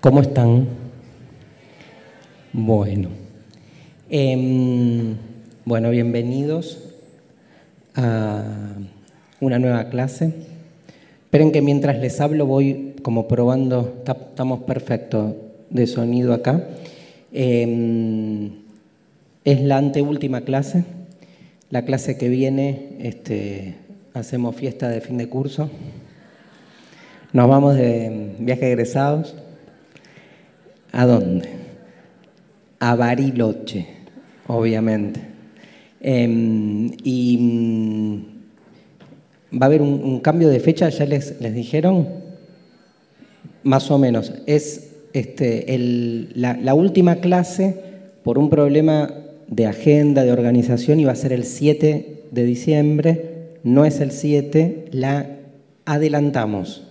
¿Cómo 0.00 0.20
están? 0.20 0.68
Bueno. 2.52 3.08
Em, 4.08 5.16
bueno, 5.64 5.90
bienvenidos 5.90 6.94
a 7.96 8.44
una 9.40 9.58
nueva 9.58 9.88
clase. 9.88 10.32
Esperen 11.24 11.50
que 11.50 11.62
mientras 11.62 11.98
les 11.98 12.20
hablo 12.20 12.46
voy 12.46 12.94
como 13.02 13.26
probando, 13.26 14.04
estamos 14.06 14.60
perfectos 14.60 15.34
de 15.68 15.88
sonido 15.88 16.32
acá. 16.32 16.62
Em, 17.32 18.52
es 19.44 19.60
la 19.62 19.78
anteúltima 19.78 20.42
clase. 20.42 20.84
La 21.70 21.84
clase 21.84 22.16
que 22.16 22.28
viene 22.28 22.98
este, 23.00 23.74
hacemos 24.14 24.54
fiesta 24.54 24.88
de 24.88 25.00
fin 25.00 25.18
de 25.18 25.28
curso. 25.28 25.68
Nos 27.32 27.48
vamos 27.48 27.74
de 27.74 28.36
viaje 28.38 28.68
egresados. 28.68 29.34
¿A 30.92 31.06
dónde? 31.06 31.48
A 32.80 32.94
Bariloche 32.94 33.98
obviamente. 34.48 35.20
Em, 36.00 36.90
y 37.04 37.38
mm, 37.38 38.24
va 39.60 39.66
a 39.66 39.66
haber 39.66 39.82
un, 39.82 40.20
cambio 40.20 40.48
de 40.48 40.60
fecha, 40.60 40.88
ya 40.88 41.06
les, 41.06 41.40
les 41.40 41.54
dijeron, 41.54 42.08
más 43.62 43.90
o 43.90 43.98
menos. 43.98 44.32
Es 44.46 44.90
este, 45.12 45.66
la, 46.34 46.74
última 46.74 47.16
clase 47.16 47.76
por 48.24 48.38
un 48.38 48.50
problema 48.50 49.14
de 49.46 49.66
agenda, 49.66 50.24
de 50.24 50.32
organización, 50.32 51.00
iba 51.00 51.12
a 51.12 51.16
ser 51.16 51.32
el 51.32 51.44
7 51.44 52.24
de 52.30 52.44
diciembre, 52.44 53.58
no 53.62 53.84
es 53.84 54.00
el 54.00 54.10
7, 54.10 54.86
la 54.90 55.38
adelantamos. 55.84 56.84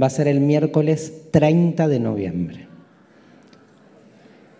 Va 0.00 0.06
a 0.06 0.10
ser 0.10 0.26
el 0.26 0.40
miércoles 0.40 1.28
30 1.30 1.86
de 1.86 2.00
noviembre. 2.00 2.71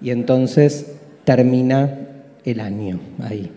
Y 0.03 0.11
entonces 0.11 0.93
termina 1.25 1.99
el 2.45 2.61
año, 2.61 3.01
ahí. 3.21 3.51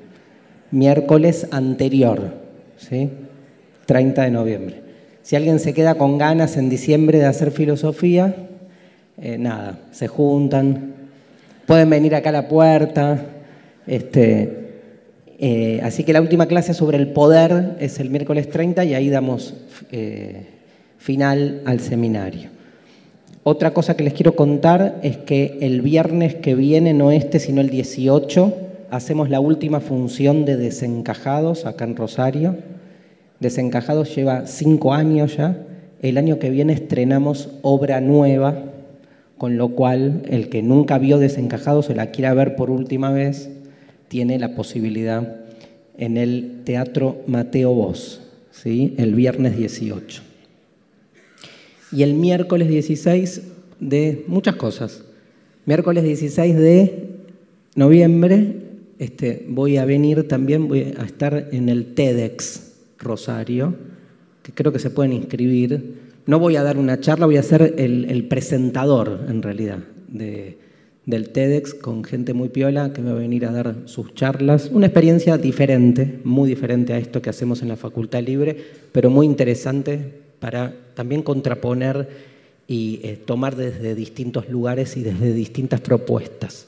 Miércoles 0.72 1.48
anterior, 1.52 2.34
¿sí? 2.78 3.10
30 3.86 4.24
de 4.24 4.32
noviembre. 4.32 4.82
Si 5.22 5.36
alguien 5.36 5.60
se 5.60 5.74
queda 5.74 5.96
con 5.96 6.18
ganas 6.18 6.58
en 6.58 6.70
diciembre 6.70 7.18
de 7.18 7.26
hacer 7.26 7.52
filosofía, 7.52 8.36
eh, 9.18 9.38
nada, 9.38 9.80
se 9.92 10.08
juntan, 10.08 10.94
pueden 11.66 11.90
venir 11.90 12.14
acá 12.14 12.30
a 12.30 12.34
la 12.34 12.48
puerta. 12.48 13.26
Este, 13.88 14.66
eh, 15.40 15.80
así 15.84 16.04
que 16.04 16.14
la 16.14 16.22
última 16.22 16.46
clase 16.46 16.74
sobre 16.74 16.98
el 16.98 17.08
poder 17.08 17.76
es 17.80 18.00
el 18.00 18.10
miércoles 18.10 18.50
30 18.50 18.86
y 18.86 18.94
ahí 18.94 19.10
damos 19.10 19.56
eh, 19.92 20.48
final 20.98 21.62
al 21.66 21.80
seminario. 21.80 22.55
Otra 23.48 23.76
cosa 23.76 23.96
que 23.96 24.04
les 24.04 24.14
quiero 24.14 24.36
contar 24.36 25.00
es 25.04 25.18
que 25.18 25.60
el 25.62 25.82
viernes 25.84 26.34
que 26.34 26.56
viene, 26.56 26.96
no 26.96 27.12
este, 27.12 27.38
sino 27.38 27.62
el 27.62 27.70
18, 27.70 28.56
hacemos 28.90 29.30
la 29.30 29.40
última 29.40 29.82
función 29.82 30.46
de 30.46 30.58
Desencajados 30.58 31.68
acá 31.68 31.86
en 31.86 31.96
Rosario. 31.96 32.56
Desencajados 33.40 34.16
lleva 34.16 34.48
cinco 34.48 34.96
años 34.96 35.38
ya. 35.38 35.60
El 36.02 36.18
año 36.18 36.40
que 36.40 36.50
viene 36.50 36.74
estrenamos 36.74 37.50
obra 37.62 38.02
nueva, 38.02 38.64
con 39.38 39.58
lo 39.58 39.70
cual 39.76 40.24
el 40.28 40.50
que 40.50 40.64
nunca 40.64 40.98
vio 40.98 41.20
Desencajados 41.20 41.92
o 41.92 41.94
la 41.94 42.10
quiera 42.10 42.34
ver 42.34 42.56
por 42.56 42.72
última 42.72 43.12
vez, 43.12 43.52
tiene 44.08 44.40
la 44.40 44.56
posibilidad 44.56 45.36
en 46.00 46.18
el 46.18 46.62
Teatro 46.64 47.22
Mateo 47.28 47.76
Vos, 47.76 48.22
¿sí? 48.50 48.96
el 48.98 49.14
viernes 49.14 49.56
18. 49.56 50.35
Y 51.96 52.04
el 52.04 52.14
miércoles 52.14 52.68
16 52.68 53.42
de 53.80 54.26
muchas 54.28 54.58
cosas. 54.58 55.06
Miércoles 55.66 56.04
16 56.04 56.58
de 56.58 57.10
noviembre 57.76 58.66
este, 59.00 59.46
voy 59.48 59.78
a 59.78 59.86
venir 59.86 60.28
también, 60.28 60.68
voy 60.68 60.94
a 60.98 61.04
estar 61.04 61.50
en 61.52 61.70
el 61.70 61.94
TEDx 61.94 62.74
Rosario, 63.00 63.76
que 64.44 64.52
creo 64.52 64.74
que 64.74 64.80
se 64.80 64.90
pueden 64.90 65.14
inscribir. 65.14 65.96
No 66.26 66.38
voy 66.38 66.58
a 66.58 66.64
dar 66.64 66.78
una 66.78 67.00
charla, 67.00 67.28
voy 67.28 67.38
a 67.38 67.44
ser 67.44 67.76
el, 67.78 68.28
presentador 68.28 69.22
en 69.30 69.42
realidad 69.42 69.80
del 70.10 71.30
TEDx 71.30 71.76
con 71.76 72.04
gente 72.04 72.34
muy 72.34 72.50
piola 72.50 72.92
que 72.92 73.02
me 73.02 73.12
va 73.12 73.18
a 73.18 73.22
venir 73.22 73.46
a 73.46 73.52
dar 73.52 73.76
sus 73.86 74.14
charlas. 74.16 74.70
Una 74.70 74.88
experiencia 74.88 75.38
diferente, 75.38 76.20
muy 76.26 76.50
diferente 76.50 76.92
a 76.92 76.98
esto 76.98 77.22
que 77.22 77.30
hacemos 77.30 77.62
en 77.62 77.70
la 77.70 77.78
Facultad 77.78 78.22
Libre, 78.22 78.58
pero 78.92 79.10
muy 79.10 79.26
interesante 79.26 80.25
para 80.40 80.74
también 80.94 81.22
contraponer 81.22 82.10
y 82.68 83.00
eh, 83.04 83.18
tomar 83.18 83.56
desde 83.56 83.96
distintos 83.96 84.50
lugares 84.50 84.98
y 84.98 85.04
desde 85.04 85.34
distintas 85.34 85.82
propuestas. 85.82 86.68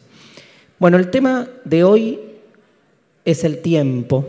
Bueno, 0.80 0.98
el 0.98 1.10
tema 1.10 1.50
de 1.66 1.84
hoy 1.84 2.20
es 3.26 3.44
el 3.44 3.60
tiempo. 3.60 4.26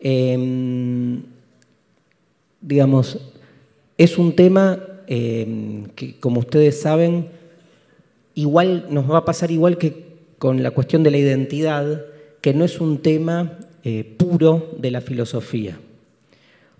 Em, 0.00 1.22
digamos, 2.60 3.18
es 3.96 4.16
un 4.16 4.34
tema 4.34 4.78
em, 5.06 5.86
que, 5.96 6.18
como 6.20 6.40
ustedes 6.40 6.80
saben, 6.80 7.28
igual 8.34 8.86
nos 8.90 9.10
va 9.10 9.18
a 9.18 9.24
pasar 9.24 9.50
igual 9.50 9.76
que 9.76 10.06
con 10.38 10.62
la 10.62 10.70
cuestión 10.70 11.02
de 11.02 11.10
la 11.10 11.18
identidad, 11.18 12.04
que 12.40 12.54
no 12.54 12.64
es 12.64 12.80
un 12.80 12.98
tema 12.98 13.58
eh, 13.82 14.04
puro 14.16 14.70
de 14.78 14.92
la 14.92 15.00
filosofía. 15.00 15.78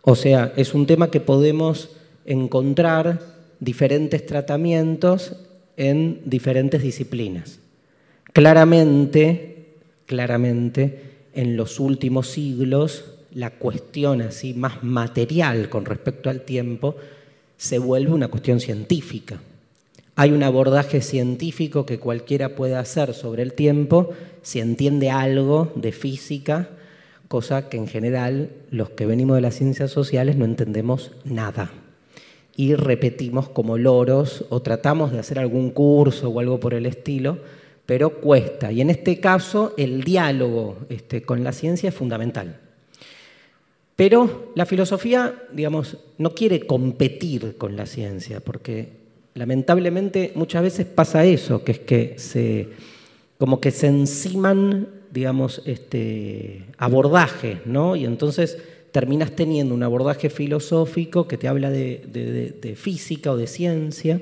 O 0.03 0.15
sea, 0.15 0.53
es 0.57 0.75
un 0.75 0.87
tema 0.87 1.11
que 1.11 1.21
podemos 1.21 1.91
encontrar 2.25 3.21
diferentes 3.61 4.25
tratamientos 4.27 5.37
en 5.77 6.21
diferentes 6.25 6.83
disciplinas. 6.83 7.59
Claramente, 8.33 9.67
claramente, 10.07 11.03
en 11.35 11.57
los 11.57 11.81
últimos 11.81 12.29
siglos, 12.29 13.05
la 13.33 13.51
cuestión 13.51 14.23
así 14.23 14.55
más 14.55 14.83
material 14.83 15.69
con 15.69 15.85
respecto 15.85 16.31
al 16.31 16.43
tiempo 16.43 16.97
se 17.57 17.79
vuelve 17.79 18.13
una 18.13 18.29
cuestión 18.29 18.61
científica. 18.61 19.41
Hay 20.17 20.33
un 20.33 20.43
abordaje 20.43 21.01
científico 21.01 21.87
que 21.87 22.01
cualquiera 22.01 22.57
puede 22.57 22.75
hacer 22.75 23.15
sobre 23.15 23.43
el 23.43 23.53
tiempo 23.53 24.11
si 24.43 24.61
entiende 24.61 25.11
algo 25.11 25.73
de 25.77 25.93
física, 25.93 26.71
cosa 27.29 27.69
que 27.69 27.77
en 27.77 27.87
general 27.87 28.51
los 28.71 28.91
que 28.91 29.07
venimos 29.07 29.37
de 29.37 29.43
las 29.43 29.55
ciencias 29.55 29.91
sociales 29.91 30.37
no 30.37 30.45
entendemos 30.45 31.13
nada. 31.25 31.71
Y 32.57 32.75
repetimos 32.75 33.49
como 33.49 33.79
loros 33.79 34.45
o 34.49 34.61
tratamos 34.63 35.13
de 35.13 35.21
hacer 35.21 35.39
algún 35.39 35.71
curso 35.71 36.29
o 36.29 36.41
algo 36.41 36.59
por 36.59 36.75
el 36.75 36.87
estilo, 36.87 37.39
pero 37.87 38.21
cuesta. 38.21 38.73
Y 38.73 38.81
en 38.81 38.91
este 38.91 39.21
caso 39.21 39.75
el 39.77 40.03
diálogo 40.03 40.79
este, 40.89 41.23
con 41.23 41.45
la 41.45 41.53
ciencia 41.53 41.91
es 41.91 41.95
fundamental. 41.95 42.61
Pero 43.95 44.53
la 44.55 44.67
filosofía, 44.67 45.35
digamos, 45.53 45.97
no 46.19 46.35
quiere 46.35 46.67
competir 46.67 47.57
con 47.57 47.77
la 47.77 47.87
ciencia, 47.87 48.41
porque 48.41 48.91
lamentablemente 49.35 50.33
muchas 50.35 50.63
veces 50.63 50.87
pasa 50.87 51.25
eso, 51.25 51.65
que 51.65 51.73
es 51.73 51.79
que 51.81 52.15
se, 52.19 52.69
como 53.39 53.61
que 53.61 53.71
se 53.71 53.89
enciman, 53.89 54.89
digamos, 55.11 55.63
este, 55.65 56.67
abordajes, 56.77 57.59
¿no? 57.67 57.97
Y 57.97 58.05
entonces 58.05 58.59
terminas 58.93 59.33
teniendo 59.33 59.75
un 59.75 59.83
abordaje 59.83 60.31
filosófico 60.31 61.29
que 61.29 61.37
te 61.37 61.49
habla 61.49 61.71
de 61.71 62.75
física 62.77 63.33
o 63.33 63.37
de 63.37 63.47
ciencia, 63.47 64.21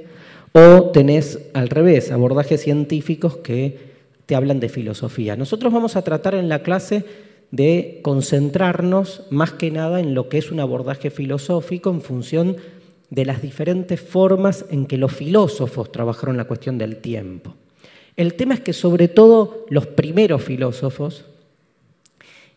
o 0.53 0.91
tenés 0.91 1.39
al 1.53 1.69
revés, 1.69 2.11
abordajes 2.11 2.63
científicos 2.63 3.37
que 3.39 3.79
te 4.27 4.35
hablan 4.35 4.59
de 4.59 4.69
filosofía. 4.69 5.37
Nosotros 5.37 5.73
vamos 5.73 5.97
a 5.97 6.03
tratar 6.03 6.35
en 6.35 6.49
la 6.49 6.63
clase 6.63 7.05
de 7.51 8.01
concentrarnos 8.03 9.25
más 9.31 9.53
que 9.53 9.71
nada 9.71 10.01
en 10.01 10.15
lo 10.15 10.29
que 10.29 10.39
es 10.39 10.51
un 10.51 10.61
abordaje 10.61 11.11
filosófico 11.11 11.91
en 11.91 12.01
función 12.01 12.57
de 13.11 13.25
las 13.25 13.41
diferentes 13.41 14.01
formas 14.01 14.65
en 14.71 14.87
que 14.87 14.99
los 14.99 15.13
filósofos 15.13 15.93
trabajaron 15.93 16.37
la 16.37 16.47
cuestión 16.47 16.77
del 16.77 16.97
tiempo. 16.97 17.55
El 18.17 18.35
tema 18.35 18.55
es 18.55 18.61
que 18.61 18.73
sobre 18.73 19.09
todo 19.09 19.67
los 19.69 19.87
primeros 19.87 20.43
filósofos, 20.43 21.25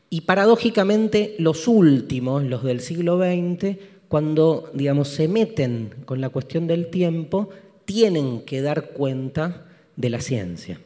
y 0.09 0.21
paradójicamente 0.21 1.35
los 1.37 1.67
últimos, 1.67 2.43
los 2.43 2.63
del 2.63 2.79
siglo 2.79 3.19
XX, 3.19 3.77
cuando 4.07 4.71
digamos, 4.73 5.09
se 5.09 5.27
meten 5.27 5.93
con 6.05 6.19
la 6.19 6.29
cuestión 6.29 6.65
del 6.65 6.87
tiempo, 6.87 7.49
tienen 7.85 8.41
que 8.41 8.61
dar 8.61 8.89
cuenta 8.89 9.67
de 9.95 10.09
la 10.09 10.21
ciencia. 10.21 10.79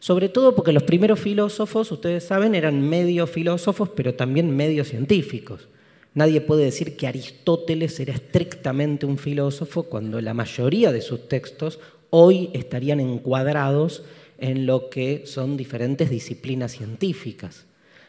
Sobre 0.00 0.28
todo 0.28 0.54
porque 0.54 0.72
los 0.72 0.82
primeros 0.82 1.20
filósofos, 1.20 1.90
ustedes 1.92 2.24
saben, 2.24 2.54
eran 2.54 2.86
medio 2.86 3.26
filósofos, 3.26 3.88
pero 3.90 4.14
también 4.14 4.54
medio 4.54 4.84
científicos. 4.84 5.68
Nadie 6.14 6.40
puede 6.40 6.64
decir 6.64 6.96
que 6.96 7.06
Aristóteles 7.06 7.98
era 8.00 8.14
estrictamente 8.14 9.06
un 9.06 9.18
filósofo 9.18 9.84
cuando 9.84 10.20
la 10.20 10.34
mayoría 10.34 10.92
de 10.92 11.00
sus 11.00 11.28
textos 11.28 11.80
hoy 12.16 12.48
estarían 12.52 13.00
encuadrados 13.00 14.04
en 14.38 14.66
lo 14.66 14.88
que 14.88 15.22
son 15.26 15.56
diferentes 15.56 16.10
disciplinas 16.10 16.70
científicas. 16.70 17.66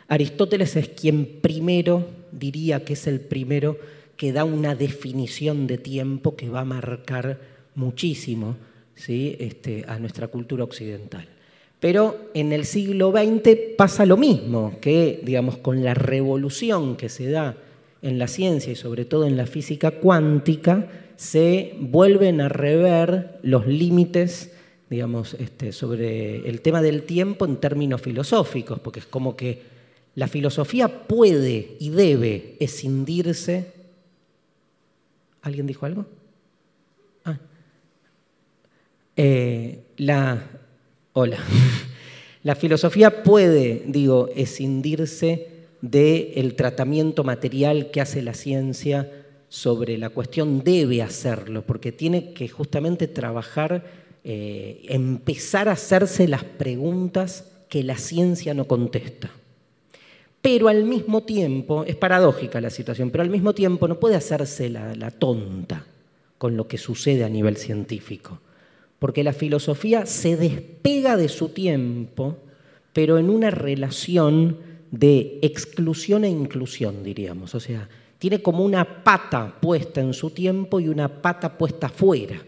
Aristóteles 0.07 0.75
es 0.75 0.89
quien 0.89 1.39
primero, 1.41 2.05
diría 2.31 2.85
que 2.85 2.93
es 2.93 3.07
el 3.07 3.19
primero, 3.19 3.79
que 4.15 4.31
da 4.31 4.43
una 4.43 4.75
definición 4.75 5.65
de 5.65 5.79
tiempo 5.79 6.35
que 6.35 6.49
va 6.49 6.59
a 6.59 6.65
marcar 6.65 7.39
muchísimo 7.73 8.57
este, 8.95 9.83
a 9.87 9.97
nuestra 9.97 10.27
cultura 10.27 10.63
occidental. 10.63 11.27
Pero 11.79 12.29
en 12.35 12.53
el 12.53 12.65
siglo 12.65 13.11
XX 13.11 13.57
pasa 13.75 14.05
lo 14.05 14.17
mismo, 14.17 14.77
que 14.81 15.19
digamos, 15.23 15.57
con 15.57 15.83
la 15.83 15.95
revolución 15.95 16.95
que 16.95 17.09
se 17.09 17.31
da 17.31 17.57
en 18.03 18.19
la 18.19 18.27
ciencia 18.27 18.71
y 18.71 18.75
sobre 18.75 19.05
todo 19.05 19.25
en 19.25 19.35
la 19.35 19.47
física 19.47 19.89
cuántica, 19.89 21.04
se 21.17 21.75
vuelven 21.79 22.41
a 22.41 22.49
rever 22.49 23.39
los 23.43 23.67
límites 23.67 24.51
digamos, 24.89 25.33
este, 25.35 25.71
sobre 25.71 26.47
el 26.47 26.61
tema 26.61 26.81
del 26.81 27.03
tiempo 27.03 27.45
en 27.45 27.57
términos 27.57 28.01
filosóficos, 28.01 28.79
porque 28.79 28.99
es 28.99 29.05
como 29.05 29.35
que 29.35 29.63
la 30.15 30.27
filosofía 30.27 31.07
puede 31.07 31.75
y 31.79 31.89
debe 31.89 32.55
escindirse. 32.59 33.73
¿Alguien 35.41 35.67
dijo 35.67 35.85
algo? 35.85 36.05
Ah. 37.25 37.37
Eh, 39.15 39.83
la, 39.97 40.43
hola. 41.13 41.39
La 42.43 42.53
filosofía 42.53 43.23
puede, 43.23 43.81
digo, 43.87 44.29
escindirse 44.35 45.47
del 45.81 46.53
tratamiento 46.53 47.23
material 47.23 47.89
que 47.89 48.01
hace 48.01 48.21
la 48.21 48.35
ciencia 48.35 49.24
sobre 49.49 49.97
la 49.97 50.09
cuestión, 50.09 50.63
debe 50.63 51.01
hacerlo, 51.01 51.61
porque 51.61 51.91
tiene 51.91 52.33
que 52.33 52.47
justamente 52.49 53.07
trabajar 53.07 53.83
eh, 54.27 54.81
empezar 54.89 55.69
a 55.69 55.73
hacerse 55.73 56.27
las 56.27 56.43
preguntas 56.43 57.51
que 57.69 57.83
la 57.83 57.95
ciencia 57.95 58.55
no 58.55 58.65
contesta. 58.65 59.29
Pero 60.41 60.67
al 60.67 60.83
mismo 60.83 61.21
tiempo, 61.23 61.83
es 61.85 61.95
paradójica 61.95 62.59
la 62.59 62.71
situación, 62.71 63.11
pero 63.11 63.23
al 63.23 63.29
mismo 63.29 63.53
tiempo 63.53 63.87
no 63.87 63.99
puede 63.99 64.15
hacerse 64.15 64.69
la, 64.69 64.95
la 64.95 65.11
tonta 65.11 65.85
con 66.39 66.57
lo 66.57 66.67
que 66.67 66.77
sucede 66.79 67.23
a 67.23 67.29
nivel 67.29 67.57
científico, 67.57 68.39
porque 68.97 69.23
la 69.23 69.33
filosofía 69.33 70.07
se 70.07 70.37
despega 70.37 71.17
de 71.17 71.29
su 71.29 71.49
tiempo, 71.49 72.37
pero 72.93 73.19
en 73.19 73.29
una 73.29 73.51
relación 73.51 74.57
de 74.89 75.37
exclusión 75.41 76.23
e 76.23 76.29
inclusión, 76.29 77.03
diríamos. 77.03 77.53
O 77.53 77.59
sea, 77.59 77.89
tiene 78.19 78.41
como 78.41 78.63
una 78.63 79.03
pata 79.03 79.55
puesta 79.59 80.01
en 80.01 80.13
su 80.13 80.29
tiempo 80.29 80.79
y 80.79 80.87
una 80.87 81.21
pata 81.21 81.57
puesta 81.57 81.89
fuera 81.89 82.41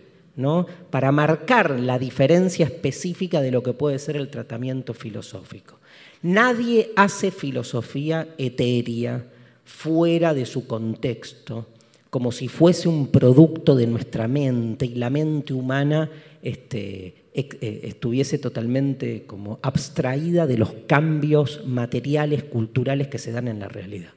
para 0.91 1.11
marcar 1.11 1.79
la 1.79 1.97
diferencia 1.97 2.65
específica 2.65 3.41
de 3.41 3.49
lo 3.49 3.63
que 3.63 3.73
puede 3.73 3.97
ser 3.97 4.17
el 4.17 4.29
tratamiento 4.29 4.93
filosófico. 4.93 5.79
Nadie 6.21 6.91
hace 6.95 7.31
filosofía 7.31 8.27
etérea 8.37 9.25
fuera 9.65 10.35
de 10.35 10.45
su 10.45 10.67
contexto, 10.67 11.65
como 12.11 12.31
si 12.31 12.47
fuese 12.47 12.87
un 12.87 13.07
producto 13.07 13.75
de 13.75 13.87
nuestra 13.87 14.27
mente 14.27 14.85
y 14.85 14.95
la 14.95 15.09
mente 15.09 15.53
humana 15.53 16.09
este, 16.43 17.15
eh, 17.33 17.81
estuviese 17.83 18.37
totalmente 18.37 19.25
como 19.25 19.59
abstraída 19.63 20.45
de 20.45 20.57
los 20.57 20.71
cambios 20.85 21.65
materiales, 21.65 22.43
culturales 22.43 23.07
que 23.07 23.17
se 23.17 23.31
dan 23.31 23.47
en 23.47 23.59
la 23.59 23.67
realidad. 23.67 24.16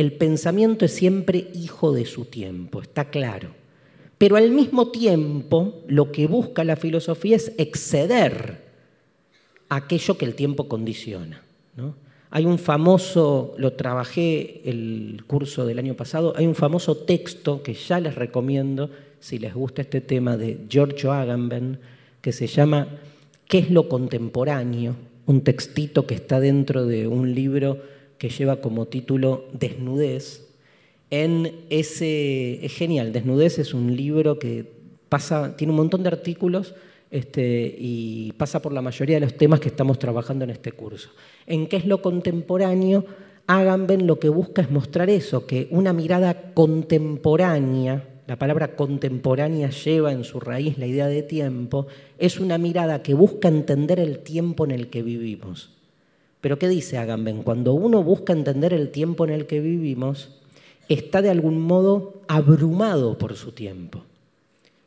El 0.00 0.12
pensamiento 0.12 0.86
es 0.86 0.92
siempre 0.92 1.48
hijo 1.52 1.92
de 1.92 2.06
su 2.06 2.24
tiempo, 2.24 2.80
está 2.80 3.10
claro. 3.10 3.50
Pero 4.16 4.36
al 4.36 4.50
mismo 4.50 4.90
tiempo 4.90 5.82
lo 5.88 6.10
que 6.10 6.26
busca 6.26 6.64
la 6.64 6.76
filosofía 6.76 7.36
es 7.36 7.52
exceder 7.58 8.64
aquello 9.68 10.16
que 10.16 10.24
el 10.24 10.36
tiempo 10.36 10.68
condiciona. 10.68 11.42
Hay 12.30 12.46
un 12.46 12.58
famoso, 12.58 13.52
lo 13.58 13.74
trabajé 13.74 14.62
el 14.64 15.22
curso 15.26 15.66
del 15.66 15.78
año 15.78 15.92
pasado, 15.96 16.32
hay 16.34 16.46
un 16.46 16.54
famoso 16.54 16.96
texto 16.96 17.62
que 17.62 17.74
ya 17.74 18.00
les 18.00 18.14
recomiendo 18.14 18.88
si 19.18 19.38
les 19.38 19.52
gusta 19.52 19.82
este 19.82 20.00
tema 20.00 20.38
de 20.38 20.60
Giorgio 20.66 21.12
Agamben, 21.12 21.78
que 22.22 22.32
se 22.32 22.46
llama 22.46 22.88
¿Qué 23.46 23.58
es 23.58 23.70
lo 23.70 23.86
contemporáneo? 23.86 24.96
Un 25.26 25.42
textito 25.42 26.06
que 26.06 26.14
está 26.14 26.40
dentro 26.40 26.86
de 26.86 27.06
un 27.06 27.34
libro 27.34 27.99
que 28.20 28.28
lleva 28.28 28.60
como 28.60 28.84
título 28.84 29.46
Desnudez, 29.54 30.46
en 31.08 31.64
ese... 31.70 32.62
Es 32.62 32.74
genial, 32.74 33.14
Desnudez 33.14 33.58
es 33.58 33.72
un 33.72 33.96
libro 33.96 34.38
que 34.38 34.70
pasa, 35.08 35.56
tiene 35.56 35.70
un 35.70 35.78
montón 35.78 36.02
de 36.02 36.10
artículos 36.10 36.74
este, 37.10 37.74
y 37.78 38.32
pasa 38.32 38.60
por 38.60 38.74
la 38.74 38.82
mayoría 38.82 39.16
de 39.16 39.20
los 39.20 39.38
temas 39.38 39.58
que 39.58 39.68
estamos 39.68 39.98
trabajando 39.98 40.44
en 40.44 40.50
este 40.50 40.70
curso. 40.72 41.08
En 41.46 41.66
qué 41.66 41.76
es 41.76 41.86
lo 41.86 42.02
contemporáneo, 42.02 43.06
Agamben 43.46 44.06
lo 44.06 44.20
que 44.20 44.28
busca 44.28 44.60
es 44.60 44.70
mostrar 44.70 45.08
eso, 45.08 45.46
que 45.46 45.66
una 45.70 45.94
mirada 45.94 46.52
contemporánea, 46.52 48.06
la 48.26 48.38
palabra 48.38 48.76
contemporánea 48.76 49.70
lleva 49.70 50.12
en 50.12 50.24
su 50.24 50.40
raíz 50.40 50.76
la 50.76 50.86
idea 50.86 51.06
de 51.06 51.22
tiempo, 51.22 51.86
es 52.18 52.38
una 52.38 52.58
mirada 52.58 53.02
que 53.02 53.14
busca 53.14 53.48
entender 53.48 53.98
el 53.98 54.18
tiempo 54.18 54.66
en 54.66 54.72
el 54.72 54.90
que 54.90 55.02
vivimos. 55.02 55.79
Pero 56.40 56.58
¿qué 56.58 56.68
dice 56.68 56.96
Agamben? 56.98 57.42
Cuando 57.42 57.74
uno 57.74 58.02
busca 58.02 58.32
entender 58.32 58.72
el 58.72 58.90
tiempo 58.90 59.24
en 59.24 59.30
el 59.30 59.46
que 59.46 59.60
vivimos, 59.60 60.30
está 60.88 61.22
de 61.22 61.30
algún 61.30 61.60
modo 61.60 62.22
abrumado 62.28 63.18
por 63.18 63.36
su 63.36 63.52
tiempo, 63.52 64.02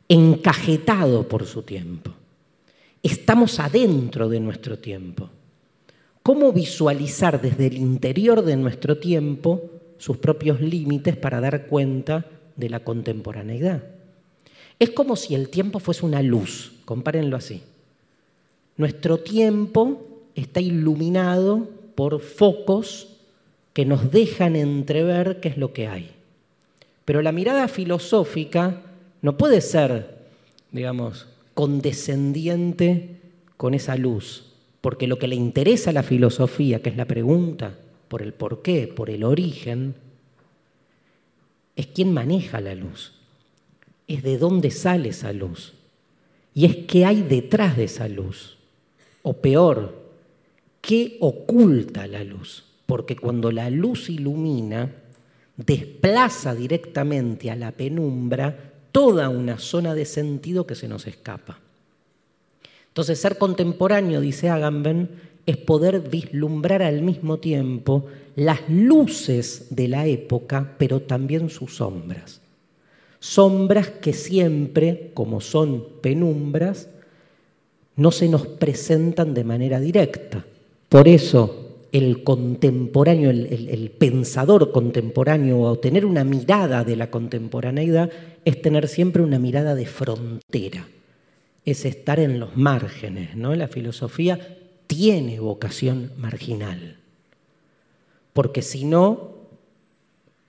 encajetado 0.08 1.28
por 1.28 1.46
su 1.46 1.62
tiempo. 1.62 2.10
Estamos 3.02 3.60
adentro 3.60 4.28
de 4.28 4.40
nuestro 4.40 4.78
tiempo. 4.78 5.30
¿Cómo 6.22 6.52
visualizar 6.52 7.40
desde 7.40 7.66
el 7.66 7.76
interior 7.76 8.42
de 8.42 8.56
nuestro 8.56 8.98
tiempo 8.98 9.70
sus 9.98 10.16
propios 10.16 10.60
límites 10.60 11.16
para 11.16 11.40
dar 11.40 11.66
cuenta 11.66 12.26
de 12.56 12.70
la 12.70 12.80
contemporaneidad? 12.80 13.84
Es 14.78 14.90
como 14.90 15.16
si 15.16 15.34
el 15.34 15.50
tiempo 15.50 15.78
fuese 15.78 16.04
una 16.04 16.22
luz, 16.22 16.72
compárenlo 16.84 17.36
así. 17.36 17.62
Nuestro 18.76 19.18
tiempo 19.18 20.13
está 20.34 20.60
iluminado 20.60 21.68
por 21.94 22.20
focos 22.20 23.08
que 23.72 23.84
nos 23.84 24.10
dejan 24.10 24.56
entrever 24.56 25.40
qué 25.40 25.48
es 25.48 25.56
lo 25.56 25.72
que 25.72 25.88
hay. 25.88 26.10
Pero 27.04 27.22
la 27.22 27.32
mirada 27.32 27.68
filosófica 27.68 28.82
no 29.20 29.36
puede 29.36 29.60
ser, 29.60 30.18
digamos, 30.70 31.26
condescendiente 31.54 33.20
con 33.56 33.74
esa 33.74 33.96
luz, 33.96 34.52
porque 34.80 35.06
lo 35.06 35.18
que 35.18 35.28
le 35.28 35.36
interesa 35.36 35.90
a 35.90 35.94
la 35.94 36.02
filosofía, 36.02 36.82
que 36.82 36.90
es 36.90 36.96
la 36.96 37.06
pregunta 37.06 37.78
por 38.08 38.22
el 38.22 38.32
por 38.32 38.62
qué, 38.62 38.86
por 38.86 39.10
el 39.10 39.24
origen, 39.24 39.94
es 41.76 41.86
quién 41.88 42.12
maneja 42.12 42.60
la 42.60 42.74
luz, 42.74 43.12
es 44.06 44.22
de 44.22 44.38
dónde 44.38 44.70
sale 44.70 45.10
esa 45.10 45.32
luz, 45.32 45.74
y 46.54 46.66
es 46.66 46.76
qué 46.86 47.04
hay 47.04 47.22
detrás 47.22 47.76
de 47.76 47.84
esa 47.84 48.08
luz, 48.08 48.58
o 49.22 49.34
peor, 49.34 50.03
qué 50.86 51.16
oculta 51.20 52.06
la 52.06 52.24
luz 52.24 52.64
porque 52.86 53.16
cuando 53.16 53.50
la 53.50 53.70
luz 53.70 54.10
ilumina, 54.10 54.92
desplaza 55.56 56.54
directamente 56.54 57.50
a 57.50 57.56
la 57.56 57.72
penumbra 57.72 58.72
toda 58.92 59.28
una 59.28 59.58
zona 59.58 59.94
de 59.94 60.04
sentido 60.04 60.66
que 60.66 60.74
se 60.74 60.88
nos 60.88 61.06
escapa. 61.06 61.58
Entonces, 62.88 63.20
ser 63.20 63.38
contemporáneo, 63.38 64.20
dice 64.20 64.50
Agamben, 64.50 65.08
es 65.46 65.56
poder 65.56 66.00
vislumbrar 66.00 66.82
al 66.82 67.02
mismo 67.02 67.38
tiempo 67.38 68.06
las 68.36 68.60
luces 68.68 69.66
de 69.70 69.88
la 69.88 70.06
época, 70.06 70.74
pero 70.78 71.02
también 71.02 71.50
sus 71.50 71.76
sombras. 71.76 72.40
Sombras 73.18 73.88
que 73.88 74.12
siempre, 74.12 75.10
como 75.14 75.40
son 75.40 75.84
penumbras, 76.02 76.88
no 77.96 78.10
se 78.10 78.28
nos 78.28 78.46
presentan 78.46 79.34
de 79.34 79.44
manera 79.44 79.80
directa. 79.80 80.44
Por 80.94 81.08
eso 81.08 81.88
el 81.90 82.22
contemporáneo, 82.22 83.28
el, 83.28 83.90
pensador 83.98 84.70
contemporáneo 84.70 85.60
o 85.60 85.76
tener 85.80 86.06
una 86.06 86.22
mirada 86.22 86.84
de 86.84 86.94
la 86.94 87.10
contemporaneidad 87.10 88.12
es 88.44 88.62
tener 88.62 88.86
siempre 88.86 89.20
una 89.20 89.40
mirada 89.40 89.74
de 89.74 89.86
frontera, 89.86 90.86
es 91.64 91.84
estar 91.84 92.20
en 92.20 92.38
los 92.38 92.56
márgenes. 92.56 93.34
¿no? 93.34 93.56
La 93.56 93.66
filosofía 93.66 94.38
tiene 94.86 95.40
vocación 95.40 96.12
marginal, 96.16 96.98
porque 98.32 98.62
si 98.62 98.84
no, 98.84 99.32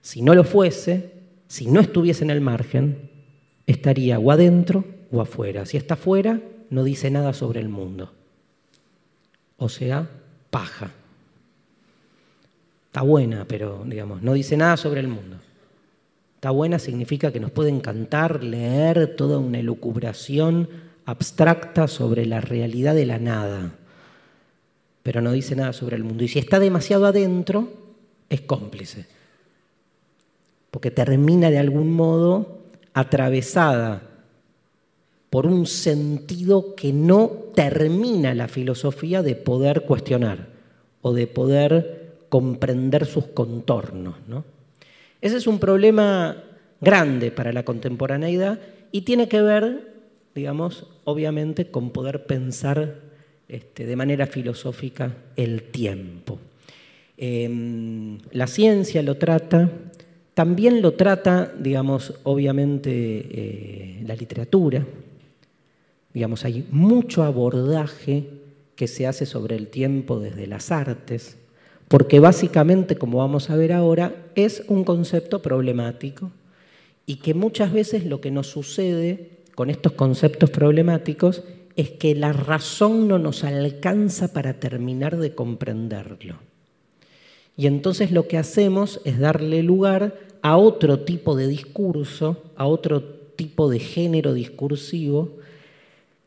si 0.00 0.22
no 0.22 0.32
lo 0.32 0.44
fuese, 0.44 1.10
si 1.48 1.66
no 1.66 1.80
estuviese 1.80 2.22
en 2.22 2.30
el 2.30 2.40
margen, 2.40 3.10
estaría 3.66 4.20
o 4.20 4.30
adentro 4.30 4.84
o 5.10 5.20
afuera. 5.20 5.66
Si 5.66 5.76
está 5.76 5.94
afuera, 5.94 6.40
no 6.70 6.84
dice 6.84 7.10
nada 7.10 7.32
sobre 7.32 7.58
el 7.58 7.68
mundo. 7.68 8.12
O 9.56 9.68
sea, 9.68 10.08
paja. 10.56 10.90
Está 12.86 13.02
buena, 13.02 13.44
pero 13.46 13.84
digamos, 13.84 14.22
no 14.22 14.32
dice 14.32 14.56
nada 14.56 14.78
sobre 14.78 15.00
el 15.00 15.08
mundo. 15.08 15.36
Está 16.36 16.50
buena 16.50 16.78
significa 16.78 17.30
que 17.30 17.40
nos 17.40 17.50
puede 17.50 17.68
encantar 17.68 18.42
leer 18.42 19.16
toda 19.16 19.36
una 19.36 19.58
elucubración 19.58 20.66
abstracta 21.04 21.88
sobre 21.88 22.24
la 22.24 22.40
realidad 22.40 22.94
de 22.94 23.04
la 23.04 23.18
nada, 23.18 23.74
pero 25.02 25.20
no 25.20 25.32
dice 25.32 25.56
nada 25.56 25.74
sobre 25.74 25.96
el 25.96 26.04
mundo. 26.04 26.24
Y 26.24 26.28
si 26.28 26.38
está 26.38 26.58
demasiado 26.58 27.04
adentro, 27.04 27.70
es 28.30 28.40
cómplice, 28.40 29.04
porque 30.70 30.90
termina 30.90 31.50
de 31.50 31.58
algún 31.58 31.92
modo 31.92 32.62
atravesada 32.94 34.05
por 35.36 35.46
un 35.46 35.66
sentido 35.66 36.74
que 36.74 36.94
no 36.94 37.28
termina 37.54 38.34
la 38.34 38.48
filosofía 38.48 39.22
de 39.22 39.34
poder 39.34 39.82
cuestionar 39.82 40.46
o 41.02 41.12
de 41.12 41.26
poder 41.26 42.24
comprender 42.30 43.04
sus 43.04 43.26
contornos. 43.26 44.14
Ese 45.20 45.36
es 45.36 45.46
un 45.46 45.58
problema 45.58 46.42
grande 46.80 47.30
para 47.32 47.52
la 47.52 47.66
contemporaneidad 47.66 48.60
y 48.92 49.02
tiene 49.02 49.28
que 49.28 49.42
ver, 49.42 49.92
digamos, 50.34 50.86
obviamente 51.04 51.66
con 51.66 51.90
poder 51.90 52.24
pensar 52.24 53.00
este, 53.46 53.84
de 53.84 53.94
manera 53.94 54.26
filosófica 54.26 55.18
el 55.36 55.64
tiempo. 55.64 56.38
Em, 57.18 58.20
la 58.30 58.46
ciencia 58.46 59.02
lo 59.02 59.16
trata, 59.16 59.70
también 60.32 60.80
lo 60.80 60.94
trata, 60.94 61.52
digamos, 61.58 62.14
obviamente 62.22 62.90
eh, 62.90 64.02
la 64.06 64.16
literatura. 64.16 64.82
Digamos, 66.16 66.46
hay 66.46 66.66
mucho 66.70 67.24
abordaje 67.24 68.24
que 68.74 68.88
se 68.88 69.06
hace 69.06 69.26
sobre 69.26 69.54
el 69.54 69.66
tiempo 69.66 70.18
desde 70.18 70.46
las 70.46 70.72
artes, 70.72 71.36
porque 71.88 72.20
básicamente, 72.20 72.96
como 72.96 73.18
vamos 73.18 73.50
a 73.50 73.56
ver 73.56 73.70
ahora, 73.74 74.24
es 74.34 74.64
un 74.68 74.84
concepto 74.84 75.42
problemático 75.42 76.30
y 77.04 77.16
que 77.16 77.34
muchas 77.34 77.70
veces 77.70 78.06
lo 78.06 78.22
que 78.22 78.30
nos 78.30 78.46
sucede 78.46 79.42
con 79.54 79.68
estos 79.68 79.92
conceptos 79.92 80.48
problemáticos 80.48 81.42
es 81.76 81.90
que 81.90 82.14
la 82.14 82.32
razón 82.32 83.08
no 83.08 83.18
nos 83.18 83.44
alcanza 83.44 84.32
para 84.32 84.54
terminar 84.54 85.18
de 85.18 85.34
comprenderlo. 85.34 86.36
Y 87.58 87.66
entonces 87.66 88.10
lo 88.10 88.26
que 88.26 88.38
hacemos 88.38 89.02
es 89.04 89.18
darle 89.18 89.62
lugar 89.62 90.18
a 90.40 90.56
otro 90.56 91.00
tipo 91.00 91.36
de 91.36 91.46
discurso, 91.46 92.42
a 92.56 92.64
otro 92.64 93.02
tipo 93.02 93.68
de 93.68 93.80
género 93.80 94.32
discursivo, 94.32 95.44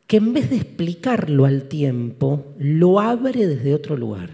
que 0.10 0.18
en 0.18 0.34
vez 0.34 0.50
de 0.50 0.56
explicarlo 0.56 1.46
al 1.46 1.66
tiempo, 1.66 2.56
lo 2.58 3.00
abre 3.00 3.46
desde 3.46 3.76
otro 3.76 3.96
lugar. 3.96 4.32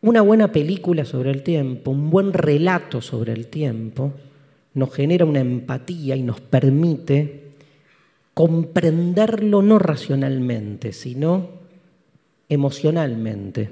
Una 0.00 0.22
buena 0.22 0.50
película 0.50 1.04
sobre 1.04 1.30
el 1.30 1.44
tiempo, 1.44 1.92
un 1.92 2.10
buen 2.10 2.32
relato 2.32 3.00
sobre 3.00 3.32
el 3.32 3.46
tiempo, 3.46 4.12
nos 4.74 4.92
genera 4.92 5.24
una 5.24 5.38
empatía 5.38 6.16
y 6.16 6.22
nos 6.24 6.40
permite 6.40 7.52
comprenderlo 8.34 9.62
no 9.62 9.78
racionalmente, 9.78 10.92
sino 10.92 11.50
emocionalmente, 12.48 13.70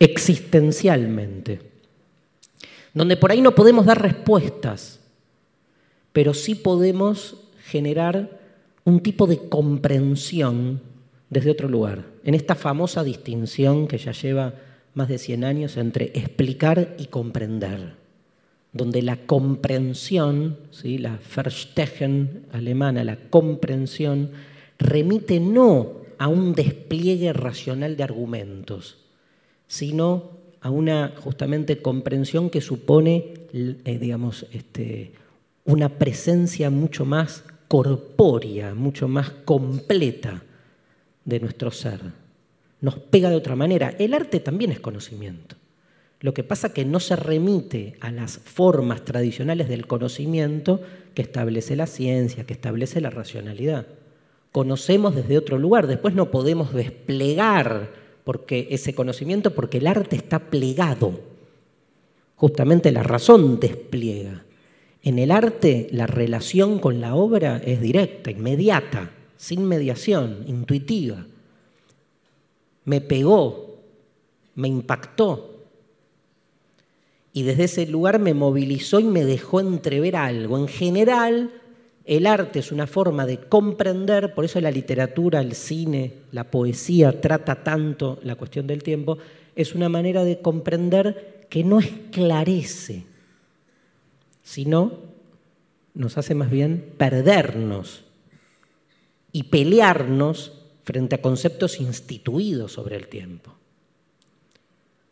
existencialmente, 0.00 1.60
donde 2.92 3.16
por 3.16 3.30
ahí 3.30 3.40
no 3.40 3.54
podemos 3.54 3.86
dar 3.86 4.02
respuestas, 4.02 4.98
pero 6.12 6.34
sí 6.34 6.56
podemos 6.56 7.36
generar 7.64 8.42
un 8.84 9.00
tipo 9.00 9.26
de 9.26 9.48
comprensión 9.48 10.80
desde 11.30 11.50
otro 11.50 11.68
lugar, 11.68 12.04
en 12.22 12.34
esta 12.34 12.54
famosa 12.54 13.02
distinción 13.02 13.88
que 13.88 13.98
ya 13.98 14.12
lleva 14.12 14.54
más 14.94 15.08
de 15.08 15.18
100 15.18 15.44
años 15.44 15.76
entre 15.76 16.06
explicar 16.14 16.94
y 16.98 17.06
comprender 17.06 18.04
donde 18.74 19.02
la 19.02 19.16
comprensión, 19.16 20.58
¿sí? 20.72 20.98
la 20.98 21.18
Verstehen 21.34 22.46
alemana, 22.52 23.04
la 23.04 23.16
comprensión, 23.16 24.32
remite 24.78 25.38
no 25.40 25.92
a 26.18 26.26
un 26.26 26.54
despliegue 26.54 27.32
racional 27.32 27.96
de 27.96 28.02
argumentos, 28.02 28.98
sino 29.68 30.32
a 30.60 30.70
una 30.70 31.14
justamente 31.16 31.80
comprensión 31.80 32.50
que 32.50 32.60
supone, 32.60 33.34
eh, 33.52 33.98
digamos, 33.98 34.46
este, 34.52 35.12
una 35.64 35.88
presencia 35.88 36.68
mucho 36.68 37.04
más 37.04 37.44
corpórea, 37.74 38.72
mucho 38.72 39.08
más 39.08 39.30
completa 39.30 40.44
de 41.24 41.40
nuestro 41.40 41.72
ser. 41.72 41.98
Nos 42.80 42.94
pega 42.94 43.30
de 43.30 43.34
otra 43.34 43.56
manera. 43.56 43.96
El 43.98 44.14
arte 44.14 44.38
también 44.38 44.70
es 44.70 44.78
conocimiento. 44.78 45.56
Lo 46.20 46.32
que 46.32 46.44
pasa 46.44 46.72
que 46.72 46.84
no 46.84 47.00
se 47.00 47.16
remite 47.16 47.96
a 47.98 48.12
las 48.12 48.38
formas 48.38 49.04
tradicionales 49.04 49.68
del 49.68 49.88
conocimiento 49.88 50.82
que 51.14 51.22
establece 51.22 51.74
la 51.74 51.88
ciencia, 51.88 52.46
que 52.46 52.52
establece 52.52 53.00
la 53.00 53.10
racionalidad. 53.10 53.88
Conocemos 54.52 55.16
desde 55.16 55.36
otro 55.36 55.58
lugar, 55.58 55.88
después 55.88 56.14
no 56.14 56.30
podemos 56.30 56.72
desplegar 56.74 57.90
porque 58.22 58.68
ese 58.70 58.94
conocimiento 58.94 59.52
porque 59.52 59.78
el 59.78 59.88
arte 59.88 60.14
está 60.14 60.38
plegado. 60.38 61.18
Justamente 62.36 62.92
la 62.92 63.02
razón 63.02 63.58
despliega. 63.58 64.44
En 65.04 65.18
el 65.18 65.30
arte 65.30 65.86
la 65.92 66.06
relación 66.06 66.80
con 66.80 67.00
la 67.00 67.14
obra 67.14 67.58
es 67.64 67.80
directa, 67.80 68.30
inmediata, 68.30 69.10
sin 69.36 69.64
mediación, 69.66 70.44
intuitiva. 70.46 71.26
Me 72.86 73.00
pegó, 73.02 73.80
me 74.54 74.68
impactó, 74.68 75.54
y 77.34 77.42
desde 77.42 77.64
ese 77.64 77.86
lugar 77.86 78.20
me 78.20 78.32
movilizó 78.32 79.00
y 79.00 79.04
me 79.04 79.24
dejó 79.24 79.60
entrever 79.60 80.14
algo. 80.14 80.56
En 80.56 80.68
general, 80.68 81.50
el 82.04 82.26
arte 82.26 82.60
es 82.60 82.70
una 82.70 82.86
forma 82.86 83.26
de 83.26 83.38
comprender, 83.38 84.34
por 84.34 84.44
eso 84.44 84.60
la 84.60 84.70
literatura, 84.70 85.40
el 85.40 85.54
cine, 85.54 86.12
la 86.30 86.44
poesía 86.44 87.20
trata 87.20 87.62
tanto 87.64 88.20
la 88.22 88.36
cuestión 88.36 88.68
del 88.68 88.82
tiempo, 88.82 89.18
es 89.56 89.74
una 89.74 89.88
manera 89.88 90.22
de 90.22 90.40
comprender 90.40 91.46
que 91.50 91.64
no 91.64 91.80
esclarece, 91.80 93.04
sino 94.44 94.92
nos 95.94 96.18
hace 96.18 96.36
más 96.36 96.50
bien 96.50 96.92
perdernos 96.96 98.04
y 99.32 99.44
pelearnos 99.44 100.52
frente 100.84 101.16
a 101.16 101.22
conceptos 101.22 101.80
instituidos 101.80 102.72
sobre 102.72 102.96
el 102.96 103.08
tiempo. 103.08 103.52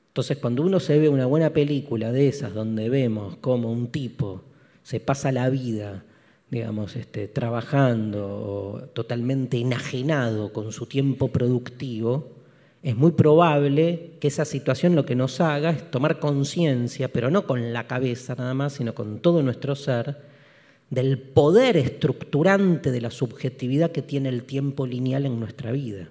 Entonces, 0.08 0.36
cuando 0.36 0.62
uno 0.62 0.78
se 0.78 0.98
ve 0.98 1.08
una 1.08 1.26
buena 1.26 1.50
película 1.50 2.12
de 2.12 2.28
esas 2.28 2.52
donde 2.52 2.90
vemos 2.90 3.36
cómo 3.40 3.72
un 3.72 3.88
tipo 3.88 4.42
se 4.82 5.00
pasa 5.00 5.32
la 5.32 5.48
vida, 5.48 6.04
digamos, 6.50 6.96
este, 6.96 7.28
trabajando 7.28 8.90
totalmente 8.92 9.58
enajenado 9.58 10.52
con 10.52 10.72
su 10.72 10.84
tiempo 10.84 11.28
productivo, 11.28 12.41
es 12.82 12.96
muy 12.96 13.12
probable 13.12 14.16
que 14.18 14.28
esa 14.28 14.44
situación 14.44 14.96
lo 14.96 15.06
que 15.06 15.14
nos 15.14 15.40
haga 15.40 15.70
es 15.70 15.90
tomar 15.90 16.18
conciencia, 16.18 17.08
pero 17.08 17.30
no 17.30 17.46
con 17.46 17.72
la 17.72 17.86
cabeza 17.86 18.34
nada 18.34 18.54
más, 18.54 18.72
sino 18.74 18.94
con 18.94 19.20
todo 19.20 19.42
nuestro 19.42 19.76
ser, 19.76 20.16
del 20.90 21.18
poder 21.18 21.76
estructurante 21.76 22.90
de 22.90 23.00
la 23.00 23.10
subjetividad 23.10 23.92
que 23.92 24.02
tiene 24.02 24.28
el 24.28 24.42
tiempo 24.42 24.86
lineal 24.86 25.26
en 25.26 25.38
nuestra 25.38 25.70
vida. 25.70 26.08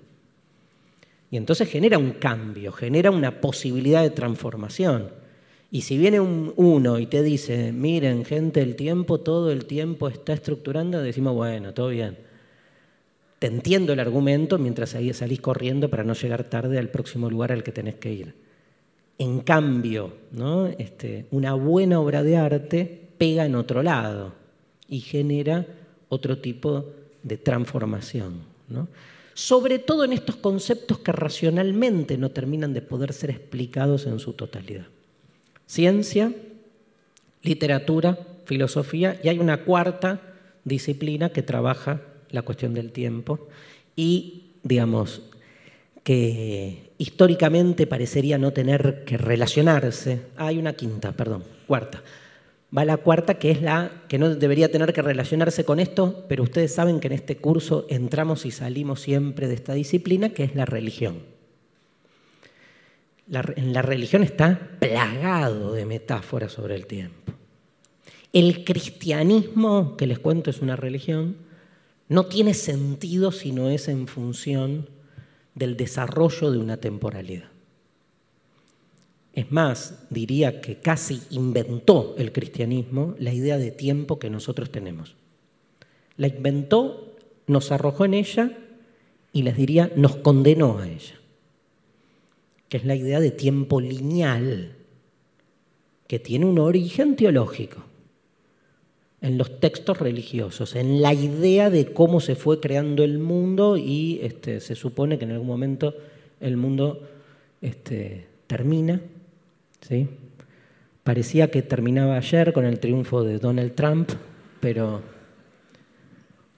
Y 1.30 1.38
entonces 1.38 1.70
genera 1.70 1.98
un 1.98 2.12
cambio, 2.12 2.72
genera 2.72 3.12
una 3.12 3.42
posibilidad 3.42 4.02
de 4.02 4.10
transformación. 4.10 5.10
Y 5.72 5.82
si 5.82 5.98
viene 5.98 6.20
un, 6.20 6.54
uno 6.56 7.00
y 7.00 7.06
te 7.06 7.22
dice, 7.22 7.72
miren, 7.74 8.26
gente, 8.26 8.62
el 8.62 8.76
tiempo, 8.76 9.20
todo 9.20 9.52
el 9.52 9.66
tiempo 9.66 10.08
está 10.08 10.34
estructurando, 10.34 11.02
decimos, 11.02 11.34
bueno, 11.36 11.74
todo 11.74 11.90
bien. 11.90 12.31
Te 13.42 13.48
entiendo 13.48 13.92
el 13.92 14.00
argumento 14.00 14.60
mientras 14.60 14.94
ahí 14.94 15.12
salís 15.16 15.42
corriendo 15.42 15.90
para 15.90 16.04
no 16.04 16.14
llegar 16.14 16.44
tarde 16.44 16.78
al 16.78 16.90
próximo 16.90 17.28
lugar 17.28 17.52
al 17.52 17.64
que 17.64 17.72
tenés 17.72 17.96
que 17.96 18.14
ir. 18.14 18.36
En 19.18 19.40
cambio, 19.40 20.14
¿no? 20.32 20.68
este, 20.68 21.26
una 21.32 21.56
buena 21.56 22.00
obra 22.00 22.22
de 22.22 22.38
arte 22.38 23.10
pega 23.18 23.44
en 23.44 23.56
otro 23.56 23.82
lado 23.82 24.36
y 24.88 25.00
genera 25.00 25.66
otro 26.10 26.38
tipo 26.38 26.86
de 27.24 27.38
transformación. 27.38 28.42
sobre 29.34 29.80
todo 29.80 30.04
en 30.04 30.14
estos 30.14 30.36
conceptos 30.36 31.00
que 31.00 31.12
racionalmente 31.12 32.20
no 32.20 32.30
terminan 32.30 32.76
de 32.76 32.84
poder 32.84 33.12
ser 33.12 33.32
explicados 33.32 34.06
en 34.06 34.20
su 34.20 34.34
totalidad. 34.34 34.86
Ciencia, 35.66 36.32
literatura, 37.42 38.20
filosofía 38.46 39.20
y 39.24 39.30
hay 39.30 39.40
una 39.40 39.64
cuarta 39.66 40.22
disciplina 40.64 41.30
que 41.30 41.42
trabaja 41.42 42.02
la 42.32 42.42
cuestión 42.42 42.74
del 42.74 42.92
tiempo 42.92 43.48
y, 43.96 44.52
digamos, 44.64 45.22
que 46.04 46.92
históricamente 46.98 47.88
parecería 47.88 48.38
no 48.38 48.52
tener 48.52 49.04
que 49.06 49.18
relacionarse. 49.18 50.22
hay 50.38 50.58
una 50.58 50.74
quinta, 50.74 51.12
perdón, 51.12 51.44
cuarta, 51.68 52.04
va 52.76 52.86
la 52.86 52.98
cuarta, 52.98 53.36
que 53.36 53.52
es 53.52 53.62
la 53.62 53.92
que 54.08 54.18
no 54.18 54.34
debería 54.34 54.72
tener 54.72 54.94
que 54.94 55.02
relacionarse 55.02 55.66
con 55.66 55.80
esto, 55.80 56.26
pero 56.28 56.44
ustedes 56.44 56.74
saben 56.74 57.00
que 57.00 57.08
en 57.08 57.14
este 57.14 57.38
curso 57.38 57.86
entramos 57.90 58.46
y 58.46 58.52
salimos 58.52 59.02
siempre 59.02 59.48
de 59.48 59.56
esta 59.56 59.74
disciplina, 59.74 60.30
que 60.30 60.44
es 60.44 60.56
la 60.56 60.66
religión. 60.66 61.20
La, 63.28 63.44
la 63.56 63.82
religión 63.82 64.24
está 64.24 64.78
plagado 64.80 65.74
de 65.74 65.86
metáforas 65.86 66.52
sobre 66.52 66.76
el 66.76 66.86
tiempo. 66.86 67.34
El 68.34 68.64
cristianismo, 68.64 69.96
que 69.98 70.08
les 70.08 70.20
cuento 70.20 70.50
es 70.50 70.62
una 70.62 70.76
religión, 70.76 71.36
no 72.12 72.26
tiene 72.26 72.54
sentido 72.54 73.32
si 73.32 73.54
no 73.54 73.70
es 73.70 73.88
en 73.88 74.06
función 74.06 74.90
del 75.56 75.78
desarrollo 75.78 76.52
de 76.52 76.58
una 76.58 76.76
temporalidad. 76.76 77.50
Es 79.32 79.50
más, 79.50 79.98
diría 80.10 80.60
que 80.60 80.76
casi 80.76 81.22
inventó 81.30 82.14
el 82.18 82.34
cristianismo 82.34 83.16
la 83.18 83.32
idea 83.32 83.58
de 83.58 83.72
tiempo 83.72 84.20
que 84.20 84.30
nosotros 84.30 84.74
tenemos. 84.74 85.16
La 86.18 86.28
inventó, 86.28 87.16
nos 87.48 87.72
arrojó 87.72 88.04
en 88.04 88.16
ella 88.16 88.58
y 89.32 89.44
les 89.44 89.56
diría, 89.56 89.90
nos 89.96 90.18
condenó 90.18 90.80
a 90.80 90.90
ella, 90.90 91.16
que 92.68 92.76
es 92.76 92.84
la 92.84 92.96
idea 92.96 93.22
de 93.22 93.32
tiempo 93.32 93.80
lineal, 93.80 94.76
que 96.08 96.20
tiene 96.20 96.46
un 96.46 96.60
origen 96.60 97.16
teológico 97.16 97.86
en 99.22 99.38
los 99.38 99.60
textos 99.60 100.00
religiosos, 100.00 100.76
en 100.76 101.02
la 101.02 101.14
idea 101.14 101.70
de 101.70 101.94
cómo 101.94 102.20
se 102.20 102.36
fue 102.36 102.60
creando 102.60 103.04
el 103.04 103.20
mundo 103.20 103.78
y 103.78 104.20
este, 104.24 104.60
se 104.60 104.74
supone 104.74 105.20
que 105.20 105.26
en 105.26 105.32
algún 105.32 105.48
momento 105.48 105.96
el 106.40 106.58
mundo 106.58 107.08
este, 107.62 108.26
termina. 108.48 109.00
¿sí? 109.88 110.08
Parecía 111.04 111.52
que 111.52 111.62
terminaba 111.62 112.18
ayer 112.18 112.52
con 112.52 112.66
el 112.66 112.80
triunfo 112.80 113.24
de 113.24 113.38
Donald 113.38 113.76
Trump, 113.76 114.10
pero 114.60 115.02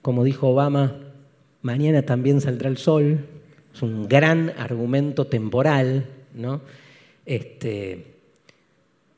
como 0.00 0.24
dijo 0.24 0.48
Obama, 0.48 0.96
mañana 1.60 2.02
también 2.02 2.40
saldrá 2.40 2.70
el 2.70 2.78
sol. 2.78 3.26
Es 3.74 3.82
un 3.82 4.08
gran 4.08 4.52
argumento 4.56 5.26
temporal, 5.26 6.06
¿no? 6.34 6.62
Este, 7.26 8.13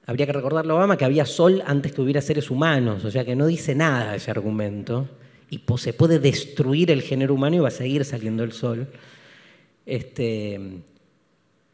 Habría 0.07 0.27
que 0.27 0.33
recordarle 0.33 0.73
a 0.73 0.77
Obama 0.77 0.97
que 0.97 1.05
había 1.05 1.27
sol 1.27 1.63
antes 1.67 1.93
que 1.93 2.01
hubiera 2.01 2.21
seres 2.21 2.51
humanos, 2.51 3.05
o 3.05 3.11
sea 3.11 3.25
que 3.25 3.35
no 3.35 3.47
dice 3.47 3.75
nada 3.75 4.15
ese 4.15 4.31
argumento. 4.31 5.09
Y 5.51 5.61
se 5.79 5.93
puede 5.93 6.19
destruir 6.19 6.91
el 6.91 7.03
género 7.03 7.35
humano 7.35 7.57
y 7.57 7.59
va 7.61 7.69
a 7.69 7.73
seguir 7.73 8.05
saliendo 8.05 8.43
el 8.43 8.53
sol. 8.53 8.89
Este, 9.85 10.61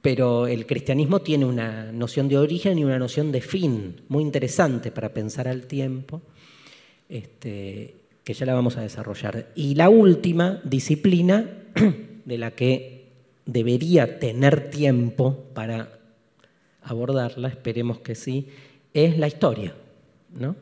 pero 0.02 0.46
el 0.46 0.66
cristianismo 0.66 1.20
tiene 1.20 1.44
una 1.44 1.92
noción 1.92 2.28
de 2.28 2.36
origen 2.36 2.78
y 2.78 2.84
una 2.84 2.98
noción 2.98 3.32
de 3.32 3.40
fin 3.40 4.02
muy 4.08 4.22
interesante 4.22 4.90
para 4.90 5.14
pensar 5.14 5.46
al 5.46 5.66
tiempo, 5.66 6.20
este, 7.08 7.94
que 8.24 8.34
ya 8.34 8.44
la 8.44 8.54
vamos 8.54 8.76
a 8.76 8.82
desarrollar. 8.82 9.52
Y 9.54 9.74
la 9.74 9.88
última 9.88 10.60
disciplina 10.64 11.48
de 12.24 12.38
la 12.38 12.50
que 12.50 13.06
debería 13.46 14.18
tener 14.18 14.70
tiempo 14.70 15.50
para 15.54 16.01
abordarla, 16.84 17.48
esperemos 17.48 18.00
que 18.00 18.14
sí, 18.14 18.48
es 18.92 19.18
la 19.18 19.28
historia. 19.28 19.74
¿no? 20.38 20.56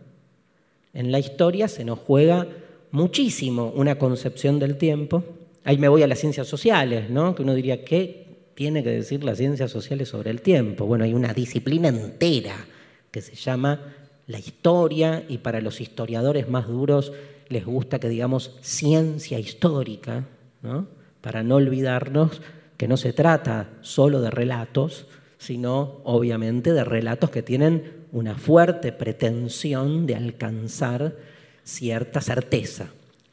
En 0.93 1.13
la 1.13 1.19
historia 1.19 1.69
se 1.69 1.85
nos 1.85 1.99
juega 1.99 2.47
muchísimo 2.91 3.73
una 3.75 3.99
concepción 3.99 4.59
del 4.59 4.77
tiempo. 4.77 5.25
Ahí 5.65 5.79
me 5.79 5.89
voy 5.89 6.03
a 6.03 6.07
las 6.07 6.19
ciencias 6.19 6.47
sociales, 6.47 7.11
¿no? 7.11 7.35
que 7.35 7.43
uno 7.43 7.55
diría, 7.55 7.85
¿qué 7.85 8.27
tiene 8.55 8.83
que 8.83 8.91
decir 8.91 9.25
las 9.25 9.39
ciencias 9.39 9.71
sociales 9.71 10.09
sobre 10.09 10.31
el 10.31 10.43
tiempo? 10.43 10.87
Bueno, 10.87 11.05
hay 11.05 11.15
una 11.15 11.33
disciplina 11.33 11.89
entera 11.89 12.67
que 13.11 13.21
se 13.21 13.35
llama 13.35 13.81
la 14.27 14.39
historia 14.39 15.25
y 15.29 15.39
para 15.39 15.61
los 15.61 15.81
historiadores 15.81 16.49
más 16.49 16.69
duros 16.69 17.13
les 17.49 17.65
gusta 17.65 17.99
que 17.99 18.09
digamos 18.09 18.57
ciencia 18.61 19.39
histórica, 19.39 20.27
¿no? 20.63 20.87
para 21.21 21.43
no 21.43 21.57
olvidarnos 21.57 22.41
que 22.77 22.89
no 22.89 22.97
se 22.97 23.13
trata 23.13 23.69
solo 23.83 24.21
de 24.21 24.31
relatos, 24.31 25.07
sino 25.41 26.03
obviamente 26.05 26.75
de 26.75 26.85
relatos 26.85 27.31
que 27.31 27.43
tienen 27.43 28.05
una 28.13 28.37
fuerte 28.37 28.93
pretensión 28.93 30.07
de 30.07 30.15
alcanzar 30.15 31.17
cierta 31.65 32.21
certeza 32.21 32.91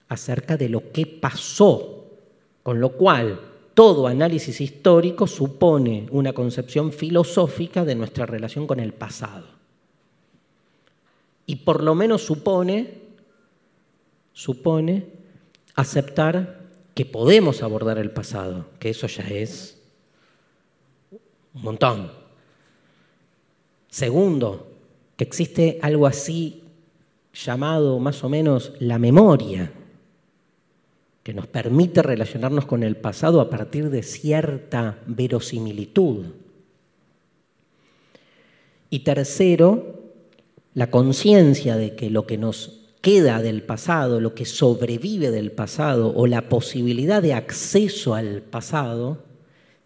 acerca 0.07 0.55
de 0.55 0.69
lo 0.69 0.93
que 0.93 1.05
pasó, 1.05 2.05
con 2.63 2.79
lo 2.79 2.93
cual 2.93 3.41
todo 3.73 4.07
análisis 4.07 4.61
histórico 4.61 5.27
supone 5.27 6.07
una 6.09 6.31
concepción 6.31 6.93
filosófica 6.93 7.83
de 7.83 7.95
nuestra 7.95 8.25
relación 8.25 8.67
con 8.67 8.79
el 8.79 8.93
pasado. 8.93 9.47
Y 11.45 11.57
por 11.57 11.83
lo 11.83 11.93
menos 11.93 12.21
supone, 12.21 13.01
supone 14.31 15.07
aceptar 15.75 16.61
que 16.95 17.05
podemos 17.05 17.63
abordar 17.63 17.97
el 17.97 18.11
pasado, 18.11 18.67
que 18.79 18.91
eso 18.91 19.07
ya 19.07 19.27
es 19.27 19.76
un 21.57 21.63
montón. 21.63 22.11
Segundo, 23.89 24.67
que 25.15 25.23
existe 25.23 25.79
algo 25.81 26.05
así 26.05 26.63
llamado 27.33 27.99
más 27.99 28.23
o 28.23 28.29
menos 28.29 28.73
la 28.79 28.99
memoria, 28.99 29.71
que 31.23 31.33
nos 31.33 31.47
permite 31.47 32.01
relacionarnos 32.01 32.65
con 32.65 32.83
el 32.83 32.95
pasado 32.95 33.41
a 33.41 33.49
partir 33.49 33.89
de 33.89 34.03
cierta 34.03 34.99
verosimilitud. 35.07 36.25
Y 38.89 38.99
tercero, 38.99 39.95
la 40.73 40.89
conciencia 40.89 41.75
de 41.75 41.95
que 41.95 42.09
lo 42.09 42.25
que 42.25 42.37
nos 42.37 42.79
queda 43.01 43.41
del 43.41 43.63
pasado, 43.63 44.21
lo 44.21 44.35
que 44.35 44.45
sobrevive 44.45 45.31
del 45.31 45.51
pasado 45.51 46.13
o 46.15 46.27
la 46.27 46.49
posibilidad 46.49 47.21
de 47.21 47.33
acceso 47.33 48.13
al 48.15 48.41
pasado, 48.41 49.26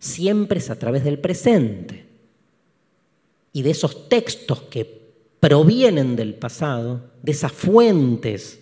siempre 0.02 0.58
es 0.58 0.70
a 0.72 0.80
través 0.80 1.04
del 1.04 1.20
presente 1.20 2.06
y 3.54 3.62
de 3.62 3.70
esos 3.70 4.10
textos 4.10 4.64
que 4.64 5.00
provienen 5.40 6.16
del 6.16 6.34
pasado, 6.34 7.12
de 7.22 7.32
esas 7.32 7.52
fuentes 7.52 8.60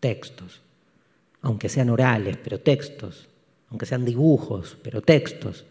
textos, 0.00 0.62
aunque 1.42 1.68
sean 1.68 1.90
orales, 1.90 2.38
pero 2.42 2.60
textos, 2.60 3.28
aunque 3.68 3.84
sean 3.84 4.06
dibujos, 4.06 4.78
pero 4.82 5.02
textos, 5.02 5.66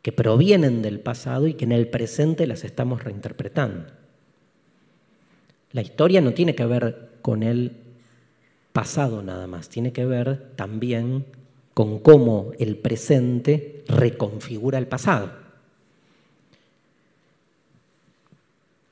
que 0.00 0.12
provienen 0.12 0.80
del 0.80 1.00
pasado 1.00 1.48
y 1.48 1.54
que 1.54 1.64
en 1.64 1.72
el 1.72 1.88
presente 1.88 2.46
las 2.46 2.62
estamos 2.62 3.02
reinterpretando. 3.02 3.86
La 5.72 5.82
historia 5.82 6.20
no 6.20 6.32
tiene 6.34 6.54
que 6.54 6.64
ver 6.64 7.10
con 7.20 7.42
el 7.42 7.72
pasado 8.72 9.24
nada 9.24 9.48
más, 9.48 9.68
tiene 9.68 9.92
que 9.92 10.04
ver 10.04 10.52
también 10.54 11.26
con 11.76 11.98
cómo 11.98 12.52
el 12.58 12.78
presente 12.78 13.84
reconfigura 13.86 14.78
el 14.78 14.86
pasado. 14.86 15.30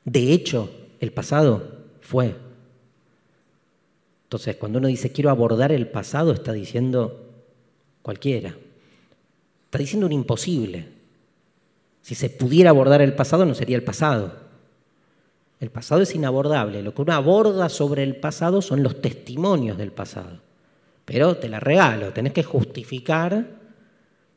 De 0.05 0.35
hecho, 0.35 0.71
el 1.01 1.11
pasado 1.11 1.79
fue. 2.03 2.35
Entonces, 4.25 4.57
cuando 4.57 4.81
uno 4.81 4.89
dice 4.89 5.13
quiero 5.13 5.31
abordar 5.31 5.73
el 5.73 5.89
pasado, 5.89 6.35
está 6.35 6.53
diciendo 6.53 7.25
cualquiera. 8.03 8.55
Está 9.65 9.79
diciendo 9.79 10.05
un 10.05 10.13
imposible. 10.13 10.87
Si 12.03 12.15
se 12.15 12.29
pudiera 12.29 12.69
abordar 12.69 13.01
el 13.01 13.15
pasado, 13.15 13.47
no 13.47 13.55
sería 13.55 13.77
el 13.77 13.83
pasado. 13.83 14.31
El 15.59 15.71
pasado 15.71 16.03
es 16.03 16.15
inabordable. 16.15 16.83
Lo 16.83 16.93
que 16.93 17.01
uno 17.01 17.15
aborda 17.15 17.71
sobre 17.71 18.03
el 18.03 18.17
pasado 18.17 18.61
son 18.61 18.83
los 18.83 19.01
testimonios 19.01 19.79
del 19.79 19.91
pasado. 19.91 20.41
Pero 21.05 21.37
te 21.37 21.49
la 21.49 21.61
regalo, 21.61 22.13
tenés 22.13 22.33
que 22.33 22.43
justificar 22.43 23.61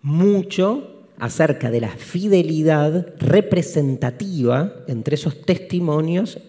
mucho 0.02 1.06
acerca 1.18 1.72
de 1.72 1.82
la 1.82 1.90
fidelidad 1.90 3.16
representativa 3.18 4.74
entre 4.88 5.16
esos 5.16 5.42
testimonios 5.42 6.40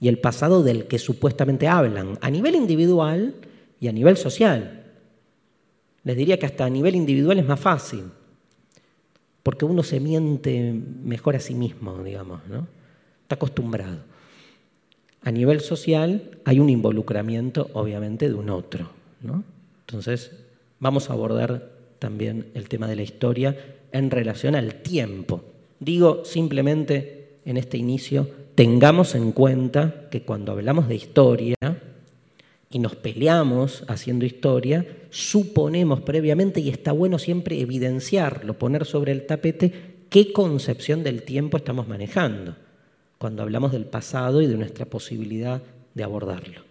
y 0.00 0.08
el 0.08 0.18
pasado 0.18 0.62
del 0.62 0.86
que 0.86 0.98
supuestamente 0.98 1.68
hablan, 1.68 2.18
a 2.20 2.30
nivel 2.30 2.54
individual 2.54 3.34
y 3.78 3.88
a 3.88 3.92
nivel 3.92 4.16
social. 4.16 4.84
Les 6.02 6.16
diría 6.16 6.38
que 6.38 6.46
hasta 6.46 6.64
a 6.64 6.70
nivel 6.70 6.96
individual 6.96 7.38
es 7.38 7.46
más 7.46 7.60
fácil, 7.60 8.04
porque 9.42 9.64
uno 9.64 9.82
se 9.82 10.00
miente 10.00 10.72
mejor 10.72 11.36
a 11.36 11.40
sí 11.40 11.54
mismo, 11.54 12.02
digamos, 12.02 12.46
¿no? 12.48 12.66
Está 13.22 13.34
acostumbrado. 13.34 13.98
A 15.22 15.30
nivel 15.30 15.60
social 15.60 16.38
hay 16.44 16.58
un 16.58 16.70
involucramiento, 16.70 17.70
obviamente, 17.74 18.28
de 18.28 18.34
un 18.34 18.48
otro. 18.48 18.99
Entonces, 19.22 20.32
vamos 20.78 21.10
a 21.10 21.12
abordar 21.12 21.70
también 21.98 22.46
el 22.54 22.68
tema 22.68 22.88
de 22.88 22.96
la 22.96 23.02
historia 23.02 23.56
en 23.92 24.10
relación 24.10 24.54
al 24.54 24.76
tiempo. 24.76 25.44
Digo 25.78 26.24
simplemente 26.24 27.38
en 27.44 27.56
este 27.56 27.76
inicio, 27.76 28.28
tengamos 28.54 29.14
en 29.14 29.32
cuenta 29.32 30.08
que 30.10 30.22
cuando 30.22 30.52
hablamos 30.52 30.88
de 30.88 30.96
historia 30.96 31.56
y 32.70 32.78
nos 32.78 32.94
peleamos 32.96 33.84
haciendo 33.88 34.24
historia, 34.24 34.86
suponemos 35.10 36.00
previamente, 36.02 36.60
y 36.60 36.68
está 36.68 36.92
bueno 36.92 37.18
siempre 37.18 37.60
evidenciarlo, 37.60 38.58
poner 38.58 38.84
sobre 38.84 39.12
el 39.12 39.26
tapete 39.26 39.72
qué 40.08 40.32
concepción 40.32 41.02
del 41.02 41.22
tiempo 41.22 41.56
estamos 41.56 41.88
manejando 41.88 42.56
cuando 43.18 43.42
hablamos 43.42 43.72
del 43.72 43.84
pasado 43.84 44.40
y 44.40 44.46
de 44.46 44.56
nuestra 44.56 44.86
posibilidad 44.86 45.62
de 45.94 46.04
abordarlo. 46.04 46.69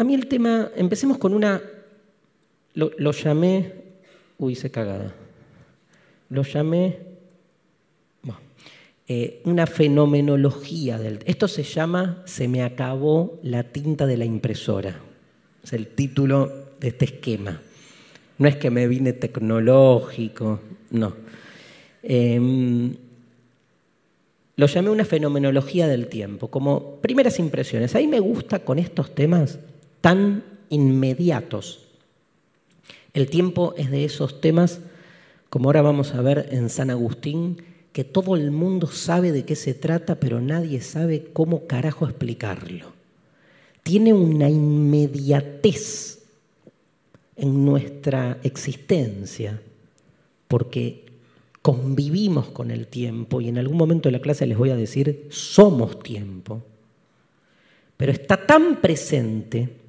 A 0.00 0.04
mí 0.04 0.14
el 0.14 0.28
tema, 0.28 0.70
empecemos 0.76 1.18
con 1.18 1.34
una, 1.34 1.60
lo, 2.72 3.12
llamé, 3.12 3.70
uy, 4.38 4.54
hice 4.54 4.70
cagada, 4.70 5.14
lo 6.30 6.42
llamé 6.42 6.96
eh, 9.06 9.42
una 9.44 9.66
fenomenología 9.66 10.96
del... 10.96 11.18
Esto 11.26 11.48
se 11.48 11.64
llama 11.64 12.22
Se 12.24 12.48
me 12.48 12.62
acabó 12.62 13.40
la 13.42 13.62
tinta 13.64 14.06
de 14.06 14.16
la 14.16 14.24
impresora. 14.24 14.98
Es 15.62 15.74
el 15.74 15.88
título 15.88 16.50
de 16.80 16.88
este 16.88 17.04
esquema. 17.04 17.60
No 18.38 18.48
es 18.48 18.56
que 18.56 18.70
me 18.70 18.88
vine 18.88 19.12
tecnológico, 19.12 20.60
no. 20.92 21.14
Em, 22.02 22.94
lo 24.56 24.66
llamé 24.66 24.88
una 24.88 25.04
fenomenología 25.04 25.86
del 25.86 26.06
tiempo, 26.06 26.48
como 26.48 26.94
primeras 27.02 27.38
impresiones. 27.38 27.94
A 27.94 27.98
mí 27.98 28.06
me 28.06 28.20
gusta 28.20 28.60
con 28.60 28.78
estos 28.78 29.14
temas 29.14 29.58
tan 30.00 30.44
inmediatos. 30.68 31.86
El 33.12 33.28
tiempo 33.28 33.74
es 33.76 33.90
de 33.90 34.04
esos 34.04 34.40
temas, 34.40 34.80
como 35.48 35.68
ahora 35.68 35.82
vamos 35.82 36.14
a 36.14 36.22
ver 36.22 36.48
en 36.52 36.70
San 36.70 36.90
Agustín, 36.90 37.62
que 37.92 38.04
todo 38.04 38.36
el 38.36 38.50
mundo 38.50 38.86
sabe 38.86 39.32
de 39.32 39.44
qué 39.44 39.56
se 39.56 39.74
trata, 39.74 40.20
pero 40.20 40.40
nadie 40.40 40.80
sabe 40.80 41.30
cómo 41.32 41.66
carajo 41.66 42.06
explicarlo. 42.06 42.92
Tiene 43.82 44.12
una 44.12 44.48
inmediatez 44.48 46.20
en 47.36 47.64
nuestra 47.64 48.38
existencia, 48.44 49.60
porque 50.46 51.06
convivimos 51.62 52.50
con 52.50 52.70
el 52.70 52.86
tiempo 52.86 53.40
y 53.40 53.48
en 53.48 53.58
algún 53.58 53.76
momento 53.76 54.08
de 54.08 54.12
la 54.12 54.20
clase 54.20 54.46
les 54.46 54.58
voy 54.58 54.70
a 54.70 54.76
decir, 54.76 55.26
somos 55.30 56.00
tiempo. 56.02 56.62
Pero 57.96 58.12
está 58.12 58.46
tan 58.46 58.80
presente, 58.80 59.79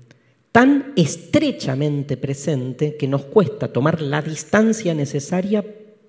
tan 0.52 0.94
estrechamente 0.96 2.18
presente, 2.18 2.98
que 2.98 3.08
nos 3.08 3.24
cuesta 3.24 3.72
tomar 3.72 4.02
la 4.02 4.22
distancia 4.22 4.94
necesaria 4.94 5.64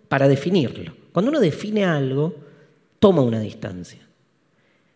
para 0.08 0.28
definirlo. 0.28 0.94
Cuando 1.12 1.30
uno 1.30 1.40
define 1.40 1.84
algo, 1.84 2.34
toma 2.98 3.22
una 3.22 3.40
distancia. 3.40 4.00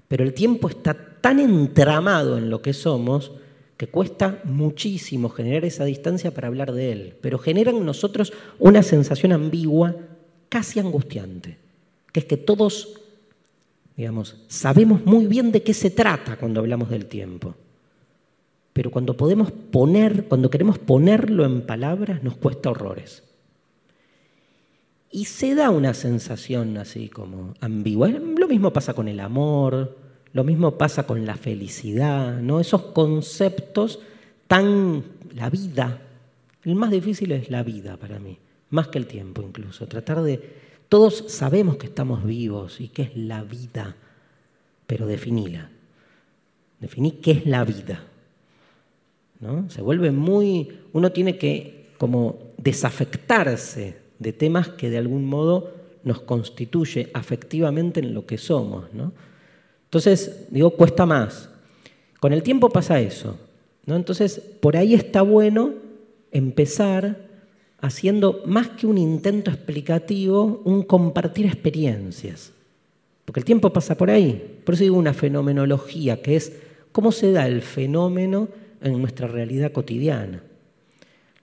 Pero 0.08 0.24
el 0.24 0.34
tiempo 0.34 0.68
está 0.68 0.94
tan 0.94 1.38
entramado 1.38 2.38
en 2.38 2.50
lo 2.50 2.62
que 2.62 2.72
somos 2.72 3.32
que 3.76 3.88
cuesta 3.88 4.40
muchísimo 4.44 5.28
generar 5.28 5.64
esa 5.64 5.84
distancia 5.84 6.32
para 6.32 6.48
hablar 6.48 6.72
de 6.72 6.92
él, 6.92 7.16
pero 7.20 7.38
genera 7.38 7.70
en 7.70 7.84
nosotros 7.84 8.32
una 8.58 8.82
sensación 8.82 9.32
ambigua 9.32 9.94
casi 10.48 10.80
angustiante, 10.80 11.58
que 12.10 12.20
es 12.20 12.26
que 12.26 12.38
todos, 12.38 13.00
digamos, 13.96 14.36
sabemos 14.48 15.04
muy 15.04 15.26
bien 15.26 15.52
de 15.52 15.62
qué 15.62 15.74
se 15.74 15.90
trata 15.90 16.36
cuando 16.36 16.60
hablamos 16.60 16.88
del 16.88 17.06
tiempo. 17.06 17.54
Pero 18.76 18.90
cuando 18.90 19.16
podemos 19.16 19.50
poner, 19.50 20.26
cuando 20.26 20.50
queremos 20.50 20.78
ponerlo 20.78 21.46
en 21.46 21.62
palabras, 21.62 22.22
nos 22.22 22.36
cuesta 22.36 22.68
horrores. 22.68 23.22
Y 25.10 25.24
se 25.24 25.54
da 25.54 25.70
una 25.70 25.94
sensación 25.94 26.76
así 26.76 27.08
como 27.08 27.54
ambigua. 27.60 28.10
Lo 28.10 28.48
mismo 28.48 28.74
pasa 28.74 28.92
con 28.92 29.08
el 29.08 29.20
amor, 29.20 29.96
lo 30.34 30.44
mismo 30.44 30.76
pasa 30.76 31.06
con 31.06 31.24
la 31.24 31.36
felicidad, 31.36 32.38
¿no? 32.42 32.60
Esos 32.60 32.82
conceptos 32.82 34.00
tan 34.46 35.04
la 35.34 35.48
vida. 35.48 36.02
El 36.62 36.74
más 36.74 36.90
difícil 36.90 37.32
es 37.32 37.48
la 37.48 37.62
vida 37.62 37.96
para 37.96 38.18
mí 38.18 38.38
más 38.70 38.88
que 38.88 38.98
el 38.98 39.06
tiempo 39.06 39.42
incluso. 39.42 39.86
Tratar 39.86 40.22
de... 40.22 40.66
Todos 40.88 41.24
sabemos 41.28 41.76
que 41.76 41.86
estamos 41.86 42.24
vivos 42.24 42.80
y 42.80 42.88
qué 42.88 43.02
es 43.02 43.16
la 43.16 43.42
vida, 43.42 43.96
pero 44.86 45.06
definila. 45.06 45.68
Definí 46.78 47.12
qué 47.12 47.32
es 47.32 47.46
la 47.46 47.64
vida. 47.64 48.04
¿No? 49.40 49.68
Se 49.70 49.82
vuelve 49.82 50.10
muy... 50.10 50.68
Uno 50.92 51.12
tiene 51.12 51.38
que 51.38 51.76
como 51.98 52.38
desafectarse 52.58 53.96
de 54.18 54.32
temas 54.32 54.68
que 54.68 54.90
de 54.90 54.98
algún 54.98 55.24
modo 55.24 55.72
nos 56.04 56.20
constituye 56.20 57.10
afectivamente 57.14 58.00
en 58.00 58.14
lo 58.14 58.26
que 58.26 58.38
somos. 58.38 58.92
¿no? 58.92 59.12
Entonces, 59.84 60.46
digo, 60.50 60.70
cuesta 60.70 61.06
más. 61.06 61.50
Con 62.20 62.32
el 62.32 62.42
tiempo 62.42 62.70
pasa 62.70 63.00
eso. 63.00 63.38
¿no? 63.86 63.96
Entonces, 63.96 64.40
por 64.60 64.76
ahí 64.76 64.94
está 64.94 65.22
bueno 65.22 65.74
empezar 66.30 67.26
haciendo 67.80 68.42
más 68.46 68.68
que 68.68 68.86
un 68.86 68.98
intento 68.98 69.50
explicativo, 69.50 70.62
un 70.64 70.82
compartir 70.82 71.46
experiencias. 71.46 72.52
Porque 73.24 73.40
el 73.40 73.44
tiempo 73.44 73.72
pasa 73.72 73.96
por 73.96 74.10
ahí. 74.10 74.60
Por 74.64 74.74
eso 74.74 74.84
digo 74.84 74.96
una 74.96 75.12
fenomenología, 75.12 76.22
que 76.22 76.36
es 76.36 76.52
cómo 76.92 77.12
se 77.12 77.32
da 77.32 77.46
el 77.46 77.62
fenómeno 77.62 78.48
en 78.90 79.00
nuestra 79.00 79.28
realidad 79.28 79.72
cotidiana. 79.72 80.42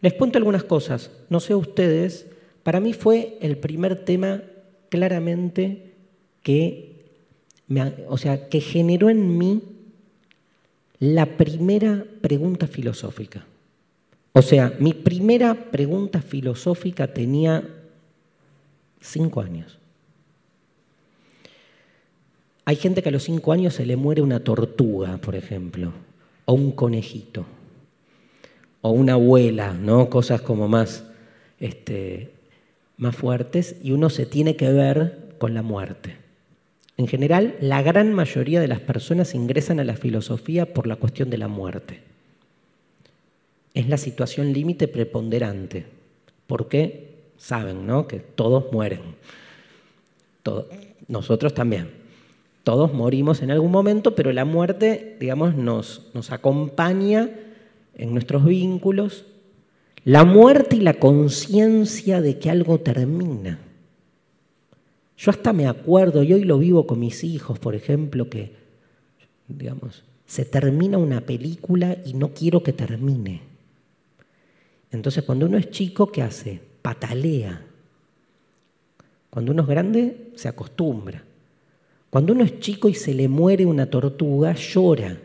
Les 0.02 0.14
cuento 0.14 0.38
algunas 0.38 0.64
cosas. 0.64 1.12
No 1.30 1.40
sé 1.40 1.56
ustedes, 1.56 2.28
para 2.64 2.80
mí 2.80 2.94
fue 2.94 3.38
el 3.42 3.58
primer 3.58 4.04
tema 4.04 4.44
claramente 4.90 5.94
que, 6.42 7.06
o 8.08 8.18
sea, 8.18 8.50
que 8.50 8.60
generó 8.60 9.10
en 9.10 9.38
mí 9.38 9.62
la 11.00 11.38
primera 11.38 12.06
pregunta 12.22 12.68
filosófica. 12.68 13.46
O 14.34 14.42
sea, 14.42 14.74
mi 14.80 14.94
primera 14.94 15.72
pregunta 15.72 16.22
filosófica 16.22 17.14
tenía 17.14 17.64
cinco 19.00 19.42
años. 19.42 19.80
Hay 22.66 22.78
gente 22.78 23.04
que 23.04 23.10
a 23.10 23.12
los 23.12 23.24
cinco 23.24 23.52
años 23.52 23.74
se 23.74 23.86
le 23.86 23.96
muere 23.96 24.22
una 24.22 24.40
tortuga, 24.40 25.18
por 25.18 25.36
ejemplo, 25.36 25.92
o 26.46 26.54
un 26.54 26.72
conejito, 26.72 27.46
o 28.82 28.92
una 28.92 29.14
abuela, 29.14 29.74
¿no? 29.74 30.10
Cosas 30.10 30.42
como 30.42 30.68
más, 30.68 31.06
este, 31.60 32.32
más 32.98 33.16
fuertes, 33.16 33.76
y 33.82 33.92
uno 33.92 34.10
se 34.10 34.26
tiene 34.26 34.56
que 34.56 34.72
ver 34.72 35.36
con 35.38 35.54
la 35.54 35.62
muerte. 35.62 36.18
En 36.98 37.08
general, 37.08 37.56
la 37.60 37.82
gran 37.82 38.14
mayoría 38.14 38.62
de 38.62 38.68
las 38.68 38.80
personas 38.80 39.34
ingresan 39.34 39.80
a 39.80 39.84
la 39.84 39.96
filosofía 39.96 40.74
por 40.74 40.88
la 40.88 40.98
cuestión 40.98 41.30
de 41.30 41.38
la 41.38 41.48
muerte 41.48 42.14
es 43.74 43.90
la 43.90 43.98
situación 43.98 44.54
límite 44.54 44.88
preponderante, 44.88 45.86
porque 46.48 47.10
saben 47.38 47.88
¿no? 47.88 48.08
que 48.08 48.20
todos 48.20 48.72
mueren. 48.72 49.02
nosotros 51.08 51.54
también. 51.54 52.03
Todos 52.64 52.94
morimos 52.94 53.42
en 53.42 53.52
algún 53.52 53.72
momento, 53.72 54.16
pero 54.16 54.32
la 54.32 54.46
muerte, 54.46 55.18
digamos, 55.20 55.56
nos, 55.56 56.10
nos 56.14 56.32
acompaña 56.32 57.30
en 57.96 58.14
nuestros 58.14 58.46
vínculos. 58.46 59.26
La 60.06 60.24
muerte 60.24 60.78
y 60.78 60.80
la 60.80 60.94
conciencia 60.96 62.22
de 62.22 62.40
que 62.40 62.50
algo 62.50 62.80
termina. 62.80 63.60
Yo 65.18 65.32
hasta 65.32 65.54
me 65.54 65.68
acuerdo, 65.68 66.24
y 66.24 66.34
hoy 66.34 66.44
lo 66.44 66.58
vivo 66.58 66.88
con 66.88 67.00
mis 67.00 67.24
hijos, 67.24 67.60
por 67.60 67.76
ejemplo, 67.76 68.30
que, 68.30 68.54
digamos, 69.48 70.04
se 70.26 70.46
termina 70.46 70.98
una 70.98 71.22
película 71.22 71.98
y 72.06 72.14
no 72.14 72.34
quiero 72.34 72.64
que 72.64 72.74
termine. 72.74 73.42
Entonces 74.92 75.24
cuando 75.24 75.46
uno 75.48 75.58
es 75.58 75.70
chico, 75.70 76.12
¿qué 76.12 76.22
hace? 76.22 76.62
Patalea. 76.82 77.66
Cuando 79.30 79.52
uno 79.52 79.64
es 79.64 79.68
grande, 79.68 80.32
se 80.36 80.48
acostumbra. 80.48 81.24
Cuando 82.14 82.34
uno 82.34 82.44
es 82.44 82.60
chico 82.60 82.90
y 82.90 82.94
se 82.94 83.16
le 83.16 83.28
muere 83.28 83.66
una 83.66 83.88
tortuga, 83.88 84.54
llora. 84.54 85.18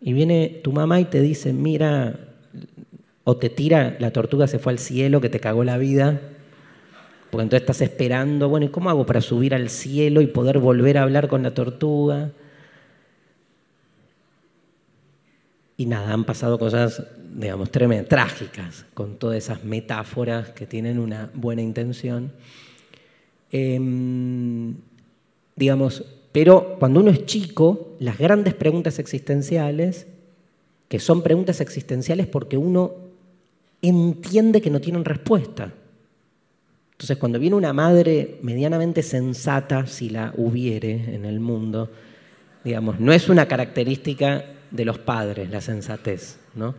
Y 0.00 0.14
viene 0.14 0.62
tu 0.64 0.72
mamá 0.72 1.00
y 1.00 1.04
te 1.04 1.20
dice, 1.20 1.52
mira, 1.52 2.18
o 3.22 3.36
te 3.36 3.50
tira, 3.50 3.94
la 4.00 4.10
tortuga 4.10 4.46
se 4.46 4.58
fue 4.58 4.72
al 4.72 4.78
cielo, 4.78 5.20
que 5.20 5.28
te 5.28 5.38
cagó 5.38 5.64
la 5.64 5.76
vida, 5.76 6.18
porque 7.30 7.42
entonces 7.42 7.60
estás 7.60 7.82
esperando, 7.82 8.48
bueno, 8.48 8.64
¿y 8.64 8.68
cómo 8.70 8.88
hago 8.88 9.04
para 9.04 9.20
subir 9.20 9.54
al 9.54 9.68
cielo 9.68 10.22
y 10.22 10.28
poder 10.28 10.58
volver 10.58 10.96
a 10.96 11.02
hablar 11.02 11.28
con 11.28 11.42
la 11.42 11.52
tortuga? 11.52 12.30
Y 15.76 15.84
nada, 15.84 16.14
han 16.14 16.24
pasado 16.24 16.58
cosas, 16.58 17.02
digamos, 17.34 17.70
tremendas, 17.70 18.08
trágicas, 18.08 18.86
con 18.94 19.18
todas 19.18 19.36
esas 19.36 19.62
metáforas 19.62 20.48
que 20.52 20.64
tienen 20.64 20.98
una 20.98 21.28
buena 21.34 21.60
intención. 21.60 22.32
Em, 23.50 24.74
digamos, 25.62 26.04
pero 26.32 26.76
cuando 26.80 26.98
uno 26.98 27.12
es 27.12 27.24
chico, 27.24 27.94
las 28.00 28.18
grandes 28.18 28.52
preguntas 28.52 28.98
existenciales, 28.98 30.08
que 30.88 30.98
son 30.98 31.22
preguntas 31.22 31.60
existenciales 31.60 32.26
porque 32.26 32.56
uno 32.56 32.94
entiende 33.80 34.60
que 34.60 34.70
no 34.70 34.80
tienen 34.80 35.04
respuesta. 35.04 35.72
Entonces, 36.90 37.16
cuando 37.16 37.38
viene 37.38 37.54
una 37.54 37.72
madre 37.72 38.38
medianamente 38.42 39.04
sensata, 39.04 39.86
si 39.86 40.10
la 40.10 40.34
hubiere 40.36 41.14
en 41.14 41.24
el 41.26 41.38
mundo, 41.38 41.92
digamos, 42.64 42.98
no 42.98 43.12
es 43.12 43.28
una 43.28 43.46
característica 43.46 44.44
de 44.68 44.84
los 44.84 44.98
padres, 44.98 45.48
la 45.48 45.60
sensatez, 45.60 46.40
¿no? 46.56 46.74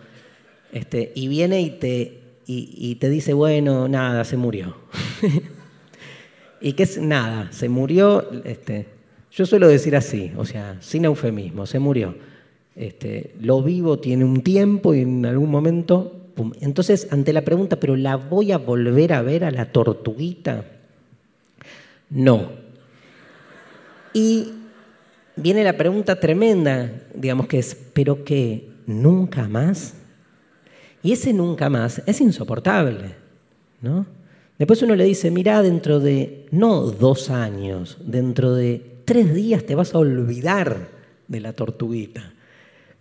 Este, 0.74 1.14
y 1.16 1.30
viene 1.30 1.62
y 1.62 1.70
te, 1.70 2.20
y, 2.46 2.96
te 2.96 3.10
dice, 3.10 3.32
bueno, 3.32 3.88
nada, 3.88 4.26
se 4.26 4.36
murió. 4.36 4.76
¿Y 6.64 6.74
qué 6.74 6.84
es 6.84 6.98
nada? 6.98 7.52
Se 7.52 7.68
murió, 7.68 8.26
este, 8.46 8.88
yo 9.30 9.46
suelo 9.46 9.68
decir 9.68 9.98
así, 9.98 10.32
o 10.38 10.46
sea, 10.46 10.78
sin 10.80 11.04
eufemismo, 11.04 11.66
se 11.66 11.78
murió. 11.78 12.16
Este, 12.74 13.36
lo 13.42 13.62
vivo 13.62 14.00
tiene 14.00 14.24
un 14.24 14.42
tiempo 14.42 14.94
y 14.94 15.02
en 15.02 15.26
algún 15.26 15.52
momento... 15.52 16.22
Entonces, 16.62 17.10
ante 17.12 17.34
la 17.34 17.42
pregunta, 17.42 17.82
¿pero 17.82 17.98
la 17.98 18.16
voy 18.16 18.54
a 18.54 18.58
volver 18.58 19.12
a 19.12 19.22
ver 19.22 19.44
a 19.44 19.52
la 19.52 19.74
tortuguita? 19.74 20.64
No. 22.10 22.54
Y 24.14 24.54
viene 25.36 25.66
la 25.66 25.76
pregunta 25.76 26.18
tremenda, 26.18 26.92
digamos 27.14 27.48
que 27.48 27.60
es, 27.60 27.76
¿pero 27.76 28.24
qué? 28.24 28.70
¿Nunca 28.88 29.50
más? 29.50 29.96
Y 31.04 31.12
ese 31.12 31.34
nunca 31.34 31.70
más 31.70 32.02
es 32.06 32.22
insoportable, 32.22 33.16
¿no? 33.82 34.23
Después 34.64 34.82
uno 34.82 34.96
le 34.96 35.04
dice, 35.04 35.30
mira, 35.30 35.62
dentro 35.62 36.00
de, 36.00 36.46
no 36.52 36.84
dos 36.84 37.30
años, 37.30 37.98
dentro 38.00 38.54
de 38.54 38.82
tres 39.04 39.34
días 39.34 39.66
te 39.66 39.76
vas 39.76 39.94
a 39.94 39.98
olvidar 39.98 40.88
de 41.28 41.42
la 41.42 41.52
tortuguita. 41.52 42.32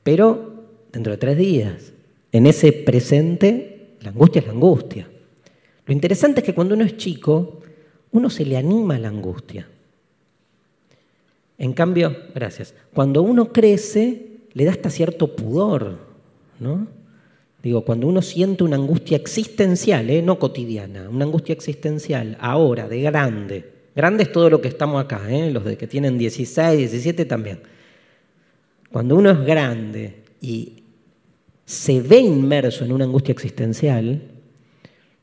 Pero 0.03 0.65
dentro 0.93 1.13
de 1.13 1.19
tres 1.19 1.39
días, 1.39 1.93
en 2.33 2.49
ese 2.49 2.73
presente, 2.73 3.95
la 4.01 4.09
angustia 4.09 4.41
es 4.41 4.47
la 4.47 4.55
angustia. 4.55 5.09
Lo 5.87 5.93
interesante 5.93 6.41
es 6.41 6.47
que 6.47 6.53
cuando 6.53 6.75
uno 6.75 6.83
es 6.83 6.97
chico, 6.97 7.61
uno 8.11 8.29
se 8.29 8.45
le 8.45 8.57
anima 8.57 8.97
a 8.97 8.99
la 8.99 9.11
angustia. 9.11 9.69
En 11.59 11.75
cambio, 11.75 12.25
gracias, 12.35 12.75
cuando 12.93 13.23
uno 13.23 13.53
crece, 13.53 14.41
le 14.53 14.65
da 14.65 14.73
hasta 14.73 14.91
cierto 14.91 15.37
pudor, 15.37 15.97
¿no? 16.59 16.89
Digo, 17.63 17.85
cuando 17.85 18.09
uno 18.09 18.23
siente 18.23 18.65
una 18.65 18.77
angustia 18.77 19.17
existencial, 19.17 20.11
¿eh? 20.11 20.21
no 20.21 20.39
cotidiana, 20.39 21.09
una 21.09 21.25
angustia 21.25 21.53
existencial, 21.53 22.37
ahora, 22.41 22.89
de 22.89 23.03
grande. 23.03 23.73
Grande 23.95 24.25
es 24.25 24.33
todo 24.33 24.51
lo 24.51 24.61
que 24.61 24.69
estamos 24.69 25.03
acá, 25.03 25.31
¿eh? 25.31 25.51
los 25.53 25.65
de 25.65 25.77
que 25.77 25.87
tienen 25.87 26.19
16, 26.19 26.91
17 26.91 27.25
también. 27.25 27.61
Cuando 28.91 29.17
uno 29.17 29.31
es 29.31 29.41
grande 29.45 30.23
y 30.41 30.83
se 31.65 32.01
ve 32.01 32.19
inmerso 32.19 32.85
en 32.85 32.93
una 32.93 33.05
angustia 33.05 33.33
existencial, 33.33 34.23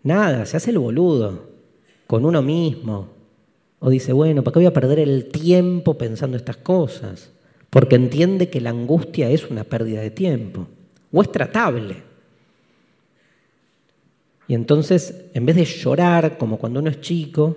nada, 0.02 0.46
se 0.46 0.56
hace 0.56 0.72
el 0.72 0.80
boludo 0.80 1.50
con 2.08 2.26
uno 2.26 2.42
mismo. 2.42 3.10
O 3.80 3.90
dice, 3.90 4.14
bueno, 4.14 4.44
¿para 4.44 4.54
qué 4.54 4.60
voy 4.60 4.66
a 4.66 4.74
perder 4.74 5.00
el 5.00 5.26
tiempo 5.26 5.98
pensando 5.98 6.38
estas 6.38 6.58
cosas? 6.58 7.32
Porque 7.70 7.96
entiende 7.96 8.50
que 8.50 8.62
la 8.62 8.72
angustia 8.72 9.30
es 9.30 9.50
una 9.50 9.64
pérdida 9.64 10.02
de 10.02 10.12
tiempo. 10.12 10.68
O 11.12 11.22
es 11.22 11.32
tratable. 11.32 12.09
Y 14.50 14.56
entonces, 14.56 15.26
en 15.36 15.46
vez 15.46 15.56
de 15.56 15.64
llorar 15.64 16.40
como 16.40 16.58
cuando 16.58 16.80
uno 16.80 16.90
es 16.90 17.00
chico, 17.02 17.56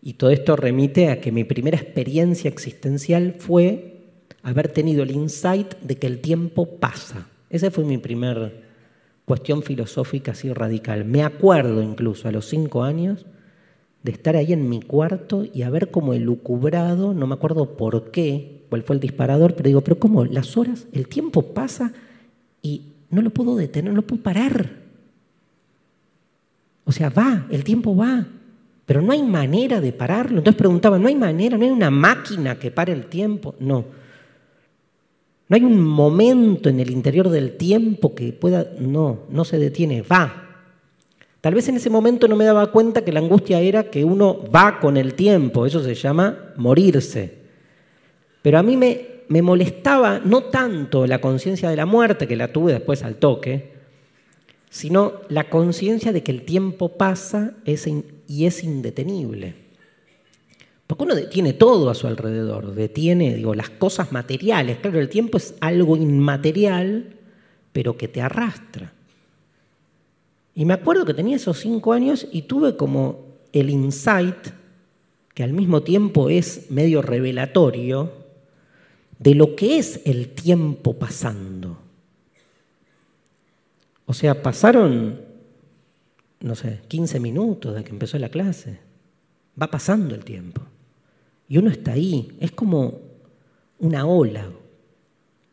y 0.00 0.12
todo 0.12 0.30
esto 0.30 0.54
remite 0.54 1.10
a 1.10 1.20
que 1.20 1.32
mi 1.32 1.42
primera 1.42 1.76
experiencia 1.76 2.48
existencial 2.48 3.34
fue 3.40 3.98
haber 4.44 4.68
tenido 4.68 5.02
el 5.02 5.10
insight 5.10 5.74
de 5.80 5.96
que 5.96 6.06
el 6.06 6.20
tiempo 6.20 6.78
pasa. 6.78 7.26
Esa 7.50 7.72
fue 7.72 7.82
mi 7.82 7.98
primera 7.98 8.52
cuestión 9.24 9.64
filosófica 9.64 10.30
así 10.30 10.52
radical. 10.52 11.04
Me 11.04 11.24
acuerdo 11.24 11.82
incluso 11.82 12.28
a 12.28 12.32
los 12.32 12.46
cinco 12.46 12.84
años 12.84 13.26
de 14.04 14.12
estar 14.12 14.36
ahí 14.36 14.52
en 14.52 14.68
mi 14.68 14.80
cuarto 14.80 15.44
y 15.52 15.62
haber 15.62 15.90
como 15.90 16.14
elucubrado, 16.14 17.14
no 17.14 17.26
me 17.26 17.34
acuerdo 17.34 17.76
por 17.76 18.12
qué, 18.12 18.62
cuál 18.68 18.84
fue 18.84 18.94
el 18.94 19.00
disparador, 19.00 19.56
pero 19.56 19.66
digo, 19.66 19.80
pero 19.80 19.98
¿cómo? 19.98 20.24
Las 20.24 20.56
horas, 20.56 20.86
el 20.92 21.08
tiempo 21.08 21.42
pasa 21.52 21.92
y 22.62 22.92
no 23.10 23.22
lo 23.22 23.30
puedo 23.30 23.56
detener, 23.56 23.90
no 23.90 23.96
lo 23.96 24.06
puedo 24.06 24.22
parar. 24.22 24.81
O 26.84 26.92
sea, 26.92 27.10
va, 27.10 27.46
el 27.50 27.64
tiempo 27.64 27.96
va, 27.96 28.26
pero 28.84 29.00
no 29.00 29.12
hay 29.12 29.22
manera 29.22 29.80
de 29.80 29.92
pararlo. 29.92 30.38
Entonces 30.38 30.58
preguntaba, 30.58 30.98
¿no 30.98 31.08
hay 31.08 31.14
manera? 31.14 31.56
¿No 31.56 31.64
hay 31.64 31.70
una 31.70 31.90
máquina 31.90 32.58
que 32.58 32.70
pare 32.70 32.92
el 32.92 33.06
tiempo? 33.06 33.54
No. 33.60 33.84
No 35.48 35.56
hay 35.56 35.62
un 35.64 35.80
momento 35.80 36.68
en 36.68 36.80
el 36.80 36.90
interior 36.90 37.28
del 37.28 37.56
tiempo 37.56 38.14
que 38.14 38.32
pueda... 38.32 38.66
No, 38.78 39.20
no 39.30 39.44
se 39.44 39.58
detiene, 39.58 40.02
va. 40.02 40.42
Tal 41.40 41.54
vez 41.54 41.68
en 41.68 41.76
ese 41.76 41.90
momento 41.90 42.28
no 42.28 42.36
me 42.36 42.44
daba 42.44 42.70
cuenta 42.70 43.04
que 43.04 43.12
la 43.12 43.20
angustia 43.20 43.60
era 43.60 43.84
que 43.84 44.04
uno 44.04 44.38
va 44.54 44.78
con 44.80 44.96
el 44.96 45.14
tiempo, 45.14 45.66
eso 45.66 45.82
se 45.82 45.94
llama 45.94 46.52
morirse. 46.56 47.34
Pero 48.42 48.58
a 48.58 48.62
mí 48.62 48.76
me, 48.76 49.06
me 49.28 49.42
molestaba 49.42 50.20
no 50.24 50.44
tanto 50.44 51.06
la 51.06 51.20
conciencia 51.20 51.68
de 51.68 51.76
la 51.76 51.86
muerte, 51.86 52.28
que 52.28 52.36
la 52.36 52.52
tuve 52.52 52.72
después 52.72 53.02
al 53.02 53.16
toque, 53.16 53.71
sino 54.72 55.12
la 55.28 55.50
conciencia 55.50 56.12
de 56.12 56.22
que 56.22 56.32
el 56.32 56.46
tiempo 56.46 56.88
pasa 56.88 57.52
y 58.26 58.46
es 58.46 58.64
indetenible. 58.64 59.54
Porque 60.86 61.04
uno 61.04 61.14
detiene 61.14 61.52
todo 61.52 61.90
a 61.90 61.94
su 61.94 62.06
alrededor, 62.06 62.74
detiene 62.74 63.34
digo, 63.34 63.54
las 63.54 63.68
cosas 63.68 64.12
materiales. 64.12 64.78
Claro, 64.78 64.98
el 64.98 65.10
tiempo 65.10 65.36
es 65.36 65.54
algo 65.60 65.94
inmaterial, 65.94 67.16
pero 67.74 67.98
que 67.98 68.08
te 68.08 68.22
arrastra. 68.22 68.94
Y 70.54 70.64
me 70.64 70.72
acuerdo 70.72 71.04
que 71.04 71.12
tenía 71.12 71.36
esos 71.36 71.58
cinco 71.58 71.92
años 71.92 72.26
y 72.32 72.42
tuve 72.42 72.74
como 72.74 73.26
el 73.52 73.68
insight, 73.68 74.38
que 75.34 75.42
al 75.42 75.52
mismo 75.52 75.82
tiempo 75.82 76.30
es 76.30 76.70
medio 76.70 77.02
revelatorio, 77.02 78.10
de 79.18 79.34
lo 79.34 79.54
que 79.54 79.76
es 79.76 80.00
el 80.06 80.30
tiempo 80.30 80.94
pasando. 80.94 81.51
O 84.06 84.14
sea, 84.14 84.42
pasaron, 84.42 85.20
no 86.40 86.54
sé, 86.54 86.80
15 86.88 87.20
minutos 87.20 87.74
de 87.74 87.84
que 87.84 87.90
empezó 87.90 88.18
la 88.18 88.28
clase. 88.28 88.78
Va 89.60 89.68
pasando 89.68 90.14
el 90.14 90.24
tiempo. 90.24 90.62
Y 91.48 91.58
uno 91.58 91.70
está 91.70 91.92
ahí. 91.92 92.36
Es 92.40 92.52
como 92.52 93.00
una 93.78 94.06
ola. 94.06 94.50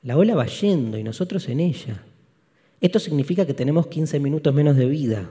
La 0.04 0.18
ola 0.18 0.36
va 0.36 0.46
yendo 0.46 0.98
y 0.98 1.04
nosotros 1.04 1.48
en 1.50 1.60
ella. 1.60 2.04
Esto 2.80 3.00
significa 3.00 3.46
que 3.46 3.54
tenemos 3.54 3.88
15 3.88 4.20
minutos 4.20 4.54
menos 4.54 4.78
de 4.78 4.86
vida. 4.86 5.30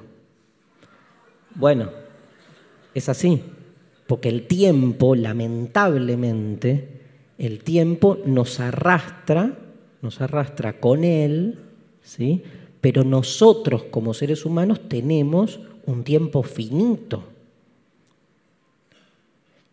Bueno, 1.54 1.90
es 2.94 3.08
así. 3.08 3.42
Porque 4.06 4.28
el 4.28 4.46
tiempo, 4.46 5.14
lamentablemente, 5.14 6.88
el 7.38 7.62
tiempo 7.62 8.18
nos 8.24 8.58
arrastra, 8.58 9.58
nos 10.02 10.20
arrastra 10.20 10.80
con 10.80 11.04
él, 11.04 11.58
¿sí? 12.02 12.42
Pero 12.80 13.04
nosotros 13.04 13.84
como 13.84 14.14
seres 14.14 14.44
humanos 14.44 14.88
tenemos 14.88 15.60
un 15.86 16.04
tiempo 16.04 16.42
finito. 16.42 17.24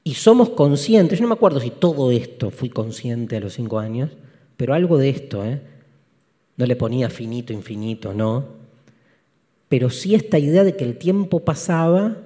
Y 0.03 0.13
somos 0.13 0.49
conscientes, 0.49 1.19
yo 1.19 1.23
no 1.23 1.29
me 1.29 1.35
acuerdo 1.35 1.59
si 1.59 1.71
todo 1.71 2.11
esto 2.11 2.51
fui 2.51 2.69
consciente 2.69 3.37
a 3.37 3.39
los 3.39 3.53
cinco 3.53 3.79
años, 3.79 4.11
pero 4.55 4.73
algo 4.73 4.97
de 4.97 5.09
esto, 5.09 5.43
¿eh? 5.43 5.61
no 6.57 6.65
le 6.65 6.75
ponía 6.75 7.09
finito, 7.09 7.51
infinito, 7.51 8.13
no, 8.13 8.45
pero 9.67 9.89
sí 9.89 10.15
esta 10.15 10.39
idea 10.39 10.63
de 10.63 10.75
que 10.75 10.83
el 10.83 10.97
tiempo 10.97 11.41
pasaba, 11.41 12.17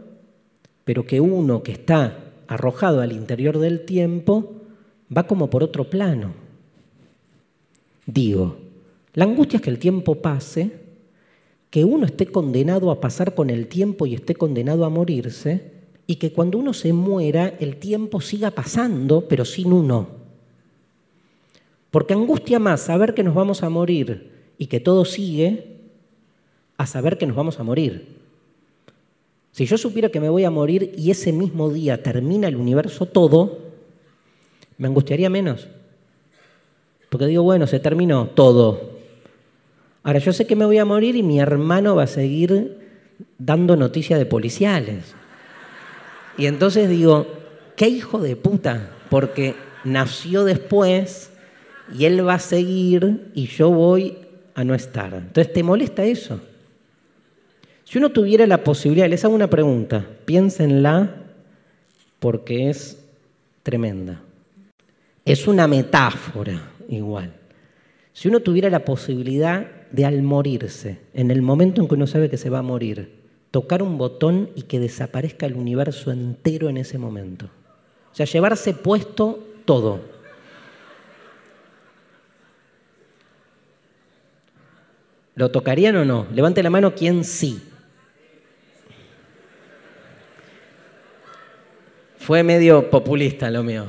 pero 0.83 1.05
que 1.05 1.21
uno 1.21 1.63
que 1.63 1.71
está 1.71 2.17
arrojado 2.47 3.01
al 3.01 3.11
interior 3.11 3.59
del 3.59 3.85
tiempo 3.85 4.53
va 5.15 5.25
como 5.25 5.49
por 5.49 5.63
otro 5.63 5.89
plano. 5.89 6.33
Digo, 8.05 8.57
la 9.13 9.25
angustia 9.25 9.57
es 9.57 9.63
que 9.63 9.69
el 9.69 9.79
tiempo 9.79 10.15
pase, 10.15 10.71
que 11.69 11.83
uno 11.83 12.05
esté 12.05 12.27
condenado 12.27 12.91
a 12.91 12.99
pasar 12.99 13.35
con 13.35 13.49
el 13.49 13.67
tiempo 13.67 14.05
y 14.05 14.15
esté 14.15 14.35
condenado 14.35 14.85
a 14.85 14.89
morirse, 14.89 15.79
y 16.07 16.15
que 16.15 16.33
cuando 16.33 16.57
uno 16.57 16.73
se 16.73 16.91
muera 16.91 17.53
el 17.59 17.77
tiempo 17.77 18.19
siga 18.21 18.51
pasando, 18.51 19.27
pero 19.27 19.45
sin 19.45 19.71
uno. 19.71 20.07
Porque 21.91 22.13
angustia 22.13 22.59
más 22.59 22.81
saber 22.81 23.13
que 23.13 23.23
nos 23.23 23.35
vamos 23.35 23.61
a 23.61 23.69
morir 23.69 24.31
y 24.57 24.67
que 24.67 24.79
todo 24.79 25.05
sigue 25.05 25.77
a 26.77 26.85
saber 26.85 27.17
que 27.17 27.27
nos 27.27 27.35
vamos 27.35 27.59
a 27.59 27.63
morir. 27.63 28.17
Si 29.51 29.65
yo 29.65 29.77
supiera 29.77 30.09
que 30.09 30.19
me 30.19 30.29
voy 30.29 30.45
a 30.45 30.51
morir 30.51 30.93
y 30.97 31.11
ese 31.11 31.31
mismo 31.31 31.69
día 31.69 32.01
termina 32.01 32.47
el 32.47 32.55
universo 32.55 33.05
todo, 33.05 33.59
me 34.77 34.87
angustiaría 34.87 35.29
menos. 35.29 35.67
Porque 37.09 37.25
digo, 37.25 37.43
bueno, 37.43 37.67
se 37.67 37.79
terminó 37.79 38.27
todo. 38.27 38.98
Ahora, 40.03 40.19
yo 40.19 40.33
sé 40.33 40.47
que 40.47 40.55
me 40.55 40.65
voy 40.65 40.77
a 40.77 40.85
morir 40.85 41.15
y 41.15 41.23
mi 41.23 41.39
hermano 41.39 41.95
va 41.95 42.03
a 42.03 42.07
seguir 42.07 42.77
dando 43.37 43.75
noticias 43.75 44.17
de 44.19 44.25
policiales. 44.25 45.15
Y 46.37 46.45
entonces 46.45 46.89
digo, 46.89 47.27
qué 47.75 47.89
hijo 47.89 48.19
de 48.19 48.35
puta, 48.35 48.91
porque 49.09 49.55
nació 49.83 50.45
después 50.45 51.31
y 51.93 52.05
él 52.05 52.25
va 52.25 52.35
a 52.35 52.39
seguir 52.39 53.31
y 53.33 53.47
yo 53.47 53.71
voy 53.71 54.17
a 54.55 54.63
no 54.63 54.73
estar. 54.73 55.13
Entonces, 55.13 55.51
¿te 55.51 55.63
molesta 55.63 56.05
eso? 56.05 56.39
Si 57.83 57.97
uno 57.97 58.09
tuviera 58.09 58.45
la 58.45 58.63
posibilidad, 58.63 59.09
les 59.09 59.25
hago 59.25 59.33
una 59.33 59.49
pregunta, 59.49 60.05
piénsenla 60.25 61.15
porque 62.19 62.69
es 62.69 63.03
tremenda. 63.63 64.21
Es 65.25 65.47
una 65.47 65.67
metáfora 65.67 66.71
igual. 66.87 67.33
Si 68.13 68.27
uno 68.27 68.41
tuviera 68.41 68.69
la 68.69 68.85
posibilidad 68.85 69.78
de 69.91 70.05
al 70.05 70.21
morirse, 70.21 70.99
en 71.13 71.31
el 71.31 71.41
momento 71.41 71.81
en 71.81 71.87
que 71.87 71.95
uno 71.95 72.07
sabe 72.07 72.29
que 72.29 72.37
se 72.37 72.49
va 72.49 72.59
a 72.59 72.63
morir, 72.63 73.19
tocar 73.51 73.81
un 73.81 73.97
botón 73.97 74.49
y 74.55 74.63
que 74.63 74.79
desaparezca 74.79 75.45
el 75.45 75.55
universo 75.55 76.11
entero 76.11 76.69
en 76.69 76.77
ese 76.77 76.97
momento. 76.97 77.49
O 78.11 78.15
sea, 78.15 78.25
llevarse 78.25 78.73
puesto 78.73 79.43
todo. 79.65 80.01
¿Lo 85.35 85.51
tocarían 85.51 85.95
o 85.95 86.05
no? 86.05 86.27
Levante 86.33 86.61
la 86.61 86.69
mano 86.69 86.93
quien 86.93 87.23
sí. 87.23 87.61
Fue 92.17 92.43
medio 92.43 92.89
populista 92.89 93.49
lo 93.49 93.63
mío. 93.63 93.85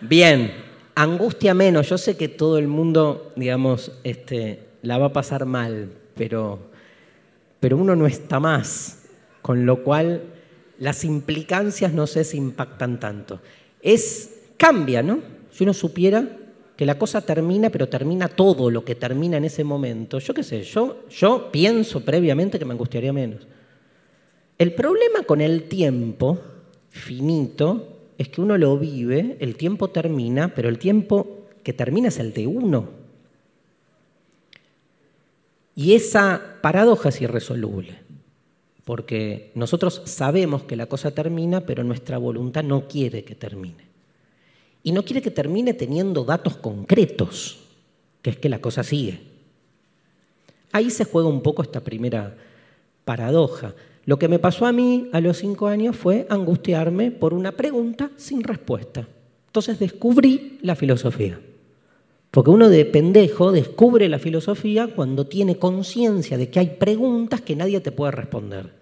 Bien, 0.00 0.52
angustia 0.94 1.54
menos. 1.54 1.88
Yo 1.88 1.96
sé 1.96 2.16
que 2.16 2.28
todo 2.28 2.58
el 2.58 2.66
mundo, 2.66 3.32
digamos, 3.36 3.92
este, 4.02 4.67
la 4.82 4.98
va 4.98 5.06
a 5.06 5.12
pasar 5.12 5.46
mal, 5.46 5.90
pero, 6.14 6.58
pero 7.60 7.76
uno 7.76 7.96
no 7.96 8.06
está 8.06 8.40
más 8.40 8.98
con 9.42 9.64
lo 9.64 9.82
cual 9.82 10.22
las 10.78 11.04
implicancias 11.04 11.92
no 11.92 12.06
sé 12.06 12.24
si 12.24 12.36
impactan 12.36 13.00
tanto. 13.00 13.40
Es, 13.80 14.42
cambia, 14.56 15.02
¿no? 15.02 15.20
Si 15.50 15.64
uno 15.64 15.72
supiera 15.72 16.36
que 16.76 16.86
la 16.86 16.98
cosa 16.98 17.22
termina, 17.22 17.70
pero 17.70 17.88
termina 17.88 18.28
todo 18.28 18.70
lo 18.70 18.84
que 18.84 18.94
termina 18.94 19.36
en 19.36 19.44
ese 19.44 19.64
momento, 19.64 20.18
yo 20.18 20.34
qué 20.34 20.42
sé, 20.42 20.62
yo, 20.62 21.04
yo 21.10 21.50
pienso 21.50 22.04
previamente 22.04 22.58
que 22.58 22.64
me 22.64 22.72
angustiaría 22.72 23.12
menos. 23.12 23.46
El 24.58 24.74
problema 24.74 25.22
con 25.26 25.40
el 25.40 25.64
tiempo 25.64 26.38
finito 26.90 27.96
es 28.18 28.28
que 28.28 28.40
uno 28.40 28.58
lo 28.58 28.78
vive, 28.78 29.36
el 29.40 29.56
tiempo 29.56 29.88
termina, 29.88 30.54
pero 30.54 30.68
el 30.68 30.78
tiempo 30.78 31.46
que 31.62 31.72
termina 31.72 32.08
es 32.08 32.18
el 32.18 32.32
de 32.32 32.46
uno. 32.46 32.97
Y 35.78 35.94
esa 35.94 36.56
paradoja 36.60 37.10
es 37.10 37.20
irresoluble, 37.20 38.00
porque 38.84 39.52
nosotros 39.54 40.02
sabemos 40.06 40.64
que 40.64 40.74
la 40.74 40.86
cosa 40.86 41.12
termina, 41.12 41.60
pero 41.60 41.84
nuestra 41.84 42.18
voluntad 42.18 42.64
no 42.64 42.88
quiere 42.88 43.22
que 43.22 43.36
termine. 43.36 43.84
Y 44.82 44.90
no 44.90 45.04
quiere 45.04 45.22
que 45.22 45.30
termine 45.30 45.74
teniendo 45.74 46.24
datos 46.24 46.56
concretos, 46.56 47.60
que 48.22 48.30
es 48.30 48.38
que 48.38 48.48
la 48.48 48.60
cosa 48.60 48.82
sigue. 48.82 49.20
Ahí 50.72 50.90
se 50.90 51.04
juega 51.04 51.28
un 51.28 51.42
poco 51.42 51.62
esta 51.62 51.84
primera 51.84 52.36
paradoja. 53.04 53.72
Lo 54.04 54.18
que 54.18 54.26
me 54.26 54.40
pasó 54.40 54.66
a 54.66 54.72
mí 54.72 55.08
a 55.12 55.20
los 55.20 55.36
cinco 55.36 55.68
años 55.68 55.94
fue 55.94 56.26
angustiarme 56.28 57.12
por 57.12 57.32
una 57.32 57.52
pregunta 57.52 58.10
sin 58.16 58.42
respuesta. 58.42 59.06
Entonces 59.46 59.78
descubrí 59.78 60.58
la 60.60 60.74
filosofía. 60.74 61.38
Porque 62.30 62.50
uno 62.50 62.68
de 62.68 62.84
pendejo 62.84 63.52
descubre 63.52 64.08
la 64.08 64.18
filosofía 64.18 64.88
cuando 64.88 65.26
tiene 65.26 65.58
conciencia 65.58 66.36
de 66.36 66.50
que 66.50 66.60
hay 66.60 66.76
preguntas 66.78 67.40
que 67.40 67.56
nadie 67.56 67.80
te 67.80 67.92
puede 67.92 68.12
responder. 68.12 68.74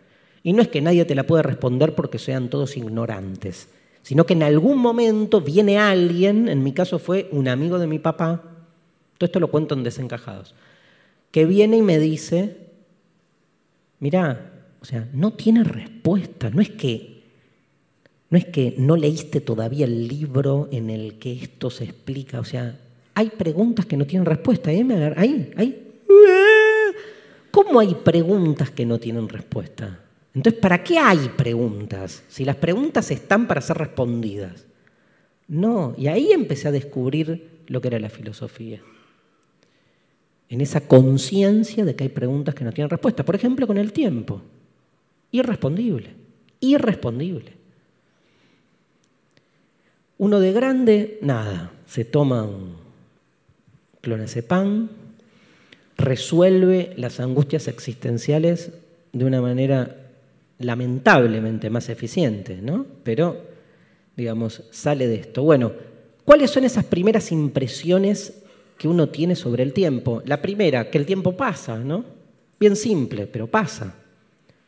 Y 0.42 0.52
no 0.52 0.62
es 0.62 0.68
que 0.68 0.80
nadie 0.80 1.04
te 1.04 1.14
la 1.14 1.26
pueda 1.26 1.42
responder 1.42 1.94
porque 1.94 2.18
sean 2.18 2.50
todos 2.50 2.76
ignorantes, 2.76 3.68
sino 4.02 4.26
que 4.26 4.34
en 4.34 4.42
algún 4.42 4.78
momento 4.78 5.40
viene 5.40 5.78
alguien, 5.78 6.48
en 6.48 6.62
mi 6.62 6.72
caso 6.72 6.98
fue 6.98 7.28
un 7.32 7.48
amigo 7.48 7.78
de 7.78 7.86
mi 7.86 7.98
papá, 7.98 8.42
todo 9.18 9.26
esto 9.26 9.40
lo 9.40 9.50
cuento 9.50 9.74
en 9.74 9.82
desencajados, 9.82 10.54
que 11.30 11.46
viene 11.46 11.78
y 11.78 11.82
me 11.82 11.98
dice, 11.98 12.56
mira, 13.98 14.52
o 14.80 14.84
sea, 14.84 15.08
no 15.12 15.32
tiene 15.32 15.64
respuesta, 15.64 16.50
no 16.50 16.60
es 16.60 16.70
que 16.70 17.16
no 18.28 18.38
es 18.38 18.44
que 18.44 18.74
no 18.76 18.96
leíste 18.96 19.40
todavía 19.40 19.84
el 19.84 20.08
libro 20.08 20.68
en 20.72 20.90
el 20.90 21.18
que 21.18 21.32
esto 21.32 21.70
se 21.70 21.84
explica, 21.84 22.40
o 22.40 22.44
sea, 22.44 22.78
hay 23.16 23.30
preguntas 23.30 23.86
que 23.86 23.96
no 23.96 24.06
tienen 24.06 24.26
respuesta. 24.26 24.70
¿eh? 24.70 24.84
¿Cómo 27.50 27.80
hay 27.80 27.94
preguntas 27.94 28.70
que 28.70 28.84
no 28.84 29.00
tienen 29.00 29.26
respuesta? 29.26 30.00
Entonces, 30.34 30.60
¿para 30.60 30.84
qué 30.84 30.98
hay 30.98 31.30
preguntas? 31.30 32.22
Si 32.28 32.44
las 32.44 32.56
preguntas 32.56 33.10
están 33.10 33.48
para 33.48 33.62
ser 33.62 33.78
respondidas. 33.78 34.66
No, 35.48 35.94
y 35.96 36.08
ahí 36.08 36.30
empecé 36.30 36.68
a 36.68 36.72
descubrir 36.72 37.62
lo 37.68 37.80
que 37.80 37.88
era 37.88 37.98
la 37.98 38.10
filosofía. 38.10 38.82
En 40.50 40.60
esa 40.60 40.82
conciencia 40.82 41.86
de 41.86 41.96
que 41.96 42.04
hay 42.04 42.10
preguntas 42.10 42.54
que 42.54 42.64
no 42.64 42.72
tienen 42.72 42.90
respuesta. 42.90 43.24
Por 43.24 43.34
ejemplo, 43.34 43.66
con 43.66 43.78
el 43.78 43.94
tiempo. 43.94 44.42
Irrespondible. 45.30 46.10
Irrespondible. 46.60 47.54
Uno 50.18 50.38
de 50.38 50.52
grande, 50.52 51.18
nada, 51.22 51.72
se 51.86 52.04
toma 52.04 52.42
un 52.42 52.85
clonazepam 54.06 54.88
resuelve 55.98 56.92
las 56.96 57.18
angustias 57.18 57.66
existenciales 57.66 58.70
de 59.12 59.24
una 59.24 59.40
manera 59.40 59.96
lamentablemente 60.60 61.70
más 61.70 61.88
eficiente, 61.88 62.60
¿no? 62.62 62.86
Pero, 63.02 63.36
digamos, 64.16 64.62
sale 64.70 65.08
de 65.08 65.16
esto. 65.16 65.42
Bueno, 65.42 65.72
¿cuáles 66.24 66.52
son 66.52 66.62
esas 66.62 66.84
primeras 66.84 67.32
impresiones 67.32 68.42
que 68.78 68.86
uno 68.86 69.08
tiene 69.08 69.34
sobre 69.34 69.64
el 69.64 69.72
tiempo? 69.72 70.22
La 70.24 70.40
primera, 70.40 70.88
que 70.88 70.98
el 70.98 71.06
tiempo 71.06 71.36
pasa, 71.36 71.76
¿no? 71.78 72.04
Bien 72.60 72.76
simple, 72.76 73.26
pero 73.26 73.48
pasa. 73.48 73.96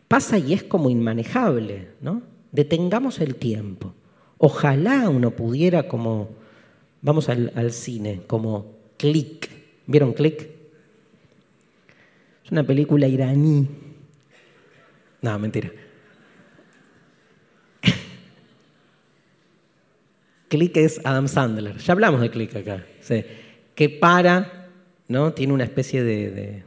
Pasa 0.09 0.37
y 0.37 0.53
es 0.53 0.65
como 0.65 0.91
inmanejable, 0.91 1.91
¿no? 2.01 2.23
Detengamos 2.51 3.21
el 3.21 3.37
tiempo. 3.37 3.95
Ojalá 4.39 5.09
uno 5.09 5.31
pudiera 5.31 5.87
como, 5.87 6.31
vamos 7.03 7.29
al, 7.29 7.53
al 7.55 7.71
cine, 7.71 8.23
como 8.27 8.78
Click. 8.99 9.49
¿Vieron 9.87 10.13
Click? 10.13 10.49
Es 12.45 12.51
una 12.53 12.65
película 12.65 13.07
iraní. 13.07 13.67
No, 15.23 15.39
mentira. 15.39 15.71
Click 20.49 20.77
es 20.77 21.01
Adam 21.05 21.29
Sandler. 21.29 21.79
Ya 21.79 21.93
hablamos 21.93 22.21
de 22.21 22.31
Click 22.31 22.55
acá. 22.57 22.85
Que 23.75 23.89
para, 23.89 24.69
¿no? 25.07 25.33
Tiene 25.33 25.55
una 25.55 25.65
especie 25.65 26.03
de, 26.03 26.65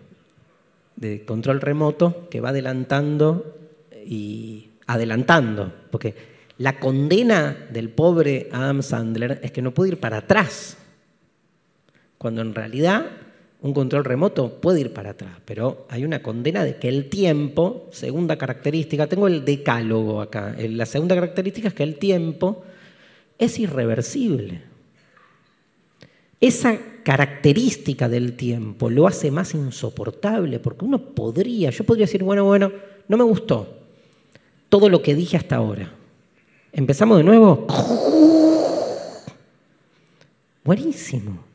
de 0.96 1.26
control 1.26 1.62
remoto 1.62 2.30
que 2.30 2.40
va 2.40 2.50
adelantando 2.50 3.58
y 4.06 4.70
adelantando. 4.88 5.74
Porque 5.92 6.16
la 6.58 6.80
condena 6.80 7.68
del 7.72 7.90
pobre 7.90 8.48
Adam 8.54 8.82
Sandler 8.82 9.42
es 9.44 9.52
que 9.52 9.62
no 9.62 9.74
puede 9.74 9.92
ir 9.92 10.00
para 10.00 10.18
atrás 10.18 10.78
cuando 12.22 12.44
en 12.44 12.54
realidad 12.54 13.04
un 13.64 13.74
control 13.74 14.06
remoto 14.06 14.62
puede 14.62 14.82
ir 14.82 14.94
para 14.94 15.10
atrás, 15.10 15.40
pero 15.44 15.88
hay 15.90 16.06
una 16.06 16.22
condena 16.22 16.64
de 16.64 16.76
que 16.76 16.88
el 16.88 17.10
tiempo, 17.10 17.88
segunda 17.92 18.38
característica, 18.38 19.08
tengo 19.08 19.26
el 19.26 19.44
decálogo 19.44 20.22
acá, 20.22 20.56
la 20.60 20.86
segunda 20.86 21.16
característica 21.16 21.70
es 21.70 21.74
que 21.74 21.82
el 21.82 21.96
tiempo 21.96 22.62
es 23.40 23.58
irreversible. 23.58 24.62
Esa 26.40 26.78
característica 27.04 28.08
del 28.08 28.34
tiempo 28.34 28.92
lo 28.92 29.08
hace 29.08 29.32
más 29.32 29.56
insoportable, 29.56 30.60
porque 30.60 30.86
uno 30.86 31.00
podría, 31.00 31.72
yo 31.72 31.84
podría 31.86 32.06
decir, 32.06 32.24
bueno, 32.24 32.46
bueno, 32.46 32.72
no 33.08 33.18
me 33.18 33.24
gustó 33.24 33.80
todo 34.70 34.90
lo 34.90 35.02
que 35.02 35.16
dije 35.16 35.38
hasta 35.38 35.56
ahora. 35.56 35.92
Empezamos 36.72 37.18
de 37.18 37.24
nuevo. 37.24 37.66
Buenísimo. 40.64 41.51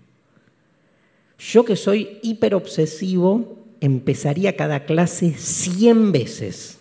Yo 1.39 1.65
que 1.65 1.77
soy 1.77 2.19
hiperobsesivo, 2.23 3.57
empezaría 3.81 4.57
cada 4.57 4.85
clase 4.85 5.35
100 5.37 6.13
veces 6.13 6.79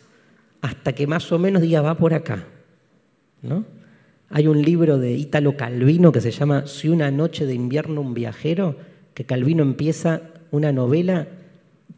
hasta 0.61 0.93
que 0.93 1.07
más 1.07 1.31
o 1.31 1.39
menos 1.39 1.61
diga 1.61 1.81
va 1.81 1.97
por 1.97 2.13
acá. 2.13 2.47
¿no? 3.41 3.65
Hay 4.29 4.47
un 4.47 4.61
libro 4.61 4.97
de 4.97 5.13
Ítalo 5.13 5.55
Calvino 5.55 6.11
que 6.11 6.21
se 6.21 6.31
llama 6.31 6.67
Si 6.67 6.89
una 6.89 7.11
noche 7.11 7.45
de 7.45 7.53
invierno 7.53 8.01
un 8.01 8.13
viajero, 8.13 8.75
que 9.13 9.25
Calvino 9.25 9.63
empieza 9.63 10.21
una 10.51 10.71
novela 10.71 11.27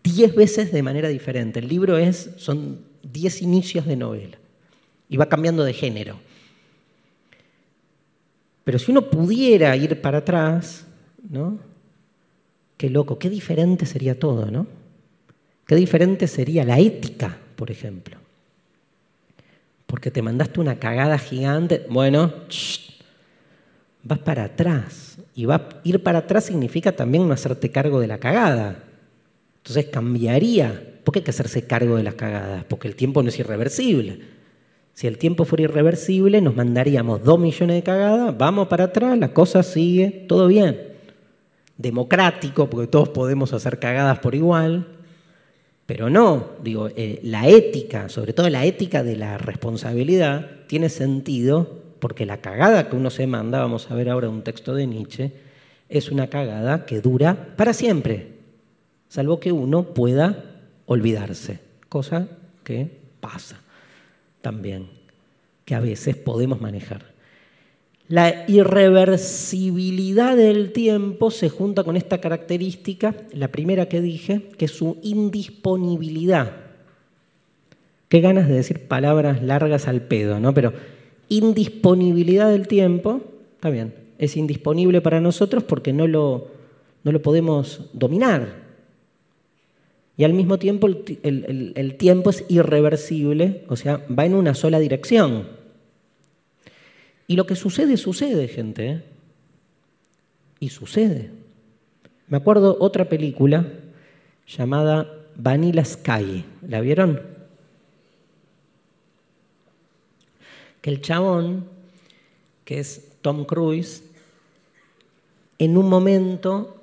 10 0.04 0.36
veces 0.36 0.72
de 0.72 0.84
manera 0.84 1.10
diferente. 1.10 1.60
El 1.60 1.68
libro 1.68 1.98
es, 1.98 2.32
son 2.38 2.80
10 3.04 3.42
inicios 3.42 3.86
de 3.86 3.96
novela 3.96 4.38
y 5.10 5.18
va 5.18 5.28
cambiando 5.28 5.64
de 5.64 5.74
género. 5.74 6.20
Pero 8.64 8.80
si 8.80 8.92
uno 8.92 9.10
pudiera 9.10 9.76
ir 9.78 10.02
para 10.02 10.20
atrás, 10.20 10.86
¿no? 11.30 11.60
Qué 12.78 12.92
loco, 12.92 13.18
qué 13.18 13.30
diferente 13.30 13.88
sería 13.88 14.20
todo, 14.20 14.52
¿no? 14.52 14.68
Qué 15.66 15.76
diferente 15.76 16.28
sería 16.28 16.64
la 16.64 16.80
ética, 16.80 17.38
por 17.56 17.72
ejemplo. 17.72 18.18
Porque 19.88 20.12
te 20.12 20.22
mandaste 20.22 20.60
una 20.60 20.78
cagada 20.80 21.18
gigante, 21.18 21.86
bueno, 21.90 22.32
vas 24.04 24.20
para 24.20 24.46
atrás. 24.46 25.18
Y 25.34 25.46
va, 25.46 25.82
ir 25.84 26.04
para 26.04 26.20
atrás 26.20 26.46
significa 26.46 26.92
también 26.92 27.28
no 27.28 27.34
hacerte 27.34 27.72
cargo 27.72 28.00
de 28.00 28.08
la 28.08 28.20
cagada. 28.20 28.84
Entonces 29.58 29.88
cambiaría. 29.88 30.94
¿Por 31.04 31.14
qué 31.14 31.20
hay 31.20 31.24
que 31.24 31.32
hacerse 31.32 31.66
cargo 31.66 31.96
de 31.96 32.04
las 32.04 32.16
cagadas? 32.16 32.64
Porque 32.66 32.88
el 32.88 32.96
tiempo 32.96 33.24
no 33.24 33.30
es 33.30 33.40
irreversible. 33.40 34.20
Si 34.94 35.08
el 35.08 35.18
tiempo 35.18 35.46
fuera 35.46 35.64
irreversible, 35.64 36.42
nos 36.42 36.56
mandaríamos 36.56 37.24
dos 37.24 37.40
millones 37.40 37.76
de 37.78 37.84
cagadas, 37.84 38.38
vamos 38.38 38.68
para 38.68 38.86
atrás, 38.86 39.18
la 39.18 39.32
cosa 39.32 39.62
sigue, 39.64 40.26
todo 40.28 40.48
bien 40.48 40.97
democrático, 41.78 42.70
porque 42.70 42.88
todos 42.88 43.10
podemos 43.10 43.54
hacer 43.54 43.80
cagadas 43.80 44.20
por 44.20 44.36
igual, 44.36 44.88
pero 45.86 46.10
no, 46.10 46.50
digo, 46.62 46.90
eh, 46.96 47.20
la 47.24 47.48
ética, 47.48 48.10
sobre 48.10 48.34
todo 48.34 48.50
la 48.50 48.66
ética 48.66 49.04
de 49.04 49.16
la 49.16 49.38
responsabilidad, 49.38 50.50
tiene 50.68 50.90
sentido 50.90 51.82
porque 52.00 52.26
la 52.26 52.42
cagada 52.42 52.90
que 52.90 52.96
uno 52.96 53.10
se 53.10 53.26
manda, 53.26 53.60
vamos 53.60 53.90
a 53.90 53.96
ver 53.96 54.10
ahora 54.10 54.30
un 54.30 54.44
texto 54.44 54.76
de 54.76 54.86
Nietzsche, 54.86 55.32
es 55.90 56.12
una 56.12 56.28
cagada 56.28 56.86
que 56.86 57.00
dura 57.00 57.56
para 57.56 57.74
siempre, 57.74 58.34
salvo 59.08 59.40
que 59.40 59.52
uno 59.52 59.94
pueda 59.94 60.44
olvidarse, 60.86 61.60
cosa 61.88 62.28
que 62.64 63.00
pasa 63.22 63.62
también, 64.42 64.90
que 65.64 65.76
a 65.76 65.80
veces 65.80 66.16
podemos 66.16 66.60
manejar. 66.60 67.17
La 68.10 68.46
irreversibilidad 68.48 70.38
del 70.38 70.72
tiempo 70.72 71.30
se 71.30 71.50
junta 71.50 71.84
con 71.84 71.98
esta 71.98 72.20
característica, 72.20 73.16
la 73.34 73.50
primera 73.50 73.90
que 73.90 74.02
dije, 74.02 74.44
que 74.58 74.66
es 74.66 74.72
su 74.72 74.98
indisponibilidad. 75.04 76.54
Qué 78.08 78.22
ganas 78.22 78.48
de 78.48 78.54
decir 78.54 78.88
palabras 78.88 79.44
largas 79.44 79.90
al 79.90 80.02
pedo, 80.02 80.40
¿no? 80.40 80.54
Pero 80.54 80.72
indisponibilidad 81.28 82.50
del 82.50 82.70
tiempo, 82.70 83.22
está 83.56 83.70
bien, 83.70 83.94
es 84.18 84.38
indisponible 84.38 85.02
para 85.02 85.20
nosotros 85.20 85.64
porque 85.64 85.92
no 85.92 86.08
lo, 86.08 86.48
no 87.04 87.12
lo 87.12 87.22
podemos 87.22 87.90
dominar. 87.92 88.68
Y 90.16 90.24
al 90.24 90.34
mismo 90.34 90.58
tiempo 90.58 90.88
el, 90.88 91.74
el, 91.76 91.96
tiempo 91.96 92.30
es 92.30 92.46
irreversible, 92.48 93.66
o 93.68 93.76
sea, 93.76 94.04
va 94.08 94.26
en 94.26 94.34
una 94.34 94.56
sola 94.56 94.80
dirección. 94.80 95.57
Y 97.28 97.36
lo 97.36 97.46
que 97.46 97.56
sucede, 97.56 97.98
sucede, 97.98 98.48
gente. 98.48 98.90
¿eh? 98.90 99.04
Y 100.60 100.70
sucede. 100.70 101.32
Me 102.28 102.38
acuerdo 102.38 102.78
otra 102.80 103.10
película 103.10 103.68
llamada 104.48 105.08
Vanilla 105.36 105.84
Sky. 105.84 106.46
¿La 106.68 106.82
vieron? 106.82 107.22
Que 110.82 110.90
el 110.90 111.02
chabón, 111.02 111.68
que 112.64 112.80
es 112.80 113.18
Tom 113.22 113.46
Cruise, 113.46 114.04
en 115.60 115.78
un 115.78 115.90
momento 115.90 116.78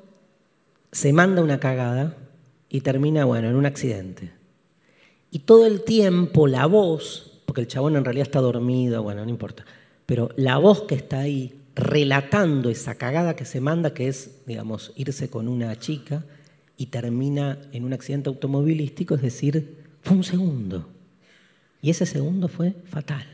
se 0.92 1.12
manda 1.12 1.42
una 1.42 1.58
cagada 1.58 2.16
y 2.68 2.80
termina, 2.80 3.24
bueno, 3.24 3.48
en 3.48 3.56
un 3.56 3.66
accidente. 3.66 4.30
Y 5.30 5.40
todo 5.40 5.66
el 5.66 5.82
tiempo 5.82 6.46
la 6.46 6.66
voz, 6.66 7.40
porque 7.46 7.60
el 7.60 7.66
chabón 7.66 7.96
en 7.96 8.04
realidad 8.04 8.26
está 8.26 8.40
dormido, 8.40 9.02
bueno, 9.02 9.24
no 9.24 9.30
importa, 9.30 9.64
pero 10.06 10.30
la 10.36 10.58
voz 10.58 10.82
que 10.82 10.94
está 10.94 11.20
ahí 11.20 11.54
relatando 11.74 12.70
esa 12.70 12.94
cagada 12.96 13.36
que 13.36 13.44
se 13.44 13.60
manda, 13.60 13.94
que 13.94 14.08
es, 14.08 14.42
digamos, 14.46 14.92
irse 14.96 15.28
con 15.28 15.48
una 15.48 15.78
chica 15.78 16.24
y 16.76 16.86
termina 16.86 17.58
en 17.72 17.84
un 17.84 17.92
accidente 17.92 18.28
automovilístico, 18.28 19.14
es 19.14 19.22
decir, 19.22 19.76
fue 20.02 20.16
un 20.16 20.24
segundo. 20.24 20.88
Y 21.82 21.90
ese 21.90 22.06
segundo 22.06 22.48
fue 22.48 22.74
fatal. 22.84 23.26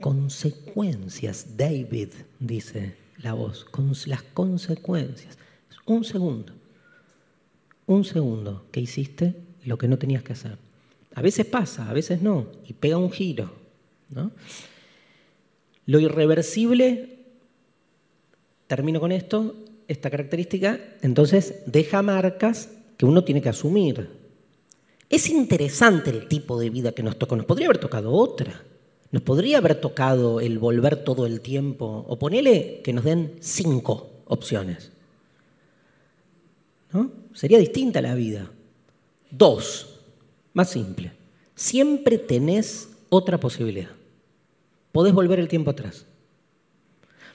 Consecuencias, 0.00 1.56
David, 1.56 2.08
dice 2.38 2.94
la 3.18 3.32
voz, 3.34 3.66
las 4.06 4.22
consecuencias. 4.22 5.38
Un 5.86 6.04
segundo. 6.04 6.52
Un 7.86 8.04
segundo 8.04 8.66
que 8.70 8.80
hiciste 8.80 9.34
lo 9.64 9.78
que 9.78 9.88
no 9.88 9.98
tenías 9.98 10.22
que 10.22 10.34
hacer. 10.34 10.58
A 11.14 11.22
veces 11.22 11.46
pasa, 11.46 11.88
a 11.88 11.92
veces 11.92 12.22
no, 12.22 12.46
y 12.66 12.74
pega 12.74 12.98
un 12.98 13.10
giro. 13.10 13.57
¿No? 14.10 14.30
Lo 15.86 16.00
irreversible, 16.00 17.18
termino 18.66 19.00
con 19.00 19.12
esto, 19.12 19.56
esta 19.88 20.10
característica, 20.10 20.78
entonces 21.02 21.62
deja 21.66 22.02
marcas 22.02 22.70
que 22.96 23.06
uno 23.06 23.24
tiene 23.24 23.40
que 23.40 23.48
asumir. 23.48 24.10
Es 25.08 25.30
interesante 25.30 26.10
el 26.10 26.28
tipo 26.28 26.58
de 26.60 26.68
vida 26.68 26.92
que 26.92 27.02
nos 27.02 27.18
tocó, 27.18 27.36
nos 27.36 27.46
podría 27.46 27.68
haber 27.68 27.78
tocado 27.78 28.12
otra. 28.12 28.62
Nos 29.10 29.22
podría 29.22 29.58
haber 29.58 29.80
tocado 29.80 30.40
el 30.40 30.58
volver 30.58 31.02
todo 31.02 31.24
el 31.24 31.40
tiempo, 31.40 32.04
o 32.06 32.18
ponele 32.18 32.82
que 32.84 32.92
nos 32.92 33.04
den 33.04 33.36
cinco 33.40 34.10
opciones. 34.26 34.92
¿No? 36.92 37.10
Sería 37.32 37.58
distinta 37.58 38.02
la 38.02 38.14
vida. 38.14 38.50
Dos, 39.30 40.00
más 40.52 40.70
simple. 40.70 41.12
Siempre 41.54 42.18
tenés 42.18 42.90
otra 43.08 43.40
posibilidad. 43.40 43.97
Podés 44.98 45.14
volver 45.14 45.38
el 45.38 45.46
tiempo 45.46 45.70
atrás. 45.70 46.06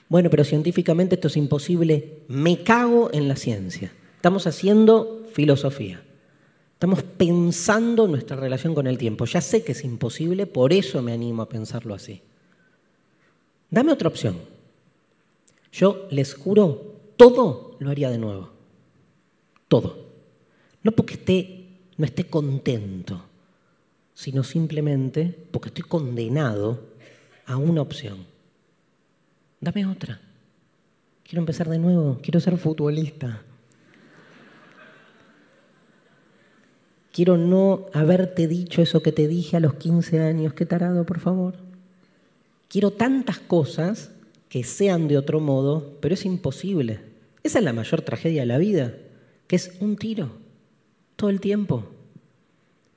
Bueno, 0.09 0.30
pero 0.30 0.43
científicamente 0.43 1.16
esto 1.16 1.30
es 1.30 1.38
imposible. 1.38 2.24
Me 2.28 2.61
cago 2.61 3.09
en 3.14 3.30
la 3.30 3.38
ciencia. 3.38 3.93
Estamos 4.18 4.47
haciendo 4.47 5.26
filosofía. 5.32 6.03
Estamos 6.74 7.03
pensando 7.03 8.05
nuestra 8.05 8.36
relación 8.36 8.76
con 8.76 8.86
el 8.86 8.97
tiempo. 8.97 9.24
Ya 9.24 9.39
sé 9.39 9.64
que 9.64 9.72
es 9.72 9.86
imposible, 9.86 10.45
por 10.45 10.74
eso 10.74 11.01
me 11.01 11.14
animo 11.14 11.41
a 11.41 11.47
pensarlo 11.47 11.93
así. 11.93 12.22
Dame 13.70 13.93
otra 13.93 14.09
opción. 14.09 14.36
Yo 15.72 16.05
les 16.11 16.34
juro, 16.34 16.95
todo 17.16 17.78
lo 17.80 17.91
haría 17.91 18.09
de 18.09 18.18
nuevo. 18.18 18.49
Todo. 19.70 20.09
No 20.84 20.91
porque 20.91 21.14
esté, 21.14 21.68
no 21.95 22.03
esté 22.03 22.26
contento, 22.26 23.24
sino 24.14 24.43
simplemente 24.43 25.47
porque 25.49 25.70
estoy 25.70 25.86
condenado 25.86 26.91
a 27.53 27.57
una 27.57 27.81
opción. 27.81 28.25
Dame 29.61 29.85
otra. 29.85 30.19
Quiero 31.23 31.41
empezar 31.41 31.69
de 31.69 31.79
nuevo. 31.79 32.19
Quiero 32.21 32.39
ser 32.39 32.57
futbolista. 32.57 33.43
Quiero 37.11 37.37
no 37.37 37.85
haberte 37.93 38.47
dicho 38.47 38.81
eso 38.81 39.03
que 39.03 39.11
te 39.11 39.27
dije 39.27 39.55
a 39.55 39.59
los 39.59 39.75
15 39.75 40.19
años. 40.19 40.53
Qué 40.53 40.65
tarado, 40.65 41.05
por 41.05 41.19
favor. 41.19 41.57
Quiero 42.67 42.91
tantas 42.91 43.37
cosas 43.37 44.09
que 44.49 44.63
sean 44.63 45.07
de 45.07 45.17
otro 45.19 45.39
modo, 45.39 45.97
pero 46.01 46.15
es 46.15 46.25
imposible. 46.25 47.01
Esa 47.43 47.59
es 47.59 47.65
la 47.65 47.73
mayor 47.73 48.01
tragedia 48.01 48.41
de 48.41 48.47
la 48.47 48.57
vida, 48.57 48.95
que 49.47 49.55
es 49.55 49.77
un 49.79 49.95
tiro, 49.95 50.31
todo 51.15 51.29
el 51.29 51.39
tiempo. 51.39 51.85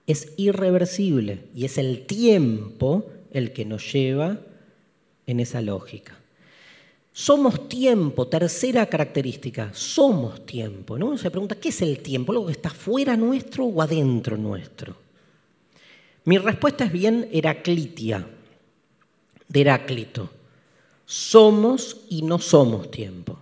Es 0.07 0.32
irreversible 0.38 1.44
y 1.54 1.66
es 1.66 1.76
el 1.76 2.07
tiempo 2.07 3.11
el 3.33 3.53
que 3.53 3.64
nos 3.64 3.93
lleva 3.93 4.39
en 5.27 5.41
esa 5.41 5.61
lógica. 5.61 6.16
Somos 7.12 7.66
tiempo, 7.66 8.29
tercera 8.29 8.85
característica, 8.85 9.70
somos 9.72 10.45
tiempo. 10.45 10.99
¿no? 10.99 11.07
Uno 11.07 11.16
se 11.18 11.31
pregunta, 11.31 11.55
¿qué 11.55 11.70
es 11.70 11.81
el 11.81 12.01
tiempo? 12.01 12.33
¿Algo 12.33 12.45
que 12.45 12.53
está 12.53 12.68
fuera 12.68 13.16
nuestro 13.16 13.64
o 13.64 13.81
adentro 13.81 14.37
nuestro? 14.37 14.95
Mi 16.24 16.37
respuesta 16.37 16.85
es 16.85 16.93
bien 16.93 17.27
heraclitia, 17.33 18.29
de 19.49 19.61
Heráclito. 19.61 20.29
Somos 21.07 22.03
y 22.11 22.20
no 22.20 22.39
somos 22.39 22.91
tiempo. 22.91 23.39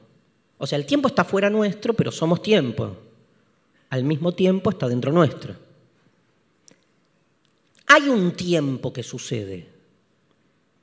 O 0.59 0.69
sea, 0.69 0.79
el 0.79 0.87
tiempo 0.87 1.09
está 1.09 1.25
fuera 1.25 1.51
nuestro, 1.51 1.95
pero 1.95 2.13
somos 2.13 2.43
tiempo. 2.43 2.97
Al 3.91 4.05
mismo 4.05 4.33
tiempo 4.33 4.71
está 4.71 4.87
dentro 4.87 5.11
nuestro. 5.11 5.57
Hay 7.87 8.09
un 8.09 8.33
tiempo 8.37 8.93
que 8.93 9.03
sucede 9.03 9.74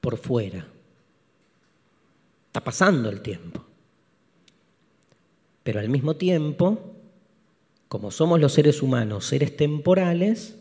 por 0.02 0.18
fuera. 0.18 0.68
Está 2.48 2.64
pasando 2.64 3.10
el 3.10 3.22
tiempo. 3.22 3.64
Pero 5.64 5.80
al 5.80 5.90
mismo 5.90 6.16
tiempo, 6.16 6.96
como 7.88 8.12
somos 8.12 8.40
los 8.40 8.54
seres 8.54 8.82
humanos 8.82 9.26
seres 9.26 9.56
temporales, 9.56 10.58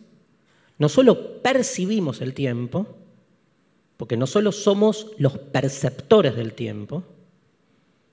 no 0.79 0.89
solo 0.89 1.43
percibimos 1.43 2.21
el 2.21 2.35
tiempo, 2.35 2.87
porque 3.97 4.17
no 4.17 4.27
solo 4.27 4.53
somos 4.53 5.09
los 5.19 5.37
perceptores 5.39 6.37
del 6.37 6.53
tiempo, 6.55 7.05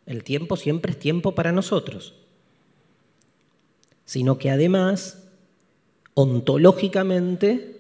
el 0.06 0.24
tiempo 0.24 0.56
siempre 0.56 0.92
es 0.94 1.00
tiempo 1.00 1.36
para 1.36 1.52
nosotros, 1.52 2.14
sino 4.06 4.38
que 4.38 4.50
además, 4.50 5.28
ontológicamente, 6.14 7.77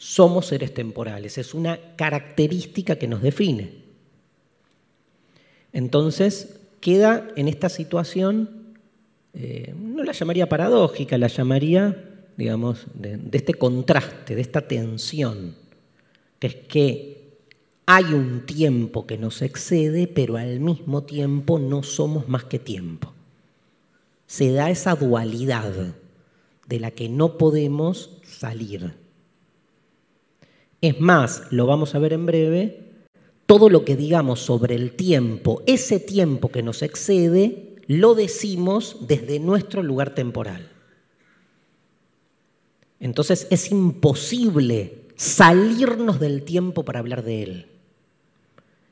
somos 0.00 0.46
seres 0.46 0.72
temporales. 0.72 1.36
Es 1.36 1.52
una 1.52 1.78
característica 1.94 2.96
que 2.96 3.06
nos 3.06 3.20
define. 3.20 3.70
Entonces, 5.74 6.58
queda 6.80 7.28
en 7.36 7.48
esta 7.48 7.68
situación, 7.68 8.78
eh, 9.34 9.74
no 9.78 10.02
la 10.02 10.12
llamaría 10.12 10.48
paradójica, 10.48 11.18
la 11.18 11.26
llamaría, 11.26 12.22
digamos, 12.38 12.86
de, 12.94 13.18
de 13.18 13.36
este 13.36 13.52
contraste, 13.52 14.34
de 14.34 14.40
esta 14.40 14.66
tensión, 14.66 15.54
que 16.38 16.46
es 16.46 16.54
que 16.54 17.36
hay 17.84 18.04
un 18.04 18.46
tiempo 18.46 19.06
que 19.06 19.18
nos 19.18 19.42
excede, 19.42 20.06
pero 20.06 20.38
al 20.38 20.60
mismo 20.60 21.02
tiempo 21.02 21.58
no 21.58 21.82
somos 21.82 22.26
más 22.26 22.44
que 22.44 22.58
tiempo. 22.58 23.12
Se 24.26 24.50
da 24.50 24.70
esa 24.70 24.94
dualidad 24.94 25.94
de 26.66 26.80
la 26.80 26.90
que 26.90 27.10
no 27.10 27.36
podemos 27.36 28.18
salir. 28.24 28.99
Es 30.80 31.00
más, 31.00 31.44
lo 31.50 31.66
vamos 31.66 31.94
a 31.94 31.98
ver 31.98 32.12
en 32.12 32.26
breve, 32.26 32.80
todo 33.46 33.68
lo 33.68 33.84
que 33.84 33.96
digamos 33.96 34.40
sobre 34.40 34.74
el 34.74 34.92
tiempo, 34.92 35.62
ese 35.66 36.00
tiempo 36.00 36.50
que 36.50 36.62
nos 36.62 36.82
excede, 36.82 37.74
lo 37.86 38.14
decimos 38.14 38.96
desde 39.08 39.40
nuestro 39.40 39.82
lugar 39.82 40.14
temporal. 40.14 40.70
Entonces 43.00 43.46
es 43.50 43.70
imposible 43.70 45.06
salirnos 45.16 46.20
del 46.20 46.44
tiempo 46.44 46.84
para 46.84 47.00
hablar 47.00 47.24
de 47.24 47.42
él. 47.42 47.66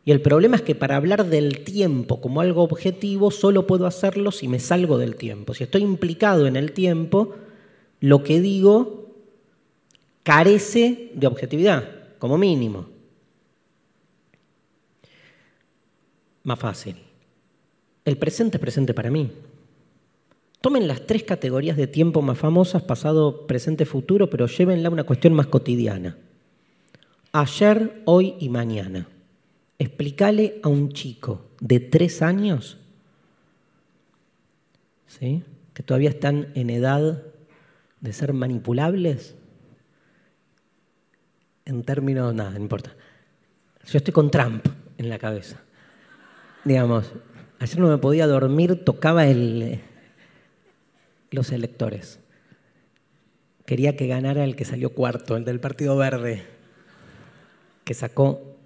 Y 0.04 0.10
el 0.10 0.22
problema 0.22 0.56
es 0.56 0.62
que 0.62 0.74
para 0.74 0.96
hablar 0.96 1.26
del 1.26 1.60
tiempo 1.64 2.20
como 2.20 2.40
algo 2.40 2.62
objetivo 2.62 3.30
solo 3.30 3.66
puedo 3.66 3.86
hacerlo 3.86 4.32
si 4.32 4.48
me 4.48 4.58
salgo 4.58 4.98
del 4.98 5.16
tiempo. 5.16 5.54
Si 5.54 5.64
estoy 5.64 5.82
implicado 5.82 6.46
en 6.46 6.56
el 6.56 6.72
tiempo, 6.72 7.34
lo 8.00 8.24
que 8.24 8.40
digo 8.40 9.07
carece 10.28 11.10
de 11.14 11.26
objetividad, 11.26 11.88
como 12.18 12.36
mínimo. 12.36 12.86
Más 16.42 16.58
fácil. 16.58 16.96
El 18.04 18.18
presente 18.18 18.58
es 18.58 18.60
presente 18.60 18.92
para 18.92 19.10
mí. 19.10 19.32
Tomen 20.60 20.86
las 20.86 21.06
tres 21.06 21.22
categorías 21.22 21.78
de 21.78 21.86
tiempo 21.86 22.20
más 22.20 22.36
famosas, 22.36 22.82
pasado, 22.82 23.46
presente, 23.46 23.86
futuro, 23.86 24.28
pero 24.28 24.46
llévenla 24.46 24.90
a 24.90 24.92
una 24.92 25.04
cuestión 25.04 25.32
más 25.32 25.46
cotidiana. 25.46 26.18
Ayer, 27.32 28.02
hoy 28.04 28.34
y 28.38 28.50
mañana. 28.50 29.08
Explícale 29.78 30.60
a 30.62 30.68
un 30.68 30.92
chico 30.92 31.46
de 31.58 31.80
tres 31.80 32.20
años, 32.20 32.76
¿sí? 35.06 35.42
que 35.72 35.82
todavía 35.82 36.10
están 36.10 36.52
en 36.54 36.68
edad 36.68 37.22
de 38.02 38.12
ser 38.12 38.34
manipulables, 38.34 39.37
en 41.68 41.82
términos, 41.84 42.34
nada, 42.34 42.50
no 42.50 42.56
importa. 42.56 42.94
Yo 43.84 43.98
estoy 43.98 44.12
con 44.12 44.30
Trump 44.30 44.66
en 44.96 45.08
la 45.10 45.18
cabeza. 45.18 45.60
Digamos, 46.64 47.12
ayer 47.58 47.78
no 47.78 47.88
me 47.88 47.98
podía 47.98 48.26
dormir, 48.26 48.84
tocaba 48.84 49.26
el, 49.26 49.80
los 51.30 51.52
electores. 51.52 52.20
Quería 53.66 53.96
que 53.96 54.06
ganara 54.06 54.44
el 54.44 54.56
que 54.56 54.64
salió 54.64 54.94
cuarto, 54.94 55.36
el 55.36 55.44
del 55.44 55.60
Partido 55.60 55.94
Verde, 55.96 56.42
que 57.84 57.92
sacó 57.92 58.56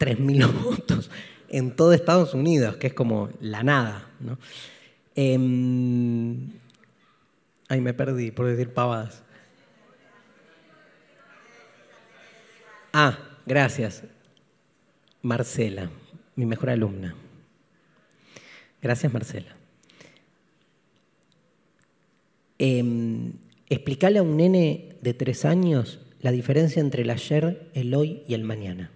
3.000 0.00 0.62
votos 0.64 1.10
en 1.50 1.76
todo 1.76 1.92
Estados 1.92 2.32
Unidos, 2.32 2.76
que 2.76 2.86
es 2.86 2.94
como 2.94 3.28
la 3.38 3.62
nada. 3.62 4.08
¿no? 4.18 4.38
Em, 5.14 6.52
ay, 7.68 7.82
me 7.82 7.92
perdí 7.92 8.30
por 8.30 8.46
decir 8.46 8.72
pavadas. 8.72 9.22
Ah, 12.92 13.18
gracias. 13.46 14.04
Marcela, 15.22 15.90
mi 16.36 16.46
mejor 16.46 16.70
alumna. 16.70 17.14
Gracias, 18.80 19.12
Marcela. 19.12 19.56
Eh, 22.58 23.32
explicarle 23.68 24.18
a 24.18 24.22
un 24.22 24.36
nene 24.36 24.96
de 25.00 25.14
tres 25.14 25.44
años 25.44 26.00
la 26.20 26.30
diferencia 26.30 26.80
entre 26.80 27.02
el 27.02 27.10
ayer, 27.10 27.70
el 27.74 27.94
hoy 27.94 28.22
y 28.28 28.34
el 28.34 28.44
mañana. 28.44 28.90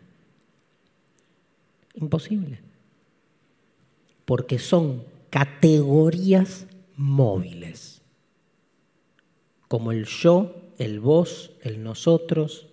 Imposible. 1.94 2.60
Porque 4.24 4.58
son 4.58 5.04
categorías 5.30 6.66
móviles, 6.96 8.02
como 9.68 9.92
el 9.92 10.04
yo, 10.04 10.54
el 10.78 11.00
vos, 11.00 11.52
el 11.62 11.82
nosotros, 11.82 12.65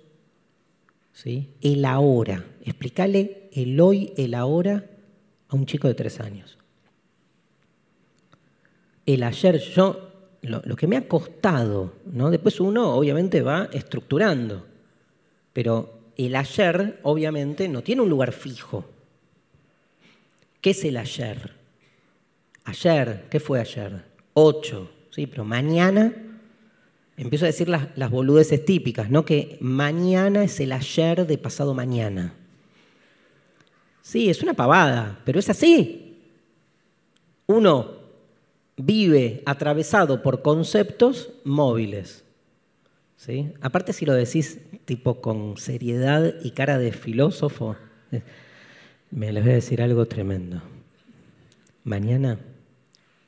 ¿sí? 1.14 1.49
el 1.61 1.86
ahora. 1.86 2.43
Explicarle 2.64 3.49
el 3.53 3.80
hoy, 3.80 4.14
el 4.18 4.34
ahora 4.34 4.89
a 5.47 5.55
un 5.55 5.66
chico 5.66 5.88
de 5.88 5.93
tres 5.93 6.20
años. 6.20 6.57
El 9.05 9.24
ayer, 9.24 9.59
yo 9.59 10.09
lo, 10.41 10.76
que 10.76 10.88
me 10.88 10.97
ha 10.97 11.07
costado, 11.07 11.93
¿no? 12.05 12.30
Después 12.30 12.59
uno 12.59 12.95
obviamente 12.95 13.41
va 13.41 13.70
estructurando, 13.72 14.66
pero 15.51 15.99
el 16.18 16.36
ayer 16.36 16.99
obviamente 17.03 17.68
no 17.68 17.82
tiene 17.82 18.01
un 18.01 18.09
lugar 18.09 18.32
fijo. 18.32 18.86
¿Qué 20.61 20.72
es 20.72 20.84
el 20.86 20.97
ayer? 20.97 21.51
Ayer, 22.66 23.26
¿qué 23.30 23.39
fue 23.39 23.59
ayer? 23.59 24.05
Ocho, 24.34 24.89
¿sí? 25.09 25.28
Pero 25.28 25.43
mañana, 25.43 26.14
empiezo 27.18 27.45
a 27.45 27.47
decir 27.47 27.70
las, 27.70 27.88
las 27.95 28.09
boludeces 28.09 28.64
típicas, 28.66 29.09
¿no? 29.09 29.26
Que 29.26 29.57
mañana 29.61 30.43
es 30.43 30.59
el 30.59 30.72
ayer 30.72 31.26
de 31.28 31.38
pasado 31.38 31.74
mañana. 31.74 32.34
Sí, 34.01 34.30
es 34.30 34.43
una 34.43 34.53
pavada, 34.53 35.20
pero 35.26 35.39
es 35.39 35.49
así. 35.49 36.20
Uno 37.47 38.03
vive 38.78 39.43
atravesado 39.45 40.22
por 40.22 40.41
conceptos 40.41 41.30
móviles. 41.43 42.24
¿sí? 43.18 43.53
Aparte 43.61 43.93
si 43.93 44.05
lo 44.05 44.14
decís 44.14 44.59
tipo 44.86 45.22
con 45.22 45.57
seriedad 45.57 46.36
y 46.43 46.51
cara 46.51 46.78
de 46.78 46.91
filósofo, 46.91 47.76
me 49.11 49.32
les 49.32 49.43
voy 49.43 49.53
a 49.53 49.55
decir 49.55 49.82
algo 49.82 50.05
tremendo. 50.05 50.61
Mañana 51.84 52.39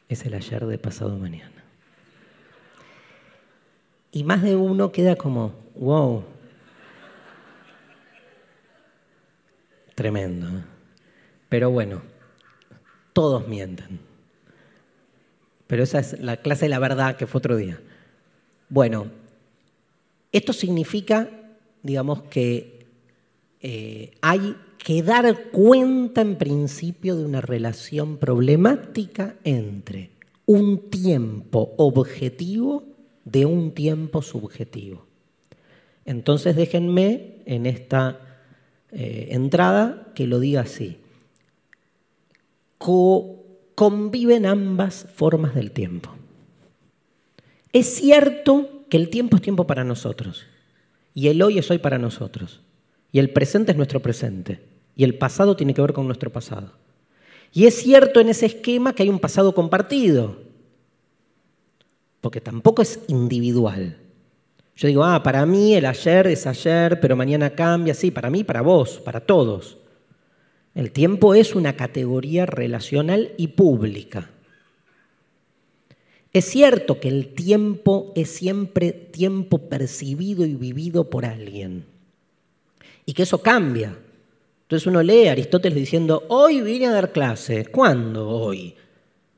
es 0.10 0.26
el 0.26 0.34
ayer 0.34 0.66
de 0.66 0.78
pasado 0.78 1.18
mañana. 1.18 1.55
Y 4.16 4.24
más 4.24 4.42
de 4.42 4.56
uno 4.56 4.94
queda 4.94 5.18
como, 5.18 5.52
wow, 5.76 6.24
tremendo. 9.94 10.48
¿eh? 10.48 10.64
Pero 11.50 11.70
bueno, 11.70 12.02
todos 13.12 13.46
mienten. 13.46 14.00
Pero 15.68 15.84
esa 15.84 16.00
es 16.00 16.18
la 16.22 16.38
clase 16.38 16.64
de 16.64 16.70
la 16.70 16.80
verdad 16.80 17.18
que 17.18 17.28
fue 17.28 17.40
otro 17.40 17.58
día. 17.58 17.78
Bueno, 18.70 19.08
esto 20.32 20.54
significa, 20.54 21.30
digamos, 21.84 22.22
que 22.24 22.88
eh, 23.60 24.14
hay 24.22 24.56
que 24.78 25.04
dar 25.04 25.50
cuenta 25.52 26.22
en 26.22 26.38
principio 26.38 27.18
de 27.18 27.26
una 27.26 27.42
relación 27.42 28.16
problemática 28.16 29.36
entre 29.44 30.12
un 30.46 30.90
tiempo 30.90 31.74
objetivo 31.76 32.95
de 33.26 33.46
un 33.46 33.74
tiempo 33.74 34.22
subjetivo. 34.22 35.06
Entonces 36.06 36.56
déjenme 36.56 37.42
en 37.46 37.66
esta 37.66 38.20
eh, 38.92 39.28
entrada 39.32 40.12
que 40.16 40.26
lo 40.28 40.40
diga 40.40 40.62
así 40.62 41.00
conviven 43.76 44.46
ambas 44.46 45.08
formas 45.14 45.56
del 45.56 45.72
tiempo. 45.72 46.12
Es 47.74 47.96
cierto 47.96 48.86
que 48.90 48.98
el 48.98 49.10
tiempo 49.10 49.36
es 49.36 49.42
tiempo 49.42 49.68
para 49.68 49.84
nosotros, 49.84 50.46
y 51.14 51.28
el 51.28 51.42
hoy 51.42 51.58
es 51.58 51.70
hoy 51.72 51.80
para 51.80 51.98
nosotros, 51.98 52.62
y 53.12 53.20
el 53.20 53.32
presente 53.32 53.72
es 53.72 53.78
nuestro 53.78 54.02
presente, 54.02 54.62
y 54.96 55.04
el 55.04 55.18
pasado 55.18 55.56
tiene 55.56 55.74
que 55.74 55.82
ver 55.82 55.94
con 55.94 56.06
nuestro 56.06 56.32
pasado. 56.32 56.74
Y 57.52 57.66
es 57.66 57.76
cierto 57.76 58.20
en 58.20 58.30
ese 58.30 58.46
esquema 58.46 58.94
que 58.94 59.04
hay 59.04 59.10
un 59.10 59.20
pasado 59.20 59.54
compartido, 59.54 60.38
porque 62.26 62.42
tampoco 62.42 62.82
es 62.82 63.02
individual. 63.08 63.98
Yo 64.76 64.88
digo, 64.88 65.04
ah, 65.04 65.22
para 65.22 65.46
mí 65.46 65.76
el 65.76 65.86
ayer 65.86 66.26
es 66.26 66.48
ayer, 66.48 67.00
pero 67.00 67.16
mañana 67.16 67.52
cambia, 67.52 67.94
sí, 67.94 68.10
para 68.10 68.32
mí, 68.32 68.44
para 68.44 68.64
vos, 68.64 69.00
para 69.00 69.20
todos. 69.20 69.78
El 70.74 70.92
tiempo 70.92 71.36
es 71.36 71.54
una 71.54 71.76
categoría 71.76 72.48
relacional 72.48 73.34
y 73.38 73.50
pública. 73.50 74.32
Es 76.34 76.46
cierto 76.46 77.00
que 77.00 77.10
el 77.10 77.36
tiempo 77.36 78.12
es 78.16 78.32
siempre 78.32 78.92
tiempo 78.92 79.70
percibido 79.70 80.48
y 80.48 80.56
vivido 80.56 81.12
por 81.12 81.28
alguien. 81.28 81.86
Y 83.06 83.14
que 83.14 83.22
eso 83.22 83.44
cambia. 83.44 83.96
Entonces 84.64 84.88
uno 84.88 85.04
lee 85.04 85.28
a 85.28 85.34
Aristóteles 85.34 85.78
diciendo, 85.78 86.24
hoy 86.30 86.62
vine 86.62 86.88
a 86.88 86.92
dar 86.92 87.12
clase. 87.12 87.68
¿Cuándo 87.68 88.28
hoy? 88.28 88.74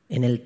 En 0.08 0.24
el 0.24 0.40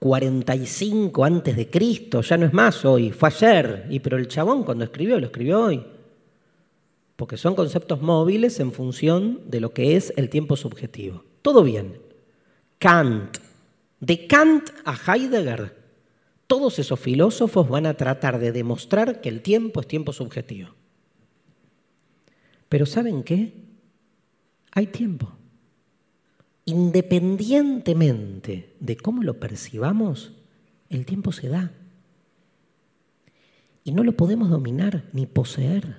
345 0.00 1.24
antes 1.24 1.56
de 1.56 1.68
Cristo, 1.68 2.20
ya 2.20 2.36
no 2.36 2.46
es 2.46 2.52
más 2.52 2.84
hoy, 2.84 3.10
fue 3.10 3.28
ayer. 3.28 3.86
Y 3.90 4.00
pero 4.00 4.16
el 4.16 4.28
chabón 4.28 4.62
cuando 4.62 4.84
escribió, 4.84 5.18
lo 5.18 5.26
escribió 5.26 5.60
hoy 5.60 5.84
porque 7.18 7.36
son 7.36 7.56
conceptos 7.56 8.00
móviles 8.00 8.60
en 8.60 8.70
función 8.70 9.40
de 9.44 9.58
lo 9.58 9.74
que 9.74 9.96
es 9.96 10.12
el 10.16 10.30
tiempo 10.30 10.54
subjetivo. 10.54 11.24
Todo 11.42 11.64
bien. 11.64 12.00
Kant. 12.78 13.38
De 13.98 14.28
Kant 14.28 14.70
a 14.84 14.94
Heidegger, 14.94 15.74
todos 16.46 16.78
esos 16.78 17.00
filósofos 17.00 17.68
van 17.68 17.86
a 17.86 17.94
tratar 17.94 18.38
de 18.38 18.52
demostrar 18.52 19.20
que 19.20 19.28
el 19.28 19.42
tiempo 19.42 19.80
es 19.80 19.88
tiempo 19.88 20.12
subjetivo. 20.12 20.68
Pero 22.68 22.86
¿saben 22.86 23.24
qué? 23.24 23.52
Hay 24.70 24.86
tiempo. 24.86 25.32
Independientemente 26.68 28.74
de 28.78 28.98
cómo 28.98 29.22
lo 29.22 29.40
percibamos, 29.40 30.32
el 30.90 31.06
tiempo 31.06 31.32
se 31.32 31.48
da. 31.48 31.72
Y 33.84 33.92
no 33.92 34.04
lo 34.04 34.12
podemos 34.12 34.50
dominar 34.50 35.04
ni 35.14 35.24
poseer. 35.24 35.96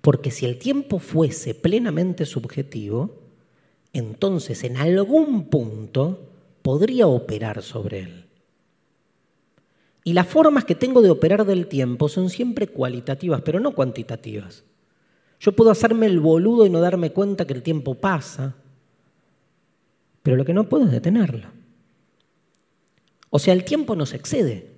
Porque 0.00 0.30
si 0.30 0.46
el 0.46 0.60
tiempo 0.60 1.00
fuese 1.00 1.56
plenamente 1.56 2.24
subjetivo, 2.24 3.18
entonces 3.92 4.62
en 4.62 4.76
algún 4.76 5.50
punto 5.50 6.30
podría 6.62 7.08
operar 7.08 7.62
sobre 7.62 8.02
él. 8.02 8.26
Y 10.04 10.12
las 10.12 10.28
formas 10.28 10.64
que 10.64 10.76
tengo 10.76 11.02
de 11.02 11.10
operar 11.10 11.44
del 11.44 11.66
tiempo 11.66 12.08
son 12.08 12.30
siempre 12.30 12.68
cualitativas, 12.68 13.42
pero 13.42 13.58
no 13.58 13.74
cuantitativas. 13.74 14.62
Yo 15.40 15.50
puedo 15.50 15.72
hacerme 15.72 16.06
el 16.06 16.20
boludo 16.20 16.64
y 16.64 16.70
no 16.70 16.80
darme 16.80 17.10
cuenta 17.10 17.44
que 17.44 17.54
el 17.54 17.64
tiempo 17.64 17.96
pasa, 17.96 18.54
pero 20.22 20.36
lo 20.36 20.44
que 20.44 20.54
no 20.54 20.68
puedo 20.68 20.84
es 20.84 20.90
detenerlo. 20.90 21.48
O 23.30 23.38
sea, 23.38 23.54
el 23.54 23.64
tiempo 23.64 23.96
nos 23.96 24.12
excede. 24.12 24.70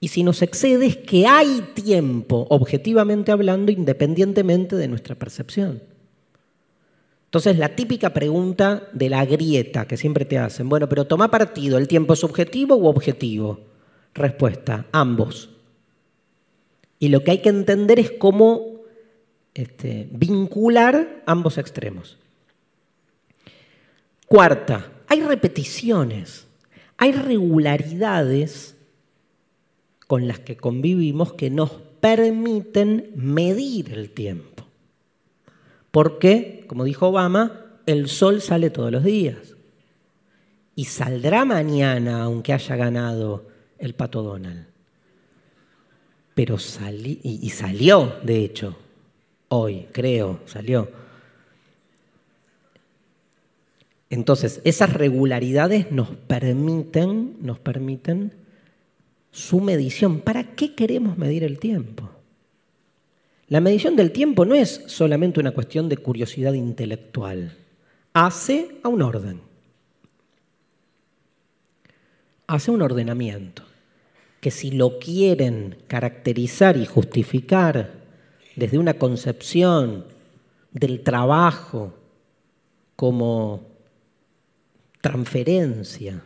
Y 0.00 0.08
si 0.08 0.22
nos 0.22 0.42
excede 0.42 0.86
es 0.86 0.96
que 0.96 1.26
hay 1.26 1.72
tiempo, 1.74 2.46
objetivamente 2.50 3.32
hablando, 3.32 3.72
independientemente 3.72 4.76
de 4.76 4.88
nuestra 4.88 5.16
percepción. 5.16 5.82
Entonces, 7.24 7.58
la 7.58 7.74
típica 7.74 8.14
pregunta 8.14 8.88
de 8.92 9.10
la 9.10 9.26
grieta 9.26 9.86
que 9.86 9.96
siempre 9.96 10.24
te 10.24 10.38
hacen, 10.38 10.68
bueno, 10.68 10.88
pero 10.88 11.06
toma 11.06 11.30
partido, 11.30 11.76
¿el 11.76 11.88
tiempo 11.88 12.14
es 12.14 12.20
subjetivo 12.20 12.76
u 12.76 12.86
objetivo? 12.86 13.60
Respuesta, 14.14 14.86
ambos. 14.92 15.50
Y 16.98 17.08
lo 17.08 17.22
que 17.22 17.32
hay 17.32 17.38
que 17.38 17.50
entender 17.50 17.98
es 17.98 18.12
cómo 18.12 18.78
este, 19.52 20.08
vincular 20.10 21.22
ambos 21.26 21.58
extremos. 21.58 22.16
Cuarta, 24.28 24.92
hay 25.08 25.22
repeticiones, 25.22 26.46
hay 26.98 27.12
regularidades 27.12 28.76
con 30.06 30.28
las 30.28 30.38
que 30.38 30.56
convivimos 30.56 31.32
que 31.32 31.50
nos 31.50 31.70
permiten 32.00 33.10
medir 33.14 33.92
el 33.92 34.10
tiempo. 34.10 34.64
Porque, 35.90 36.64
como 36.66 36.84
dijo 36.84 37.08
Obama, 37.08 37.66
el 37.86 38.08
sol 38.08 38.40
sale 38.40 38.70
todos 38.70 38.92
los 38.92 39.04
días. 39.04 39.56
Y 40.74 40.84
saldrá 40.84 41.44
mañana, 41.44 42.22
aunque 42.22 42.52
haya 42.52 42.76
ganado 42.76 43.46
el 43.78 43.94
pato 43.94 44.22
Donald. 44.22 44.66
Pero 46.34 46.58
salí, 46.58 47.18
y, 47.22 47.50
salió, 47.50 48.16
de 48.22 48.44
hecho, 48.44 48.76
hoy, 49.48 49.88
creo, 49.90 50.40
salió. 50.46 50.88
Entonces, 54.10 54.60
esas 54.64 54.92
regularidades 54.92 55.90
nos 55.92 56.10
permiten, 56.10 57.36
nos 57.40 57.58
permiten 57.58 58.32
su 59.30 59.60
medición. 59.60 60.20
¿Para 60.20 60.54
qué 60.54 60.74
queremos 60.74 61.18
medir 61.18 61.44
el 61.44 61.58
tiempo? 61.58 62.10
La 63.48 63.60
medición 63.60 63.96
del 63.96 64.12
tiempo 64.12 64.44
no 64.44 64.54
es 64.54 64.82
solamente 64.86 65.40
una 65.40 65.52
cuestión 65.52 65.88
de 65.88 65.96
curiosidad 65.96 66.54
intelectual. 66.54 67.56
Hace 68.12 68.78
a 68.82 68.88
un 68.88 69.02
orden. 69.02 69.40
Hace 72.46 72.70
un 72.70 72.80
ordenamiento 72.80 73.62
que 74.40 74.50
si 74.50 74.70
lo 74.70 74.98
quieren 74.98 75.76
caracterizar 75.86 76.76
y 76.76 76.86
justificar 76.86 77.92
desde 78.56 78.78
una 78.78 78.94
concepción 78.94 80.06
del 80.72 81.00
trabajo 81.02 81.94
como 82.96 83.67
transferencia 85.08 86.22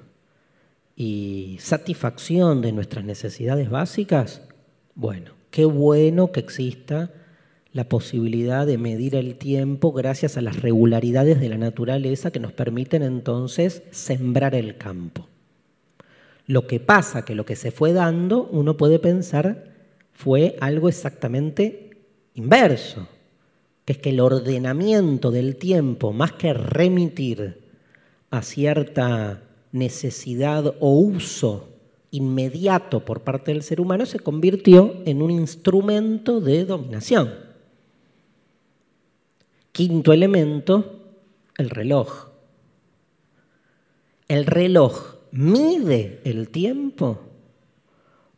y 0.97 1.57
satisfacción 1.61 2.62
de 2.62 2.72
nuestras 2.72 3.05
necesidades 3.05 3.70
básicas, 3.70 4.43
bueno, 4.97 5.35
qué 5.53 5.64
bueno 5.64 6.33
que 6.33 6.41
exista 6.41 7.12
la 7.72 7.89
posibilidad 7.89 8.66
de 8.66 8.78
medir 8.78 9.14
el 9.14 9.37
tiempo 9.37 9.93
gracias 9.93 10.37
a 10.37 10.41
las 10.41 10.62
regularidades 10.62 11.39
de 11.39 11.49
la 11.49 11.59
naturaleza 11.59 12.33
que 12.33 12.41
nos 12.41 12.53
permiten 12.53 13.05
entonces 13.05 13.85
sembrar 13.93 14.57
el 14.57 14.76
campo. 14.76 15.28
Lo 16.49 16.66
que 16.66 16.80
pasa 16.80 17.24
que 17.24 17.37
lo 17.37 17.47
que 17.47 17.55
se 17.55 17.70
fue 17.70 17.93
dando, 17.93 18.49
uno 18.51 18.76
puede 18.76 18.99
pensar, 18.99 19.74
fue 20.12 20.57
algo 20.61 20.89
exactamente 20.89 21.99
inverso, 22.35 23.07
que 23.85 23.93
es 23.93 23.99
que 24.01 24.11
el 24.11 24.18
ordenamiento 24.18 25.30
del 25.30 25.55
tiempo, 25.55 26.12
más 26.12 26.33
que 26.33 26.53
remitir 26.53 27.61
a 28.33 28.41
cierta 28.41 29.43
necesidad 29.72 30.74
o 30.80 30.91
uso 30.91 31.68
inmediato 32.11 33.05
por 33.05 33.20
parte 33.20 33.53
del 33.53 33.62
ser 33.62 33.78
humano, 33.78 34.07
se 34.07 34.18
convirtió 34.18 35.03
en 35.05 35.20
un 35.20 35.30
instrumento 35.30 36.41
de 36.41 36.64
dominación. 36.64 37.30
Quinto 39.70 40.14
elemento, 40.14 41.01
el 41.59 41.68
reloj. 41.68 42.28
El 44.28 44.47
reloj 44.47 45.16
mide 45.30 46.22
el 46.24 46.49
tiempo 46.49 47.20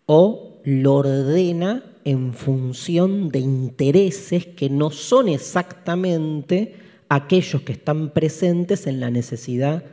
o 0.07 0.59
lo 0.65 0.95
ordena 0.95 1.85
en 2.05 2.35
función 2.35 3.29
de 3.29 3.39
intereses 3.39 4.45
que 4.45 4.69
no 4.69 4.91
son 4.91 5.29
exactamente 5.29 6.84
aquellos 7.15 7.63
que 7.63 7.73
están 7.73 8.11
presentes 8.11 8.89
en 8.89 8.99
la 8.99 9.09
necesidad 9.09 9.85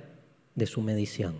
de 0.55 0.65
su 0.65 0.81
medición. 0.81 1.35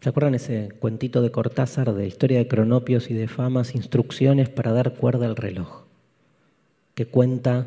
¿Se 0.00 0.08
acuerdan 0.08 0.36
ese 0.36 0.68
cuentito 0.78 1.20
de 1.20 1.32
Cortázar 1.32 1.92
de 1.92 2.06
historia 2.06 2.38
de 2.38 2.46
cronopios 2.46 3.10
y 3.10 3.14
de 3.14 3.26
famas, 3.26 3.74
instrucciones 3.74 4.48
para 4.48 4.70
dar 4.70 4.94
cuerda 4.94 5.26
al 5.26 5.34
reloj? 5.34 5.86
Que 6.94 7.06
cuenta 7.06 7.66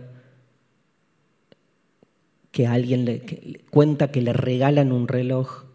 que 2.52 2.66
alguien 2.66 3.04
le 3.04 3.66
cuenta 3.70 4.12
que 4.12 4.22
le 4.22 4.32
regalan 4.32 4.94
un 4.94 5.10
reloj 5.10 5.66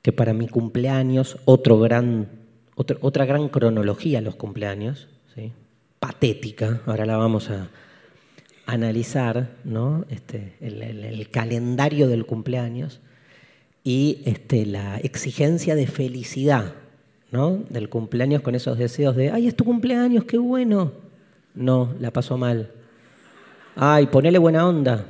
que 0.00 0.12
para 0.12 0.32
mi 0.32 0.48
cumpleaños, 0.48 1.36
otro 1.44 1.78
gran, 1.78 2.28
otra 2.74 3.26
gran 3.26 3.50
cronología 3.50 4.22
los 4.22 4.36
cumpleaños, 4.36 5.08
¿sí? 5.34 5.52
patética, 6.00 6.80
ahora 6.86 7.04
la 7.04 7.18
vamos 7.18 7.50
a 7.50 7.68
analizar, 8.66 9.56
¿no? 9.64 10.04
Este, 10.08 10.54
el, 10.60 11.28
calendario 11.30 12.08
del 12.08 12.26
cumpleaños 12.26 13.00
y 13.84 14.20
este, 14.24 14.66
la 14.66 14.98
exigencia 14.98 15.74
de 15.74 15.86
felicidad 15.86 16.74
¿no? 17.30 17.64
del 17.70 17.88
cumpleaños 17.88 18.42
con 18.42 18.54
esos 18.54 18.78
deseos 18.78 19.16
de, 19.16 19.30
ay, 19.30 19.48
es 19.48 19.56
tu 19.56 19.64
cumpleaños, 19.64 20.24
qué 20.24 20.38
bueno. 20.38 20.92
No, 21.54 21.94
la 22.00 22.10
pasó 22.12 22.38
mal 22.38 22.70
Ay, 23.74 24.06
ponele 24.06 24.38
buena 24.38 24.68
onda. 24.68 25.06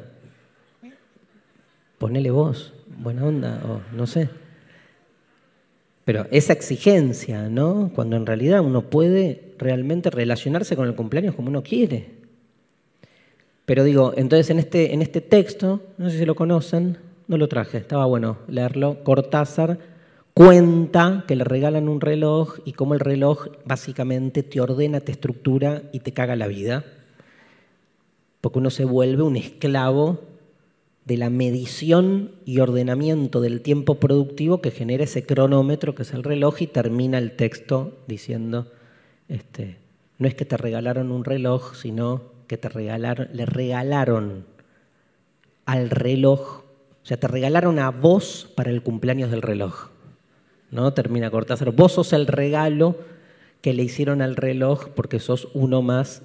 Ponele 1.99 2.31
vos, 2.31 2.73
buena 2.99 3.25
onda, 3.25 3.61
o 3.65 3.97
no 3.97 4.07
sé. 4.07 4.29
Pero 6.05 6.27
esa 6.31 6.53
exigencia, 6.53 7.49
¿no? 7.49 7.91
Cuando 7.95 8.17
en 8.17 8.27
realidad 8.27 8.61
uno 8.61 8.83
puede 8.91 9.55
realmente 9.59 10.11
relacionarse 10.11 10.77
con 10.77 10.89
el 10.89 10.95
cumpleaños 10.95 11.35
como 11.35 11.49
uno 11.49 11.63
quiere. 11.63 12.22
Pero 13.73 13.85
digo, 13.85 14.13
entonces 14.19 14.51
en 14.51 14.59
este, 14.59 14.93
en 14.93 15.01
este 15.01 15.23
texto, 15.23 15.81
no 15.97 16.11
sé 16.11 16.19
si 16.19 16.27
lo 16.27 16.35
conocen, 16.35 16.99
no 17.27 17.39
lo 17.39 17.49
traje, 17.49 17.79
estaba 17.79 18.05
bueno 18.05 18.37
leerlo, 18.47 19.03
Cortázar 19.03 19.79
cuenta 20.35 21.25
que 21.27 21.37
le 21.37 21.45
regalan 21.45 21.89
un 21.89 22.03
reloj 22.03 22.59
y 22.67 22.75
cómo 22.75 22.93
el 22.93 23.01
reloj 23.01 23.47
básicamente 23.65 24.43
te 24.43 24.61
ordena, 24.61 25.01
te 25.01 25.13
estructura 25.13 25.85
y 25.91 26.01
te 26.01 26.13
caga 26.13 26.37
la 26.37 26.49
vida. 26.49 26.85
Porque 28.43 28.59
uno 28.59 28.69
se 28.69 28.85
vuelve 28.85 29.23
un 29.23 29.39
esclavo 29.39 30.21
de 31.07 31.17
la 31.17 31.31
medición 31.31 32.33
y 32.45 32.61
ordenamiento 32.61 33.41
del 33.41 33.63
tiempo 33.63 33.95
productivo 33.95 34.61
que 34.61 34.71
genera 34.71 35.05
ese 35.05 35.25
cronómetro 35.25 35.95
que 35.95 36.03
es 36.03 36.13
el 36.13 36.25
reloj 36.25 36.61
y 36.61 36.67
termina 36.67 37.17
el 37.17 37.37
texto 37.37 37.97
diciendo, 38.07 38.71
este, 39.29 39.79
no 40.19 40.29
es 40.29 40.35
que 40.35 40.45
te 40.45 40.59
regalaron 40.59 41.11
un 41.11 41.25
reloj, 41.25 41.75
sino 41.75 42.33
que 42.53 42.59
te 42.59 42.69
regalaron, 42.69 43.31
le 43.33 43.47
regalaron 43.47 44.45
al 45.65 45.89
reloj, 45.89 46.65
o 47.03 47.07
sea, 47.07 47.17
te 47.17 47.27
regalaron 47.27 47.79
a 47.79 47.91
vos 47.91 48.53
para 48.55 48.69
el 48.69 48.83
cumpleaños 48.83 49.31
del 49.31 49.41
reloj. 49.41 49.89
¿No? 50.71 50.93
Termina 50.93 51.31
Cortázar, 51.31 51.73
vos 51.73 51.93
sos 51.93 52.13
el 52.13 52.27
regalo 52.27 52.99
que 53.63 53.73
le 53.73 53.85
hicieron 53.85 54.21
al 54.21 54.37
reloj 54.37 54.91
porque 54.91 55.19
sos 55.19 55.49
uno 55.55 55.81
más 55.81 56.25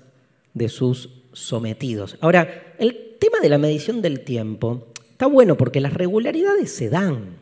de 0.54 0.68
sus 0.68 1.12
sometidos. 1.32 2.18
Ahora, 2.20 2.76
el 2.78 3.16
tema 3.22 3.40
de 3.40 3.48
la 3.48 3.58
medición 3.58 4.02
del 4.02 4.26
tiempo 4.26 4.88
está 5.10 5.28
bueno 5.28 5.56
porque 5.56 5.80
las 5.80 5.94
regularidades 5.94 6.74
se 6.74 6.90
dan. 6.90 7.38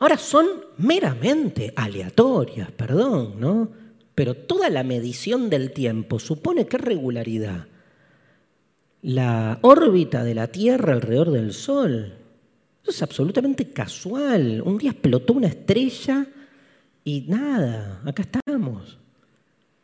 Ahora 0.00 0.18
son 0.18 0.46
meramente 0.78 1.72
aleatorias, 1.76 2.72
perdón, 2.72 3.34
¿no? 3.38 3.85
Pero 4.16 4.34
toda 4.34 4.70
la 4.70 4.82
medición 4.82 5.50
del 5.50 5.72
tiempo 5.72 6.18
supone 6.18 6.66
qué 6.66 6.78
regularidad. 6.78 7.66
La 9.02 9.58
órbita 9.60 10.24
de 10.24 10.34
la 10.34 10.46
Tierra 10.46 10.94
alrededor 10.94 11.30
del 11.32 11.52
Sol. 11.52 12.14
Eso 12.82 12.90
es 12.90 13.02
absolutamente 13.02 13.70
casual. 13.70 14.62
Un 14.64 14.78
día 14.78 14.92
explotó 14.92 15.34
una 15.34 15.48
estrella 15.48 16.26
y 17.04 17.26
nada, 17.28 18.00
acá 18.06 18.22
estamos. 18.22 18.96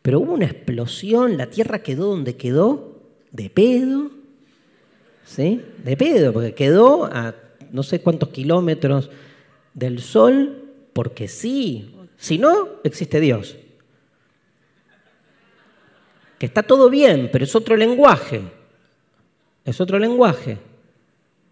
Pero 0.01 0.20
hubo 0.20 0.33
una 0.33 0.47
explosión, 0.47 1.37
la 1.37 1.51
Tierra 1.51 1.83
quedó 1.83 2.07
donde 2.07 2.35
quedó, 2.35 3.03
de 3.33 3.51
pedo, 3.51 4.12
¿sí? 5.26 5.61
De 5.85 5.95
pedo, 5.95 6.33
porque 6.33 6.55
quedó 6.55 7.05
a 7.05 7.35
no 7.70 7.83
sé 7.83 8.01
cuántos 8.01 8.30
kilómetros 8.30 9.11
del 9.74 10.01
Sol, 10.01 10.70
porque 10.95 11.28
sí, 11.28 11.95
si 12.16 12.39
no, 12.39 12.80
existe 12.83 13.20
Dios. 13.20 13.57
Que 16.43 16.47
está 16.47 16.64
todo 16.64 16.90
bien, 16.90 17.28
pero 17.30 17.45
es 17.45 17.55
otro 17.55 17.76
lenguaje, 17.76 18.40
es 19.64 19.80
otro 19.80 20.01
lenguaje. 20.01 20.59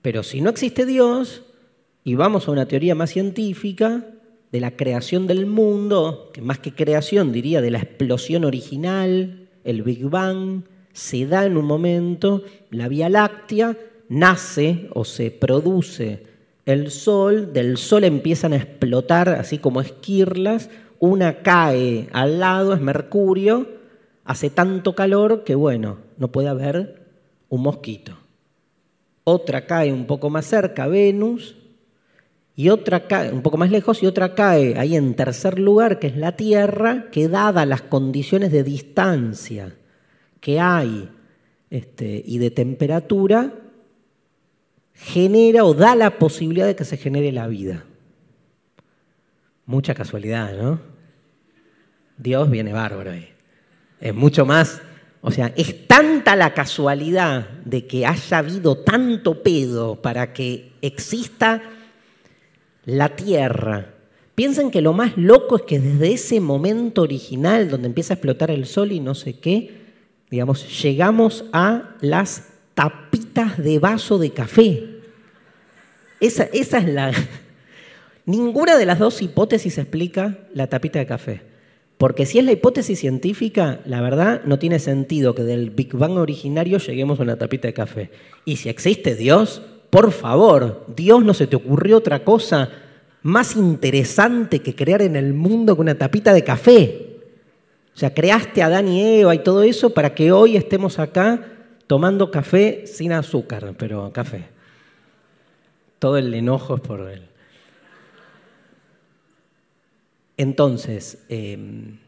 Pero 0.02 0.24
si 0.24 0.40
no 0.40 0.50
existe 0.50 0.84
Dios, 0.84 1.42
y 2.02 2.16
vamos 2.16 2.48
a 2.48 2.50
una 2.50 2.66
teoría 2.66 2.96
más 2.96 3.10
científica, 3.10 4.04
de 4.50 4.58
la 4.58 4.72
creación 4.72 5.28
del 5.28 5.46
mundo, 5.46 6.30
que 6.34 6.42
más 6.42 6.58
que 6.58 6.74
creación 6.74 7.30
diría 7.30 7.60
de 7.60 7.70
la 7.70 7.78
explosión 7.78 8.44
original, 8.44 9.46
el 9.62 9.82
Big 9.84 10.06
Bang, 10.06 10.62
se 10.92 11.24
da 11.24 11.46
en 11.46 11.56
un 11.56 11.66
momento 11.66 12.42
la 12.72 12.88
Vía 12.88 13.08
Láctea, 13.08 13.76
nace 14.08 14.88
o 14.92 15.04
se 15.04 15.30
produce 15.30 16.24
el 16.66 16.90
Sol, 16.90 17.52
del 17.52 17.76
Sol 17.76 18.02
empiezan 18.02 18.54
a 18.54 18.56
explotar 18.56 19.28
así 19.28 19.58
como 19.58 19.82
esquirlas, 19.82 20.68
una 20.98 21.42
cae 21.42 22.08
al 22.10 22.40
lado, 22.40 22.74
es 22.74 22.80
Mercurio, 22.80 23.78
hace 24.24 24.50
tanto 24.50 24.94
calor 24.94 25.44
que 25.44 25.54
bueno, 25.54 25.98
no 26.18 26.28
puede 26.28 26.48
haber 26.48 27.06
un 27.48 27.62
mosquito. 27.62 28.16
Otra 29.24 29.66
cae 29.66 29.92
un 29.92 30.06
poco 30.06 30.30
más 30.30 30.46
cerca, 30.46 30.86
Venus, 30.86 31.56
y 32.56 32.68
otra 32.68 33.06
cae 33.06 33.32
un 33.32 33.42
poco 33.42 33.56
más 33.56 33.70
lejos 33.70 34.02
y 34.02 34.06
otra 34.06 34.34
cae 34.34 34.78
ahí 34.78 34.96
en 34.96 35.14
tercer 35.14 35.58
lugar, 35.58 35.98
que 35.98 36.08
es 36.08 36.16
la 36.16 36.36
Tierra, 36.36 37.06
que 37.10 37.28
dadas 37.28 37.66
las 37.66 37.82
condiciones 37.82 38.52
de 38.52 38.62
distancia 38.62 39.76
que 40.40 40.60
hay 40.60 41.08
este, 41.70 42.22
y 42.26 42.38
de 42.38 42.50
temperatura, 42.50 43.54
genera 44.94 45.64
o 45.64 45.74
da 45.74 45.94
la 45.94 46.18
posibilidad 46.18 46.66
de 46.66 46.76
que 46.76 46.84
se 46.84 46.96
genere 46.96 47.32
la 47.32 47.46
vida. 47.46 47.84
Mucha 49.66 49.94
casualidad, 49.94 50.52
¿no? 50.60 50.80
Dios 52.18 52.50
viene 52.50 52.72
bárbaro 52.72 53.12
ahí. 53.12 53.28
Es 54.00 54.14
mucho 54.14 54.46
más, 54.46 54.80
o 55.20 55.30
sea, 55.30 55.52
es 55.56 55.86
tanta 55.86 56.34
la 56.36 56.54
casualidad 56.54 57.48
de 57.64 57.86
que 57.86 58.06
haya 58.06 58.38
habido 58.38 58.78
tanto 58.78 59.42
pedo 59.42 60.00
para 60.00 60.32
que 60.32 60.72
exista 60.80 61.62
la 62.86 63.10
Tierra. 63.16 63.94
Piensen 64.34 64.70
que 64.70 64.80
lo 64.80 64.94
más 64.94 65.18
loco 65.18 65.56
es 65.56 65.62
que 65.62 65.78
desde 65.78 66.12
ese 66.14 66.40
momento 66.40 67.02
original 67.02 67.68
donde 67.68 67.88
empieza 67.88 68.14
a 68.14 68.16
explotar 68.16 68.50
el 68.50 68.64
sol 68.64 68.92
y 68.92 69.00
no 69.00 69.14
sé 69.14 69.34
qué, 69.34 69.80
digamos, 70.30 70.82
llegamos 70.82 71.44
a 71.52 71.96
las 72.00 72.48
tapitas 72.74 73.58
de 73.58 73.78
vaso 73.78 74.18
de 74.18 74.30
café. 74.30 74.86
Esa, 76.20 76.44
esa 76.44 76.78
es 76.78 76.88
la... 76.88 77.12
Ninguna 78.24 78.78
de 78.78 78.86
las 78.86 78.98
dos 78.98 79.20
hipótesis 79.20 79.76
explica 79.76 80.38
la 80.54 80.68
tapita 80.68 80.98
de 80.98 81.06
café. 81.06 81.49
Porque 82.00 82.24
si 82.24 82.38
es 82.38 82.46
la 82.46 82.52
hipótesis 82.52 82.98
científica, 82.98 83.80
la 83.84 84.00
verdad 84.00 84.40
no 84.46 84.58
tiene 84.58 84.78
sentido 84.78 85.34
que 85.34 85.42
del 85.42 85.68
Big 85.68 85.94
Bang 85.94 86.16
originario 86.16 86.78
lleguemos 86.78 87.20
a 87.20 87.24
una 87.24 87.36
tapita 87.36 87.68
de 87.68 87.74
café. 87.74 88.10
Y 88.46 88.56
si 88.56 88.70
existe 88.70 89.14
Dios, 89.14 89.60
por 89.90 90.10
favor, 90.10 90.86
Dios 90.96 91.22
no 91.22 91.34
se 91.34 91.46
te 91.46 91.56
ocurrió 91.56 91.98
otra 91.98 92.24
cosa 92.24 92.70
más 93.22 93.54
interesante 93.54 94.60
que 94.60 94.74
crear 94.74 95.02
en 95.02 95.14
el 95.14 95.34
mundo 95.34 95.74
que 95.74 95.82
una 95.82 95.94
tapita 95.94 96.32
de 96.32 96.42
café. 96.42 97.18
O 97.94 97.98
sea, 97.98 98.14
creaste 98.14 98.62
a 98.62 98.66
Adán 98.68 98.88
y 98.88 99.20
Eva 99.20 99.34
y 99.34 99.40
todo 99.40 99.62
eso 99.62 99.90
para 99.90 100.14
que 100.14 100.32
hoy 100.32 100.56
estemos 100.56 100.98
acá 100.98 101.52
tomando 101.86 102.30
café 102.30 102.86
sin 102.86 103.12
azúcar, 103.12 103.74
pero 103.76 104.10
café. 104.10 104.46
Todo 105.98 106.16
el 106.16 106.32
enojo 106.32 106.76
es 106.76 106.80
por 106.80 107.10
él. 107.10 107.29
Entonces, 110.40 111.18
em, 111.28 111.98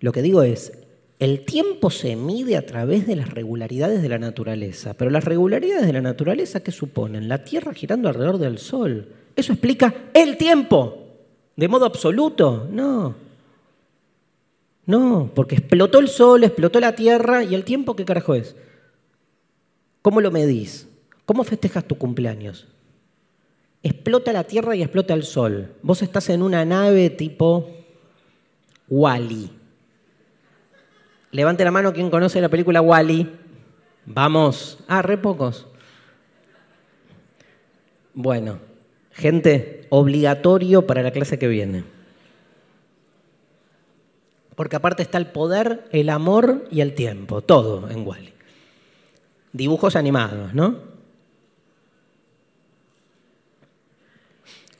lo 0.00 0.12
que 0.12 0.20
digo 0.20 0.42
es, 0.42 0.72
el 1.18 1.46
tiempo 1.46 1.88
se 1.88 2.16
mide 2.16 2.58
a 2.58 2.66
través 2.66 3.06
de 3.06 3.16
las 3.16 3.30
regularidades 3.30 4.02
de 4.02 4.10
la 4.10 4.18
naturaleza, 4.18 4.92
pero 4.92 5.10
las 5.10 5.24
regularidades 5.24 5.86
de 5.86 5.94
la 5.94 6.02
naturaleza, 6.02 6.62
¿qué 6.62 6.70
suponen? 6.70 7.30
La 7.30 7.44
Tierra 7.44 7.72
girando 7.72 8.10
alrededor 8.10 8.36
del 8.36 8.58
Sol. 8.58 9.08
¿Eso 9.34 9.54
explica 9.54 9.94
el 10.12 10.36
tiempo? 10.36 10.98
¿De 11.56 11.66
modo 11.66 11.86
absoluto? 11.86 12.68
No. 12.70 13.14
No, 14.84 15.30
porque 15.34 15.54
explotó 15.54 15.98
el 15.98 16.08
Sol, 16.08 16.44
explotó 16.44 16.78
la 16.78 16.94
Tierra 16.94 17.42
y 17.42 17.54
el 17.54 17.64
tiempo, 17.64 17.96
¿qué 17.96 18.04
carajo 18.04 18.34
es? 18.34 18.54
¿Cómo 20.02 20.20
lo 20.20 20.30
medís? 20.30 20.88
¿Cómo 21.24 21.42
festejas 21.42 21.88
tu 21.88 21.96
cumpleaños? 21.96 22.68
Explota 23.82 24.32
la 24.32 24.44
Tierra 24.44 24.76
y 24.76 24.82
explota 24.82 25.14
el 25.14 25.24
Sol. 25.24 25.74
Vos 25.82 26.02
estás 26.02 26.28
en 26.30 26.42
una 26.42 26.64
nave 26.64 27.10
tipo 27.10 27.68
Wally. 28.88 29.50
Levante 31.32 31.64
la 31.64 31.70
mano 31.70 31.92
quien 31.92 32.10
conoce 32.10 32.40
la 32.40 32.48
película 32.48 32.80
Wally. 32.80 33.28
Vamos. 34.06 34.78
Ah, 34.86 35.02
re 35.02 35.18
pocos. 35.18 35.66
Bueno, 38.14 38.58
gente, 39.12 39.86
obligatorio 39.88 40.86
para 40.86 41.02
la 41.02 41.10
clase 41.10 41.38
que 41.38 41.48
viene. 41.48 41.84
Porque 44.54 44.76
aparte 44.76 45.02
está 45.02 45.18
el 45.18 45.26
poder, 45.26 45.88
el 45.90 46.10
amor 46.10 46.66
y 46.70 46.82
el 46.82 46.94
tiempo, 46.94 47.40
todo 47.40 47.88
en 47.90 48.06
Wally. 48.06 48.32
Dibujos 49.52 49.96
animados, 49.96 50.54
¿no? 50.54 50.91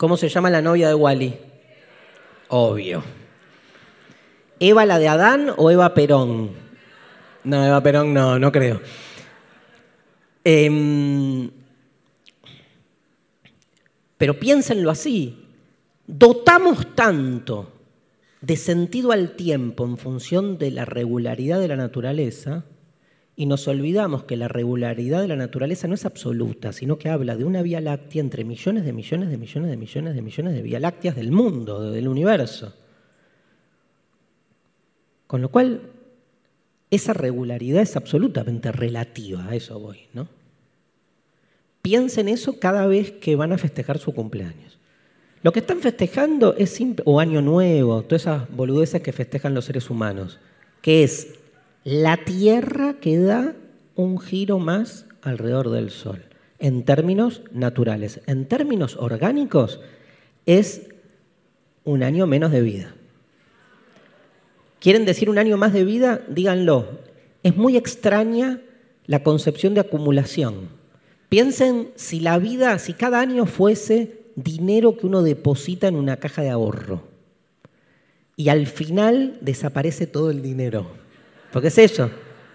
¿Cómo 0.02 0.16
se 0.16 0.28
llama 0.28 0.50
la 0.50 0.60
novia 0.60 0.88
de 0.88 0.94
Wally? 0.94 1.32
Obvio. 2.48 3.04
¿Eva 4.58 4.84
la 4.84 4.98
de 4.98 5.06
Adán 5.06 5.52
o 5.56 5.70
Eva 5.70 5.94
Perón? 5.94 6.50
No, 7.44 7.64
Eva 7.64 7.80
Perón 7.84 8.12
no, 8.12 8.36
no 8.36 8.50
creo. 8.50 8.80
Em, 10.42 11.48
pero 14.18 14.40
piénsenlo 14.40 14.90
así. 14.90 15.46
Dotamos 16.04 16.96
tanto 16.96 17.70
de 18.40 18.56
sentido 18.56 19.12
al 19.12 19.36
tiempo 19.36 19.84
en 19.84 19.98
función 19.98 20.58
de 20.58 20.72
la 20.72 20.84
regularidad 20.84 21.60
de 21.60 21.68
la 21.68 21.76
naturaleza 21.76 22.64
y 23.34 23.46
nos 23.46 23.66
olvidamos 23.66 24.24
que 24.24 24.36
la 24.36 24.48
regularidad 24.48 25.22
de 25.22 25.28
la 25.28 25.36
naturaleza 25.36 25.88
no 25.88 25.94
es 25.94 26.04
absoluta, 26.04 26.72
sino 26.72 26.98
que 26.98 27.08
habla 27.08 27.34
de 27.36 27.44
una 27.44 27.62
vía 27.62 27.80
láctea 27.80 28.20
entre 28.20 28.44
millones 28.44 28.84
de 28.84 28.92
millones 28.92 29.30
de 29.30 29.38
millones 29.38 29.70
de 29.70 29.76
millones 29.76 30.14
de 30.14 30.22
millones 30.22 30.54
de 30.54 30.62
vía 30.62 30.80
lácteas 30.80 31.16
del 31.16 31.32
mundo, 31.32 31.90
del 31.90 32.08
universo. 32.08 32.74
Con 35.26 35.40
lo 35.40 35.50
cual, 35.50 35.80
esa 36.90 37.14
regularidad 37.14 37.80
es 37.80 37.96
absolutamente 37.96 38.70
relativa, 38.70 39.46
a 39.48 39.54
eso 39.54 39.80
voy, 39.80 40.00
¿no? 40.12 40.28
Piensen 41.80 42.28
eso 42.28 42.60
cada 42.60 42.86
vez 42.86 43.12
que 43.12 43.34
van 43.34 43.52
a 43.52 43.58
festejar 43.58 43.98
su 43.98 44.12
cumpleaños. 44.12 44.78
Lo 45.42 45.52
que 45.52 45.60
están 45.60 45.80
festejando 45.80 46.54
es 46.56 46.70
simple, 46.70 47.02
o 47.06 47.18
año 47.18 47.40
nuevo, 47.40 48.02
todas 48.02 48.22
esas 48.22 48.54
boludeces 48.54 49.02
que 49.02 49.12
festejan 49.12 49.54
los 49.54 49.64
seres 49.64 49.88
humanos, 49.88 50.38
que 50.82 51.02
es 51.02 51.38
la 51.84 52.18
Tierra 52.18 52.94
que 53.00 53.18
da 53.18 53.54
un 53.94 54.18
giro 54.18 54.58
más 54.58 55.06
alrededor 55.20 55.70
del 55.70 55.90
Sol, 55.90 56.24
en 56.58 56.84
términos 56.84 57.42
naturales. 57.52 58.20
En 58.26 58.46
términos 58.46 58.96
orgánicos, 58.96 59.80
es 60.46 60.88
un 61.84 62.02
año 62.02 62.26
menos 62.26 62.52
de 62.52 62.62
vida. 62.62 62.94
¿Quieren 64.80 65.04
decir 65.04 65.30
un 65.30 65.38
año 65.38 65.56
más 65.56 65.72
de 65.72 65.84
vida? 65.84 66.22
Díganlo. 66.28 67.00
Es 67.42 67.56
muy 67.56 67.76
extraña 67.76 68.60
la 69.06 69.22
concepción 69.22 69.74
de 69.74 69.80
acumulación. 69.80 70.68
Piensen 71.28 71.90
si 71.96 72.20
la 72.20 72.38
vida, 72.38 72.78
si 72.78 72.92
cada 72.92 73.20
año 73.20 73.46
fuese 73.46 74.22
dinero 74.34 74.96
que 74.96 75.06
uno 75.06 75.22
deposita 75.22 75.88
en 75.88 75.96
una 75.96 76.16
caja 76.18 76.42
de 76.42 76.50
ahorro 76.50 77.02
y 78.36 78.48
al 78.48 78.66
final 78.66 79.38
desaparece 79.40 80.06
todo 80.06 80.30
el 80.30 80.42
dinero. 80.42 81.01
Porque 81.52 81.68
es 81.68 81.78
eso. 81.78 82.10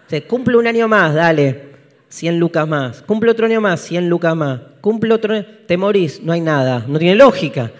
Se 0.08 0.24
cumple 0.24 0.56
un 0.56 0.66
año 0.66 0.88
más, 0.88 1.14
dale, 1.14 1.68
100 2.08 2.38
lucas 2.38 2.66
más. 2.66 3.02
Cumple 3.02 3.30
otro 3.30 3.46
año 3.46 3.60
más, 3.60 3.80
100 3.80 4.08
lucas 4.08 4.34
más. 4.34 4.60
Cumple 4.80 5.14
otro 5.14 5.44
te 5.66 5.76
morís, 5.76 6.22
no 6.22 6.32
hay 6.32 6.40
nada, 6.40 6.84
no 6.88 6.98
tiene 6.98 7.14
lógica. 7.14 7.70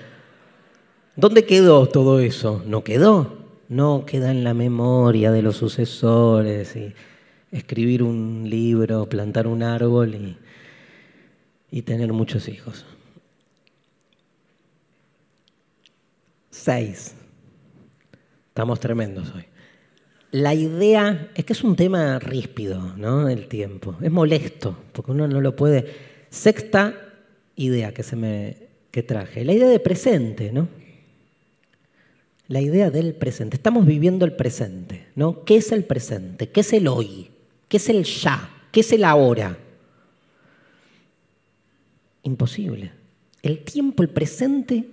¿Dónde 1.16 1.44
quedó 1.44 1.86
todo 1.86 2.20
eso? 2.20 2.62
No 2.66 2.84
quedó 2.84 3.38
no 3.68 4.06
queda 4.06 4.30
en 4.30 4.44
la 4.44 4.54
memoria 4.54 5.30
de 5.30 5.42
los 5.42 5.56
sucesores 5.56 6.74
y 6.74 6.94
escribir 7.52 8.02
un 8.02 8.48
libro, 8.48 9.06
plantar 9.08 9.46
un 9.46 9.62
árbol 9.62 10.14
y, 10.14 10.38
y 11.70 11.82
tener 11.82 12.12
muchos 12.12 12.48
hijos. 12.48 12.86
Seis. 16.50 17.14
Estamos 18.48 18.80
tremendos 18.80 19.32
hoy. 19.34 19.44
La 20.30 20.54
idea 20.54 21.30
es 21.34 21.44
que 21.44 21.52
es 21.52 21.64
un 21.64 21.74
tema 21.74 22.18
ríspido, 22.18 22.94
¿no? 22.96 23.28
El 23.28 23.48
tiempo. 23.48 23.96
Es 24.02 24.10
molesto, 24.10 24.76
porque 24.92 25.12
uno 25.12 25.26
no 25.26 25.40
lo 25.40 25.56
puede. 25.56 25.86
Sexta 26.30 26.94
idea 27.56 27.92
que 27.92 28.02
se 28.02 28.16
me 28.16 28.68
que 28.90 29.02
traje, 29.02 29.44
la 29.44 29.52
idea 29.52 29.68
de 29.68 29.80
presente, 29.80 30.50
¿no? 30.50 30.68
la 32.48 32.62
idea 32.62 32.90
del 32.90 33.14
presente. 33.14 33.56
Estamos 33.56 33.86
viviendo 33.86 34.24
el 34.24 34.32
presente, 34.32 35.06
¿no? 35.14 35.44
¿Qué 35.44 35.56
es 35.56 35.70
el 35.70 35.84
presente? 35.84 36.48
¿Qué 36.48 36.60
es 36.60 36.72
el 36.72 36.88
hoy? 36.88 37.30
¿Qué 37.68 37.76
es 37.76 37.88
el 37.90 38.04
ya? 38.04 38.50
¿Qué 38.72 38.80
es 38.80 38.92
el 38.92 39.04
ahora? 39.04 39.56
Imposible. 42.22 42.90
El 43.42 43.62
tiempo, 43.64 44.02
el 44.02 44.08
presente, 44.08 44.84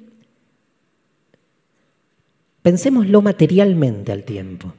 pensémoslo 2.62 3.22
materialmente 3.22 4.12
al 4.12 4.26
tiempo. 4.26 4.74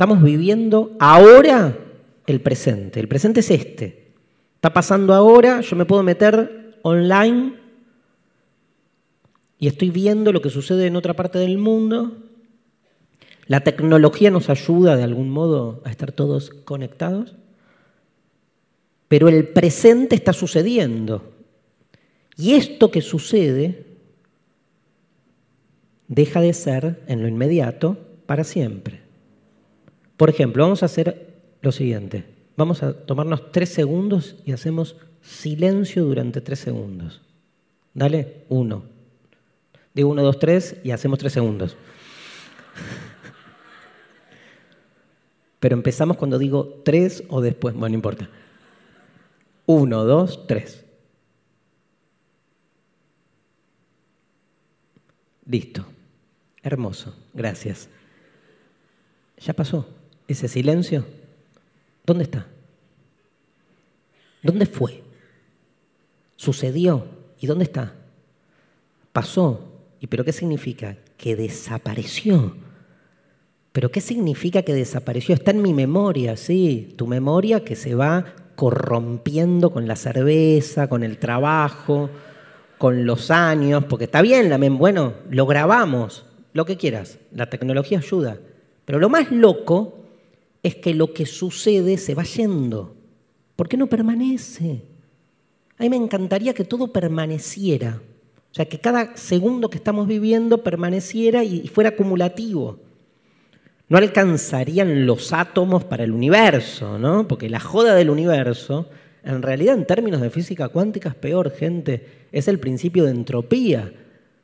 Estamos 0.00 0.22
viviendo 0.22 0.96
ahora 0.98 1.76
el 2.26 2.40
presente. 2.40 3.00
El 3.00 3.06
presente 3.06 3.40
es 3.40 3.50
este. 3.50 4.14
Está 4.54 4.72
pasando 4.72 5.12
ahora, 5.12 5.60
yo 5.60 5.76
me 5.76 5.84
puedo 5.84 6.02
meter 6.02 6.78
online 6.80 7.56
y 9.58 9.66
estoy 9.66 9.90
viendo 9.90 10.32
lo 10.32 10.40
que 10.40 10.48
sucede 10.48 10.86
en 10.86 10.96
otra 10.96 11.12
parte 11.12 11.38
del 11.38 11.58
mundo. 11.58 12.16
La 13.44 13.60
tecnología 13.60 14.30
nos 14.30 14.48
ayuda 14.48 14.96
de 14.96 15.02
algún 15.02 15.28
modo 15.28 15.82
a 15.84 15.90
estar 15.90 16.12
todos 16.12 16.48
conectados, 16.48 17.36
pero 19.06 19.28
el 19.28 19.48
presente 19.48 20.14
está 20.14 20.32
sucediendo. 20.32 21.30
Y 22.38 22.54
esto 22.54 22.90
que 22.90 23.02
sucede 23.02 23.84
deja 26.08 26.40
de 26.40 26.54
ser 26.54 27.02
en 27.06 27.20
lo 27.20 27.28
inmediato 27.28 27.98
para 28.24 28.44
siempre. 28.44 29.09
Por 30.20 30.28
ejemplo, 30.28 30.64
vamos 30.64 30.82
a 30.82 30.84
hacer 30.84 31.32
lo 31.62 31.72
siguiente. 31.72 32.26
Vamos 32.54 32.82
a 32.82 32.92
tomarnos 32.92 33.52
tres 33.52 33.70
segundos 33.70 34.36
y 34.44 34.52
hacemos 34.52 34.96
silencio 35.22 36.04
durante 36.04 36.42
tres 36.42 36.58
segundos. 36.58 37.22
Dale, 37.94 38.44
uno. 38.50 38.82
Digo 39.94 40.10
uno, 40.10 40.22
dos, 40.22 40.38
tres 40.38 40.76
y 40.84 40.90
hacemos 40.90 41.18
tres 41.18 41.32
segundos. 41.32 41.74
Pero 45.58 45.74
empezamos 45.74 46.18
cuando 46.18 46.38
digo 46.38 46.82
tres 46.84 47.24
o 47.30 47.40
después, 47.40 47.72
bueno, 47.72 47.88
no 47.88 47.94
importa. 47.94 48.28
Uno, 49.64 50.04
dos, 50.04 50.46
tres. 50.46 50.84
Listo. 55.46 55.86
Hermoso. 56.62 57.16
Gracias. 57.32 57.88
Ya 59.38 59.54
pasó. 59.54 59.99
Ese 60.30 60.46
silencio. 60.46 61.04
¿Dónde 62.06 62.22
está? 62.22 62.46
¿Dónde 64.44 64.64
fue? 64.64 65.02
¿Sucedió? 66.36 67.04
¿Y 67.40 67.48
dónde 67.48 67.64
está? 67.64 67.94
Pasó. 69.12 69.72
¿Y 69.98 70.06
pero 70.06 70.24
qué 70.24 70.30
significa? 70.30 70.96
Que 71.16 71.34
desapareció. 71.34 72.56
¿Pero 73.72 73.90
qué 73.90 74.00
significa 74.00 74.62
que 74.62 74.72
desapareció? 74.72 75.34
Está 75.34 75.50
en 75.50 75.62
mi 75.62 75.74
memoria, 75.74 76.36
sí. 76.36 76.94
Tu 76.96 77.08
memoria 77.08 77.64
que 77.64 77.74
se 77.74 77.96
va 77.96 78.24
corrompiendo 78.54 79.72
con 79.72 79.88
la 79.88 79.96
cerveza, 79.96 80.88
con 80.88 81.02
el 81.02 81.18
trabajo, 81.18 82.08
con 82.78 83.04
los 83.04 83.32
años, 83.32 83.84
porque 83.86 84.04
está 84.04 84.22
bien, 84.22 84.48
la 84.48 84.58
bueno, 84.58 85.14
lo 85.28 85.44
grabamos, 85.46 86.24
lo 86.52 86.66
que 86.66 86.76
quieras, 86.76 87.18
la 87.32 87.50
tecnología 87.50 87.98
ayuda. 87.98 88.38
Pero 88.84 89.00
lo 89.00 89.08
más 89.08 89.32
loco 89.32 89.99
es 90.62 90.76
que 90.76 90.94
lo 90.94 91.12
que 91.12 91.26
sucede 91.26 91.96
se 91.98 92.14
va 92.14 92.22
yendo. 92.24 92.94
¿Por 93.56 93.68
qué 93.68 93.76
no 93.76 93.88
permanece? 93.88 94.82
A 95.78 95.82
mí 95.82 95.90
me 95.90 95.96
encantaría 95.96 96.54
que 96.54 96.64
todo 96.64 96.92
permaneciera. 96.92 98.00
O 98.50 98.54
sea, 98.54 98.66
que 98.66 98.78
cada 98.78 99.16
segundo 99.16 99.70
que 99.70 99.78
estamos 99.78 100.06
viviendo 100.06 100.62
permaneciera 100.62 101.44
y 101.44 101.68
fuera 101.68 101.90
acumulativo. 101.90 102.78
No 103.88 103.98
alcanzarían 103.98 105.06
los 105.06 105.32
átomos 105.32 105.84
para 105.84 106.04
el 106.04 106.12
universo, 106.12 106.98
¿no? 106.98 107.26
Porque 107.26 107.48
la 107.48 107.60
joda 107.60 107.94
del 107.94 108.10
universo 108.10 108.88
en 109.24 109.42
realidad, 109.42 109.74
en 109.74 109.86
términos 109.86 110.20
de 110.20 110.30
física 110.30 110.68
cuántica, 110.68 111.10
es 111.10 111.14
peor, 111.14 111.50
gente. 111.50 112.26
Es 112.32 112.48
el 112.48 112.58
principio 112.58 113.04
de 113.04 113.10
entropía, 113.10 113.92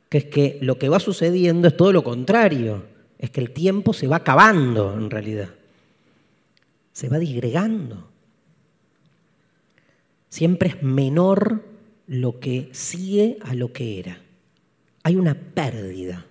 que 0.09 0.19
es 0.19 0.25
que 0.25 0.59
lo 0.61 0.77
que 0.77 0.89
va 0.89 0.99
sucediendo 0.99 1.67
es 1.67 1.77
todo 1.77 1.91
lo 1.91 2.03
contrario. 2.03 2.83
Es 3.17 3.31
que 3.31 3.41
el 3.41 3.51
tiempo 3.51 3.93
se 3.93 4.07
va 4.07 4.17
acabando, 4.17 4.93
en 4.93 5.09
realidad. 5.09 5.49
Se 6.97 7.09
va 7.09 7.19
disgregando. 7.19 8.09
Siempre 10.29 10.69
es 10.69 10.81
menor 10.81 11.63
lo 12.07 12.39
que 12.39 12.69
sigue 12.71 13.37
a 13.43 13.53
lo 13.53 13.71
que 13.71 13.99
era. 13.99 14.19
Hay 15.03 15.15
una 15.15 15.35
pérdida, 15.35 16.25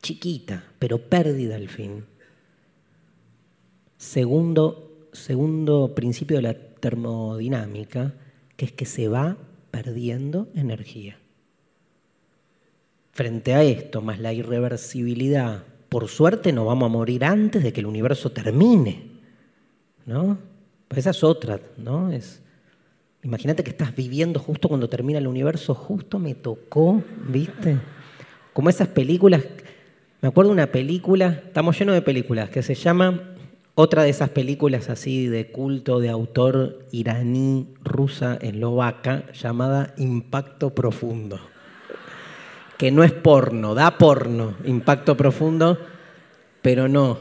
chiquita, 0.00 0.64
pero 0.78 0.96
pérdida 1.10 1.56
al 1.56 1.68
fin. 1.68 2.06
Segundo, 3.98 5.10
segundo 5.12 5.94
principio 5.94 6.38
de 6.38 6.42
la 6.42 6.54
termodinámica, 6.54 8.14
que 8.56 8.64
es 8.64 8.72
que 8.72 8.86
se 8.86 9.08
va 9.08 9.36
perdiendo 9.70 10.48
energía. 10.54 11.18
Frente 13.12 13.52
a 13.52 13.62
esto, 13.64 14.00
más 14.00 14.18
la 14.18 14.32
irreversibilidad, 14.32 15.62
por 15.90 16.08
suerte 16.08 16.54
no 16.54 16.64
vamos 16.64 16.86
a 16.86 16.92
morir 16.92 17.22
antes 17.26 17.62
de 17.62 17.74
que 17.74 17.80
el 17.80 17.86
universo 17.86 18.32
termine. 18.32 19.15
¿No? 20.06 20.38
Pues 20.88 21.00
esa 21.00 21.10
es 21.10 21.22
otra, 21.24 21.60
¿no? 21.76 22.10
Es, 22.10 22.40
imagínate 23.22 23.64
que 23.64 23.70
estás 23.70 23.94
viviendo 23.94 24.40
justo 24.40 24.68
cuando 24.68 24.88
termina 24.88 25.18
el 25.18 25.26
universo, 25.26 25.74
justo 25.74 26.18
me 26.18 26.34
tocó, 26.34 27.02
¿viste? 27.28 27.76
Como 28.52 28.70
esas 28.70 28.88
películas, 28.88 29.42
me 30.22 30.28
acuerdo 30.28 30.52
una 30.52 30.68
película, 30.68 31.42
estamos 31.46 31.78
llenos 31.78 31.94
de 31.94 32.02
películas, 32.02 32.48
que 32.50 32.62
se 32.62 32.74
llama 32.74 33.34
otra 33.74 34.04
de 34.04 34.08
esas 34.08 34.30
películas 34.30 34.88
así 34.88 35.26
de 35.26 35.48
culto 35.50 36.00
de 36.00 36.08
autor 36.08 36.78
iraní, 36.92 37.74
rusa, 37.82 38.38
eslovaca, 38.40 39.30
llamada 39.32 39.92
Impacto 39.98 40.70
Profundo. 40.70 41.38
Que 42.78 42.90
no 42.90 43.04
es 43.04 43.12
porno, 43.12 43.74
da 43.74 43.98
porno, 43.98 44.54
Impacto 44.64 45.16
Profundo, 45.16 45.78
pero 46.62 46.88
no. 46.88 47.18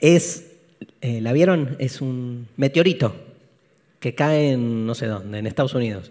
Es, 0.00 0.51
eh, 1.00 1.20
¿la 1.20 1.32
vieron? 1.32 1.76
Es 1.78 2.00
un 2.00 2.48
meteorito 2.56 3.14
que 4.00 4.14
cae 4.14 4.52
en 4.52 4.86
no 4.86 4.94
sé 4.94 5.06
dónde, 5.06 5.38
en 5.38 5.46
Estados 5.46 5.74
Unidos. 5.74 6.10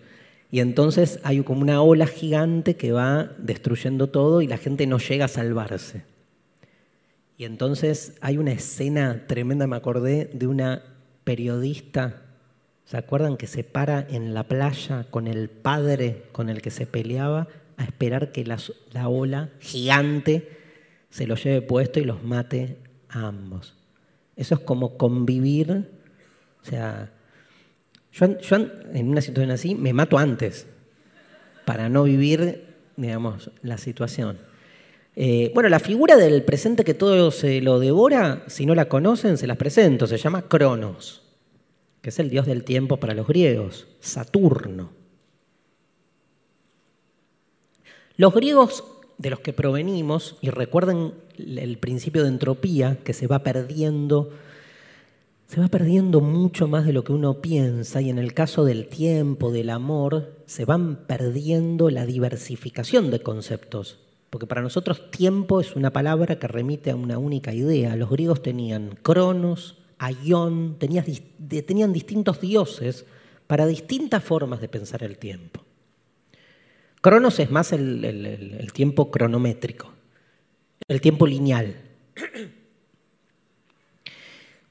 Y 0.51 0.59
entonces 0.59 1.19
hay 1.24 1.41
como 1.41 1.61
una 1.61 1.82
ola 1.82 2.07
gigante 2.07 2.76
que 2.76 2.91
va 2.91 3.32
destruyendo 3.38 4.07
todo 4.07 4.41
y 4.41 4.47
la 4.47 4.57
gente 4.57 4.86
no 4.86 4.97
llega 4.97 5.26
a 5.26 5.30
salvarse. 5.30 6.03
Y 7.38 7.45
entonces 7.45 8.17
hay 8.22 8.38
una 8.38 8.51
escena 8.51 9.24
tremenda, 9.28 9.65
me 9.65 9.76
acordé, 9.76 10.30
de 10.34 10.47
una 10.47 10.84
periodista, 11.24 12.22
¿se 12.86 12.97
acuerdan? 12.97 13.38
Que 13.38 13.47
se 13.47 13.63
para 13.63 14.05
en 14.09 14.34
la 14.34 14.43
playa 14.43 15.05
con 15.09 15.28
el 15.28 15.49
padre 15.49 16.24
con 16.34 16.49
el 16.49 16.61
que 16.61 16.69
se 16.69 16.86
peleaba 16.86 17.47
a 17.78 17.84
esperar 17.84 18.32
que 18.32 18.45
la, 18.45 18.59
ola 19.07 19.49
gigante 19.59 20.49
se 21.09 21.26
lo 21.26 21.36
lleve 21.36 21.61
puesto 21.61 21.99
y 21.99 22.03
los 22.03 22.24
mate 22.24 22.78
a 23.09 23.28
ambos. 23.28 23.76
Eso 24.36 24.55
es 24.55 24.61
como 24.61 24.97
convivir, 24.97 25.89
o 26.61 26.65
sea, 26.65 27.11
yo, 28.13 28.25
en 28.25 29.09
una 29.09 29.21
situación 29.21 29.51
así 29.51 29.75
me 29.75 29.93
mato 29.93 30.17
antes 30.17 30.67
para 31.65 31.89
no 31.89 32.03
vivir, 32.03 32.65
digamos, 32.97 33.51
la 33.61 33.77
situación. 33.77 34.38
Eh, 35.15 35.51
bueno, 35.53 35.69
la 35.69 35.79
figura 35.79 36.17
del 36.17 36.43
presente 36.43 36.84
que 36.84 36.93
todo 36.93 37.32
se 37.32 37.61
lo 37.61 37.79
devora, 37.79 38.43
si 38.47 38.65
no 38.65 38.75
la 38.75 38.89
conocen, 38.89 39.38
se 39.38 39.47
las 39.47 39.57
presento. 39.57 40.07
Se 40.07 40.17
llama 40.17 40.43
Cronos, 40.43 41.21
que 42.01 42.09
es 42.09 42.19
el 42.19 42.29
dios 42.29 42.45
del 42.45 42.63
tiempo 42.63 42.97
para 42.97 43.13
los 43.13 43.27
griegos, 43.27 43.88
Saturno. 43.99 44.91
Los 48.17 48.34
griegos 48.34 48.84
de 49.22 49.30
los 49.30 49.39
que 49.39 49.53
provenimos, 49.53 50.38
y 50.41 50.49
recuerden 50.49 51.13
el 51.38 51.78
principio 51.78 52.24
de 52.24 52.30
entropía, 52.30 52.97
que 53.03 53.13
se 53.13 53.28
va 53.28 53.39
perdiendo, 53.39 54.32
se 55.47 55.61
va 55.61 55.67
perdiendo 55.67 56.22
mucho 56.22 56.67
más 56.67 56.86
de 56.86 56.93
lo 56.93 57.03
que 57.03 57.13
uno 57.13 57.41
piensa, 57.41 58.01
y 58.01 58.09
en 58.09 58.17
el 58.17 58.34
caso 58.34 58.65
del 58.65 58.88
tiempo, 58.88 59.51
del 59.51 59.69
amor, 59.69 60.43
se 60.47 60.65
van 60.65 61.05
perdiendo 61.05 61.89
la 61.91 62.05
diversificación 62.05 63.11
de 63.11 63.22
conceptos. 63.22 63.99
Porque 64.32 64.47
para 64.47 64.61
nosotros 64.61 65.11
tiempo 65.11 65.59
es 65.59 65.76
una 65.76 65.91
palabra 65.91 66.39
que 66.39 66.47
remite 66.47 66.89
a 66.89 66.95
una 66.95 67.17
única 67.17 67.53
idea. 67.53 67.95
Los 67.97 68.09
griegos 68.09 68.41
tenían 68.41 68.97
cronos, 69.03 69.78
aion, 69.99 70.78
tenían, 70.80 71.93
distintos 71.93 72.41
dioses 72.41 73.05
para 73.45 73.67
distintas 73.67 74.24
formas 74.24 74.61
de 74.61 74.69
pensar 74.69 75.03
el 75.03 75.17
tiempo. 75.17 75.61
Cronos 77.02 77.39
es 77.39 77.49
más 77.49 77.74
el, 77.74 78.70
tiempo 78.74 79.10
cronométrico, 79.10 79.91
el 80.88 81.02
tiempo 81.02 81.26
lineal. 81.26 81.76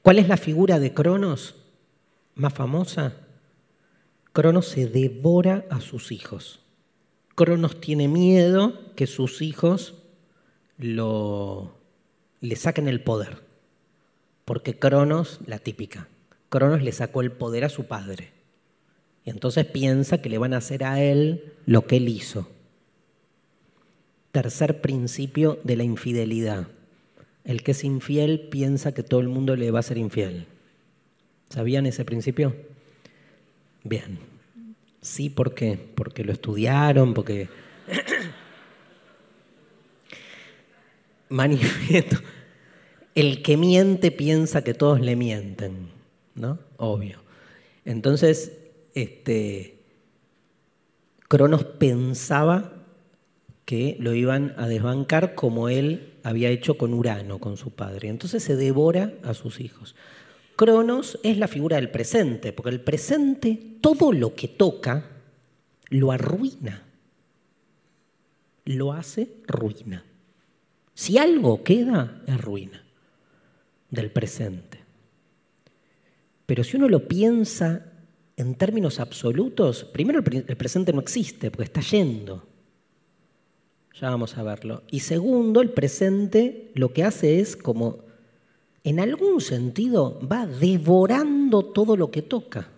¿Cuál 0.01 0.17
es 0.17 0.29
la 0.29 0.37
figura 0.37 0.79
de 0.79 0.93
Cronos 0.93 1.55
más 2.35 2.53
famosa? 2.53 3.17
Cronos 4.31 4.67
se 4.67 4.87
devora 4.87 5.65
a 5.69 5.81
sus 5.81 6.13
hijos. 6.13 6.61
Cronos 7.35 7.81
tiene 7.81 8.07
miedo 8.07 8.79
que 8.95 9.07
sus 9.07 9.41
hijos 9.41 9.95
lo, 10.77 11.75
le 12.39 12.55
saquen 12.55 12.87
el 12.87 13.03
poder. 13.03 13.39
Porque 14.45 14.79
Cronos, 14.79 15.41
la 15.45 15.59
típica, 15.59 16.07
Cronos 16.47 16.81
le 16.81 16.93
sacó 16.93 17.19
el 17.19 17.33
poder 17.33 17.65
a 17.65 17.69
su 17.69 17.87
padre. 17.87 18.31
Y 19.23 19.29
entonces 19.29 19.65
piensa 19.65 20.21
que 20.21 20.29
le 20.29 20.37
van 20.37 20.53
a 20.53 20.57
hacer 20.57 20.83
a 20.83 21.01
él 21.01 21.53
lo 21.65 21.85
que 21.85 21.97
él 21.97 22.09
hizo. 22.09 22.49
Tercer 24.31 24.81
principio 24.81 25.59
de 25.63 25.75
la 25.75 25.83
infidelidad. 25.83 26.67
El 27.43 27.63
que 27.63 27.71
es 27.71 27.83
infiel 27.83 28.47
piensa 28.49 28.93
que 28.93 29.03
todo 29.03 29.19
el 29.19 29.27
mundo 29.27 29.55
le 29.55 29.71
va 29.71 29.79
a 29.79 29.83
ser 29.83 29.97
infiel. 29.97 30.45
¿Sabían 31.49 31.85
ese 31.85 32.05
principio? 32.05 32.55
Bien. 33.83 34.19
Sí, 35.01 35.29
¿por 35.29 35.53
qué? 35.53 35.77
Porque 35.95 36.23
lo 36.23 36.31
estudiaron, 36.31 37.13
porque... 37.13 37.49
Manifiesto. 41.29 42.17
El 43.15 43.41
que 43.41 43.57
miente 43.57 44.11
piensa 44.11 44.63
que 44.63 44.73
todos 44.73 45.01
le 45.01 45.15
mienten, 45.15 45.89
¿no? 46.35 46.59
Obvio. 46.77 47.21
Entonces, 47.83 48.60
este, 48.93 49.79
Cronos 51.27 51.63
pensaba 51.63 52.73
que 53.65 53.95
lo 53.99 54.13
iban 54.13 54.53
a 54.57 54.67
desbancar 54.67 55.33
como 55.33 55.69
él 55.69 56.15
había 56.23 56.49
hecho 56.49 56.77
con 56.77 56.93
Urano, 56.93 57.39
con 57.39 57.57
su 57.57 57.71
padre. 57.71 58.09
Entonces 58.09 58.43
se 58.43 58.55
devora 58.55 59.13
a 59.23 59.33
sus 59.33 59.59
hijos. 59.59 59.95
Cronos 60.55 61.19
es 61.23 61.37
la 61.37 61.47
figura 61.47 61.77
del 61.77 61.89
presente, 61.89 62.51
porque 62.53 62.71
el 62.71 62.81
presente, 62.81 63.77
todo 63.79 64.11
lo 64.11 64.35
que 64.35 64.47
toca, 64.47 65.05
lo 65.89 66.11
arruina. 66.11 66.83
Lo 68.65 68.93
hace 68.93 69.29
ruina. 69.47 70.03
Si 70.93 71.17
algo 71.17 71.63
queda, 71.63 72.21
es 72.27 72.39
ruina 72.39 72.83
del 73.89 74.11
presente. 74.11 74.79
Pero 76.45 76.63
si 76.63 76.77
uno 76.77 76.89
lo 76.89 77.07
piensa 77.07 77.90
en 78.41 78.55
términos 78.55 78.99
absolutos, 78.99 79.83
primero 79.83 80.23
el 80.25 80.57
presente 80.57 80.91
no 80.91 80.99
existe, 80.99 81.51
porque 81.51 81.65
está 81.65 81.81
yendo. 81.81 82.43
Ya 83.99 84.09
vamos 84.09 84.35
a 84.37 84.43
verlo. 84.43 84.81
Y 84.89 85.01
segundo, 85.01 85.61
el 85.61 85.69
presente 85.69 86.71
lo 86.73 86.91
que 86.91 87.03
hace 87.03 87.39
es 87.39 87.55
como, 87.55 87.99
en 88.83 88.99
algún 88.99 89.41
sentido, 89.41 90.19
va 90.27 90.47
devorando 90.47 91.65
todo 91.65 91.95
lo 91.95 92.09
que 92.09 92.23
toca. 92.23 92.69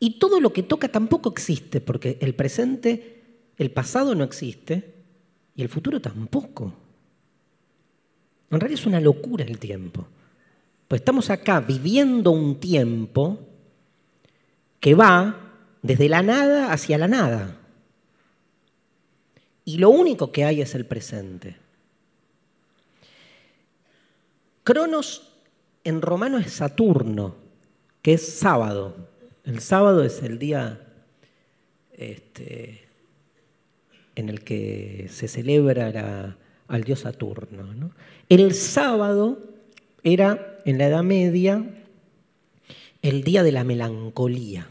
Y 0.00 0.18
todo 0.18 0.40
lo 0.40 0.52
que 0.52 0.64
toca 0.64 0.88
tampoco 0.88 1.30
existe, 1.30 1.80
porque 1.80 2.18
el 2.20 2.34
presente, 2.34 3.22
el 3.58 3.70
pasado 3.70 4.14
no 4.16 4.24
existe 4.24 4.94
y 5.54 5.62
el 5.62 5.68
futuro 5.68 6.00
tampoco. 6.00 6.74
En 8.50 8.58
realidad 8.58 8.80
es 8.80 8.86
una 8.86 9.00
locura 9.00 9.44
el 9.44 9.58
tiempo. 9.58 10.06
Pues 10.88 11.02
estamos 11.02 11.30
acá 11.30 11.60
viviendo 11.60 12.32
un 12.32 12.58
tiempo 12.58 13.49
que 14.80 14.94
va 14.94 15.36
desde 15.82 16.08
la 16.08 16.22
nada 16.22 16.72
hacia 16.72 16.98
la 16.98 17.08
nada 17.08 17.60
y 19.70 19.78
lo 19.78 19.90
único 19.90 20.32
que 20.32 20.44
hay 20.44 20.60
es 20.62 20.74
el 20.74 20.84
presente. 20.84 21.56
Cronos 24.64 25.30
en 25.84 26.02
romano 26.02 26.38
es 26.38 26.52
Saturno, 26.52 27.36
que 28.02 28.14
es 28.14 28.38
sábado. 28.38 28.96
El 29.44 29.60
sábado 29.60 30.02
es 30.02 30.24
el 30.24 30.40
día 30.40 30.80
este, 31.92 32.82
en 34.16 34.28
el 34.28 34.42
que 34.42 35.06
se 35.08 35.28
celebra 35.28 36.36
al 36.66 36.82
dios 36.82 37.00
Saturno. 37.00 37.92
El 38.28 38.54
sábado 38.54 39.38
era 40.02 40.58
en 40.64 40.78
la 40.78 40.86
Edad 40.88 41.04
Media 41.04 41.64
el 43.02 43.24
día 43.24 43.42
de 43.42 43.52
la 43.52 43.64
melancolía, 43.64 44.68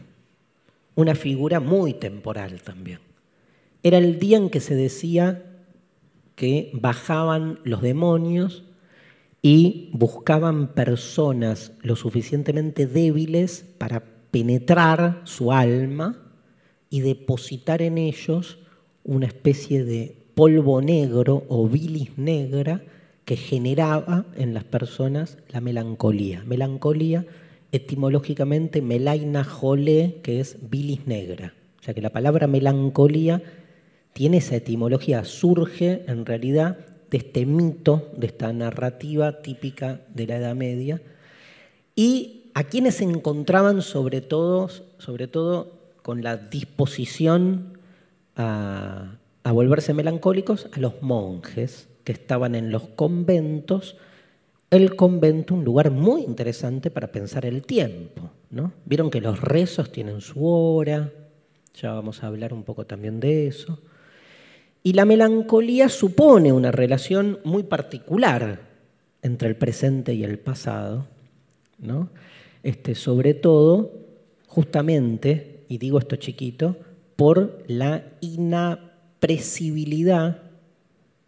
una 0.94 1.14
figura 1.14 1.60
muy 1.60 1.94
temporal 1.94 2.62
también. 2.62 3.00
Era 3.82 3.98
el 3.98 4.18
día 4.18 4.36
en 4.36 4.50
que 4.50 4.60
se 4.60 4.74
decía 4.74 5.44
que 6.36 6.70
bajaban 6.74 7.60
los 7.64 7.82
demonios 7.82 8.64
y 9.42 9.90
buscaban 9.92 10.68
personas 10.74 11.72
lo 11.82 11.96
suficientemente 11.96 12.86
débiles 12.86 13.64
para 13.78 14.04
penetrar 14.30 15.22
su 15.24 15.52
alma 15.52 16.16
y 16.88 17.00
depositar 17.00 17.82
en 17.82 17.98
ellos 17.98 18.58
una 19.02 19.26
especie 19.26 19.84
de 19.84 20.16
polvo 20.34 20.80
negro 20.82 21.44
o 21.48 21.68
bilis 21.68 22.16
negra 22.18 22.82
que 23.24 23.36
generaba 23.36 24.26
en 24.36 24.54
las 24.54 24.64
personas 24.64 25.38
la 25.48 25.60
melancolía. 25.60 26.42
Melancolía, 26.46 27.26
etimológicamente, 27.72 28.82
melaina 28.82 29.44
jole, 29.44 30.20
que 30.22 30.40
es 30.40 30.56
bilis 30.70 31.06
negra. 31.06 31.54
O 31.80 31.82
sea 31.82 31.94
que 31.94 32.02
la 32.02 32.10
palabra 32.10 32.46
melancolía 32.46 33.42
tiene 34.12 34.38
esa 34.38 34.56
etimología, 34.56 35.24
surge 35.24 36.02
en 36.06 36.26
realidad 36.26 36.78
de 37.10 37.18
este 37.18 37.46
mito, 37.46 38.10
de 38.16 38.26
esta 38.26 38.52
narrativa 38.52 39.42
típica 39.42 40.00
de 40.14 40.26
la 40.26 40.36
Edad 40.36 40.54
Media, 40.54 41.00
y 41.94 42.50
a 42.54 42.64
quienes 42.64 42.96
se 42.96 43.04
encontraban 43.04 43.82
sobre 43.82 44.20
todo, 44.20 44.68
sobre 44.98 45.28
todo 45.28 45.72
con 46.02 46.22
la 46.22 46.36
disposición 46.36 47.78
a, 48.36 49.18
a 49.42 49.52
volverse 49.52 49.94
melancólicos, 49.94 50.68
a 50.72 50.80
los 50.80 51.02
monjes 51.02 51.88
que 52.04 52.12
estaban 52.12 52.54
en 52.54 52.70
los 52.70 52.88
conventos, 52.88 53.96
el 54.70 54.96
convento 54.96 55.54
un 55.54 55.64
lugar 55.64 55.90
muy 55.90 56.22
interesante 56.22 56.90
para 56.90 57.10
pensar 57.10 57.44
el 57.44 57.62
tiempo. 57.62 58.30
¿no? 58.50 58.72
Vieron 58.84 59.10
que 59.10 59.20
los 59.20 59.40
rezos 59.40 59.92
tienen 59.92 60.20
su 60.20 60.46
hora, 60.46 61.12
ya 61.74 61.92
vamos 61.92 62.22
a 62.22 62.28
hablar 62.28 62.52
un 62.52 62.62
poco 62.62 62.86
también 62.86 63.18
de 63.20 63.48
eso. 63.48 63.80
Y 64.82 64.94
la 64.94 65.04
melancolía 65.04 65.88
supone 65.88 66.52
una 66.52 66.72
relación 66.72 67.38
muy 67.44 67.62
particular 67.64 68.70
entre 69.22 69.48
el 69.48 69.56
presente 69.56 70.14
y 70.14 70.24
el 70.24 70.38
pasado, 70.38 71.06
¿no? 71.78 72.08
este, 72.62 72.94
sobre 72.94 73.34
todo, 73.34 73.92
justamente, 74.46 75.64
y 75.68 75.76
digo 75.78 75.98
esto 75.98 76.16
chiquito, 76.16 76.76
por 77.16 77.64
la 77.66 78.04
inapresibilidad, 78.20 80.42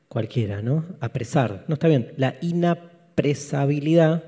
cualquiera, 0.08 0.62
¿no? 0.62 0.86
Apresar, 1.00 1.64
no 1.68 1.74
está 1.74 1.88
bien, 1.88 2.14
la 2.16 2.36
inapresabilidad 3.30 4.24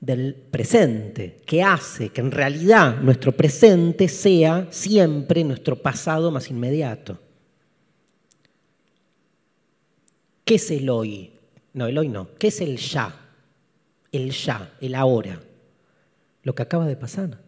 del 0.00 0.34
presente, 0.34 1.38
que 1.46 1.62
hace 1.62 2.10
que 2.10 2.20
en 2.20 2.30
realidad 2.30 3.00
nuestro 3.00 3.32
presente 3.32 4.08
sea 4.08 4.66
siempre 4.70 5.44
nuestro 5.44 5.76
pasado 5.76 6.30
más 6.30 6.50
inmediato. 6.50 7.18
¿Qué 10.44 10.56
es 10.56 10.70
el 10.70 10.90
hoy? 10.90 11.32
No, 11.72 11.86
el 11.86 11.96
hoy 11.96 12.08
no. 12.08 12.28
¿Qué 12.38 12.48
es 12.48 12.60
el 12.60 12.76
ya? 12.76 13.14
El 14.12 14.30
ya, 14.30 14.74
el 14.80 14.94
ahora. 14.94 15.40
Lo 16.42 16.54
que 16.54 16.62
acaba 16.62 16.86
de 16.86 16.96
pasar. 16.96 17.38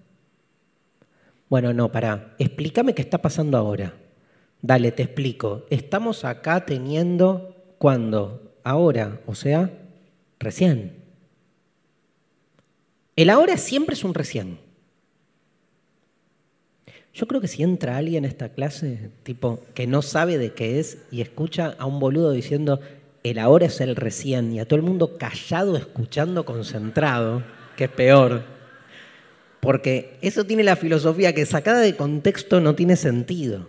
Bueno, 1.50 1.74
no, 1.74 1.92
pará. 1.92 2.34
Explícame 2.38 2.94
qué 2.94 3.02
está 3.02 3.18
pasando 3.18 3.58
ahora. 3.58 3.94
Dale, 4.62 4.92
te 4.92 5.02
explico. 5.02 5.66
Estamos 5.68 6.24
acá 6.24 6.64
teniendo, 6.64 7.74
¿cuándo? 7.76 8.54
Ahora, 8.64 9.20
o 9.26 9.34
sea, 9.34 9.70
recién. 10.38 10.92
El 13.16 13.30
ahora 13.30 13.56
siempre 13.56 13.94
es 13.94 14.04
un 14.04 14.14
recién. 14.14 14.58
Yo 17.14 17.26
creo 17.26 17.40
que 17.40 17.48
si 17.48 17.62
entra 17.62 17.96
alguien 17.96 18.26
a 18.26 18.28
esta 18.28 18.50
clase, 18.50 19.10
tipo, 19.22 19.60
que 19.72 19.86
no 19.86 20.02
sabe 20.02 20.36
de 20.36 20.52
qué 20.52 20.78
es 20.78 20.98
y 21.10 21.22
escucha 21.22 21.74
a 21.78 21.86
un 21.86 21.98
boludo 21.98 22.32
diciendo, 22.32 22.80
el 23.22 23.38
ahora 23.38 23.66
es 23.66 23.80
el 23.80 23.96
recién, 23.96 24.52
y 24.52 24.60
a 24.60 24.66
todo 24.66 24.76
el 24.76 24.84
mundo 24.84 25.16
callado, 25.16 25.78
escuchando, 25.78 26.44
concentrado, 26.44 27.42
que 27.74 27.84
es 27.84 27.90
peor. 27.90 28.42
Porque 29.60 30.18
eso 30.20 30.44
tiene 30.44 30.62
la 30.62 30.76
filosofía 30.76 31.34
que 31.34 31.46
sacada 31.46 31.80
de 31.80 31.96
contexto 31.96 32.60
no 32.60 32.74
tiene 32.74 32.96
sentido. 32.96 33.68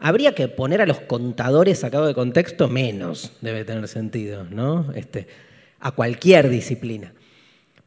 Habría 0.00 0.34
que 0.34 0.48
poner 0.48 0.82
a 0.82 0.86
los 0.86 1.00
contadores 1.00 1.78
sacados 1.78 2.08
de 2.08 2.14
contexto 2.14 2.68
menos, 2.68 3.32
debe 3.40 3.64
tener 3.64 3.86
sentido, 3.86 4.44
¿no? 4.44 4.92
Este, 4.94 5.28
a 5.86 5.92
cualquier 5.92 6.48
disciplina. 6.48 7.14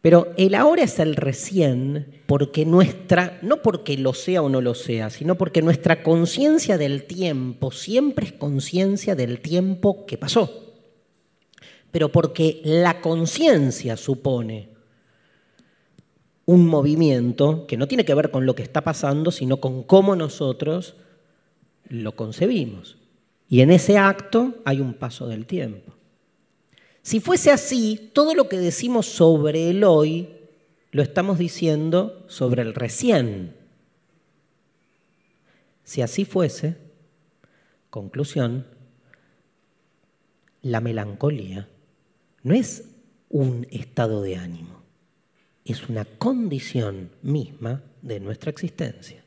Pero 0.01 0.31
el 0.37 0.55
ahora 0.55 0.83
es 0.83 0.99
el 0.99 1.17
recién 1.17 2.21
porque 2.27 2.65
nuestra, 2.65 3.37
no 3.41 3.61
porque 3.61 3.97
lo 3.97 4.13
sea 4.13 4.41
o 4.41 4.47
no 4.47 4.61
lo 4.61 4.73
sea, 4.73 5.09
sino 5.09 5.35
porque 5.35 5.61
nuestra 5.61 6.01
conciencia 6.01 6.77
del 6.77 7.03
tiempo 7.03 7.71
siempre 7.71 8.27
es 8.27 8.31
conciencia 8.31 9.15
del 9.15 9.41
tiempo 9.41 10.05
que 10.05 10.17
pasó. 10.17 10.77
Pero 11.91 12.09
porque 12.09 12.61
la 12.63 13.01
conciencia 13.01 13.97
supone 13.97 14.69
un 16.45 16.67
movimiento 16.67 17.67
que 17.67 17.75
no 17.75 17.89
tiene 17.89 18.05
que 18.05 18.13
ver 18.13 18.31
con 18.31 18.45
lo 18.45 18.55
que 18.55 18.63
está 18.63 18.81
pasando, 18.81 19.29
sino 19.29 19.57
con 19.57 19.83
cómo 19.83 20.15
nosotros 20.15 20.95
lo 21.89 22.15
concebimos. 22.15 22.95
Y 23.49 23.59
en 23.59 23.71
ese 23.71 23.97
acto 23.97 24.55
hay 24.63 24.79
un 24.79 24.93
paso 24.93 25.27
del 25.27 25.45
tiempo. 25.45 25.98
Si 27.01 27.19
fuese 27.19 27.51
así, 27.51 28.11
todo 28.13 28.35
lo 28.35 28.49
que 28.49 28.57
decimos 28.57 29.05
sobre 29.05 29.69
el 29.69 29.83
hoy 29.83 30.29
lo 30.91 31.01
estamos 31.01 31.37
diciendo 31.37 32.25
sobre 32.27 32.61
el 32.61 32.73
recién. 32.73 33.55
Si 35.83 36.01
así 36.01 36.25
fuese, 36.25 36.77
conclusión, 37.89 38.67
la 40.61 40.81
melancolía 40.81 41.67
no 42.43 42.53
es 42.53 42.85
un 43.29 43.67
estado 43.71 44.21
de 44.21 44.35
ánimo, 44.35 44.83
es 45.65 45.87
una 45.89 46.05
condición 46.05 47.11
misma 47.21 47.83
de 48.01 48.19
nuestra 48.19 48.51
existencia. 48.51 49.23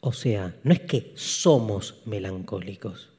O 0.00 0.12
sea, 0.12 0.56
no 0.62 0.72
es 0.72 0.80
que 0.80 1.12
somos 1.16 2.02
melancólicos 2.04 3.10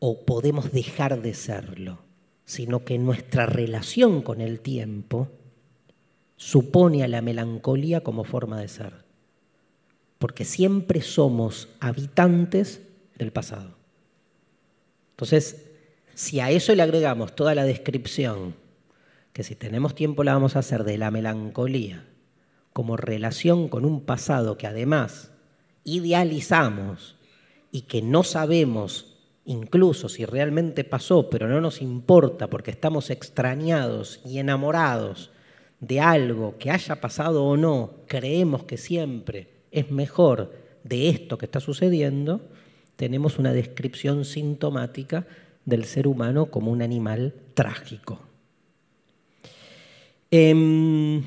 o 0.00 0.24
podemos 0.24 0.72
dejar 0.72 1.22
de 1.22 1.34
serlo, 1.34 1.98
sino 2.44 2.84
que 2.84 2.98
nuestra 2.98 3.46
relación 3.46 4.22
con 4.22 4.40
el 4.40 4.60
tiempo 4.60 5.28
supone 6.36 7.02
a 7.02 7.08
la 7.08 7.20
melancolía 7.20 8.02
como 8.02 8.24
forma 8.24 8.60
de 8.60 8.68
ser, 8.68 9.04
porque 10.18 10.44
siempre 10.44 11.02
somos 11.02 11.68
habitantes 11.80 12.82
del 13.16 13.32
pasado. 13.32 13.76
Entonces, 15.10 15.66
si 16.14 16.40
a 16.40 16.50
eso 16.50 16.74
le 16.74 16.82
agregamos 16.82 17.34
toda 17.34 17.54
la 17.54 17.64
descripción, 17.64 18.54
que 19.32 19.42
si 19.42 19.56
tenemos 19.56 19.94
tiempo 19.94 20.24
la 20.24 20.32
vamos 20.32 20.56
a 20.56 20.60
hacer 20.60 20.84
de 20.84 20.96
la 20.96 21.10
melancolía, 21.10 22.06
como 22.72 22.96
relación 22.96 23.68
con 23.68 23.84
un 23.84 24.00
pasado 24.00 24.56
que 24.56 24.68
además 24.68 25.32
idealizamos 25.82 27.16
y 27.72 27.82
que 27.82 28.02
no 28.02 28.22
sabemos 28.22 29.17
incluso 29.48 30.10
si 30.10 30.26
realmente 30.26 30.84
pasó, 30.84 31.30
pero 31.30 31.48
no 31.48 31.60
nos 31.60 31.80
importa 31.80 32.48
porque 32.48 32.70
estamos 32.70 33.08
extrañados 33.08 34.20
y 34.24 34.38
enamorados 34.38 35.30
de 35.80 36.00
algo 36.00 36.58
que 36.58 36.70
haya 36.70 37.00
pasado 37.00 37.44
o 37.44 37.56
no, 37.56 37.94
creemos 38.06 38.64
que 38.64 38.76
siempre 38.76 39.48
es 39.70 39.90
mejor 39.90 40.52
de 40.84 41.08
esto 41.08 41.38
que 41.38 41.46
está 41.46 41.60
sucediendo, 41.60 42.42
tenemos 42.96 43.38
una 43.38 43.54
descripción 43.54 44.26
sintomática 44.26 45.26
del 45.64 45.84
ser 45.84 46.08
humano 46.08 46.46
como 46.46 46.70
un 46.70 46.82
animal 46.82 47.32
trágico. 47.54 48.20
Em, 50.30 51.22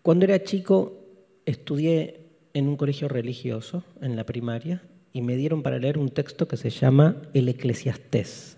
cuando 0.00 0.24
era 0.26 0.44
chico 0.44 0.92
estudié 1.44 2.21
en 2.54 2.68
un 2.68 2.76
colegio 2.76 3.08
religioso, 3.08 3.84
en 4.00 4.16
la 4.16 4.24
primaria, 4.24 4.82
y 5.12 5.22
me 5.22 5.36
dieron 5.36 5.62
para 5.62 5.78
leer 5.78 5.98
un 5.98 6.10
texto 6.10 6.48
que 6.48 6.56
se 6.56 6.70
llama 6.70 7.16
El 7.34 7.48
Eclesiastés. 7.48 8.56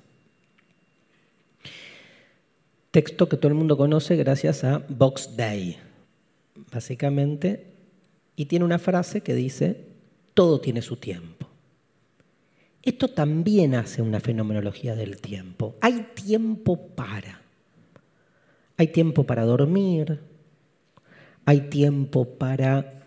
Texto 2.91 3.29
que 3.29 3.37
todo 3.37 3.49
el 3.49 3.55
mundo 3.55 3.77
conoce 3.77 4.17
gracias 4.17 4.63
a 4.63 4.85
Box 4.89 5.37
Day, 5.37 5.77
básicamente, 6.73 7.67
y 8.37 8.47
tiene 8.47 8.65
una 8.65 8.79
frase 8.79 9.21
que 9.21 9.35
dice, 9.35 9.87
todo 10.35 10.61
tiene 10.61 10.83
su 10.83 10.97
tiempo. 10.97 11.49
Esto 12.83 13.09
también 13.09 13.75
hace 13.75 14.03
una 14.03 14.21
fenomenología 14.21 14.95
del 14.95 15.21
tiempo. 15.21 15.77
Hay 15.81 16.09
tiempo 16.15 16.89
para. 16.89 17.41
Hay 18.77 18.89
tiempo 18.89 19.25
para 19.25 19.45
dormir, 19.45 20.21
hay 21.45 21.63
tiempo 21.63 22.25
para 22.37 23.04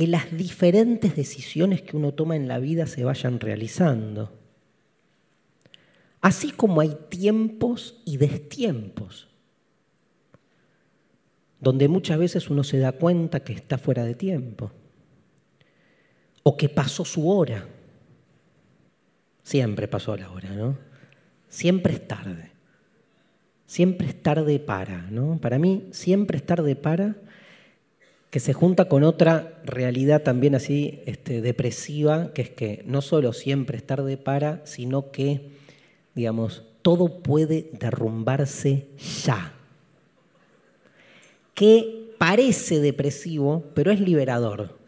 que 0.00 0.06
las 0.06 0.34
diferentes 0.34 1.14
decisiones 1.14 1.82
que 1.82 1.94
uno 1.94 2.14
toma 2.14 2.34
en 2.34 2.48
la 2.48 2.58
vida 2.58 2.86
se 2.86 3.04
vayan 3.04 3.38
realizando. 3.38 4.32
Así 6.22 6.52
como 6.52 6.80
hay 6.80 6.96
tiempos 7.10 8.00
y 8.06 8.16
destiempos, 8.16 9.28
donde 11.60 11.86
muchas 11.88 12.18
veces 12.18 12.48
uno 12.48 12.64
se 12.64 12.78
da 12.78 12.92
cuenta 12.92 13.40
que 13.40 13.52
está 13.52 13.76
fuera 13.76 14.02
de 14.04 14.14
tiempo 14.14 14.72
o 16.44 16.56
que 16.56 16.70
pasó 16.70 17.04
su 17.04 17.28
hora. 17.28 17.68
Siempre 19.42 19.86
pasó 19.86 20.16
la 20.16 20.30
hora, 20.30 20.48
¿no? 20.48 20.78
Siempre 21.50 21.92
es 21.92 22.08
tarde. 22.08 22.52
Siempre 23.66 24.08
es 24.08 24.22
tarde 24.22 24.60
para, 24.60 25.10
¿no? 25.10 25.38
Para 25.42 25.58
mí, 25.58 25.88
siempre 25.90 26.38
es 26.38 26.46
tarde 26.46 26.74
para 26.74 27.16
que 28.30 28.40
se 28.40 28.52
junta 28.52 28.86
con 28.86 29.02
otra 29.02 29.60
realidad 29.64 30.22
también 30.22 30.54
así 30.54 31.00
este, 31.06 31.40
depresiva, 31.40 32.32
que 32.32 32.42
es 32.42 32.50
que 32.50 32.82
no 32.86 33.02
solo 33.02 33.32
siempre 33.32 33.76
es 33.76 33.86
tarde 33.86 34.16
para, 34.16 34.64
sino 34.64 35.10
que 35.10 35.60
digamos, 36.14 36.64
todo 36.82 37.22
puede 37.22 37.70
derrumbarse 37.78 38.86
ya. 39.24 39.54
Que 41.54 42.14
parece 42.18 42.80
depresivo, 42.80 43.64
pero 43.74 43.90
es 43.90 44.00
liberador. 44.00 44.78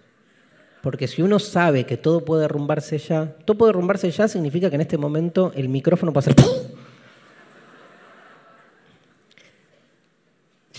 Porque 0.82 1.07
si 1.07 1.22
uno 1.22 1.38
sabe 1.38 1.86
que 1.86 1.97
todo 1.97 2.24
puede 2.24 2.43
derrumbarse 2.43 2.99
ya, 2.99 3.36
todo 3.45 3.57
puede 3.57 3.72
derrumbarse 3.72 4.11
ya 4.11 4.26
significa 4.26 4.68
que 4.68 4.74
en 4.74 4.80
este 4.80 4.99
momento 4.99 5.53
el 5.55 5.68
micrófono 5.68 6.12
puede 6.12 6.30
hacer... 6.30 6.61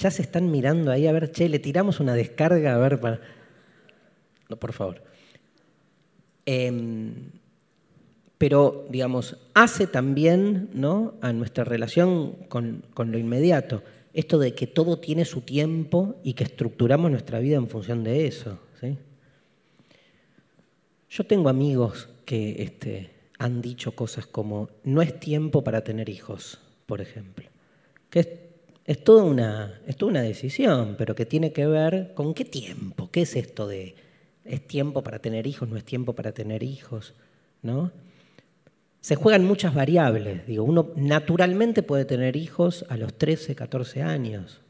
Ya 0.04 0.12
se 0.12 0.22
están 0.22 0.52
mirando 0.52 0.92
ahí, 0.92 1.08
a 1.08 1.14
ver, 1.14 1.32
che, 1.32 1.48
le 1.48 1.60
tiramos 1.60 2.02
una 2.02 2.14
descarga, 2.14 2.76
a 2.76 2.78
ver, 2.78 3.00
para... 3.00 3.22
No, 4.50 4.58
por 4.58 4.74
favor. 4.74 5.02
Eh, 6.46 7.14
pero, 8.44 8.86
digamos, 8.90 9.38
hace 9.54 9.88
también 9.88 10.70
¿no? 10.74 11.14
a 11.22 11.32
nuestra 11.32 11.64
relación 11.64 12.34
con, 12.50 12.84
lo 12.94 13.18
inmediato. 13.18 13.82
Esto 14.14 14.38
de 14.38 14.54
que 14.54 14.68
todo 14.68 15.00
tiene 15.00 15.24
su 15.24 15.40
tiempo 15.40 16.20
y 16.22 16.34
que 16.34 16.44
estructuramos 16.44 17.10
nuestra 17.10 17.40
vida 17.40 17.56
en 17.56 17.70
función 17.70 18.04
de 18.04 18.28
eso. 18.28 18.60
Yo 21.10 21.24
tengo 21.24 21.48
amigos 21.48 22.10
que 22.26 22.64
este, 22.64 23.12
han 23.40 23.62
dicho 23.62 23.96
cosas 23.96 24.26
como, 24.26 24.68
no 24.84 25.02
es 25.02 25.18
tiempo 25.18 25.64
para 25.64 25.86
tener 25.86 26.10
hijos, 26.10 26.60
por 26.86 27.00
ejemplo. 27.00 27.48
Que 28.10 28.20
es, 28.20 28.28
es, 28.86 29.04
toda 29.04 29.24
una, 29.24 29.82
es 29.88 29.96
toda 29.98 30.12
una 30.12 30.22
decisión, 30.22 30.96
pero 30.98 31.16
que 31.16 31.26
tiene 31.26 31.54
que 31.54 31.66
ver 31.68 32.14
con 32.14 32.34
qué 32.34 32.46
tiempo, 32.46 33.10
qué 33.12 33.22
es 33.22 33.36
esto 33.36 33.68
de, 33.68 33.96
es 34.46 34.66
tiempo 34.68 35.04
para 35.04 35.20
tener 35.20 35.48
hijos, 35.48 35.70
no 35.70 35.78
es 35.78 35.84
tiempo 35.84 36.14
para 36.14 36.32
tener 36.32 36.64
hijos, 36.64 37.14
¿no? 37.62 37.92
se 39.04 39.18
juegan 39.18 39.44
muchas 39.44 39.76
variables. 39.76 40.48
Digo, 40.48 40.64
uno 40.64 40.92
naturalmente 40.96 41.84
puede 41.84 42.06
tener 42.06 42.38
hijos 42.38 42.86
a 42.88 42.96
los 42.96 43.14
13, 43.18 43.54
14 43.54 44.02
años. 44.02 44.62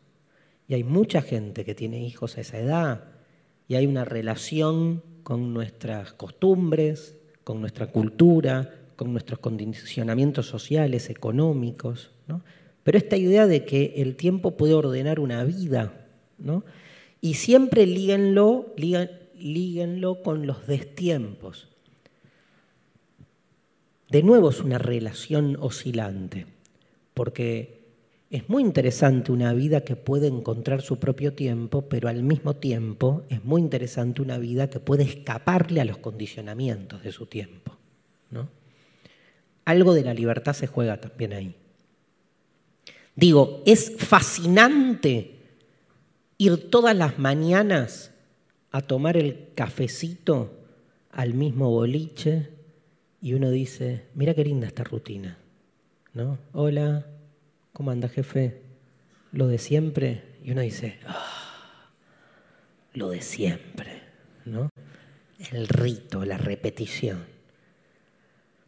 Y 0.67 0.73
hay 0.73 0.83
mucha 0.83 1.21
gente 1.21 1.63
que 1.63 1.75
tiene 1.75 2.03
hijos 2.03 2.35
a 2.35 2.41
esa 2.41 2.57
edad. 2.57 3.03
Y 3.67 3.75
hay 3.75 3.85
una 3.85 4.05
relación 4.05 5.03
con 5.21 5.53
nuestras 5.53 6.13
costumbres, 6.13 7.15
con 7.43 7.61
nuestra 7.61 7.91
cultura, 7.91 8.73
con 8.95 9.11
nuestros 9.11 9.37
condicionamientos 9.37 10.47
sociales, 10.47 11.11
económicos. 11.11 12.09
Pero 12.83 12.97
esta 12.97 13.17
idea 13.17 13.47
de 13.47 13.65
que 13.65 13.93
el 13.97 14.15
tiempo 14.15 14.51
puede 14.51 14.73
ordenar 14.73 15.19
una 15.19 15.43
vida, 15.43 15.93
¿no? 16.37 16.63
y 17.23 17.35
siempre 17.35 17.87
líguenlo, 17.87 18.65
con 20.25 20.45
los 20.45 20.67
destiempos. 20.67 21.69
De 24.09 24.21
nuevo 24.23 24.49
es 24.49 24.59
una 24.59 24.77
relación 24.77 25.55
oscilante, 25.61 26.47
porque 27.13 27.79
es 28.29 28.49
muy 28.49 28.61
interesante 28.61 29.31
una 29.31 29.53
vida 29.53 29.85
que 29.85 29.95
puede 29.95 30.27
encontrar 30.27 30.81
su 30.81 30.99
propio 30.99 31.31
tiempo, 31.31 31.83
pero 31.83 32.09
al 32.09 32.23
mismo 32.23 32.57
tiempo 32.57 33.23
es 33.29 33.45
muy 33.45 33.61
interesante 33.61 34.21
una 34.21 34.37
vida 34.37 34.69
que 34.69 34.81
puede 34.81 35.03
escaparle 35.03 35.79
a 35.79 35.85
los 35.85 35.99
condicionamientos 35.99 37.03
de 37.03 37.13
su 37.13 37.25
tiempo. 37.25 37.77
¿no? 38.31 38.49
Algo 39.63 39.93
de 39.93 40.03
la 40.03 40.13
libertad 40.13 40.51
se 40.51 40.67
juega 40.67 40.97
también 40.97 41.31
ahí. 41.31 41.55
Digo, 43.15 43.61
es 43.65 43.93
fascinante 43.97 45.39
ir 46.37 46.69
todas 46.69 46.95
las 46.95 47.19
mañanas 47.19 48.11
a 48.71 48.81
tomar 48.81 49.17
el 49.17 49.49
cafecito 49.55 50.51
al 51.11 51.35
mismo 51.35 51.69
boliche 51.69 52.49
y 53.21 53.35
uno 53.35 53.51
dice, 53.51 54.07
mira 54.15 54.33
qué 54.33 54.43
linda 54.43 54.67
esta 54.67 54.83
rutina, 54.83 55.37
¿no? 56.13 56.39
Hola, 56.53 57.05
¿cómo 57.71 57.91
anda 57.91 58.09
jefe? 58.09 58.61
Lo 59.31 59.47
de 59.47 59.59
siempre. 59.59 60.23
Y 60.43 60.51
uno 60.51 60.61
dice, 60.61 60.99
ah, 61.07 61.91
lo 62.93 63.09
de 63.09 63.21
siempre, 63.21 64.01
¿no? 64.43 64.69
El 65.51 65.67
rito, 65.67 66.25
la 66.25 66.37
repetición. 66.37 67.25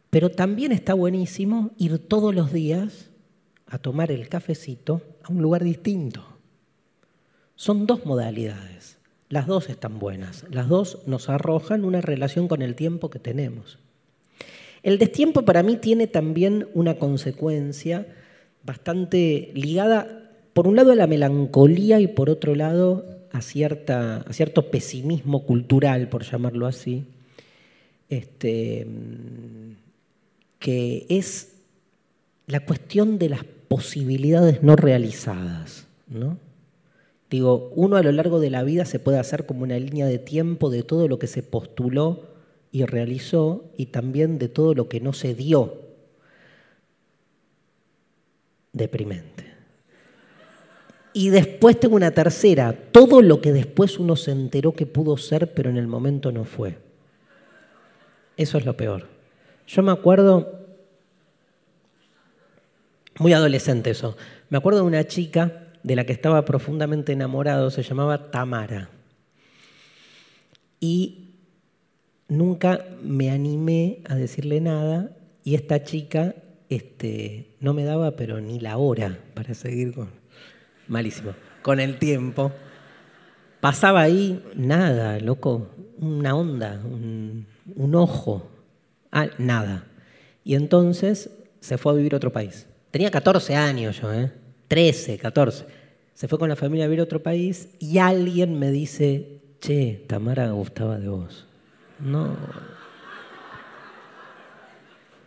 Pero 0.08 0.30
también 0.30 0.72
está 0.72 0.94
buenísimo 0.94 1.72
ir 1.76 1.98
todos 1.98 2.34
los 2.34 2.52
días 2.52 3.05
a 3.66 3.78
tomar 3.78 4.10
el 4.10 4.28
cafecito 4.28 5.02
a 5.22 5.32
un 5.32 5.42
lugar 5.42 5.64
distinto. 5.64 6.24
Son 7.54 7.86
dos 7.86 8.04
modalidades. 8.04 8.98
Las 9.28 9.46
dos 9.46 9.68
están 9.68 9.98
buenas. 9.98 10.44
Las 10.50 10.68
dos 10.68 10.98
nos 11.06 11.28
arrojan 11.28 11.84
una 11.84 12.00
relación 12.00 12.48
con 12.48 12.62
el 12.62 12.74
tiempo 12.74 13.10
que 13.10 13.18
tenemos. 13.18 13.78
El 14.82 14.98
destiempo 14.98 15.44
para 15.44 15.64
mí 15.64 15.76
tiene 15.76 16.06
también 16.06 16.68
una 16.74 16.94
consecuencia 16.94 18.06
bastante 18.62 19.50
ligada, 19.54 20.30
por 20.52 20.68
un 20.68 20.76
lado, 20.76 20.92
a 20.92 20.96
la 20.96 21.06
melancolía 21.06 21.98
y 22.00 22.06
por 22.06 22.30
otro 22.30 22.54
lado, 22.54 23.04
a, 23.32 23.40
cierta, 23.40 24.18
a 24.18 24.32
cierto 24.32 24.70
pesimismo 24.70 25.44
cultural, 25.44 26.08
por 26.08 26.22
llamarlo 26.22 26.66
así, 26.66 27.04
este, 28.08 28.86
que 30.58 31.06
es 31.08 31.56
la 32.46 32.60
cuestión 32.60 33.18
de 33.18 33.28
las 33.30 33.44
posibilidades 33.68 34.62
no 34.62 34.76
realizadas, 34.76 35.86
¿no? 36.08 36.38
Digo, 37.28 37.72
uno 37.74 37.96
a 37.96 38.02
lo 38.02 38.12
largo 38.12 38.38
de 38.38 38.50
la 38.50 38.62
vida 38.62 38.84
se 38.84 39.00
puede 39.00 39.18
hacer 39.18 39.46
como 39.46 39.64
una 39.64 39.78
línea 39.78 40.06
de 40.06 40.18
tiempo 40.18 40.70
de 40.70 40.82
todo 40.82 41.08
lo 41.08 41.18
que 41.18 41.26
se 41.26 41.42
postuló 41.42 42.22
y 42.70 42.84
realizó 42.84 43.64
y 43.76 43.86
también 43.86 44.38
de 44.38 44.48
todo 44.48 44.74
lo 44.74 44.88
que 44.88 45.00
no 45.00 45.12
se 45.12 45.34
dio. 45.34 45.80
Deprimente. 48.72 49.44
Y 51.12 51.30
después 51.30 51.80
tengo 51.80 51.96
una 51.96 52.10
tercera, 52.10 52.74
todo 52.92 53.22
lo 53.22 53.40
que 53.40 53.52
después 53.52 53.98
uno 53.98 54.16
se 54.16 54.32
enteró 54.32 54.72
que 54.72 54.84
pudo 54.84 55.16
ser, 55.16 55.54
pero 55.54 55.70
en 55.70 55.78
el 55.78 55.86
momento 55.86 56.30
no 56.30 56.44
fue. 56.44 56.76
Eso 58.36 58.58
es 58.58 58.66
lo 58.66 58.76
peor. 58.76 59.06
Yo 59.66 59.82
me 59.82 59.92
acuerdo, 59.92 60.55
muy 63.18 63.32
adolescente 63.32 63.90
eso, 63.90 64.16
me 64.50 64.58
acuerdo 64.58 64.80
de 64.80 64.86
una 64.86 65.06
chica 65.06 65.66
de 65.82 65.96
la 65.96 66.04
que 66.04 66.12
estaba 66.12 66.44
profundamente 66.44 67.12
enamorado, 67.12 67.70
se 67.70 67.82
llamaba 67.82 68.30
Tamara. 68.30 68.90
Y 70.80 71.34
nunca 72.28 72.84
me 73.02 73.30
animé 73.30 74.00
a 74.08 74.16
decirle 74.16 74.60
nada 74.60 75.16
y 75.44 75.54
esta 75.54 75.84
chica 75.84 76.34
este, 76.68 77.54
no 77.60 77.72
me 77.72 77.84
daba 77.84 78.16
pero 78.16 78.40
ni 78.40 78.58
la 78.58 78.76
hora 78.78 79.18
para 79.34 79.54
seguir 79.54 79.94
con... 79.94 80.10
Malísimo. 80.88 81.34
Con 81.62 81.80
el 81.80 81.98
tiempo. 81.98 82.52
Pasaba 83.60 84.02
ahí 84.02 84.44
nada, 84.54 85.18
loco, 85.18 85.70
una 85.98 86.36
onda, 86.36 86.80
un, 86.84 87.46
ojo, 87.94 88.48
nada. 89.38 89.84
Y 90.44 90.54
entonces 90.54 91.30
se 91.60 91.78
fue 91.78 91.92
a 91.92 91.96
vivir 91.96 92.14
a 92.14 92.18
otro 92.18 92.32
país. 92.32 92.66
Tenía 92.96 93.10
14 93.10 93.54
años 93.54 94.00
yo, 94.00 94.10
¿eh? 94.10 94.32
13, 94.68 95.18
14. 95.18 95.66
Se 96.14 96.28
fue 96.28 96.38
con 96.38 96.48
la 96.48 96.56
familia 96.56 96.86
a 96.86 96.88
vivir 96.88 97.00
a 97.00 97.02
otro 97.02 97.22
país 97.22 97.68
y 97.78 97.98
alguien 97.98 98.58
me 98.58 98.70
dice, 98.70 99.42
che, 99.60 100.06
Tamara 100.06 100.48
gustaba 100.52 100.96
de 100.98 101.06
vos. 101.06 101.46
No. 101.98 102.34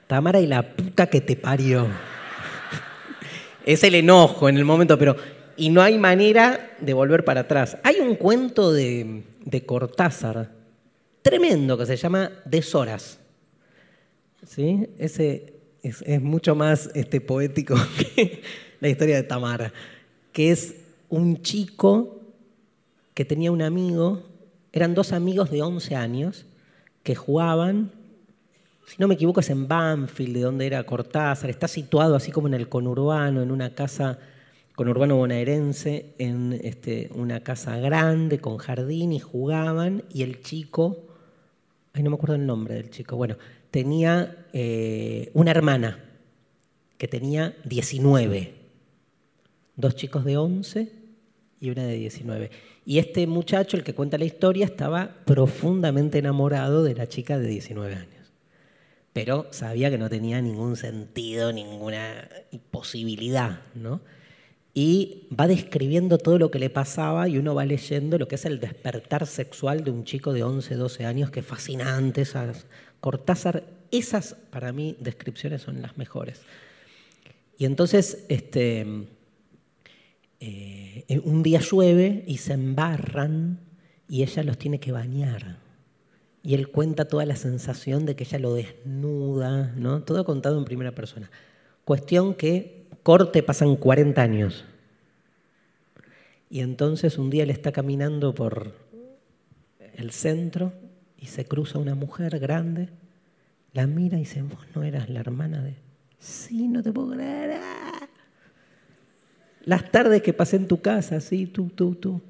Tamara 0.08 0.40
y 0.40 0.48
la 0.48 0.64
puta 0.76 1.06
que 1.06 1.22
te 1.22 1.36
parió. 1.36 1.86
es 3.68 3.84
el 3.84 3.94
enojo 3.94 4.50
en 4.50 4.58
el 4.58 4.66
momento, 4.66 4.98
pero... 4.98 5.16
Y 5.56 5.70
no 5.70 5.84
hay 5.84 6.00
manera 6.00 6.72
de 6.80 6.94
volver 6.96 7.24
para 7.24 7.42
atrás. 7.42 7.78
Hay 7.84 8.00
un 8.00 8.16
cuento 8.16 8.74
de, 8.74 9.26
de 9.46 9.66
Cortázar 9.68 10.50
tremendo 11.22 11.78
que 11.78 11.86
se 11.86 11.98
llama 11.98 12.32
Deshoras. 12.46 13.20
¿Sí? 14.44 14.90
Ese 14.98 15.59
es, 15.84 16.22
mucho 16.22 16.56
más 16.56 16.90
este, 16.94 17.22
poético 17.22 17.76
que 18.16 18.42
la 18.80 18.90
historia 18.90 19.16
de 19.16 19.24
Tamara, 19.24 19.74
que 20.32 20.52
es 20.52 20.76
un 21.10 21.42
chico 21.42 22.22
que 23.14 23.26
tenía 23.26 23.52
un 23.52 23.62
amigo, 23.62 24.24
eran 24.72 24.94
dos 24.94 25.12
amigos 25.12 25.52
de 25.52 25.62
11 25.62 25.96
años, 25.96 26.46
que 27.04 27.16
jugaban, 27.16 27.92
si 28.86 28.96
no 29.00 29.08
me 29.08 29.16
equivoco 29.16 29.40
es 29.40 29.50
en 29.50 29.68
Banfield, 29.68 30.36
de 30.36 30.42
donde 30.42 30.66
era 30.68 30.84
Cortázar, 30.84 31.50
está 31.50 31.68
situado 31.68 32.16
así 32.16 32.32
como 32.32 32.48
en 32.48 32.54
el 32.54 32.70
conurbano, 32.70 33.42
en 33.42 33.52
una 33.52 33.74
casa 33.74 34.20
conurbano 34.80 35.18
bonaerense, 35.18 36.14
en 36.20 36.58
este, 36.64 37.10
una 37.14 37.42
casa 37.42 37.78
grande 37.80 38.40
con 38.40 38.58
jardín 38.58 39.12
y 39.12 39.20
jugaban 39.20 40.06
y 40.10 40.24
el 40.24 40.42
chico, 40.42 41.04
ay 41.92 42.02
no 42.02 42.12
me 42.12 42.16
acuerdo 42.16 42.36
el 42.36 42.46
nombre 42.46 42.76
del 42.76 42.90
chico, 42.90 43.18
bueno, 43.18 43.36
tenía 43.72 44.39
eh, 44.54 45.32
una 45.34 45.52
hermana 45.52 46.04
que 46.98 47.08
tenía 47.08 47.56
19, 47.66 48.54
dos 49.76 49.96
chicos 49.96 50.26
de 50.26 50.38
11 50.38 50.92
y 51.60 51.70
una 51.70 51.84
de 51.86 51.96
19. 51.96 52.52
Y 52.86 53.00
este 53.00 53.28
muchacho, 53.28 53.78
el 53.78 53.84
que 53.84 53.94
cuenta 53.94 54.18
la 54.18 54.26
historia, 54.26 54.66
estaba 54.66 55.16
profundamente 55.26 56.18
enamorado 56.18 56.84
de 56.84 56.96
la 56.96 57.08
chica 57.08 57.38
de 57.38 57.48
19 57.48 57.94
años. 57.96 58.34
Pero 59.14 59.48
sabía 59.52 59.90
que 59.90 59.98
no 59.98 60.10
tenía 60.10 60.42
ningún 60.42 60.76
sentido, 60.76 61.52
ninguna 61.52 62.30
posibilidad, 62.72 63.62
¿no? 63.76 64.02
Y 64.74 65.28
va 65.38 65.48
describiendo 65.48 66.18
todo 66.20 66.38
lo 66.38 66.52
que 66.52 66.60
le 66.60 66.70
pasaba 66.70 67.28
y 67.28 67.38
uno 67.38 67.56
va 67.56 67.66
leyendo 67.66 68.18
lo 68.18 68.28
que 68.28 68.36
es 68.36 68.46
el 68.46 68.60
despertar 68.60 69.26
sexual 69.26 69.84
de 69.84 69.92
un 69.92 70.04
chico 70.04 70.32
de 70.32 70.44
11, 70.44 70.76
12 70.76 71.06
años, 71.06 71.32
que 71.32 71.42
fascinante. 71.42 72.22
Esas, 72.22 72.68
Cortázar, 73.00 73.64
esas 73.92 74.36
para 74.50 74.72
mí 74.72 74.96
descripciones 75.00 75.62
son 75.62 75.82
las 75.82 75.98
mejores. 75.98 76.42
Y 77.58 77.66
entonces, 77.66 78.26
este, 78.30 78.86
eh, 80.40 81.22
un 81.24 81.44
día 81.44 81.60
llueve 81.60 82.24
y 82.26 82.38
se 82.38 82.54
embarran 82.54 83.60
y 84.08 84.24
ella 84.24 84.44
los 84.44 84.58
tiene 84.58 84.80
que 84.80 84.92
bañar. 84.92 85.58
Y 86.42 86.54
él 86.54 86.70
cuenta 86.70 87.06
toda 87.06 87.26
la 87.26 87.36
sensación 87.36 88.06
de 88.06 88.16
que 88.16 88.24
ella 88.24 88.40
lo 88.40 88.54
desnuda, 88.54 89.74
¿no? 89.76 90.04
Todo 90.04 90.24
contado 90.24 90.58
en 90.58 90.66
primera 90.66 90.94
persona. 90.94 91.30
Cuestión 91.84 92.34
que 92.34 92.88
corte 93.04 93.44
pasan 93.44 93.76
40 93.76 94.22
años. 94.22 94.66
Y 96.50 96.62
entonces 96.62 97.18
un 97.18 97.30
día 97.30 97.44
él 97.44 97.50
está 97.50 97.72
caminando 97.72 98.34
por 98.34 98.74
el 99.94 100.12
centro 100.12 100.72
y 101.18 101.28
se 101.28 101.46
cruza 101.46 101.78
una 101.78 101.96
mujer 101.96 102.40
grande, 102.40 102.90
la 103.74 103.88
mira 103.88 104.18
y 104.18 104.22
dice, 104.22 104.42
vos 104.42 104.60
no 104.76 104.84
eras 104.84 105.10
la 105.10 105.20
hermana 105.20 105.62
de... 105.62 105.76
Sí, 106.18 106.68
no 106.68 106.84
te 106.84 106.92
puedo 106.92 107.12
creer. 107.12 107.60
Las 109.64 109.92
tardes 109.92 110.22
que 110.22 110.34
pasé 110.34 110.56
en 110.56 110.68
tu 110.68 110.82
casa, 110.82 111.20
sí, 111.22 111.46
tú, 111.46 111.70
tú, 111.70 111.96
tú. 111.96 112.22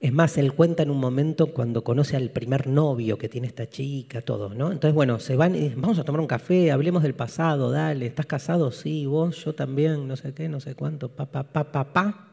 Es 0.00 0.12
más, 0.12 0.36
él 0.36 0.52
cuenta 0.52 0.82
en 0.82 0.90
un 0.90 0.98
momento 0.98 1.54
cuando 1.54 1.82
conoce 1.82 2.16
al 2.16 2.28
primer 2.28 2.66
novio 2.66 3.16
que 3.16 3.30
tiene 3.30 3.46
esta 3.46 3.70
chica, 3.70 4.20
todo, 4.20 4.50
¿no? 4.50 4.70
Entonces, 4.70 4.94
bueno, 4.94 5.18
se 5.18 5.36
van 5.36 5.54
y 5.54 5.60
dicen, 5.60 5.80
vamos 5.80 5.98
a 5.98 6.04
tomar 6.04 6.20
un 6.20 6.26
café, 6.26 6.70
hablemos 6.70 7.02
del 7.02 7.14
pasado, 7.14 7.70
dale, 7.70 8.04
¿estás 8.04 8.26
casado? 8.26 8.70
Sí, 8.70 9.06
vos, 9.06 9.42
yo 9.42 9.54
también, 9.54 10.06
no 10.06 10.16
sé 10.16 10.34
qué, 10.34 10.50
no 10.50 10.60
sé 10.60 10.74
cuánto, 10.74 11.08
pa, 11.08 11.24
pa, 11.24 11.44
pa, 11.44 11.72
pa, 11.72 11.92
pa. 11.92 12.28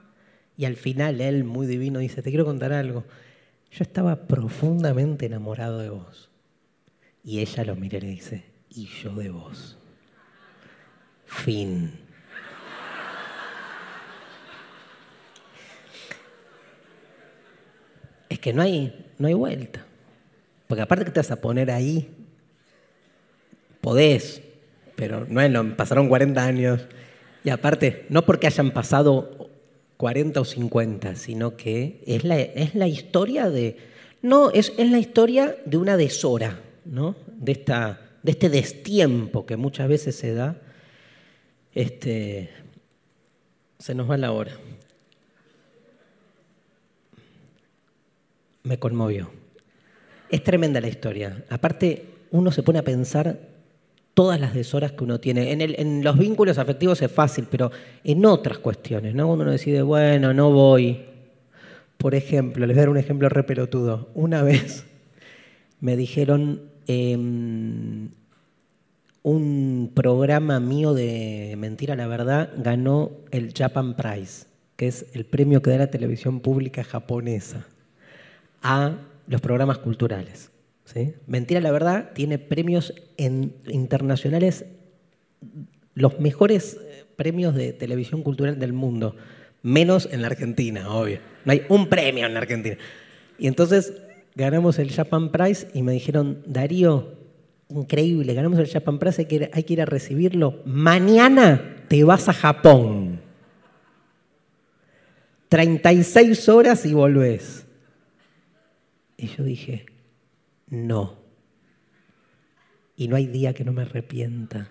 Y 0.58 0.66
al 0.66 0.76
final 0.76 1.22
él, 1.22 1.46
muy 1.46 1.66
divino, 1.66 2.00
dice, 2.00 2.22
te 2.22 2.30
quiero 2.30 2.44
contar 2.44 2.74
algo. 2.74 3.06
Yo 3.72 3.84
estaba 3.84 4.28
profundamente 4.28 5.28
enamorado 5.28 5.80
de 5.80 5.90
vos. 5.92 6.31
Y 7.24 7.40
ella 7.40 7.64
lo 7.64 7.76
mira 7.76 7.98
y 7.98 8.02
le 8.02 8.08
dice, 8.08 8.44
y 8.70 8.86
yo 8.86 9.14
de 9.16 9.30
vos. 9.30 9.78
Fin. 11.26 12.00
Es 18.28 18.40
que 18.40 18.54
no 18.54 18.62
hay, 18.62 19.12
no 19.18 19.28
hay 19.28 19.34
vuelta. 19.34 19.86
Porque 20.68 20.82
aparte 20.82 21.06
que 21.06 21.12
te 21.12 21.20
vas 21.20 21.32
a 21.32 21.42
poner 21.42 21.70
ahí, 21.70 22.10
podés, 23.82 24.42
pero 24.96 25.26
no 25.28 25.42
es 25.42 25.52
lo, 25.52 25.76
pasaron 25.76 26.08
40 26.08 26.44
años. 26.44 26.82
Y 27.44 27.50
aparte, 27.50 28.06
no 28.10 28.26
porque 28.26 28.48
hayan 28.48 28.72
pasado 28.72 29.50
40 29.98 30.42
o 30.42 30.46
50, 30.46 31.16
sino 31.16 31.56
que 31.58 32.02
es 32.08 32.24
la, 32.24 32.40
es 32.40 32.74
la 32.74 32.88
historia 32.88 33.50
de... 33.50 33.78
No, 34.22 34.52
es, 34.52 34.74
es 34.78 34.90
la 34.90 35.00
historia 35.00 35.56
de 35.66 35.78
una 35.78 35.98
deshora, 35.98 36.60
¿no? 36.92 37.16
De, 37.38 37.54
esta, 37.54 38.02
de 38.22 38.32
este 38.32 38.50
destiempo 38.50 39.46
que 39.46 39.56
muchas 39.56 39.88
veces 39.88 40.14
se 40.14 40.34
da 40.34 40.62
este, 41.74 42.50
se 43.80 43.96
nos 43.96 44.10
va 44.10 44.18
la 44.18 44.34
hora. 44.34 44.52
Me 48.64 48.78
conmovió. 48.78 49.32
Es 50.30 50.44
tremenda 50.44 50.82
la 50.82 50.90
historia. 50.90 51.46
Aparte, 51.50 52.06
uno 52.32 52.52
se 52.52 52.62
pone 52.62 52.80
a 52.80 52.84
pensar 52.84 53.40
todas 54.14 54.40
las 54.40 54.54
deshoras 54.54 54.92
que 54.92 55.06
uno 55.06 55.20
tiene. 55.20 55.52
En, 55.54 55.62
en, 55.62 56.04
los 56.04 56.18
vínculos 56.18 56.58
afectivos 56.58 57.02
es 57.02 57.12
fácil, 57.12 57.48
pero 57.50 57.72
en 58.04 58.26
otras 58.26 58.60
cuestiones, 58.60 59.16
¿no? 59.16 59.32
Uno 59.32 59.50
decide, 59.50 59.82
bueno, 59.82 60.34
no 60.34 60.52
voy. 60.52 61.06
Por 61.98 62.16
ejemplo, 62.16 62.66
les 62.66 62.76
voy 62.76 62.80
a 62.80 62.82
dar 62.82 62.90
un 62.90 62.98
ejemplo 62.98 63.30
re 63.30 63.44
pelotudo. 63.44 64.10
Una 64.14 64.44
vez 64.44 64.86
me 65.80 65.96
dijeron, 65.96 66.71
em, 66.88 68.10
un 69.24 69.92
programa 69.94 70.60
mío 70.60 70.94
de 70.94 71.56
Mentira 71.58 71.96
la 71.96 72.08
Verdad 72.08 72.52
ganó 72.58 73.12
el 73.32 73.54
Japan 73.54 73.96
Prize, 73.96 74.48
que 74.76 74.88
es 74.88 75.06
el 75.14 75.26
premio 75.26 75.62
que 75.62 75.70
da 75.70 75.78
la 75.78 75.92
televisión 75.92 76.40
pública 76.40 76.84
japonesa 76.84 77.68
a 78.62 78.98
los 79.28 79.42
programas 79.42 79.78
culturales. 79.78 80.52
Mentira 81.28 81.62
la 81.62 81.72
Verdad 81.72 82.12
tiene 82.14 82.38
premios 82.38 82.94
internacionales, 83.18 84.66
los 85.94 86.20
mejores 86.20 86.78
eh, 86.82 87.06
premios 87.16 87.56
de 87.56 87.74
televisión 87.74 88.24
cultural 88.24 88.60
del 88.60 88.74
mundo, 88.74 89.16
menos 89.62 90.10
en 90.12 90.22
la 90.22 90.28
Argentina, 90.28 90.94
obvio. 90.94 91.20
No 91.46 91.54
hay 91.54 91.64
un 91.70 91.88
premio 91.88 92.26
en 92.26 92.34
la 92.34 92.42
Argentina. 92.42 92.78
Y 93.38 93.48
entonces 93.48 93.94
ganamos 94.36 94.80
el 94.80 94.92
Japan 94.92 95.32
Prize 95.32 95.68
y 95.74 95.84
me 95.84 95.94
dijeron, 95.94 96.44
Darío, 96.46 97.22
increíble, 97.70 98.34
ganamos 98.34 98.60
el 98.60 98.68
Japan 98.68 99.00
Press, 99.00 99.20
hay 99.20 99.26
que, 99.26 99.50
hay 99.54 99.64
que 99.64 99.74
ir 99.74 99.82
a 99.82 99.86
recibirlo. 99.86 100.62
Mañana 100.66 101.86
te 101.88 102.04
vas 102.04 102.30
a 102.30 102.34
Japón. 102.34 103.22
36 105.50 106.48
horas 106.50 106.86
y 106.86 106.94
volvés. 106.94 107.66
Y 109.18 109.28
yo 109.28 109.44
dije, 109.44 109.86
no. 110.70 111.18
Y 112.96 113.08
no 113.08 113.16
hay 113.16 113.28
día 113.28 113.54
que 113.54 113.64
no 113.64 113.74
me 113.74 113.82
arrepienta. 113.82 114.70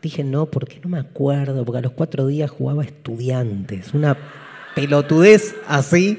Dije, 0.00 0.22
no, 0.22 0.46
porque 0.46 0.78
no 0.82 0.90
me 0.90 0.98
acuerdo, 0.98 1.64
porque 1.64 1.78
a 1.78 1.82
los 1.82 1.92
cuatro 1.92 2.26
días 2.26 2.50
jugaba 2.50 2.84
estudiantes. 2.84 3.94
Una 3.94 4.16
pelotudez 4.74 5.56
así. 5.66 6.18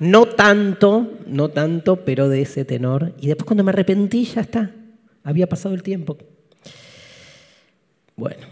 No 0.00 0.26
tanto, 0.26 1.18
no 1.26 1.50
tanto, 1.50 2.04
pero 2.04 2.28
de 2.28 2.42
ese 2.42 2.64
tenor. 2.64 3.12
Y 3.20 3.26
después 3.26 3.46
cuando 3.46 3.62
me 3.62 3.70
arrepentí, 3.70 4.24
ya 4.24 4.40
está. 4.40 4.74
Había 5.22 5.46
pasado 5.46 5.74
el 5.74 5.82
tiempo. 5.82 6.16
Bueno. 8.16 8.46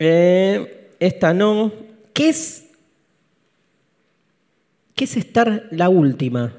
Eh, 0.00 0.90
esta 0.98 1.32
no. 1.32 1.72
¿Qué 2.12 2.28
es, 2.28 2.66
¿Qué 4.94 5.04
es 5.04 5.16
estar 5.16 5.68
la 5.70 5.88
última? 5.88 6.56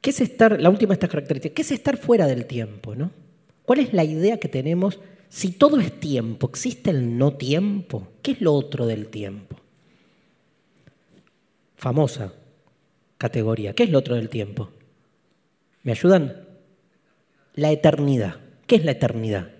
¿Qué 0.00 0.10
es 0.10 0.20
estar, 0.20 0.60
la 0.60 0.70
última 0.70 0.90
de 0.90 0.94
estas 0.94 1.10
características? 1.10 1.54
¿Qué 1.54 1.62
es 1.62 1.70
estar 1.72 1.98
fuera 1.98 2.26
del 2.26 2.46
tiempo? 2.46 2.94
¿no? 2.94 3.10
¿Cuál 3.64 3.80
es 3.80 3.92
la 3.92 4.04
idea 4.04 4.38
que 4.38 4.48
tenemos? 4.48 5.00
Si 5.28 5.50
todo 5.50 5.80
es 5.80 6.00
tiempo, 6.00 6.48
¿existe 6.48 6.90
el 6.90 7.18
no 7.18 7.34
tiempo? 7.34 8.08
¿Qué 8.22 8.32
es 8.32 8.40
lo 8.40 8.54
otro 8.54 8.86
del 8.86 9.08
tiempo? 9.08 9.56
Famosa 11.86 12.32
categoría. 13.16 13.72
¿Qué 13.72 13.84
es 13.84 13.90
lo 13.90 14.00
otro 14.00 14.16
del 14.16 14.28
tiempo? 14.28 14.72
¿Me 15.84 15.92
ayudan? 15.92 16.44
La 17.54 17.70
eternidad. 17.70 18.40
¿Qué 18.66 18.74
es 18.74 18.84
la 18.84 18.90
eternidad? 18.90 19.52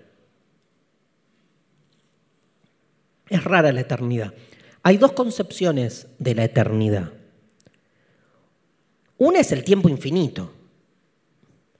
Es 3.29 3.41
rara 3.45 3.71
la 3.71 3.79
eternidad. 3.79 4.33
Hay 4.83 4.97
dos 4.97 5.13
concepciones 5.13 6.07
de 6.19 6.35
la 6.35 6.43
eternidad. 6.43 7.13
Una 9.17 9.39
es 9.39 9.53
el 9.53 9.63
tiempo 9.63 9.87
infinito. 9.87 10.51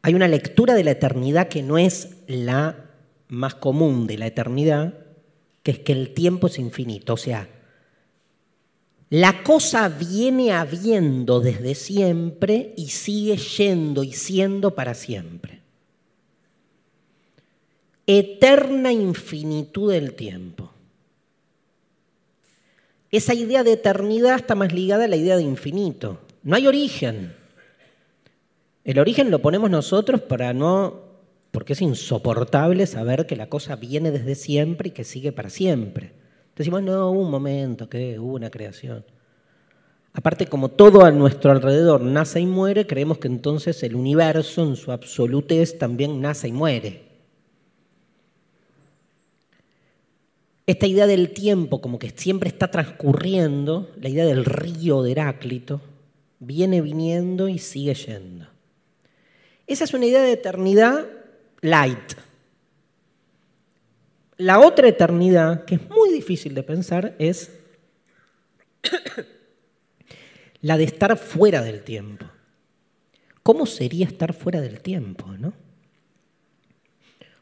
Hay 0.01 0.13
una 0.13 0.29
lectura 0.29 0.75
de 0.75 0.85
la 0.85 0.91
eternidad 0.91 1.49
que 1.49 1.61
no 1.61 1.77
es 1.77 2.19
la 2.25 2.85
más 3.27 3.55
común 3.55 4.07
de 4.07 4.17
la 4.17 4.27
eternidad, 4.27 4.93
que 5.61 5.71
es 5.71 5.79
que 5.79 5.91
el 5.91 6.13
tiempo 6.13 6.47
es 6.47 6.57
infinito. 6.57 7.15
O 7.15 7.17
sea, 7.17 7.49
la 9.09 9.43
cosa 9.43 9.87
viene 9.87 10.51
habiendo 10.51 11.39
desde 11.39 11.75
siempre 11.75 12.73
y 12.75 12.89
sigue 12.89 13.37
yendo 13.37 14.03
y 14.03 14.11
siendo 14.11 14.75
para 14.75 14.93
siempre. 14.93 15.61
Eterna 18.05 18.91
infinitud 18.91 19.91
del 19.91 20.13
tiempo. 20.13 20.71
Esa 23.11 23.33
idea 23.33 23.63
de 23.63 23.73
eternidad 23.73 24.35
está 24.35 24.55
más 24.55 24.73
ligada 24.73 25.05
a 25.05 25.07
la 25.07 25.15
idea 25.15 25.37
de 25.37 25.43
infinito. 25.43 26.19
No 26.43 26.55
hay 26.57 26.67
origen. 26.67 27.33
El 28.83 28.99
origen 28.99 29.31
lo 29.31 29.41
ponemos 29.41 29.69
nosotros 29.69 30.21
para 30.21 30.53
no, 30.53 31.01
porque 31.51 31.73
es 31.73 31.81
insoportable 31.81 32.85
saber 32.87 33.25
que 33.25 33.37
la 33.37 33.47
cosa 33.47 33.77
viene 33.77 34.11
desde 34.11 34.35
siempre 34.35 34.89
y 34.89 34.91
que 34.91 35.05
sigue 35.05 35.31
para 35.31 35.49
siempre. 35.49 36.11
Decimos, 36.57 36.81
no, 36.81 37.11
un 37.11 37.29
momento, 37.29 37.87
que 37.87 38.17
hubo 38.17 38.33
una 38.33 38.49
creación. 38.49 39.05
Aparte, 40.13 40.47
como 40.47 40.69
todo 40.69 41.05
a 41.05 41.11
nuestro 41.11 41.51
alrededor 41.51 42.01
nace 42.01 42.39
y 42.39 42.47
muere, 42.47 42.87
creemos 42.87 43.19
que 43.19 43.27
entonces 43.27 43.83
el 43.83 43.95
universo 43.95 44.63
en 44.63 44.75
su 44.75 44.91
absolutez 44.91 45.77
también 45.77 46.19
nace 46.19 46.47
y 46.47 46.51
muere. 46.51 47.07
Esta 50.65 50.87
idea 50.87 51.05
del 51.05 51.29
tiempo, 51.29 51.79
como 51.79 51.99
que 51.99 52.09
siempre 52.09 52.49
está 52.49 52.71
transcurriendo, 52.71 53.91
la 54.01 54.09
idea 54.09 54.25
del 54.25 54.43
río 54.43 55.03
de 55.03 55.11
Heráclito, 55.11 55.81
viene 56.39 56.81
viniendo 56.81 57.47
y 57.47 57.59
sigue 57.59 57.93
yendo. 57.93 58.47
Esa 59.67 59.83
es 59.83 59.93
una 59.93 60.07
idea 60.07 60.23
de 60.23 60.31
eternidad 60.31 61.05
light. 61.61 62.13
La 64.37 64.59
otra 64.59 64.87
eternidad, 64.87 65.65
que 65.65 65.75
es 65.75 65.89
muy 65.89 66.11
difícil 66.11 66.53
de 66.53 66.63
pensar, 66.63 67.15
es 67.17 67.51
la 70.61 70.77
de 70.77 70.83
estar 70.83 71.17
fuera 71.17 71.61
del 71.61 71.83
tiempo. 71.83 72.25
¿Cómo 73.41 73.65
sería 73.65 74.05
estar 74.05 74.33
fuera 74.33 74.61
del 74.61 74.81
tiempo? 74.81 75.25
¿no? 75.39 75.53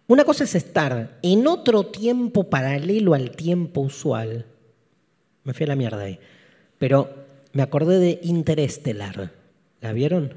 Una 0.08 0.24
cosa 0.24 0.44
es 0.44 0.56
estar 0.56 1.18
en 1.22 1.48
otro 1.48 1.88
tiempo 1.88 2.50
paralelo 2.50 3.14
al 3.14 3.32
tiempo 3.32 3.82
usual. 3.82 4.46
Me 5.44 5.54
fui 5.54 5.66
a 5.66 5.68
la 5.68 5.76
mierda 5.76 6.04
ahí. 6.04 6.20
Pero 6.78 7.14
me 7.54 7.64
acordé 7.64 8.00
de 8.00 8.20
Interestelar. 8.22 9.32
¿La 9.82 9.94
vieron? 9.94 10.34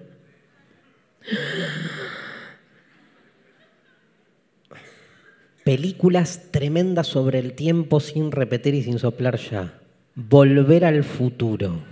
Películas 5.68 6.50
tremendas 6.50 7.08
sobre 7.08 7.38
el 7.38 7.52
tiempo 7.52 8.00
sin 8.00 8.32
repetir 8.32 8.72
y 8.72 8.82
sin 8.82 8.98
soplar 8.98 9.36
ya. 9.36 9.78
Volver 10.14 10.86
al 10.86 11.04
futuro. 11.04 11.82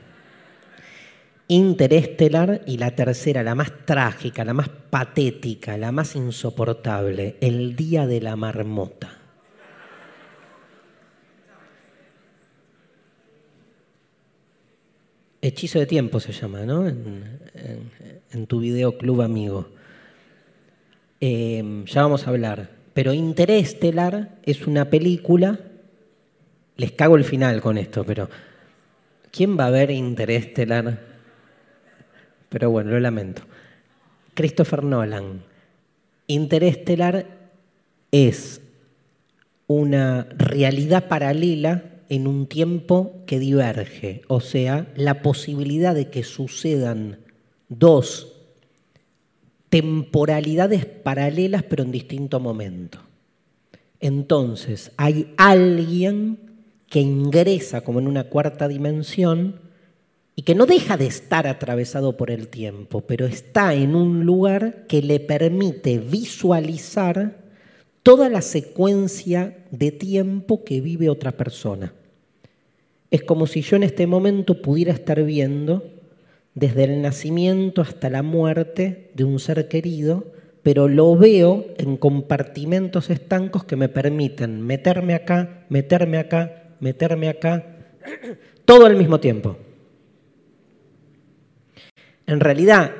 Interestelar 1.47 2.62
y 2.66 2.78
la 2.78 2.93
tercera, 2.93 3.43
la 3.43 3.55
más 3.55 3.70
trágica, 3.85 4.47
la 4.47 4.55
más 4.55 4.70
patética, 4.70 5.77
la 5.77 5.93
más 5.93 6.16
insoportable, 6.16 7.36
El 7.43 7.77
Día 7.77 8.07
de 8.07 8.23
la 8.23 8.35
Marmota. 8.35 9.19
Hechizo 15.43 15.81
de 15.81 15.86
tiempo 15.86 16.19
se 16.19 16.32
llama, 16.32 16.61
¿no? 16.65 16.89
En, 16.89 18.47
tu 18.47 18.59
video 18.59 18.97
Club 18.97 19.20
Amigo. 19.20 19.69
Em, 21.20 21.85
ya 21.85 22.01
vamos 22.01 22.27
a 22.27 22.31
hablar. 22.31 22.76
Pero 22.97 23.12
Interestelar 23.12 24.39
es 24.43 24.66
una 24.66 24.89
película. 24.89 25.60
Les 26.78 26.93
cago 26.93 27.16
el 27.16 27.24
final 27.24 27.60
con 27.60 27.77
esto, 27.77 28.05
pero 28.05 28.31
¿quién 29.31 29.59
va 29.59 29.66
a 29.66 29.70
ver 29.70 29.90
Interestelar? 29.90 30.98
Pero 32.48 32.70
bueno, 32.70 32.93
lo 32.93 33.01
lamento. 33.01 33.43
Christopher 34.32 34.82
Nolan. 34.82 35.43
Interestelar 36.27 37.27
es 38.12 38.62
una 39.66 40.27
realidad 40.35 41.06
paralela 41.06 41.85
en 42.09 42.27
un 42.27 42.47
tiempo 42.47 43.24
que 43.27 43.39
diverge, 43.39 44.23
o 44.27 44.40
sea, 44.40 44.86
la 44.97 45.20
posibilidad 45.20 45.94
de 45.94 46.09
que 46.09 46.24
sucedan 46.24 47.18
dos 47.68 48.36
temporalidades 49.69 50.87
paralelas 50.87 51.63
pero 51.65 51.83
en 51.83 51.93
distinto 51.93 52.41
momento. 52.41 52.99
Entonces, 54.01 54.93
hay 54.97 55.33
alguien 55.37 56.39
que 56.89 57.01
ingresa 57.01 57.81
como 57.83 57.99
en 57.99 58.09
una 58.09 58.25
cuarta 58.25 58.69
dimensión 58.69 59.61
y 60.37 60.43
que 60.43 60.55
no 60.55 60.67
deja 60.67 60.97
de 60.97 61.07
estar 61.07 61.47
atravesado 61.47 62.17
por 62.17 62.31
el 62.31 62.49
tiempo, 62.49 63.01
pero 63.01 63.27
está 63.27 63.75
en 63.75 63.95
un 63.95 64.25
lugar 64.25 64.87
que 64.87 65.01
le 65.01 65.19
permite 65.19 65.99
visualizar 65.99 67.39
toda 68.03 68.29
la 68.29 68.43
secuencia 68.43 69.57
de 69.71 69.91
tiempo 69.91 70.63
que 70.63 70.81
vive 70.81 71.09
otra 71.09 71.33
persona. 71.33 71.95
Es 73.11 73.23
como 73.23 73.47
si 73.47 73.63
yo 73.63 73.77
en 73.77 73.83
este 73.83 74.07
momento 74.07 74.61
pudiera 74.61 74.93
estar 74.93 75.23
viendo 75.25 75.95
desde 76.57 76.85
el 76.85 77.03
nacimiento 77.03 77.83
hasta 77.83 78.09
la 78.09 78.23
muerte 78.23 79.11
de 79.15 79.24
un 79.24 79.39
ser 79.39 79.69
querido, 79.69 80.33
pero 80.62 80.89
lo 80.89 81.15
veo 81.15 81.66
en 81.77 81.99
compartimentos 81.99 83.11
estancos 83.11 83.65
que 83.65 83.77
me 83.77 83.91
permiten 83.91 84.62
meterme 84.62 85.15
acá, 85.15 85.66
meterme 85.69 86.19
acá, 86.19 86.74
meterme 86.81 87.28
acá, 87.28 87.77
todo 88.65 88.87
al 88.87 88.97
mismo 88.97 89.20
tiempo. 89.20 89.59
En 92.27 92.41
realidad, 92.41 92.91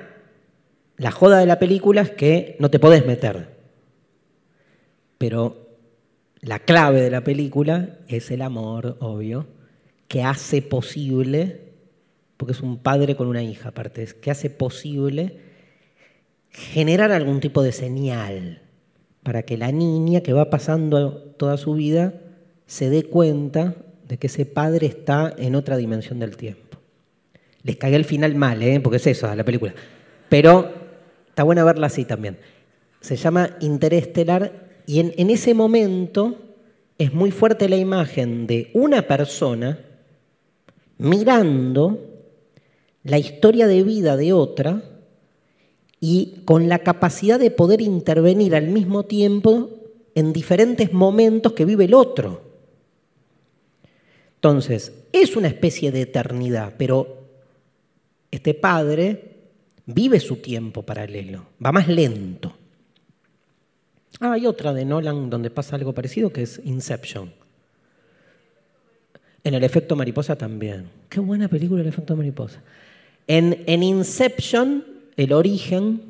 la 0.99 1.11
joda 1.11 1.39
de 1.39 1.47
la 1.47 1.59
película 1.59 2.03
es 2.03 2.11
que 2.11 2.57
no 2.59 2.70
te 2.70 2.78
podés 2.78 3.07
meter. 3.07 3.57
Pero 5.16 5.66
la 6.43 6.59
clave 6.59 7.01
de 7.01 7.11
la 7.11 7.24
película 7.24 7.99
es 8.07 8.31
el 8.31 8.43
amor, 8.43 8.99
obvio, 9.01 9.47
que 10.09 10.23
hace 10.23 10.61
posible, 10.61 11.66
porque 12.37 12.53
es 12.53 12.61
un 12.61 12.79
padre 12.79 13.17
con 13.17 13.29
una 13.29 13.43
hija 13.43 13.71
aparte, 13.71 14.07
que 14.21 14.31
hace 14.31 14.51
posible 14.51 15.41
generar 16.51 17.13
algún 17.13 17.41
tipo 17.41 17.63
de 17.63 17.73
señal 17.73 18.63
para 19.23 19.43
que 19.43 19.57
la 19.57 19.73
niña 19.73 20.21
que 20.21 20.33
va 20.33 20.51
pasando 20.51 21.35
toda 21.37 21.57
su 21.57 21.75
vida 21.75 22.15
se 22.67 22.91
dé 22.91 23.05
cuenta 23.05 23.75
de 24.07 24.19
que 24.19 24.29
ese 24.29 24.47
padre 24.47 24.87
está 24.87 25.35
en 25.37 25.55
otra 25.55 25.77
dimensión 25.77 26.19
del 26.19 26.37
tiempo. 26.37 26.79
Les 27.63 27.77
cagué 27.77 27.97
el 27.97 28.05
final 28.05 28.35
mal, 28.37 28.63
¿eh? 28.63 28.81
porque 28.81 28.99
es 28.99 29.07
eso, 29.07 29.35
la 29.35 29.45
película. 29.45 29.75
Pero 30.29 30.73
está 31.29 31.43
buena 31.43 31.65
verla 31.65 31.89
así 31.89 32.05
también 32.05 32.39
Se 33.01 33.17
llama 33.17 33.57
Interestelar 33.61 34.81
y 34.87 35.01
en, 35.01 35.13
en 35.17 35.31
ese 35.31 35.55
momento 35.55 36.39
es 36.99 37.13
muy 37.13 37.31
fuerte 37.31 37.69
la 37.69 37.77
imagen 37.77 38.47
de 38.47 38.71
una 38.73 39.03
persona 39.03 39.81
mirando 40.99 42.16
la 43.07 43.19
historia 43.19 43.69
de 43.69 43.85
vida 43.85 44.16
de 44.16 44.33
otra 44.33 44.83
y 46.01 46.43
con 46.45 46.69
la 46.69 46.81
capacidad 46.81 47.39
de 47.39 47.53
poder 47.53 47.81
intervenir 47.81 48.55
al 48.55 48.66
mismo 48.69 49.05
tiempo 49.05 49.70
en 50.15 50.33
diferentes 50.33 50.93
momentos 50.93 51.53
que 51.53 51.65
vive 51.65 51.85
el 51.85 51.95
otro. 51.95 52.43
Entonces, 54.35 54.93
es 55.12 55.37
una 55.37 55.49
especie 55.49 55.93
de 55.93 56.03
eternidad, 56.03 56.74
pero 56.77 57.28
este 58.31 58.55
padre 58.55 59.37
vive 59.87 60.19
su 60.19 60.37
tiempo 60.37 60.83
paralelo, 60.83 61.47
va 61.65 61.70
más 61.73 61.87
lento. 61.87 62.55
Ah, 64.19 64.33
hay 64.33 64.47
otra 64.47 64.73
de 64.73 64.85
Nolan 64.85 65.31
donde 65.31 65.51
pasa 65.51 65.77
algo 65.77 65.95
parecido 65.95 66.33
que 66.33 66.43
es 66.43 66.61
Inception. 66.65 67.33
En 69.45 69.55
el 69.55 69.62
efecto 69.62 69.95
mariposa 69.95 70.37
también. 70.37 70.91
Qué 71.09 71.20
buena 71.20 71.47
película 71.47 71.83
el 71.83 71.89
efecto 71.89 72.16
mariposa. 72.16 72.62
En, 73.27 73.82
Inception, 73.82 74.85
el 75.16 75.32
origen, 75.32 76.01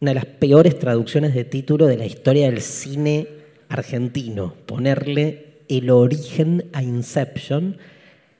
una 0.00 0.10
de 0.10 0.14
las 0.14 0.26
peores 0.26 0.78
traducciones 0.78 1.34
de 1.34 1.44
título 1.44 1.86
de 1.86 1.96
la 1.96 2.04
historia 2.04 2.50
del 2.50 2.60
cine 2.60 3.26
argentino, 3.68 4.54
ponerle 4.66 5.62
el 5.68 5.88
origen 5.90 6.68
a 6.74 6.82
Inception. 6.82 7.78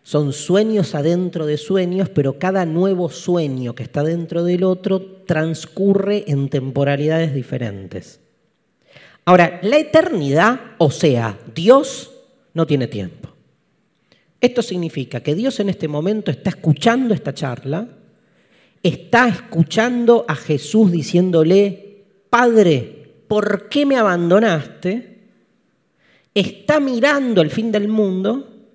Son 0.03 0.35
sueños 0.35 0.95
adentro 0.95 1.47
de 1.47 1.57
sueños, 1.57 2.11
pero 2.11 2.39
cada 2.39 2.67
nuevo 2.67 3.09
sueño 3.09 3.75
que 3.75 3.85
está 3.85 4.03
dentro 4.03 4.45
del 4.45 4.65
otro 4.65 5.01
transcurre 5.27 6.25
en 6.27 6.51
temporalidades 6.51 7.35
diferentes. 7.35 8.21
Ahora, 9.25 9.59
la 9.63 9.79
eternidad, 9.79 10.61
o 10.77 10.91
sea, 10.91 11.39
Dios 11.55 12.13
no 12.53 12.67
tiene 12.67 12.87
tiempo. 12.89 13.34
Esto 14.45 14.61
significa 14.61 15.21
que 15.21 15.35
Dios 15.35 15.59
en 15.61 15.71
este 15.71 15.89
momento 15.89 16.31
está 16.31 16.51
escuchando 16.51 17.15
esta 17.15 17.33
charla, 17.33 17.89
está 18.83 19.27
escuchando 19.27 20.27
a 20.29 20.35
Jesús 20.35 20.93
diciéndole, 20.93 22.05
Padre, 22.29 23.23
¿por 23.27 23.71
qué 23.71 23.87
me 23.87 23.97
abandonaste? 23.97 25.19
Está 26.35 26.79
mirando 26.79 27.41
el 27.41 27.49
fin 27.49 27.73
del 27.73 27.89
mundo 27.89 28.67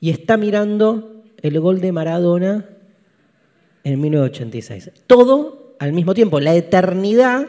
y 0.00 0.08
está 0.08 0.38
mirando 0.38 1.24
el 1.42 1.60
gol 1.60 1.82
de 1.82 1.92
Maradona 1.92 2.70
en 3.84 4.00
1986. 4.00 4.92
Todo 5.06 5.76
al 5.78 5.92
mismo 5.92 6.14
tiempo. 6.14 6.40
La 6.40 6.54
eternidad 6.54 7.48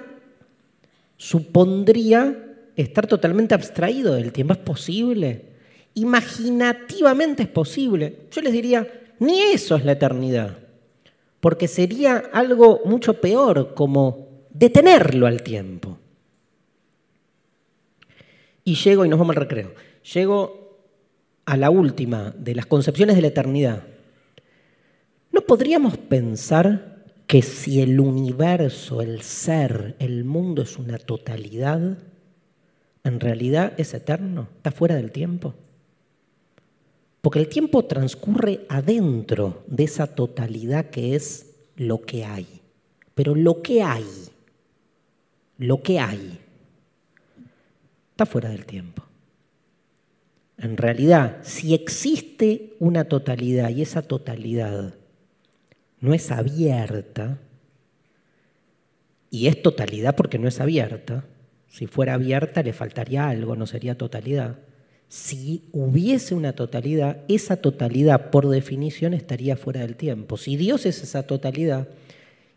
supondría 1.15 2.57
estar 2.75 3.07
totalmente 3.07 3.55
abstraído 3.55 4.15
del 4.15 4.33
tiempo. 4.33 4.51
¿Es 4.51 4.59
posible? 4.59 5.52
Imaginativamente 5.95 7.43
es 7.43 7.49
posible. 7.49 8.27
Yo 8.31 8.41
les 8.41 8.53
diría, 8.53 8.87
ni 9.19 9.41
eso 9.41 9.75
es 9.75 9.85
la 9.85 9.93
eternidad, 9.93 10.57
porque 11.39 11.67
sería 11.67 12.17
algo 12.33 12.81
mucho 12.85 13.19
peor 13.19 13.73
como 13.73 14.27
detenerlo 14.49 15.27
al 15.27 15.43
tiempo. 15.43 15.97
Y 18.63 18.75
llego, 18.75 19.05
y 19.05 19.09
nos 19.09 19.19
vamos 19.19 19.35
al 19.35 19.41
recreo, 19.41 19.73
llego 20.13 20.79
a 21.45 21.57
la 21.57 21.69
última 21.69 22.33
de 22.37 22.55
las 22.55 22.65
concepciones 22.65 23.15
de 23.15 23.21
la 23.21 23.27
eternidad. 23.27 23.83
¿No 25.31 25.41
podríamos 25.41 25.97
pensar 25.97 26.93
que 27.27 27.41
si 27.41 27.81
el 27.81 27.99
universo, 27.99 29.01
el 29.01 29.21
ser, 29.21 29.95
el 29.99 30.23
mundo 30.23 30.61
es 30.61 30.77
una 30.77 30.97
totalidad, 30.97 31.97
en 33.03 33.19
realidad 33.19 33.73
es 33.77 33.93
eterno, 33.93 34.47
está 34.57 34.71
fuera 34.71 34.95
del 34.95 35.11
tiempo. 35.11 35.55
Porque 37.23 37.39
el 37.39 37.47
tiempo 37.47 37.85
transcurre 37.85 38.65
adentro 38.67 39.63
de 39.67 39.85
esa 39.85 40.07
totalidad 40.07 40.89
que 40.89 41.15
es 41.15 41.55
lo 41.77 42.01
que 42.01 42.25
hay. 42.25 42.45
Pero 43.15 43.33
lo 43.33 43.61
que 43.61 43.81
hay, 43.81 44.05
lo 45.57 45.81
que 45.81 46.01
hay, 46.01 46.37
está 48.11 48.25
fuera 48.25 48.49
del 48.49 48.65
tiempo. 48.65 49.05
En 50.57 50.75
realidad, 50.75 51.37
si 51.43 51.73
existe 51.73 52.75
una 52.79 53.05
totalidad 53.05 53.69
y 53.69 53.83
esa 53.83 54.01
totalidad 54.01 54.93
no 56.01 56.13
es 56.13 56.29
abierta, 56.29 57.39
y 59.29 59.47
es 59.47 59.61
totalidad 59.61 60.17
porque 60.17 60.39
no 60.39 60.49
es 60.49 60.59
abierta, 60.59 61.23
si 61.69 61.87
fuera 61.87 62.15
abierta 62.15 62.63
le 62.63 62.73
faltaría 62.73 63.29
algo, 63.29 63.55
no 63.55 63.65
sería 63.65 63.97
totalidad. 63.97 64.59
Si 65.13 65.61
hubiese 65.73 66.33
una 66.33 66.53
totalidad, 66.53 67.17
esa 67.27 67.57
totalidad 67.57 68.31
por 68.31 68.49
definición 68.49 69.13
estaría 69.13 69.55
fuera 69.55 69.81
del 69.81 69.95
tiempo. 69.95 70.37
Si 70.37 70.57
Dios 70.57 70.87
es 70.87 71.03
esa 71.03 71.21
totalidad, 71.27 71.87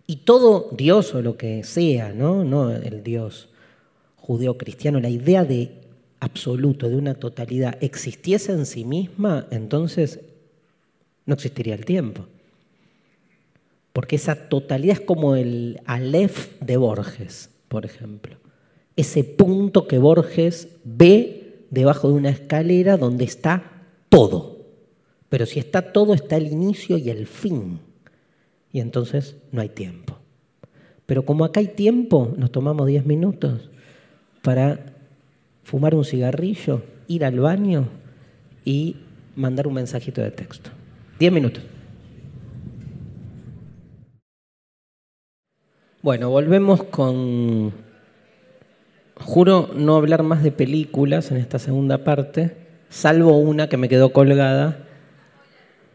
y 0.07 0.17
todo 0.17 0.71
Dios 0.73 1.15
o 1.15 1.21
lo 1.21 1.37
que 1.37 1.65
sea, 1.65 2.15
¿no? 2.15 2.45
No 2.45 2.71
el 2.71 3.03
Dios 3.03 3.51
judeo-cristiano, 4.17 5.01
la 5.01 5.11
idea 5.11 5.45
de 5.45 5.73
absoluto, 6.19 6.89
de 6.89 6.97
una 6.97 7.15
totalidad, 7.17 7.77
existiese 7.83 8.53
en 8.53 8.65
sí 8.65 8.87
misma, 8.87 9.47
entonces 9.51 10.21
no 11.27 11.35
existiría 11.35 11.75
el 11.75 11.85
tiempo 11.85 12.25
porque 13.93 14.17
esa 14.17 14.35
totalidad 14.35 14.99
es 14.99 15.01
como 15.01 15.37
el 15.37 15.81
Aleph 15.85 16.59
de 16.61 16.79
Borges, 16.79 17.51
por 17.69 17.85
ejemplo. 17.87 18.37
Ese 18.95 19.25
punto 19.25 19.87
que 19.87 19.99
Borges 19.99 20.69
ve 20.85 21.46
debajo 21.71 22.09
de 22.09 22.15
una 22.15 22.31
escalera 22.31 22.97
donde 22.97 23.25
está 23.25 23.85
todo. 24.09 24.57
Pero 25.29 25.47
si 25.47 25.59
está 25.59 25.93
todo, 25.93 26.15
está 26.15 26.37
el 26.37 26.47
inicio 26.47 26.97
y 26.97 27.11
el 27.11 27.27
fin. 27.27 27.81
Y 28.73 28.81
entonces 28.81 29.37
no 29.53 29.61
hay 29.61 29.69
tiempo. 29.69 30.19
Pero 31.07 31.25
como 31.25 31.45
acá 31.45 31.61
hay 31.61 31.69
tiempo, 31.69 32.35
nos 32.37 32.51
tomamos 32.51 32.87
10 32.87 33.07
minutos 33.07 33.71
para 34.43 34.95
fumar 35.63 35.95
un 35.95 36.05
cigarrillo, 36.05 36.83
ir 37.09 37.25
al 37.25 37.41
baño 37.41 37.89
y 38.65 38.97
mandar 39.35 39.67
un 39.67 39.75
mensajito 39.75 40.21
de 40.21 40.31
texto. 40.31 40.71
10 41.19 41.33
minutos. 41.33 41.63
Bueno, 46.03 46.31
volvemos 46.31 46.85
con... 46.85 47.86
Juro 49.19 49.71
no 49.75 49.97
hablar 49.97 50.23
más 50.23 50.43
de 50.43 50.53
películas 50.53 51.31
en 51.31 51.39
esta 51.39 51.59
segunda 51.59 52.05
parte, 52.05 52.57
salvo 52.89 53.39
una 53.39 53.69
que 53.69 53.77
me 53.77 53.89
quedó 53.89 54.13
colgada, 54.13 54.87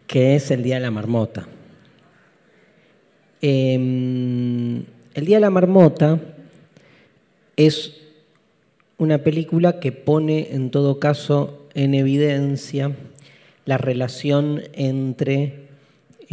que 0.08 0.36
es 0.36 0.52
El 0.52 0.64
Día 0.64 0.76
de 0.76 0.82
la 0.82 0.92
Marmota. 0.92 1.48
Em, 3.42 4.84
el 5.14 5.26
Día 5.26 5.38
de 5.38 5.42
la 5.42 5.50
Marmota 5.50 6.20
es 7.56 7.98
una 8.98 9.20
película 9.20 9.80
que 9.80 9.92
pone 9.92 10.50
en 10.52 10.70
todo 10.72 11.00
caso 11.00 11.68
en 11.74 11.94
evidencia 11.94 12.92
la 13.66 13.78
relación 13.78 14.62
entre 14.74 15.62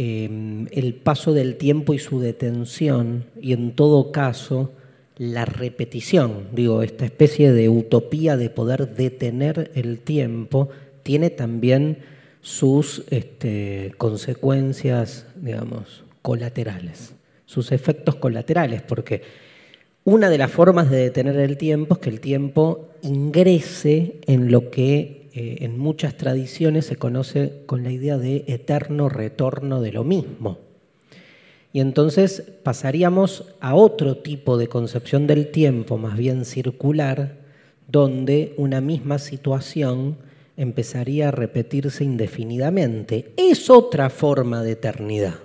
Em, 0.01 0.67
el 0.71 0.93
paso 0.93 1.33
del 1.33 1.57
tiempo 1.57 1.93
y 1.93 1.99
su 1.99 2.21
detención, 2.21 3.25
y 3.41 3.51
en 3.51 3.75
todo 3.75 4.13
caso 4.13 4.71
la 5.19 5.43
repetición, 5.43 6.47
digo, 6.53 6.81
esta 6.81 7.03
especie 7.03 7.51
de 7.51 7.67
utopía 7.67 8.37
de 8.37 8.49
poder 8.49 8.95
detener 8.95 9.69
el 9.75 9.99
tiempo, 9.99 10.69
tiene 11.03 11.29
también 11.29 11.99
sus 12.41 13.03
este, 13.09 13.93
consecuencias, 13.97 15.27
digamos, 15.35 16.05
colaterales, 16.21 17.15
sus 17.45 17.73
efectos 17.73 18.15
colaterales, 18.15 18.81
porque 18.81 19.21
una 20.05 20.29
de 20.29 20.37
las 20.37 20.51
formas 20.51 20.89
de 20.89 20.99
detener 20.99 21.35
el 21.35 21.57
tiempo 21.57 21.95
es 21.95 21.99
que 21.99 22.09
el 22.09 22.21
tiempo 22.21 22.87
ingrese 23.01 24.21
en 24.25 24.49
lo 24.49 24.71
que 24.71 25.27
eh, 25.33 25.57
en 25.59 25.77
muchas 25.77 26.15
tradiciones 26.15 26.85
se 26.85 26.95
conoce 26.95 27.63
con 27.65 27.83
la 27.83 27.91
idea 27.91 28.17
de 28.17 28.45
eterno 28.47 29.09
retorno 29.09 29.81
de 29.81 29.91
lo 29.91 30.05
mismo. 30.05 30.68
Y 31.71 31.81
entonces 31.81 32.43
pasaríamos 32.63 33.45
a 33.59 33.75
otro 33.75 34.17
tipo 34.17 34.57
de 34.57 34.67
concepción 34.67 35.27
del 35.27 35.51
tiempo, 35.51 35.97
más 35.97 36.17
bien 36.17 36.45
circular, 36.45 37.37
donde 37.87 38.53
una 38.57 38.81
misma 38.81 39.19
situación 39.19 40.17
empezaría 40.57 41.29
a 41.29 41.31
repetirse 41.31 42.03
indefinidamente. 42.03 43.31
Es 43.37 43.69
otra 43.69 44.09
forma 44.09 44.63
de 44.63 44.71
eternidad, 44.71 45.35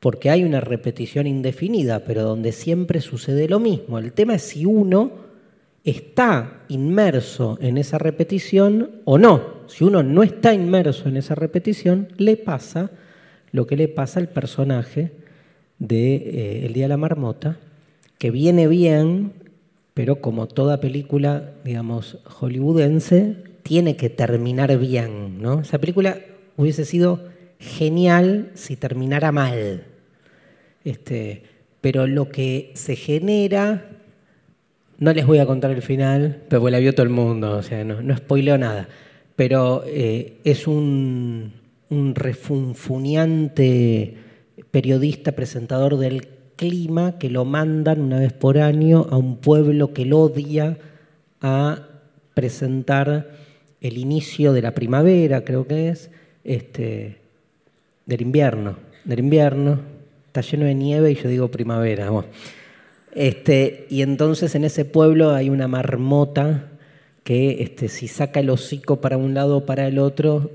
porque 0.00 0.30
hay 0.30 0.44
una 0.44 0.60
repetición 0.60 1.26
indefinida, 1.26 2.00
pero 2.00 2.22
donde 2.22 2.52
siempre 2.52 3.00
sucede 3.00 3.48
lo 3.48 3.60
mismo. 3.60 3.98
El 3.98 4.12
tema 4.12 4.34
es 4.34 4.42
si 4.42 4.66
uno 4.66 5.28
está 5.84 6.64
inmerso 6.68 7.58
en 7.60 7.78
esa 7.78 7.98
repetición 7.98 9.00
o 9.04 9.18
no. 9.18 9.58
Si 9.68 9.84
uno 9.84 10.02
no 10.02 10.22
está 10.22 10.52
inmerso 10.52 11.08
en 11.08 11.16
esa 11.16 11.34
repetición, 11.34 12.08
le 12.16 12.36
pasa 12.36 12.90
lo 13.52 13.66
que 13.66 13.76
le 13.76 13.88
pasa 13.88 14.20
al 14.20 14.28
personaje 14.28 15.12
de 15.78 16.14
eh, 16.16 16.66
El 16.66 16.72
Día 16.72 16.84
de 16.84 16.88
la 16.88 16.96
Marmota, 16.96 17.58
que 18.18 18.30
viene 18.30 18.66
bien, 18.66 19.32
pero 19.94 20.20
como 20.20 20.46
toda 20.46 20.80
película, 20.80 21.52
digamos, 21.64 22.18
hollywoodense, 22.24 23.36
tiene 23.62 23.96
que 23.96 24.10
terminar 24.10 24.76
bien, 24.78 25.40
¿no? 25.40 25.60
Esa 25.60 25.78
película 25.78 26.18
hubiese 26.56 26.84
sido 26.84 27.28
genial 27.58 28.50
si 28.54 28.76
terminara 28.76 29.32
mal. 29.32 29.84
Este, 30.84 31.42
pero 31.80 32.06
lo 32.06 32.30
que 32.30 32.72
se 32.74 32.96
genera, 32.96 33.90
no 34.98 35.12
les 35.12 35.26
voy 35.26 35.38
a 35.38 35.46
contar 35.46 35.70
el 35.70 35.82
final, 35.82 36.42
pero 36.48 36.68
la 36.70 36.78
vio 36.78 36.94
todo 36.94 37.04
el 37.04 37.10
mundo, 37.10 37.56
o 37.56 37.62
sea, 37.62 37.84
no, 37.84 38.02
no 38.02 38.16
spoileo 38.16 38.58
nada. 38.58 38.88
Pero 39.36 39.84
eh, 39.86 40.38
es 40.44 40.66
un, 40.66 41.52
un 41.90 42.14
periodista, 44.70 45.32
presentador 45.32 45.96
del 45.98 46.28
clima, 46.56 47.18
que 47.18 47.30
lo 47.30 47.44
mandan 47.44 48.00
una 48.00 48.18
vez 48.18 48.32
por 48.32 48.58
año 48.58 49.06
a 49.10 49.16
un 49.16 49.36
pueblo 49.36 49.94
que 49.94 50.04
lo 50.04 50.20
odia 50.20 50.78
a 51.40 51.88
presentar 52.34 53.30
el 53.80 53.98
inicio 53.98 54.52
de 54.52 54.62
la 54.62 54.74
primavera, 54.74 55.44
creo 55.44 55.66
que 55.66 55.88
es, 55.88 56.10
este, 56.44 57.18
del 58.06 58.22
invierno, 58.22 58.76
del 59.04 59.20
invierno, 59.20 59.80
está 60.26 60.40
lleno 60.40 60.66
de 60.66 60.74
nieve 60.74 61.12
y 61.12 61.14
yo 61.14 61.28
digo 61.28 61.48
primavera. 61.48 62.10
Este, 63.14 63.86
y 63.88 64.02
entonces 64.02 64.54
en 64.54 64.64
ese 64.64 64.84
pueblo 64.84 65.30
hay 65.30 65.48
una 65.50 65.68
marmota 65.68 66.68
que 67.24 67.62
este, 67.62 67.88
si 67.88 68.08
saca 68.08 68.40
el 68.40 68.50
hocico 68.50 69.00
para 69.00 69.16
un 69.16 69.34
lado 69.34 69.58
o 69.58 69.66
para 69.66 69.86
el 69.86 69.98
otro, 69.98 70.50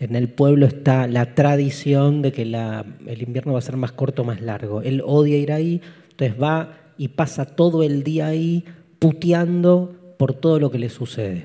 en 0.00 0.16
el 0.16 0.30
pueblo 0.30 0.64
está 0.66 1.06
la 1.06 1.34
tradición 1.34 2.22
de 2.22 2.32
que 2.32 2.42
el 2.42 3.22
invierno 3.22 3.52
va 3.52 3.58
a 3.58 3.62
ser 3.62 3.76
más 3.76 3.92
corto 3.92 4.24
más 4.24 4.40
largo. 4.40 4.80
Él 4.80 5.02
odia 5.04 5.36
ir 5.36 5.52
ahí, 5.52 5.82
entonces 6.10 6.40
va 6.42 6.78
y 6.96 7.08
pasa 7.08 7.44
todo 7.44 7.82
el 7.82 8.02
día 8.02 8.28
ahí 8.28 8.64
puteando 8.98 9.94
por 10.16 10.32
todo 10.32 10.58
lo 10.58 10.70
que 10.70 10.78
le 10.78 10.88
sucede. 10.88 11.44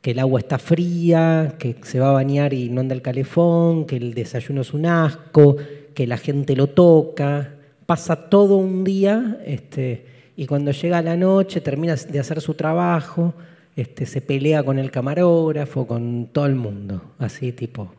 Que 0.00 0.12
el 0.12 0.18
agua 0.18 0.40
está 0.40 0.58
fría, 0.58 1.56
que 1.58 1.76
se 1.82 2.00
va 2.00 2.08
a 2.08 2.12
bañar 2.12 2.54
y 2.54 2.70
no 2.70 2.80
anda 2.80 2.94
el 2.94 3.02
calefón, 3.02 3.84
que 3.84 3.96
el 3.96 4.14
desayuno 4.14 4.62
es 4.62 4.72
un 4.72 4.86
asco, 4.86 5.56
que 5.92 6.06
la 6.06 6.16
gente 6.16 6.56
lo 6.56 6.68
toca. 6.68 7.54
Pasa 7.84 8.30
todo 8.30 8.56
un 8.56 8.82
día 8.82 9.40
este, 9.44 10.06
y 10.36 10.46
cuando 10.46 10.70
llega 10.70 11.02
la 11.02 11.18
noche 11.18 11.60
termina 11.60 11.96
de 11.96 12.18
hacer 12.18 12.40
su 12.40 12.54
trabajo 12.54 13.34
este, 13.78 14.06
se 14.06 14.20
pelea 14.20 14.64
con 14.64 14.80
el 14.80 14.90
camarógrafo, 14.90 15.86
con 15.86 16.30
todo 16.32 16.46
el 16.46 16.56
mundo, 16.56 17.12
así 17.20 17.52
tipo, 17.52 17.94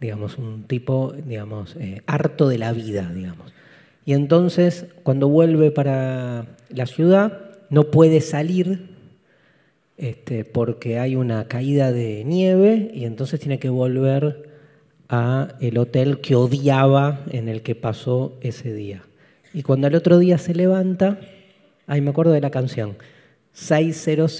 digamos, 0.00 0.38
un 0.38 0.64
tipo, 0.64 1.14
digamos, 1.24 1.76
eh, 1.76 2.02
harto 2.06 2.48
de 2.48 2.58
la 2.58 2.72
vida, 2.72 3.12
digamos. 3.14 3.52
Y 4.04 4.14
entonces, 4.14 4.86
cuando 5.04 5.28
vuelve 5.28 5.70
para 5.70 6.46
la 6.68 6.86
ciudad, 6.86 7.52
no 7.68 7.92
puede 7.92 8.20
salir 8.22 8.90
este, 9.96 10.44
porque 10.44 10.98
hay 10.98 11.14
una 11.14 11.46
caída 11.46 11.92
de 11.92 12.24
nieve 12.24 12.90
y 12.92 13.04
entonces 13.04 13.38
tiene 13.38 13.60
que 13.60 13.68
volver 13.68 14.50
a 15.08 15.54
el 15.60 15.78
hotel 15.78 16.20
que 16.20 16.34
odiaba 16.34 17.20
en 17.30 17.48
el 17.48 17.62
que 17.62 17.76
pasó 17.76 18.36
ese 18.40 18.74
día. 18.74 19.04
Y 19.54 19.62
cuando 19.62 19.86
al 19.86 19.94
otro 19.94 20.18
día 20.18 20.38
se 20.38 20.56
levanta, 20.56 21.20
ahí 21.86 22.00
me 22.00 22.10
acuerdo 22.10 22.32
de 22.32 22.40
la 22.40 22.50
canción, 22.50 22.96
600 23.52 24.32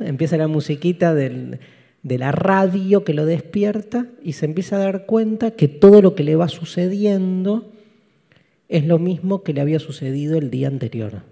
empieza 0.00 0.36
la 0.36 0.48
musiquita 0.48 1.14
de 1.14 1.58
la 2.02 2.32
radio 2.32 3.04
que 3.04 3.14
lo 3.14 3.26
despierta 3.26 4.06
y 4.22 4.32
se 4.32 4.46
empieza 4.46 4.76
a 4.76 4.80
dar 4.80 5.06
cuenta 5.06 5.52
que 5.52 5.68
todo 5.68 6.02
lo 6.02 6.14
que 6.14 6.24
le 6.24 6.36
va 6.36 6.48
sucediendo 6.48 7.70
es 8.68 8.86
lo 8.86 8.98
mismo 8.98 9.42
que 9.42 9.52
le 9.52 9.60
había 9.60 9.78
sucedido 9.78 10.38
el 10.38 10.50
día 10.50 10.68
anterior, 10.68 11.22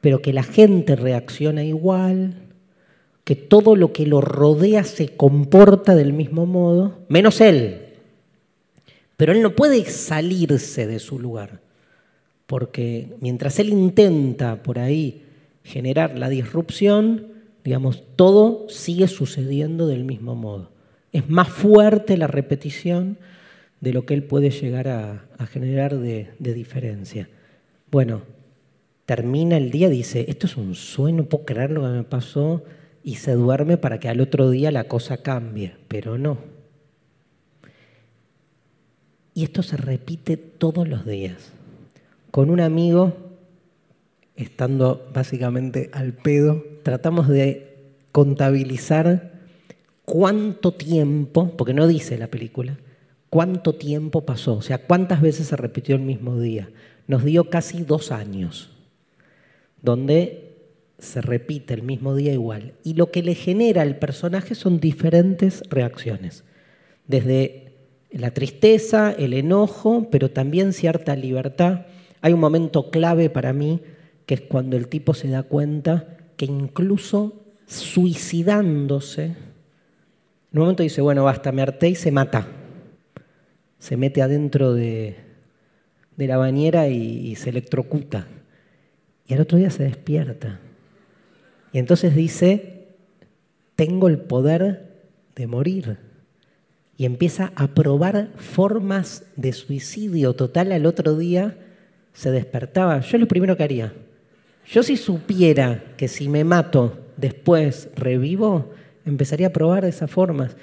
pero 0.00 0.22
que 0.22 0.32
la 0.32 0.42
gente 0.42 0.96
reacciona 0.96 1.64
igual, 1.64 2.34
que 3.24 3.36
todo 3.36 3.76
lo 3.76 3.92
que 3.92 4.06
lo 4.06 4.20
rodea 4.20 4.82
se 4.82 5.10
comporta 5.10 5.94
del 5.94 6.12
mismo 6.12 6.46
modo, 6.46 6.98
menos 7.08 7.40
él. 7.40 7.82
Pero 9.16 9.32
él 9.32 9.42
no 9.42 9.54
puede 9.54 9.84
salirse 9.84 10.86
de 10.86 10.98
su 10.98 11.20
lugar, 11.20 11.60
porque 12.46 13.14
mientras 13.20 13.60
él 13.60 13.68
intenta 13.68 14.62
por 14.62 14.78
ahí 14.80 15.22
generar 15.70 16.18
la 16.18 16.28
disrupción, 16.28 17.28
digamos, 17.64 18.02
todo 18.16 18.68
sigue 18.68 19.06
sucediendo 19.06 19.86
del 19.86 20.04
mismo 20.04 20.34
modo. 20.34 20.70
Es 21.12 21.28
más 21.28 21.48
fuerte 21.48 22.16
la 22.16 22.26
repetición 22.26 23.18
de 23.80 23.92
lo 23.92 24.04
que 24.04 24.14
él 24.14 24.24
puede 24.24 24.50
llegar 24.50 24.88
a, 24.88 25.46
generar 25.46 25.96
de, 25.96 26.28
diferencia. 26.38 27.28
Bueno, 27.90 28.22
termina 29.06 29.56
el 29.56 29.70
día, 29.70 29.88
dice, 29.88 30.26
esto 30.28 30.46
es 30.46 30.56
un 30.56 30.74
sueño, 30.74 31.24
puedo 31.24 31.44
creer 31.44 31.70
lo 31.70 31.82
que 31.82 31.88
me 31.88 32.04
pasó, 32.04 32.62
y 33.02 33.14
se 33.14 33.32
duerme 33.32 33.78
para 33.78 33.98
que 33.98 34.08
al 34.08 34.20
otro 34.20 34.50
día 34.50 34.70
la 34.70 34.84
cosa 34.84 35.18
cambie, 35.22 35.76
pero 35.88 36.18
no. 36.18 36.38
Y 39.32 39.44
esto 39.44 39.62
se 39.62 39.76
repite 39.76 40.36
todos 40.36 40.86
los 40.86 41.06
días. 41.06 41.52
Con 42.30 42.50
un 42.50 42.60
amigo 42.60 43.29
estando 44.42 45.08
básicamente 45.12 45.90
al 45.92 46.12
pedo, 46.12 46.64
tratamos 46.82 47.28
de 47.28 47.76
contabilizar 48.12 49.32
cuánto 50.04 50.72
tiempo, 50.72 51.56
porque 51.56 51.74
no 51.74 51.86
dice 51.86 52.18
la 52.18 52.28
película, 52.28 52.78
cuánto 53.28 53.74
tiempo 53.74 54.22
pasó, 54.22 54.54
o 54.54 54.62
sea, 54.62 54.78
cuántas 54.78 55.20
veces 55.20 55.48
se 55.48 55.56
repitió 55.56 55.94
el 55.94 56.02
mismo 56.02 56.38
día. 56.40 56.70
Nos 57.06 57.24
dio 57.24 57.50
casi 57.50 57.82
dos 57.82 58.12
años, 58.12 58.70
donde 59.82 60.50
se 60.98 61.20
repite 61.20 61.74
el 61.74 61.82
mismo 61.82 62.14
día 62.14 62.32
igual. 62.32 62.74
Y 62.84 62.94
lo 62.94 63.10
que 63.10 63.22
le 63.22 63.34
genera 63.34 63.82
al 63.82 63.98
personaje 63.98 64.54
son 64.54 64.80
diferentes 64.80 65.62
reacciones, 65.70 66.44
desde 67.06 67.72
la 68.10 68.32
tristeza, 68.32 69.12
el 69.12 69.32
enojo, 69.32 70.08
pero 70.10 70.30
también 70.30 70.72
cierta 70.72 71.14
libertad. 71.16 71.86
Hay 72.20 72.32
un 72.32 72.40
momento 72.40 72.90
clave 72.90 73.30
para 73.30 73.52
mí 73.52 73.80
que 74.30 74.34
es 74.34 74.42
cuando 74.42 74.76
el 74.76 74.86
tipo 74.86 75.12
se 75.12 75.26
da 75.26 75.42
cuenta 75.42 76.16
que 76.36 76.44
incluso 76.44 77.42
suicidándose, 77.66 79.24
en 79.24 79.34
un 80.52 80.60
momento 80.60 80.84
dice, 80.84 81.00
bueno, 81.00 81.24
basta, 81.24 81.50
me 81.50 81.62
harté 81.62 81.88
y 81.88 81.94
se 81.96 82.12
mata. 82.12 82.46
Se 83.80 83.96
mete 83.96 84.22
adentro 84.22 84.72
de, 84.72 85.16
la 86.16 86.36
bañera 86.36 86.86
y, 86.86 87.26
y 87.26 87.34
se 87.34 87.50
electrocuta. 87.50 88.28
Y 89.26 89.34
al 89.34 89.40
otro 89.40 89.58
día 89.58 89.70
se 89.70 89.82
despierta. 89.82 90.60
Y 91.72 91.80
entonces 91.80 92.14
dice, 92.14 92.86
tengo 93.74 94.06
el 94.06 94.18
poder 94.18 95.08
de 95.34 95.48
morir. 95.48 95.98
Y 96.96 97.04
empieza 97.04 97.52
a 97.56 97.74
probar 97.74 98.30
formas 98.36 99.24
de 99.34 99.52
suicidio 99.52 100.34
total. 100.34 100.70
Al 100.70 100.86
otro 100.86 101.16
día 101.16 101.58
se 102.12 102.30
despertaba. 102.30 103.00
Yo 103.00 103.18
lo 103.18 103.26
primero 103.26 103.56
que 103.56 103.64
haría, 103.64 103.92
yo 104.70 104.84
si 104.84 104.96
supiera 104.96 105.82
que 105.96 106.06
si 106.06 106.28
me 106.28 106.44
mato 106.44 106.96
después 107.16 107.88
revivo, 107.96 108.70
empezaría 109.04 109.48
a 109.48 109.52
probar 109.52 109.82
de 109.82 109.90
esas 109.90 110.10
formas. 110.10 110.56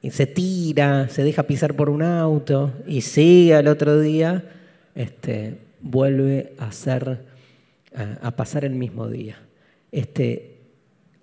Y 0.00 0.10
se 0.10 0.26
tira, 0.26 1.08
se 1.10 1.22
deja 1.22 1.42
pisar 1.42 1.74
por 1.76 1.90
un 1.90 2.02
auto 2.02 2.72
y 2.86 3.02
sigue 3.02 3.54
al 3.54 3.68
otro 3.68 4.00
día, 4.00 4.42
este, 4.94 5.58
vuelve 5.80 6.54
a, 6.58 6.68
hacer, 6.68 7.26
a, 7.94 8.30
pasar 8.32 8.64
el 8.64 8.74
mismo 8.74 9.08
día. 9.08 9.38
Este, 9.92 10.56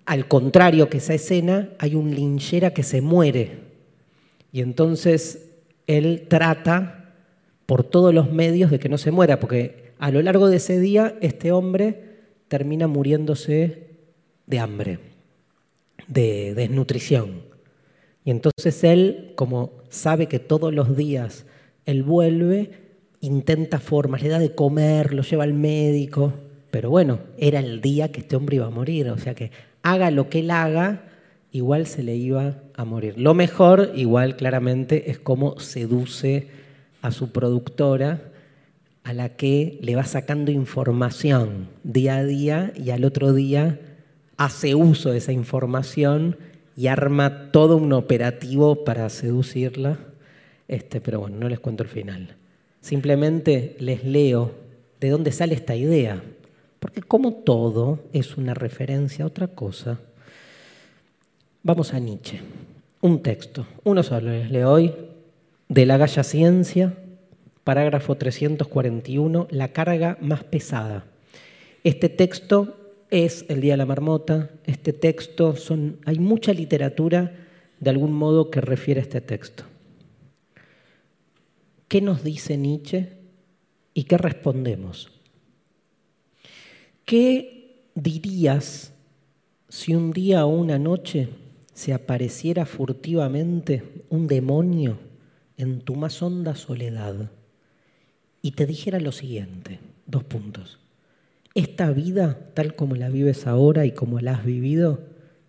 al 0.06 0.28
contrario 0.28 0.88
que 0.88 0.98
esa 0.98 1.14
escena, 1.14 1.70
hay 1.78 1.96
un 1.96 2.14
linchera 2.14 2.70
que 2.70 2.84
se 2.84 3.00
muere. 3.00 3.58
Y 4.52 4.60
entonces 4.60 5.48
él 5.88 6.26
trata 6.28 7.12
por 7.66 7.82
todos 7.82 8.14
los 8.14 8.32
medios 8.32 8.70
de 8.70 8.78
que 8.78 8.88
no 8.88 8.98
se 8.98 9.10
muera, 9.10 9.40
porque 9.40 9.92
a 9.98 10.12
lo 10.12 10.22
largo 10.22 10.48
de 10.48 10.56
ese 10.56 10.78
día 10.78 11.16
este 11.20 11.50
hombre 11.50 12.09
termina 12.50 12.88
muriéndose 12.88 13.90
de 14.46 14.58
hambre, 14.58 14.98
de 16.08 16.52
desnutrición. 16.54 17.42
Y 18.24 18.32
entonces 18.32 18.82
él, 18.82 19.34
como 19.36 19.70
sabe 19.88 20.26
que 20.26 20.40
todos 20.40 20.74
los 20.74 20.96
días 20.96 21.46
él 21.86 22.02
vuelve, 22.02 22.72
intenta 23.20 23.78
formas, 23.78 24.20
le 24.24 24.30
da 24.30 24.40
de 24.40 24.52
comer, 24.52 25.14
lo 25.14 25.22
lleva 25.22 25.44
al 25.44 25.54
médico, 25.54 26.32
pero 26.72 26.90
bueno, 26.90 27.20
era 27.38 27.60
el 27.60 27.80
día 27.80 28.10
que 28.10 28.22
este 28.22 28.34
hombre 28.34 28.56
iba 28.56 28.66
a 28.66 28.70
morir, 28.70 29.08
o 29.10 29.18
sea 29.18 29.36
que 29.36 29.52
haga 29.84 30.10
lo 30.10 30.28
que 30.28 30.40
él 30.40 30.50
haga, 30.50 31.04
igual 31.52 31.86
se 31.86 32.02
le 32.02 32.16
iba 32.16 32.56
a 32.74 32.84
morir. 32.84 33.14
Lo 33.16 33.32
mejor, 33.32 33.92
igual 33.94 34.34
claramente, 34.34 35.12
es 35.12 35.20
cómo 35.20 35.60
seduce 35.60 36.48
a 37.00 37.12
su 37.12 37.30
productora 37.30 38.29
a 39.04 39.12
la 39.12 39.30
que 39.30 39.78
le 39.82 39.96
va 39.96 40.04
sacando 40.04 40.50
información 40.50 41.68
día 41.82 42.16
a 42.16 42.24
día 42.24 42.72
y 42.76 42.90
al 42.90 43.04
otro 43.04 43.32
día 43.32 43.80
hace 44.36 44.74
uso 44.74 45.10
de 45.10 45.18
esa 45.18 45.32
información 45.32 46.36
y 46.76 46.86
arma 46.86 47.50
todo 47.50 47.76
un 47.76 47.92
operativo 47.92 48.84
para 48.84 49.08
seducirla. 49.08 49.98
Este, 50.68 51.00
pero 51.00 51.20
bueno, 51.20 51.36
no 51.38 51.48
les 51.48 51.60
cuento 51.60 51.82
el 51.82 51.88
final. 51.88 52.36
Simplemente 52.80 53.76
les 53.80 54.04
leo 54.04 54.52
de 55.00 55.10
dónde 55.10 55.32
sale 55.32 55.54
esta 55.54 55.74
idea, 55.74 56.22
porque 56.78 57.02
como 57.02 57.34
todo 57.34 58.00
es 58.12 58.36
una 58.36 58.54
referencia 58.54 59.24
a 59.24 59.28
otra 59.28 59.48
cosa, 59.48 59.98
vamos 61.62 61.92
a 61.92 61.98
Nietzsche. 61.98 62.40
Un 63.02 63.22
texto, 63.22 63.66
uno 63.84 64.02
solo 64.02 64.30
les 64.30 64.50
leo 64.50 64.70
hoy, 64.70 64.94
de 65.68 65.86
la 65.86 65.96
Galla 65.96 66.22
Ciencia, 66.22 66.94
parágrafo 67.70 68.16
341, 68.16 69.46
la 69.48 69.68
carga 69.68 70.18
más 70.20 70.42
pesada. 70.42 71.04
Este 71.84 72.08
texto 72.08 72.76
es 73.10 73.44
El 73.48 73.60
Día 73.60 73.74
de 73.74 73.76
la 73.76 73.86
Marmota, 73.86 74.50
este 74.66 74.92
texto 74.92 75.54
son, 75.54 76.00
hay 76.04 76.18
mucha 76.18 76.52
literatura 76.52 77.46
de 77.78 77.90
algún 77.90 78.12
modo 78.12 78.50
que 78.50 78.60
refiere 78.60 78.98
a 78.98 79.04
este 79.04 79.20
texto. 79.20 79.62
¿Qué 81.86 82.00
nos 82.00 82.24
dice 82.24 82.56
Nietzsche 82.56 83.10
y 83.94 84.02
qué 84.02 84.18
respondemos? 84.18 85.08
¿Qué 87.04 87.92
dirías 87.94 88.92
si 89.68 89.94
un 89.94 90.10
día 90.10 90.44
o 90.44 90.48
una 90.48 90.80
noche 90.80 91.28
se 91.72 91.94
apareciera 91.94 92.66
furtivamente 92.66 93.84
un 94.08 94.26
demonio 94.26 94.98
en 95.56 95.82
tu 95.82 95.94
más 95.94 96.20
honda 96.20 96.56
soledad 96.56 97.30
y 98.42 98.52
te 98.52 98.66
dijera 98.66 99.00
lo 99.00 99.12
siguiente, 99.12 99.80
dos 100.06 100.24
puntos. 100.24 100.78
Esta 101.54 101.90
vida, 101.90 102.38
tal 102.54 102.74
como 102.74 102.96
la 102.96 103.08
vives 103.08 103.46
ahora 103.46 103.84
y 103.84 103.92
como 103.92 104.20
la 104.20 104.32
has 104.32 104.44
vivido, 104.44 105.00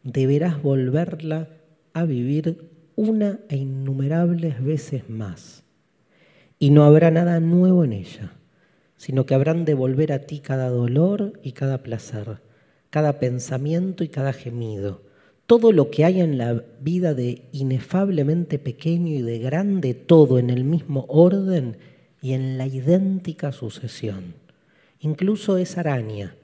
deberás 0.03 0.61
volverla 0.61 1.49
a 1.93 2.05
vivir 2.05 2.69
una 2.95 3.39
e 3.49 3.57
innumerables 3.57 4.63
veces 4.63 5.09
más. 5.09 5.63
Y 6.59 6.71
no 6.71 6.83
habrá 6.83 7.11
nada 7.11 7.39
nuevo 7.39 7.83
en 7.83 7.93
ella, 7.93 8.33
sino 8.97 9.25
que 9.25 9.35
habrán 9.35 9.65
de 9.65 9.73
volver 9.73 10.11
a 10.11 10.19
ti 10.19 10.39
cada 10.39 10.69
dolor 10.69 11.39
y 11.43 11.53
cada 11.53 11.83
placer, 11.83 12.39
cada 12.89 13.19
pensamiento 13.19 14.03
y 14.03 14.09
cada 14.09 14.33
gemido, 14.33 15.01
todo 15.47 15.71
lo 15.71 15.91
que 15.91 16.05
hay 16.05 16.21
en 16.21 16.37
la 16.37 16.63
vida 16.79 17.13
de 17.13 17.49
inefablemente 17.51 18.59
pequeño 18.59 19.13
y 19.13 19.21
de 19.21 19.39
grande, 19.39 19.93
todo 19.93 20.39
en 20.39 20.49
el 20.49 20.63
mismo 20.63 21.05
orden 21.09 21.77
y 22.21 22.33
en 22.33 22.57
la 22.57 22.67
idéntica 22.67 23.51
sucesión. 23.51 24.35
Incluso 24.99 25.57
esa 25.57 25.81
araña 25.81 26.35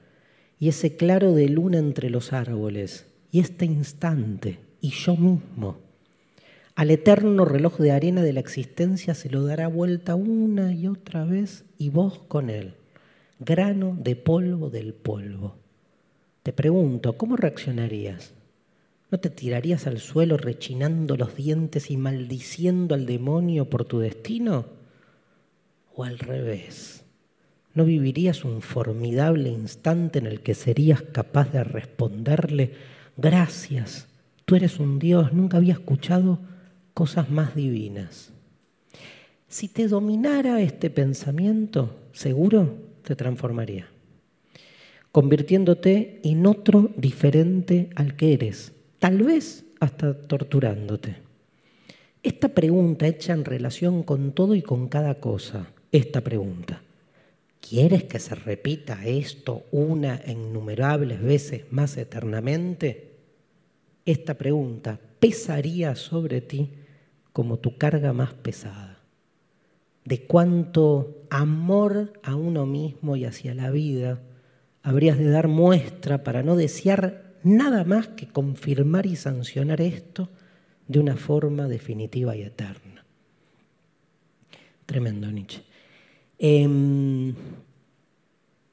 y 0.58 0.68
ese 0.68 0.96
claro 0.96 1.34
de 1.34 1.48
luna 1.48 1.78
entre 1.78 2.10
los 2.10 2.32
árboles 2.32 3.06
y 3.30 3.40
este 3.40 3.64
instante 3.64 4.58
y 4.80 4.90
yo 4.90 5.16
mismo. 5.16 5.78
Al 6.74 6.90
eterno 6.90 7.44
reloj 7.44 7.78
de 7.78 7.92
arena 7.92 8.22
de 8.22 8.32
la 8.32 8.40
existencia 8.40 9.14
se 9.14 9.30
lo 9.30 9.44
dará 9.44 9.68
vuelta 9.68 10.14
una 10.14 10.72
y 10.72 10.86
otra 10.86 11.24
vez 11.24 11.64
y 11.76 11.90
vos 11.90 12.20
con 12.28 12.50
él, 12.50 12.74
grano 13.40 13.96
de 14.00 14.16
polvo 14.16 14.70
del 14.70 14.94
polvo. 14.94 15.56
Te 16.42 16.52
pregunto, 16.52 17.16
¿cómo 17.16 17.36
reaccionarías? 17.36 18.32
¿No 19.10 19.18
te 19.18 19.30
tirarías 19.30 19.86
al 19.86 19.98
suelo 19.98 20.36
rechinando 20.36 21.16
los 21.16 21.34
dientes 21.34 21.90
y 21.90 21.96
maldiciendo 21.96 22.94
al 22.94 23.06
demonio 23.06 23.68
por 23.68 23.84
tu 23.84 23.98
destino? 23.98 24.77
¿O 25.98 26.04
al 26.04 26.20
revés? 26.20 27.02
¿No 27.74 27.84
vivirías 27.84 28.44
un 28.44 28.62
formidable 28.62 29.48
instante 29.48 30.20
en 30.20 30.26
el 30.26 30.42
que 30.42 30.54
serías 30.54 31.02
capaz 31.02 31.50
de 31.50 31.64
responderle, 31.64 32.70
gracias, 33.16 34.06
tú 34.44 34.54
eres 34.54 34.78
un 34.78 35.00
Dios, 35.00 35.32
nunca 35.32 35.56
había 35.56 35.72
escuchado 35.72 36.38
cosas 36.94 37.30
más 37.30 37.56
divinas? 37.56 38.30
Si 39.48 39.66
te 39.66 39.88
dominara 39.88 40.60
este 40.60 40.88
pensamiento, 40.88 41.98
seguro 42.12 42.76
te 43.02 43.16
transformaría, 43.16 43.88
convirtiéndote 45.10 46.20
en 46.22 46.46
otro 46.46 46.92
diferente 46.96 47.90
al 47.96 48.14
que 48.14 48.34
eres 48.34 48.72
tal 49.00 49.24
vez 49.24 49.64
hasta 49.80 50.16
torturándote. 50.16 51.16
Esta 52.22 52.50
pregunta 52.50 53.08
hecha 53.08 53.32
en 53.32 53.44
relación 53.44 54.04
con 54.04 54.30
todo 54.30 54.54
y 54.54 54.62
con 54.62 54.86
cada 54.86 55.16
cosa, 55.16 55.72
esta 55.92 56.20
pregunta, 56.20 56.82
¿quieres 57.60 58.04
que 58.04 58.18
se 58.18 58.34
repita 58.34 59.06
esto 59.06 59.64
una 59.70 60.16
e 60.16 60.32
innumerables 60.32 61.22
veces 61.22 61.64
más 61.70 61.96
eternamente? 61.96 63.16
Esta 64.04 64.34
pregunta 64.34 64.98
pesaría 65.18 65.94
sobre 65.94 66.40
ti 66.40 66.70
como 67.32 67.58
tu 67.58 67.76
carga 67.78 68.12
más 68.12 68.34
pesada. 68.34 69.00
De 70.04 70.22
cuánto 70.22 71.18
amor 71.30 72.14
a 72.22 72.34
uno 72.34 72.66
mismo 72.66 73.16
y 73.16 73.24
hacia 73.24 73.54
la 73.54 73.70
vida 73.70 74.20
habrías 74.82 75.18
de 75.18 75.28
dar 75.28 75.48
muestra 75.48 76.24
para 76.24 76.42
no 76.42 76.56
desear 76.56 77.34
nada 77.42 77.84
más 77.84 78.08
que 78.08 78.26
confirmar 78.26 79.06
y 79.06 79.16
sancionar 79.16 79.80
esto 79.80 80.28
de 80.86 81.00
una 81.00 81.16
forma 81.16 81.68
definitiva 81.68 82.34
y 82.36 82.42
eterna. 82.42 83.04
Tremendo 84.86 85.30
Nietzsche. 85.30 85.67
Em, 86.38 87.34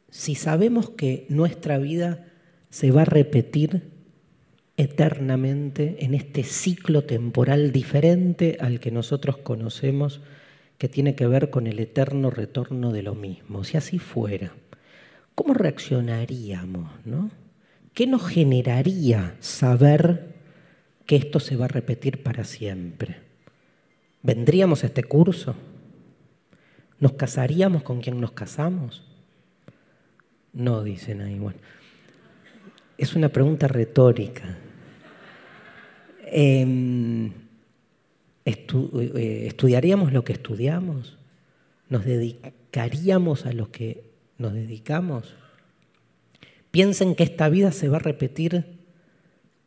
si 0.09 0.35
sabemos 0.35 0.91
que 0.91 1.25
nuestra 1.29 1.77
vida 1.77 2.25
se 2.69 2.91
va 2.91 3.01
a 3.01 3.05
repetir 3.05 3.95
eternamente 4.77 5.97
en 6.05 6.13
este 6.13 6.43
ciclo 6.43 7.03
temporal 7.03 7.71
diferente 7.71 8.57
al 8.59 8.79
que 8.79 8.91
nosotros 8.91 9.37
conocemos, 9.37 10.21
que 10.77 10.89
tiene 10.89 11.15
que 11.15 11.27
ver 11.27 11.49
con 11.49 11.67
el 11.67 11.79
eterno 11.79 12.29
retorno 12.29 12.91
de 12.91 13.01
lo 13.01 13.15
mismo. 13.15 13.63
Si 13.63 13.77
así 13.77 13.99
fuera, 13.99 14.53
¿cómo 15.33 15.53
reaccionaríamos? 15.53 16.91
¿no? 17.05 17.31
¿Qué 17.93 18.07
nos 18.07 18.27
generaría 18.27 19.37
saber 19.39 20.35
que 21.05 21.15
esto 21.15 21.39
se 21.39 21.55
va 21.55 21.65
a 21.65 21.69
repetir 21.69 22.23
para 22.23 22.43
siempre? 22.43 23.17
¿Vendríamos 24.21 24.83
a 24.83 24.87
este 24.87 25.03
curso? 25.03 25.55
¿Nos 27.06 27.14
casaríamos 27.14 27.84
con 27.84 28.02
quien 28.02 28.19
nos 28.19 28.32
casamos? 28.32 29.03
No, 30.53 30.84
dicen 30.84 31.22
ahí. 31.22 31.38
Bueno, 31.38 31.60
es 32.98 33.15
una 33.15 33.30
pregunta 33.30 33.68
retórica. 33.68 34.57
Em, 36.26 37.32
eh, 38.44 39.44
¿Estudiaríamos 39.45 40.14
lo 40.14 40.23
que 40.23 40.34
estudiamos? 40.34 41.19
¿Nos 41.90 42.06
dedicaríamos 42.06 43.45
a 43.45 43.53
lo 43.53 43.69
que 43.69 44.10
nos 44.40 44.53
dedicamos? 44.53 45.36
Piensen 46.72 47.14
que 47.14 47.22
esta 47.22 47.49
vida 47.49 47.72
se 47.72 47.88
va 47.88 47.98
a 47.98 47.99
repetir 47.99 48.65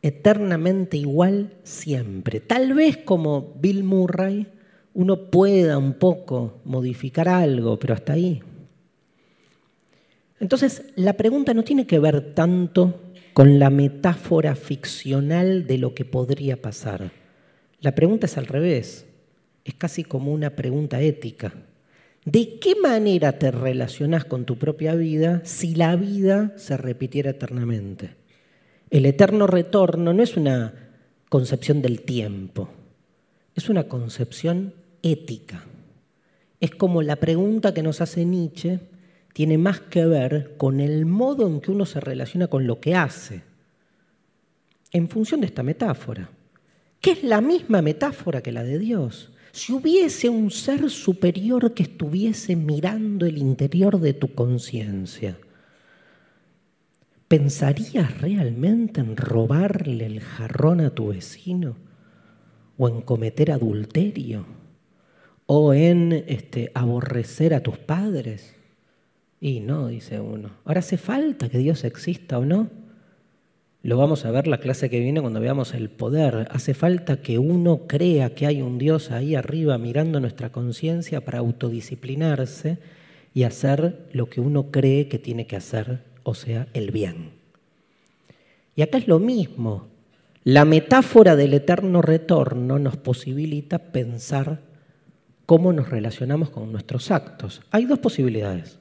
eternamente 0.01 0.97
igual 0.97 1.53
siempre. 1.63 2.41
Tal 2.41 2.73
vez 2.73 2.97
como 2.97 3.53
Bill 3.61 3.85
Murray 3.85 4.58
uno 4.93 5.29
pueda 5.29 5.77
un 5.77 5.93
poco 5.93 6.59
modificar 6.65 7.29
algo, 7.29 7.77
pero 7.79 7.93
hasta 7.93 8.13
ahí. 8.13 8.41
Entonces, 10.39 10.83
la 10.95 11.13
pregunta 11.13 11.53
no 11.53 11.63
tiene 11.63 11.85
que 11.85 11.99
ver 11.99 12.33
tanto 12.33 13.01
con 13.33 13.59
la 13.59 13.69
metáfora 13.69 14.55
ficcional 14.55 15.67
de 15.67 15.77
lo 15.77 15.93
que 15.93 16.05
podría 16.05 16.61
pasar. 16.61 17.11
La 17.81 17.93
pregunta 17.93 18.25
es 18.25 18.37
al 18.37 18.47
revés, 18.47 19.05
es 19.63 19.73
casi 19.75 20.03
como 20.03 20.33
una 20.33 20.51
pregunta 20.51 21.01
ética. 21.01 21.53
¿De 22.25 22.59
qué 22.59 22.75
manera 22.75 23.39
te 23.39 23.51
relacionas 23.51 24.25
con 24.25 24.45
tu 24.45 24.57
propia 24.57 24.95
vida 24.95 25.41
si 25.45 25.75
la 25.75 25.95
vida 25.95 26.53
se 26.57 26.77
repitiera 26.77 27.31
eternamente? 27.31 28.15
El 28.89 29.05
eterno 29.05 29.47
retorno 29.47 30.13
no 30.13 30.23
es 30.23 30.35
una 30.35 30.73
concepción 31.29 31.81
del 31.81 32.01
tiempo, 32.01 32.69
es 33.55 33.69
una 33.69 33.87
concepción 33.87 34.73
ética. 35.01 35.65
Es 36.59 36.71
como 36.71 37.01
la 37.01 37.17
pregunta 37.17 37.73
que 37.73 37.83
nos 37.83 38.01
hace 38.01 38.25
Nietzsche 38.25 38.79
tiene 39.33 39.57
más 39.57 39.79
que 39.79 40.05
ver 40.05 40.55
con 40.57 40.79
el 40.79 41.05
modo 41.05 41.47
en 41.47 41.61
que 41.61 41.71
uno 41.71 41.85
se 41.85 41.99
relaciona 41.99 42.47
con 42.47 42.67
lo 42.67 42.79
que 42.79 42.95
hace, 42.95 43.43
en 44.91 45.07
función 45.07 45.41
de 45.41 45.47
esta 45.47 45.63
metáfora, 45.63 46.29
que 46.99 47.11
es 47.11 47.23
la 47.23 47.41
misma 47.41 47.81
metáfora 47.81 48.41
que 48.41 48.51
la 48.51 48.63
de 48.63 48.79
Dios. 48.79 49.31
Si 49.51 49.71
hubiese 49.73 50.29
un 50.29 50.51
ser 50.51 50.89
superior 50.89 51.73
que 51.73 51.83
estuviese 51.83 52.55
mirando 52.55 53.25
el 53.25 53.37
interior 53.37 53.99
de 53.99 54.13
tu 54.13 54.33
conciencia, 54.33 55.37
¿pensarías 57.27 58.19
realmente 58.21 59.01
en 59.01 59.15
robarle 59.15 60.05
el 60.05 60.19
jarrón 60.19 60.81
a 60.81 60.89
tu 60.89 61.07
vecino? 61.07 61.88
¿O 62.81 62.87
en 62.87 63.01
cometer 63.01 63.51
adulterio? 63.51 64.45
¿O 65.45 65.73
en 65.73 66.13
este, 66.13 66.71
aborrecer 66.73 67.53
a 67.53 67.61
tus 67.61 67.77
padres? 67.77 68.55
Y 69.41 69.59
no, 69.59 69.87
dice 69.87 70.21
uno. 70.21 70.51
Ahora 70.63 70.79
hace 70.79 70.97
falta 70.97 71.49
que 71.49 71.57
Dios 71.57 71.83
exista 71.83 72.39
o 72.39 72.45
no. 72.45 72.69
Lo 73.83 73.97
vamos 73.97 74.23
a 74.23 74.31
ver 74.31 74.47
la 74.47 74.61
clase 74.61 74.89
que 74.89 75.01
viene 75.01 75.19
cuando 75.19 75.41
veamos 75.41 75.73
el 75.73 75.89
poder. 75.89 76.47
Hace 76.51 76.73
falta 76.73 77.21
que 77.21 77.37
uno 77.37 77.81
crea 77.85 78.33
que 78.33 78.45
hay 78.45 78.61
un 78.61 78.77
Dios 78.77 79.11
ahí 79.11 79.35
arriba 79.35 79.77
mirando 79.77 80.21
nuestra 80.21 80.53
conciencia 80.53 81.19
para 81.19 81.39
autodisciplinarse 81.39 82.77
y 83.33 83.43
hacer 83.43 84.07
lo 84.13 84.29
que 84.29 84.39
uno 84.39 84.71
cree 84.71 85.09
que 85.09 85.19
tiene 85.19 85.47
que 85.47 85.57
hacer, 85.57 85.99
o 86.23 86.33
sea, 86.33 86.69
el 86.73 86.91
bien. 86.91 87.31
Y 88.77 88.83
acá 88.83 88.99
es 88.99 89.07
lo 89.09 89.19
mismo. 89.19 89.98
La 90.43 90.63
metáfora 90.65 91.35
del 91.35 91.53
eterno 91.53 92.01
retorno 92.01 92.79
nos 92.79 92.95
posibilita 92.97 93.91
pensar 93.91 94.61
cómo 95.45 95.73
nos 95.73 95.89
relacionamos 95.89 96.49
con 96.49 96.71
nuestros 96.71 97.11
actos. 97.11 97.61
Hay 97.71 97.85
dos 97.85 97.99
posibilidades, 97.99 98.79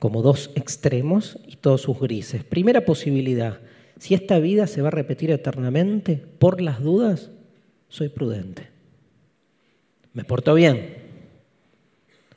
como 0.00 0.22
dos 0.22 0.50
extremos 0.54 1.38
y 1.46 1.56
todos 1.56 1.82
sus 1.82 2.00
grises. 2.00 2.44
Primera 2.44 2.84
posibilidad, 2.84 3.60
si 3.98 4.14
esta 4.14 4.38
vida 4.40 4.66
se 4.66 4.82
va 4.82 4.88
a 4.88 4.92
repetir 4.92 5.30
eternamente, 5.30 6.16
por 6.16 6.60
las 6.60 6.80
dudas, 6.80 7.30
soy 7.88 8.08
prudente. 8.08 8.70
Me 10.14 10.24
porto 10.24 10.54
bien, 10.54 10.96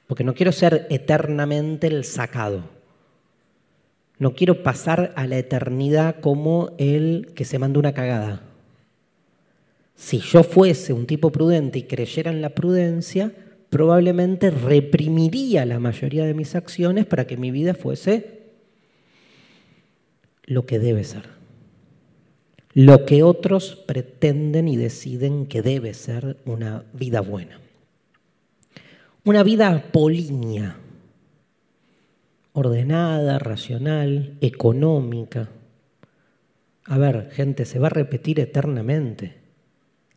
porque 0.06 0.24
no 0.24 0.36
quiero 0.36 0.52
ser 0.52 0.86
eternamente 0.92 1.88
el 1.88 2.04
sacado. 2.04 2.74
No 4.18 4.34
quiero 4.34 4.64
pasar 4.64 5.14
a 5.16 5.28
la 5.28 5.38
eternidad 5.38 6.20
como 6.22 6.72
el 6.78 7.32
que 7.36 7.46
se 7.46 7.60
mandó 7.60 7.80
una 7.80 7.94
cagada. 7.94 8.44
Si 9.96 10.20
yo 10.20 10.44
fuese 10.44 10.94
un 10.94 11.06
tipo 11.06 11.32
prudente 11.32 11.80
y 11.80 11.84
creyera 11.84 12.32
en 12.32 12.42
la 12.42 12.50
prudencia, 12.50 13.32
probablemente 13.70 14.52
reprimiría 14.52 15.66
la 15.66 15.80
mayoría 15.80 16.26
de 16.26 16.34
mis 16.34 16.56
acciones 16.56 17.06
para 17.06 17.28
que 17.28 17.38
mi 17.38 17.52
vida 17.52 17.74
fuese 17.74 18.44
lo 20.46 20.66
que 20.66 20.80
debe 20.80 21.04
ser. 21.04 21.24
Lo 22.74 23.06
que 23.06 23.24
otros 23.24 23.76
pretenden 23.76 24.68
y 24.68 24.76
deciden 24.76 25.46
que 25.46 25.62
debe 25.62 25.94
ser 25.94 26.38
una 26.46 26.84
vida 26.94 27.22
buena. 27.22 27.60
Una 29.24 29.44
vida 29.44 29.70
apolínea 29.70 30.78
ordenada, 32.56 33.38
racional, 33.38 34.38
económica. 34.40 35.49
A 36.86 36.98
ver, 36.98 37.30
gente, 37.32 37.65
se 37.65 37.80
va 37.80 37.88
a 37.88 37.90
repetir 37.90 38.40
eternamente, 38.40 39.36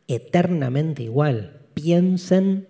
eternamente 0.07 1.03
igual. 1.03 1.59
Piensen 1.75 2.69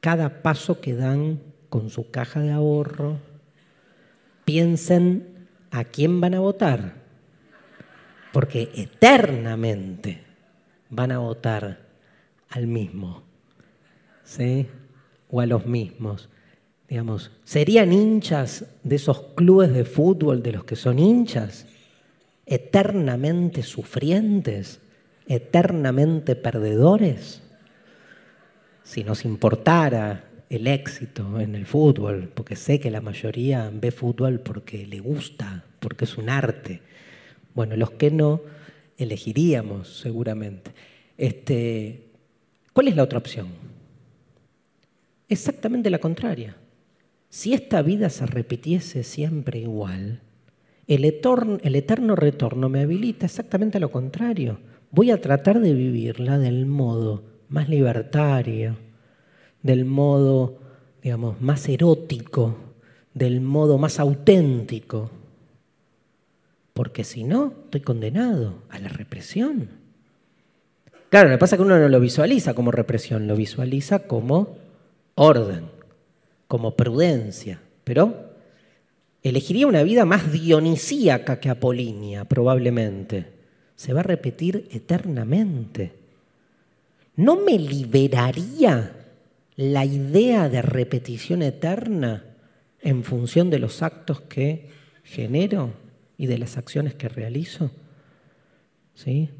cada 0.00 0.42
paso 0.42 0.82
que 0.82 0.94
dan 0.94 1.40
con 1.70 1.88
su 1.88 2.10
caja 2.10 2.40
de 2.40 2.50
ahorro. 2.50 3.16
Piensen 4.44 5.48
a 5.70 5.84
quién 5.84 6.20
van 6.20 6.34
a 6.34 6.40
votar, 6.40 6.92
porque 8.34 8.70
eternamente 8.74 10.24
van 10.90 11.12
a 11.12 11.18
votar 11.18 11.86
al 12.50 12.66
mismo, 12.66 13.22
¿sí? 14.24 14.66
O 15.30 15.40
a 15.40 15.46
los 15.46 15.64
mismos. 15.64 16.28
Digamos, 16.88 17.30
¿serían 17.44 17.92
hinchas 17.92 18.64
de 18.82 18.96
esos 18.96 19.20
clubes 19.34 19.74
de 19.74 19.84
fútbol 19.84 20.42
de 20.42 20.52
los 20.52 20.64
que 20.64 20.74
son 20.74 20.98
hinchas? 20.98 21.66
¿Eternamente 22.46 23.62
sufrientes? 23.62 24.80
¿Eternamente 25.26 26.34
perdedores? 26.34 27.42
Si 28.84 29.04
nos 29.04 29.26
importara 29.26 30.24
el 30.48 30.66
éxito 30.66 31.40
en 31.40 31.54
el 31.54 31.66
fútbol, 31.66 32.30
porque 32.34 32.56
sé 32.56 32.80
que 32.80 32.90
la 32.90 33.02
mayoría 33.02 33.70
ve 33.70 33.90
fútbol 33.90 34.40
porque 34.40 34.86
le 34.86 35.00
gusta, 35.00 35.64
porque 35.80 36.06
es 36.06 36.16
un 36.16 36.30
arte. 36.30 36.80
Bueno, 37.54 37.76
los 37.76 37.90
que 37.90 38.10
no, 38.10 38.40
elegiríamos 38.96 40.00
seguramente. 40.00 40.70
Este, 41.18 42.06
¿Cuál 42.72 42.88
es 42.88 42.96
la 42.96 43.02
otra 43.02 43.18
opción? 43.18 43.48
Exactamente 45.28 45.90
la 45.90 45.98
contraria. 45.98 46.56
Si 47.30 47.52
esta 47.52 47.82
vida 47.82 48.08
se 48.08 48.26
repitiese 48.26 49.02
siempre 49.02 49.58
igual, 49.58 50.22
el 50.86 51.04
eterno, 51.04 52.16
retorno 52.16 52.70
me 52.70 52.80
habilita 52.80 53.26
exactamente 53.26 53.78
lo 53.78 53.90
contrario. 53.90 54.58
Voy 54.90 55.10
a 55.10 55.20
tratar 55.20 55.60
de 55.60 55.74
vivirla 55.74 56.38
del 56.38 56.64
modo 56.64 57.22
más 57.50 57.68
libertario, 57.68 58.76
del 59.62 59.84
modo, 59.84 60.58
digamos, 61.02 61.38
más 61.42 61.68
erótico, 61.68 62.56
del 63.12 63.42
modo 63.42 63.76
más 63.76 64.00
auténtico. 64.00 65.10
Porque 66.72 67.04
si 67.04 67.24
no, 67.24 67.52
estoy 67.64 67.82
condenado 67.82 68.62
a 68.70 68.78
la 68.78 68.88
represión. 68.88 69.68
Claro, 71.10 71.28
lo 71.28 71.34
que 71.34 71.40
pasa 71.40 71.56
es 71.56 71.58
que 71.58 71.66
uno 71.66 71.78
no 71.78 71.88
lo 71.90 72.00
visualiza 72.00 72.54
como 72.54 72.70
represión, 72.70 73.26
lo 73.26 73.36
visualiza 73.36 74.06
como 74.06 74.56
orden 75.14 75.77
como 76.48 76.74
prudencia, 76.74 77.60
pero 77.84 78.32
elegiría 79.22 79.66
una 79.66 79.82
vida 79.82 80.04
más 80.06 80.32
dionisíaca 80.32 81.38
que 81.38 81.50
apolínea, 81.50 82.24
probablemente. 82.24 83.26
Se 83.76 83.92
va 83.92 84.00
a 84.00 84.04
repetir 84.04 84.66
eternamente. 84.72 85.92
¿No 87.14 87.36
me 87.36 87.58
liberaría 87.58 88.92
la 89.56 89.84
idea 89.84 90.48
de 90.48 90.62
repetición 90.62 91.42
eterna 91.42 92.24
en 92.80 93.04
función 93.04 93.50
de 93.50 93.58
los 93.58 93.82
actos 93.82 94.22
que 94.22 94.70
genero 95.04 95.72
y 96.16 96.26
de 96.26 96.38
las 96.38 96.56
acciones 96.56 96.94
que 96.94 97.08
realizo? 97.08 97.70
¿Sí? 98.94 99.30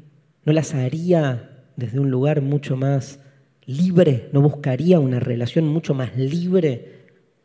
¿No 0.45 0.53
las 0.53 0.73
haría 0.73 1.65
desde 1.75 1.99
un 1.99 2.11
lugar 2.11 2.41
mucho 2.41 2.77
más 2.77 3.19
libre? 3.65 4.29
¿No 4.31 4.41
buscaría 4.41 4.99
una 4.99 5.19
relación 5.19 5.67
mucho 5.67 5.93
más 5.93 6.15
libre 6.15 6.88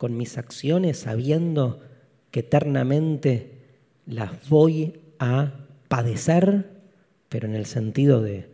con 0.05 0.18
mis 0.18 0.36
acciones 0.36 0.98
sabiendo 0.98 1.81
que 2.31 2.40
eternamente 2.40 3.52
las 4.05 4.51
voy 4.51 5.01
a 5.18 5.52
padecer, 5.89 6.66
pero 7.31 7.48
en 7.48 7.55
el 7.55 7.64
sentido 7.64 8.20
de, 8.20 8.51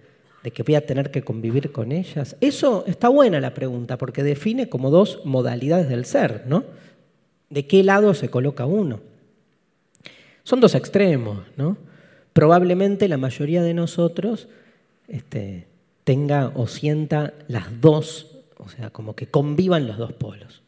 que 0.54 0.62
voy 0.62 0.76
a 0.76 0.86
tener 0.86 1.10
que 1.10 1.22
convivir 1.22 1.72
con 1.72 1.90
ellas? 1.90 2.36
Eso 2.40 2.84
está 2.86 3.08
buena 3.08 3.40
la 3.40 3.52
pregunta, 3.52 3.98
porque 3.98 4.22
define 4.22 4.68
como 4.68 4.90
dos 4.90 5.22
modalidades 5.24 5.88
del 5.88 6.04
ser, 6.04 6.44
¿no? 6.46 6.62
¿De 7.48 7.66
qué 7.66 7.82
lado 7.82 8.14
se 8.14 8.28
coloca 8.28 8.64
uno? 8.64 9.00
Son 10.44 10.60
dos 10.60 10.76
extremos, 10.76 11.40
¿no? 11.56 11.78
Probablemente 12.32 13.08
la 13.08 13.16
mayoría 13.16 13.64
de 13.64 13.74
nosotros 13.74 14.46
este, 15.08 15.66
tenga 16.04 16.52
o 16.54 16.68
sienta 16.68 17.34
las 17.48 17.80
dos, 17.80 18.36
o 18.56 18.68
sea, 18.68 18.90
como 18.90 19.16
que 19.16 19.26
convivan 19.26 19.88
los 19.88 19.98
dos 19.98 20.12
polos. 20.12 20.59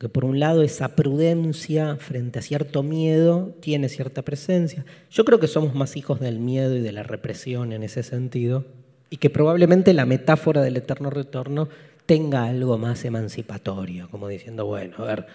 Porque 0.00 0.14
por 0.14 0.24
un 0.24 0.40
lado 0.40 0.62
esa 0.62 0.96
prudencia 0.96 1.96
frente 1.96 2.38
a 2.38 2.42
cierto 2.42 2.82
miedo 2.82 3.54
tiene 3.60 3.90
cierta 3.90 4.22
presencia. 4.22 4.86
Yo 5.10 5.26
creo 5.26 5.38
que 5.38 5.46
somos 5.46 5.74
más 5.74 5.94
hijos 5.94 6.20
del 6.20 6.38
miedo 6.38 6.74
y 6.74 6.80
de 6.80 6.90
la 6.90 7.02
represión 7.02 7.74
en 7.74 7.82
ese 7.82 8.02
sentido, 8.02 8.64
y 9.10 9.18
que 9.18 9.28
probablemente 9.28 9.92
la 9.92 10.06
metáfora 10.06 10.62
del 10.62 10.78
eterno 10.78 11.10
retorno 11.10 11.68
tenga 12.06 12.44
algo 12.44 12.78
más 12.78 13.04
emancipatorio, 13.04 14.08
como 14.08 14.26
diciendo, 14.26 14.64
bueno, 14.64 14.96
a 15.00 15.04
ver, 15.04 15.26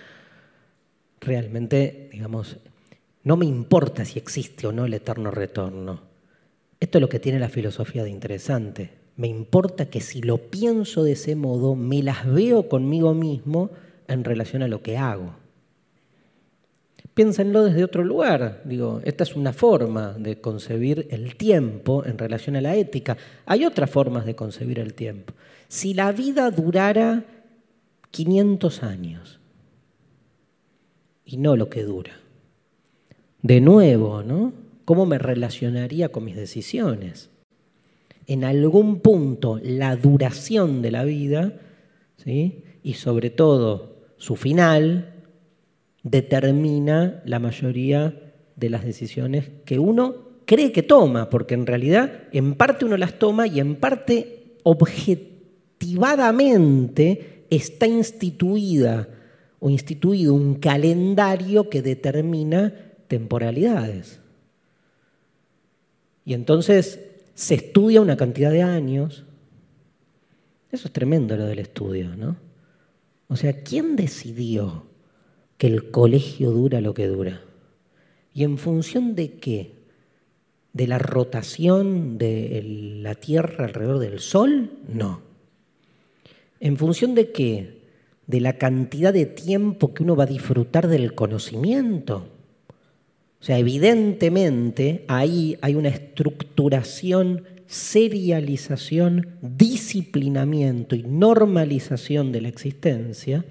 realmente, 1.22 2.10
digamos, 2.12 2.58
no 3.24 3.38
me 3.38 3.46
importa 3.46 4.04
si 4.04 4.18
existe 4.18 4.66
o 4.66 4.72
no 4.72 4.86
el 4.86 4.96
eterno 4.96 5.30
retorno. 5.30 6.02
Esto 6.80 6.98
es 6.98 7.02
lo 7.04 7.10
que 7.10 7.20
tiene 7.20 7.38
la 7.38 7.50
filosofía 7.50 8.04
de 8.04 8.10
interesante. 8.10 8.94
Me 9.16 9.28
importa 9.28 9.92
que 9.92 10.02
si 10.02 10.24
lo 10.24 10.40
pienso 10.40 11.04
de 11.04 11.12
ese 11.12 11.36
modo, 11.36 11.76
me 11.76 12.02
las 12.02 12.26
veo 12.26 12.68
conmigo 12.68 13.14
mismo 13.14 13.70
en 14.08 14.24
relación 14.24 14.62
a 14.64 14.68
lo 14.68 14.82
que 14.82 14.98
hago. 14.98 15.36
Piénsenlo 17.14 17.64
desde 17.64 17.84
otro 17.84 18.04
lugar. 18.04 18.62
Digo, 18.66 19.02
esta 19.06 19.24
es 19.24 19.36
una 19.36 19.54
forma 19.54 20.14
de 20.14 20.42
concebir 20.42 21.08
el 21.12 21.38
tiempo 21.38 22.04
en 22.06 22.18
relación 22.18 22.58
a 22.58 22.62
la 22.62 22.76
ética. 22.76 23.16
Hay 23.46 23.64
otras 23.64 23.90
formas 23.90 24.26
de 24.26 24.36
concebir 24.36 24.80
el 24.80 24.94
tiempo. 24.94 25.34
Si 25.70 25.94
la 25.94 26.12
vida 26.12 26.52
durara 26.52 27.24
500 28.12 28.84
años 28.84 29.40
y 31.24 31.38
no 31.38 31.56
lo 31.56 31.70
que 31.70 31.84
dura, 31.84 32.20
de 33.42 33.62
nuevo, 33.62 34.22
¿no? 34.22 34.54
¿Cómo 34.84 35.06
me 35.06 35.18
relacionaría 35.18 36.10
con 36.10 36.26
mis 36.26 36.36
decisiones? 36.36 37.30
En 38.28 38.44
algún 38.44 39.00
punto, 39.00 39.60
la 39.64 39.96
duración 39.96 40.82
de 40.82 40.92
la 40.92 41.04
vida, 41.04 41.54
¿sí? 42.18 42.64
y 42.84 42.96
sobre 42.96 43.30
todo 43.30 43.95
su 44.18 44.36
final 44.36 45.14
determina 46.04 47.24
la 47.26 47.40
mayoría 47.40 48.22
de 48.56 48.70
las 48.70 48.86
decisiones 48.86 49.50
que 49.66 49.80
uno 49.80 50.26
cree 50.46 50.72
que 50.72 50.84
toma, 50.84 51.30
porque 51.30 51.56
en 51.56 51.66
realidad 51.66 52.24
en 52.32 52.56
parte 52.56 52.86
uno 52.86 52.96
las 52.98 53.20
toma 53.20 53.48
y 53.48 53.60
en 53.60 53.76
parte 53.76 54.56
objetivadamente 54.64 57.46
está 57.50 57.88
instituida 57.88 59.10
o 59.60 59.70
instituido 59.70 60.34
un 60.34 60.56
calendario 60.56 61.70
que 61.70 61.82
determina 61.82 62.74
temporalidades. 63.08 64.20
Y 66.24 66.34
entonces 66.34 67.02
se 67.34 67.56
estudia 67.56 68.00
una 68.02 68.18
cantidad 68.18 68.52
de 68.52 68.64
años. 68.64 69.26
Eso 70.72 70.88
es 70.88 70.94
tremendo 70.94 71.38
lo 71.38 71.46
del 71.46 71.60
estudio, 71.60 72.16
¿no? 72.16 72.45
O 73.28 73.36
sea, 73.36 73.64
¿quién 73.64 73.96
decidió 73.96 74.86
que 75.58 75.68
el 75.68 75.92
colegio 75.92 76.52
dura 76.52 76.82
lo 76.82 76.94
que 76.94 77.08
dura? 77.08 77.42
¿Y 78.34 78.44
en 78.44 78.58
función 78.58 79.16
de 79.16 79.34
qué? 79.34 79.74
¿De 80.74 80.88
la 80.88 81.00
rotación 81.00 82.18
de 82.18 82.62
la 83.02 83.16
Tierra 83.16 83.66
alrededor 83.66 84.00
del 84.00 84.20
Sol? 84.20 84.72
No. 84.88 85.22
¿En 86.60 86.78
función 86.78 87.16
de 87.16 87.32
qué? 87.32 87.82
¿De 88.28 88.42
la 88.42 88.58
cantidad 88.58 89.14
de 89.14 89.26
tiempo 89.26 89.94
que 89.94 90.04
uno 90.04 90.16
va 90.16 90.26
a 90.26 90.28
disfrutar 90.28 90.88
del 90.88 91.16
conocimiento? 91.16 92.28
O 93.40 93.44
sea, 93.46 93.58
evidentemente 93.60 95.06
ahí 95.08 95.58
hay 95.62 95.76
una 95.76 95.90
estructuración, 95.90 97.44
serialización, 97.68 99.38
disciplinamiento 99.42 100.96
y 100.96 101.04
normalización 101.04 102.32
de 102.32 102.42
la 102.42 102.48
existencia 102.50 103.46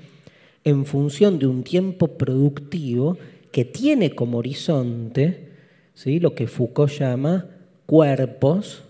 en 0.63 0.87
función 0.87 1.39
de 1.39 1.47
un 1.47 1.63
tiempo 1.63 2.17
productivo 2.17 3.19
que 3.53 3.65
tiene 3.65 4.15
como 4.15 4.39
horizonte 4.39 5.49
¿sí? 5.95 6.21
lo 6.21 6.35
que 6.35 6.47
Foucault 6.47 6.93
llama 6.93 7.47
cuerpos 7.87 8.83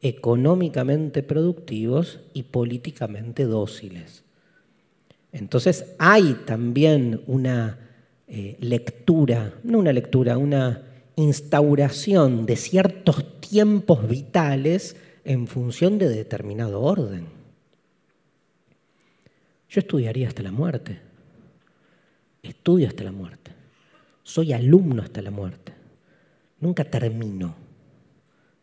económicamente 0.00 1.22
productivos 1.22 2.20
y 2.34 2.44
políticamente 2.44 3.44
dóciles. 3.44 4.24
Entonces 5.32 5.94
hay 5.98 6.34
también 6.46 7.22
una 7.26 7.78
eh, 8.28 8.56
lectura, 8.60 9.54
no 9.64 9.78
una 9.78 9.92
lectura, 9.92 10.38
una 10.38 10.85
instauración 11.16 12.44
de 12.44 12.56
ciertos 12.56 13.40
tiempos 13.40 14.06
vitales 14.08 14.96
en 15.24 15.46
función 15.46 15.98
de 15.98 16.08
determinado 16.08 16.82
orden. 16.82 17.26
Yo 19.68 19.80
estudiaría 19.80 20.28
hasta 20.28 20.42
la 20.42 20.52
muerte, 20.52 21.00
estudio 22.42 22.86
hasta 22.86 23.02
la 23.02 23.12
muerte, 23.12 23.50
soy 24.22 24.52
alumno 24.52 25.02
hasta 25.02 25.22
la 25.22 25.30
muerte, 25.30 25.72
nunca 26.60 26.84
termino, 26.84 27.56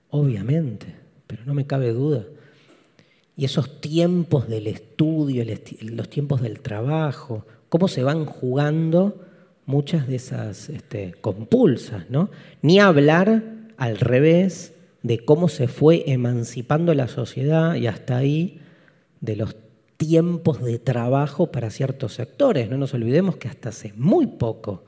obviamente, 0.09 0.95
pero 1.27 1.43
no 1.45 1.53
me 1.53 1.67
cabe 1.67 1.91
duda. 1.91 2.25
Y 3.35 3.45
esos 3.45 3.81
tiempos 3.81 4.47
del 4.47 4.67
estudio, 4.67 5.43
los 5.81 6.09
tiempos 6.09 6.41
del 6.41 6.59
trabajo, 6.59 7.45
cómo 7.67 7.87
se 7.87 8.03
van 8.03 8.25
jugando 8.25 9.22
muchas 9.65 10.07
de 10.07 10.15
esas 10.15 10.69
este, 10.69 11.13
compulsas, 11.21 12.09
¿no? 12.09 12.29
Ni 12.61 12.79
hablar 12.79 13.43
al 13.77 13.97
revés 13.97 14.73
de 15.01 15.19
cómo 15.19 15.49
se 15.49 15.67
fue 15.67 16.03
emancipando 16.11 16.93
la 16.93 17.07
sociedad 17.07 17.75
y 17.75 17.87
hasta 17.87 18.17
ahí 18.17 18.59
de 19.21 19.35
los 19.35 19.55
tiempos 19.97 20.61
de 20.63 20.79
trabajo 20.79 21.51
para 21.51 21.69
ciertos 21.69 22.13
sectores. 22.13 22.69
No 22.69 22.77
nos 22.77 22.93
olvidemos 22.93 23.37
que 23.37 23.47
hasta 23.47 23.69
hace 23.69 23.93
muy 23.95 24.27
poco 24.27 24.85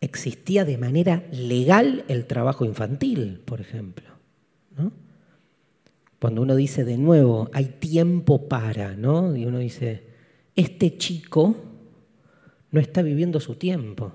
existía 0.00 0.64
de 0.64 0.78
manera 0.78 1.24
legal 1.30 2.04
el 2.08 2.26
trabajo 2.26 2.64
infantil, 2.64 3.40
por 3.44 3.60
ejemplo. 3.60 4.10
Cuando 6.18 6.42
uno 6.42 6.54
dice 6.54 6.84
de 6.84 6.98
nuevo, 6.98 7.50
hay 7.52 7.64
tiempo 7.80 8.48
para, 8.48 8.94
¿no? 8.94 9.34
Y 9.34 9.44
uno 9.44 9.58
dice, 9.58 10.04
este 10.54 10.96
chico 10.96 11.56
no 12.72 12.80
está 12.80 13.02
viviendo 13.02 13.38
su 13.38 13.54
tiempo. 13.54 14.12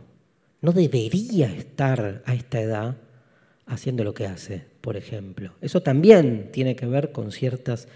No 0.61 0.73
debería 0.73 1.53
estar 1.53 2.23
a 2.25 2.33
esta 2.33 2.59
edad 2.59 2.97
haciendo 3.65 4.03
lo 4.03 4.13
que 4.13 4.25
hace, 4.25 4.65
por 4.81 4.97
ejemplo. 4.97 5.53
Eso 5.61 5.81
también 5.81 6.49
tiene 6.51 6.75
que 6.75 6.87
ver 6.87 7.11
con 7.11 7.31
ciertas 7.31 7.87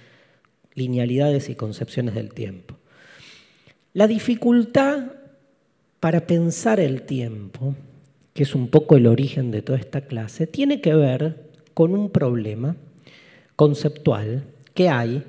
linealidades 0.76 1.50
y 1.50 1.56
concepciones 1.56 2.14
del 2.14 2.34
tiempo. 2.34 2.78
La 3.94 4.08
dificultad 4.08 5.12
para 6.00 6.28
pensar 6.28 6.80
el 6.80 7.02
tiempo, 7.02 7.76
que 8.34 8.44
es 8.44 8.56
un 8.56 8.70
poco 8.70 8.96
el 8.96 9.08
origen 9.08 9.52
de 9.52 9.62
toda 9.62 9.80
esta 9.80 10.02
clase, 10.02 10.48
tiene 10.48 10.80
que 10.80 10.94
ver 10.94 11.50
con 11.74 11.94
un 11.94 12.10
problema 12.10 12.76
conceptual 13.56 14.46
que 14.74 14.90
hay 14.90 15.24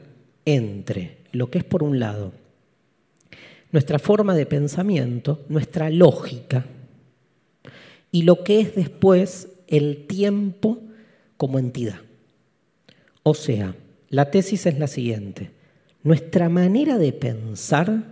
entre 0.44 1.16
lo 1.32 1.50
que 1.50 1.58
es 1.58 1.64
por 1.64 1.82
un 1.82 1.98
lado 1.98 2.32
nuestra 3.72 3.98
forma 3.98 4.34
de 4.34 4.46
pensamiento, 4.46 5.44
nuestra 5.48 5.90
lógica 5.90 6.66
y 8.10 8.22
lo 8.22 8.44
que 8.44 8.60
es 8.60 8.74
después 8.74 9.48
el 9.66 10.06
tiempo 10.06 10.82
como 11.38 11.58
entidad. 11.58 12.00
O 13.22 13.34
sea, 13.34 13.74
la 14.10 14.30
tesis 14.30 14.66
es 14.66 14.78
la 14.78 14.86
siguiente. 14.86 15.50
Nuestra 16.02 16.48
manera 16.48 16.98
de 16.98 17.12
pensar, 17.12 18.04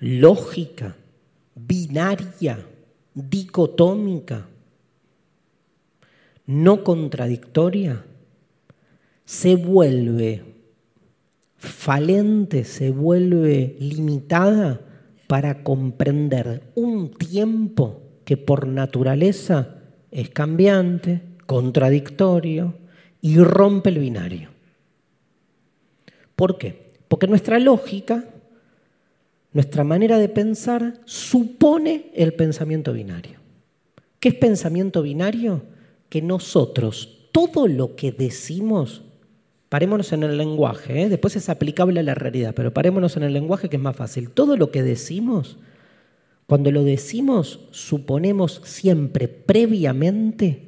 lógica, 0.00 0.96
binaria, 1.54 2.66
dicotómica, 3.14 4.48
no 6.46 6.82
contradictoria, 6.82 8.04
se 9.24 9.54
vuelve 9.54 10.53
falente, 11.64 12.64
se 12.64 12.90
vuelve 12.90 13.76
limitada 13.80 14.80
para 15.26 15.62
comprender 15.62 16.70
un 16.74 17.10
tiempo 17.12 18.02
que 18.24 18.36
por 18.36 18.66
naturaleza 18.66 19.78
es 20.10 20.30
cambiante, 20.30 21.22
contradictorio 21.46 22.74
y 23.20 23.38
rompe 23.38 23.90
el 23.90 23.98
binario. 23.98 24.50
¿Por 26.36 26.58
qué? 26.58 26.92
Porque 27.08 27.26
nuestra 27.26 27.58
lógica, 27.58 28.24
nuestra 29.52 29.84
manera 29.84 30.18
de 30.18 30.28
pensar, 30.28 31.00
supone 31.04 32.10
el 32.14 32.34
pensamiento 32.34 32.92
binario. 32.92 33.38
¿Qué 34.20 34.30
es 34.30 34.34
pensamiento 34.34 35.02
binario? 35.02 35.62
Que 36.08 36.22
nosotros 36.22 37.28
todo 37.32 37.66
lo 37.66 37.96
que 37.96 38.12
decimos 38.12 39.02
Parémonos 39.74 40.12
en 40.12 40.22
el 40.22 40.38
lenguaje, 40.38 41.02
¿eh? 41.02 41.08
después 41.08 41.34
es 41.34 41.48
aplicable 41.48 41.98
a 41.98 42.04
la 42.04 42.14
realidad, 42.14 42.54
pero 42.54 42.72
parémonos 42.72 43.16
en 43.16 43.24
el 43.24 43.32
lenguaje 43.32 43.68
que 43.68 43.74
es 43.74 43.82
más 43.82 43.96
fácil. 43.96 44.30
Todo 44.30 44.56
lo 44.56 44.70
que 44.70 44.84
decimos, 44.84 45.58
cuando 46.46 46.70
lo 46.70 46.84
decimos, 46.84 47.58
suponemos 47.72 48.60
siempre 48.62 49.26
previamente 49.26 50.62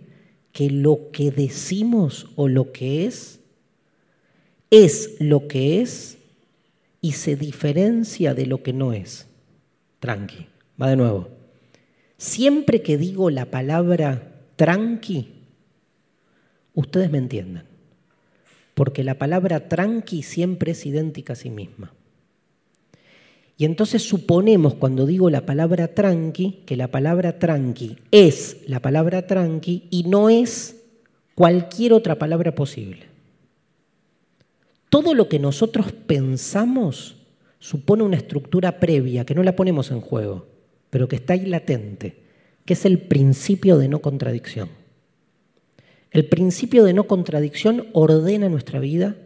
que 0.51 0.70
lo 0.70 1.12
que 1.12 1.31
decimos 1.31 2.31
o 2.35 2.49
lo 2.49 2.73
que 2.73 3.07
es 3.07 3.39
es 4.70 5.15
lo 5.20 5.47
que 5.47 5.83
es 5.83 6.19
y 7.01 7.12
se 7.12 7.37
diferencia 7.37 8.35
de 8.35 8.47
lo 8.47 8.65
que 8.65 8.73
no 8.73 8.93
es. 8.93 9.28
Tranqui, 10.01 10.49
va 10.83 10.91
de 10.91 10.97
nuevo. 10.97 11.28
Siempre 12.19 12.83
que 12.83 12.99
digo 12.99 13.31
la 13.31 13.53
palabra 13.53 14.43
tranqui, 14.57 15.28
ustedes 16.74 17.09
me 17.09 17.19
entienden 17.19 17.76
porque 18.77 19.05
la 19.05 19.15
palabra 19.15 19.70
tranqui 19.70 20.23
siempre 20.23 20.73
es 20.73 20.85
idéntica 20.85 21.32
a 21.32 21.36
sí 21.36 21.48
misma. 21.48 21.94
Y 23.57 23.65
entonces 23.65 24.03
suponemos 24.03 24.74
cuando 24.74 25.07
digo 25.07 25.31
la 25.31 25.47
palabra 25.47 25.94
tranqui, 25.94 26.62
que 26.66 26.77
la 26.77 26.89
palabra 26.89 27.39
tranqui 27.39 27.97
es 28.11 28.59
la 28.66 28.81
palabra 28.81 29.27
tranqui 29.27 29.85
y 29.89 30.03
no 30.03 30.28
es 30.28 30.77
cualquier 31.35 31.94
otra 31.94 32.19
palabra 32.19 32.55
posible. 32.55 33.07
Todo 34.90 35.15
lo 35.15 35.31
que 35.31 35.39
nosotros 35.39 35.93
pensamos 35.93 37.16
supone 37.59 38.03
una 38.03 38.19
estructura 38.19 38.78
previa 38.78 39.24
que 39.24 39.35
no 39.35 39.43
la 39.43 39.57
ponemos 39.57 39.90
en 39.90 40.03
juego, 40.03 40.48
pero 40.90 41.09
que 41.09 41.16
está 41.16 41.32
ahí 41.32 41.47
latente, 41.47 42.24
que 42.66 42.74
es 42.74 42.85
el 42.85 42.98
principio 42.98 43.78
de 43.78 43.89
no 43.89 44.03
contradicción. 44.03 44.69
El 46.16 46.24
principio 46.24 46.84
de 46.84 46.94
no 46.94 47.05
contradicción 47.05 47.88
ordena 47.93 48.48
nuestra 48.48 48.80
vida, 48.80 49.16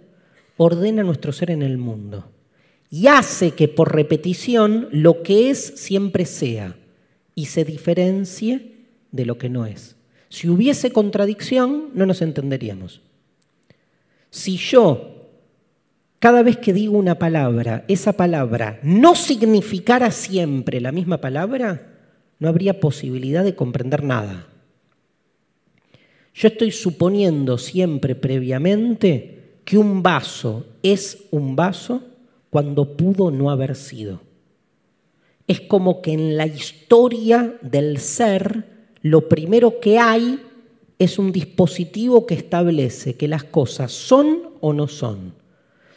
ordena 0.57 1.05
nuestro 1.05 1.31
ser 1.31 1.53
en 1.53 1.63
el 1.63 1.79
mundo 1.79 2.33
y 2.91 3.07
hace 3.07 3.53
que 3.53 3.69
por 3.69 3.95
repetición 3.95 4.89
lo 4.91 5.23
que 5.23 5.51
es 5.51 5.75
siempre 5.77 6.27
sea 6.27 6.75
y 7.37 7.45
se 7.45 7.65
diferencie 7.65 8.73
de 9.13 9.25
lo 9.25 9.39
que 9.39 9.49
no 9.49 9.67
es. 9.67 9.95
Si 10.31 10.49
hubiese 10.49 10.91
contradicción, 10.91 11.91
no 11.95 12.07
nos 12.07 12.23
entenderíamos. 12.23 13.03
Si 14.31 14.57
yo, 14.57 15.29
cada 16.19 16.43
vez 16.43 16.57
que 16.57 16.73
digo 16.73 16.99
una 16.99 17.21
palabra, 17.21 17.85
esa 17.87 18.15
palabra 18.15 18.81
no 18.83 19.15
significara 19.15 20.11
siempre 20.11 20.81
la 20.81 20.91
misma 20.91 21.21
palabra, 21.21 22.01
no 22.41 22.49
habría 22.49 22.81
posibilidad 22.81 23.45
de 23.45 23.55
comprender 23.55 24.03
nada. 24.03 24.49
Yo 26.41 26.49
estoy 26.49 26.71
suponiendo 26.71 27.59
siempre 27.59 28.15
previamente 28.15 29.59
que 29.63 29.77
un 29.77 30.03
vaso 30.03 30.65
es 30.83 31.27
un 31.31 31.55
vaso 31.55 32.03
cuando 32.49 32.97
pudo 32.97 33.31
no 33.31 33.51
haber 33.51 33.77
sido. 33.77 34.23
Es 35.47 35.61
como 35.61 36.01
que 36.01 36.15
en 36.15 36.39
la 36.39 36.47
historia 36.47 37.59
del 37.61 37.99
ser 37.99 38.65
lo 39.03 39.29
primero 39.29 39.81
que 39.81 39.99
hay 39.99 40.41
es 40.99 41.19
un 41.19 41.31
dispositivo 41.31 42.25
que 42.25 42.37
establece 42.37 43.17
que 43.17 43.29
las 43.29 43.45
cosas 43.45 43.93
son 43.93 44.55
o 44.63 44.73
no 44.73 44.89
son. 44.89 45.35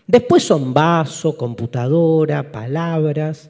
Después 0.08 0.44
son 0.44 0.74
vaso, 0.74 1.38
computadora, 1.38 2.52
palabras, 2.52 3.50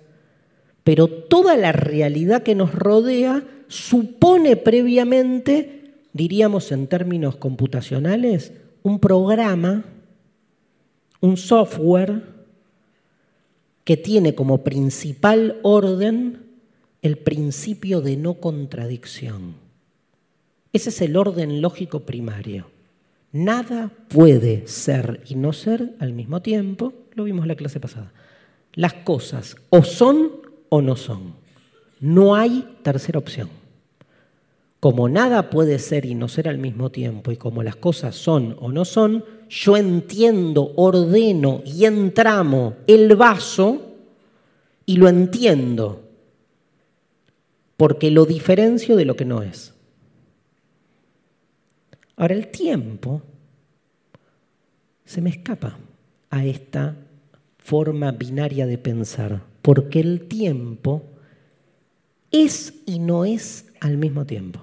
pero 0.83 1.07
toda 1.07 1.57
la 1.57 1.71
realidad 1.71 2.43
que 2.43 2.53
nos 2.53 2.71
rodea 2.71 3.43
supone 3.67 4.57
previamente, 4.57 5.82
diríamos 6.13 6.71
en 6.71 6.87
términos 6.87 7.35
computacionales, 7.35 8.53
un 8.83 8.99
programa, 8.99 9.83
un 11.19 11.37
software 11.37 12.23
que 13.83 13.97
tiene 13.97 14.35
como 14.35 14.63
principal 14.63 15.59
orden 15.63 16.43
el 17.01 17.17
principio 17.17 18.01
de 18.01 18.15
no 18.15 18.35
contradicción. 18.35 19.55
Ese 20.71 20.89
es 20.89 21.01
el 21.01 21.17
orden 21.17 21.61
lógico 21.61 22.01
primario. 22.01 22.67
Nada 23.31 23.91
puede 24.09 24.67
ser 24.67 25.21
y 25.27 25.35
no 25.35 25.53
ser 25.53 25.95
al 25.99 26.13
mismo 26.13 26.41
tiempo, 26.41 26.93
lo 27.13 27.25
vimos 27.25 27.43
en 27.43 27.49
la 27.49 27.55
clase 27.55 27.79
pasada. 27.79 28.13
Las 28.73 28.93
cosas 28.93 29.55
o 29.69 29.83
son 29.83 30.31
o 30.69 30.81
no 30.81 30.95
son. 30.95 31.35
No 31.99 32.35
hay 32.35 32.67
tercera 32.83 33.19
opción. 33.19 33.49
Como 34.83 35.07
nada 35.07 35.49
puede 35.49 35.79
ser 35.79 36.03
y 36.03 36.13
no 36.13 36.27
ser 36.27 36.49
al 36.49 36.57
mismo 36.57 36.91
tiempo 36.91 37.31
y 37.31 37.37
como 37.37 37.63
las 37.63 37.77
cosas 37.77 38.17
son 38.17 38.57
o 38.59 38.69
no 38.69 38.83
son, 38.83 39.23
yo 39.47 39.77
entiendo, 39.77 40.73
ordeno 40.75 41.61
y 41.65 41.85
entramo 41.85 42.75
el 42.85 43.15
vaso 43.15 43.93
y 44.85 44.97
lo 44.97 45.07
entiendo 45.07 46.03
porque 47.77 48.11
lo 48.11 48.25
diferencio 48.25 48.97
de 48.97 49.05
lo 49.05 49.15
que 49.15 49.23
no 49.23 49.41
es. 49.41 49.73
Ahora 52.17 52.35
el 52.35 52.49
tiempo 52.49 53.21
se 55.05 55.21
me 55.21 55.29
escapa 55.29 55.77
a 56.29 56.43
esta 56.43 56.97
forma 57.57 58.11
binaria 58.11 58.67
de 58.67 58.77
pensar, 58.77 59.43
porque 59.61 60.01
el 60.01 60.27
tiempo 60.27 61.03
es 62.31 62.73
y 62.85 62.99
no 62.99 63.23
es 63.23 63.67
al 63.79 63.95
mismo 63.95 64.25
tiempo. 64.25 64.59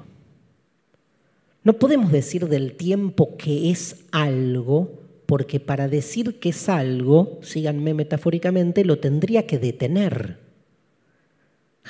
No 1.62 1.74
podemos 1.74 2.10
decir 2.10 2.48
del 2.48 2.74
tiempo 2.74 3.36
que 3.36 3.70
es 3.70 4.04
algo, 4.12 5.00
porque 5.26 5.60
para 5.60 5.88
decir 5.88 6.40
que 6.40 6.50
es 6.50 6.68
algo, 6.68 7.38
síganme 7.42 7.94
metafóricamente, 7.94 8.84
lo 8.84 8.98
tendría 8.98 9.46
que 9.46 9.58
detener. 9.58 10.38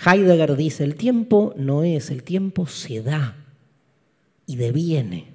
Heidegger 0.05 0.57
dice, 0.57 0.85
el 0.85 0.95
tiempo 0.95 1.55
no 1.57 1.85
es, 1.85 2.11
el 2.11 2.23
tiempo 2.23 2.67
se 2.67 3.03
da 3.03 3.37
y 4.47 4.57
deviene. 4.57 5.27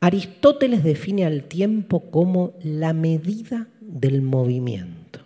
Aristóteles 0.00 0.82
define 0.82 1.24
al 1.24 1.44
tiempo 1.44 2.10
como 2.10 2.54
la 2.62 2.92
medida 2.92 3.68
del 3.80 4.20
movimiento. 4.20 5.20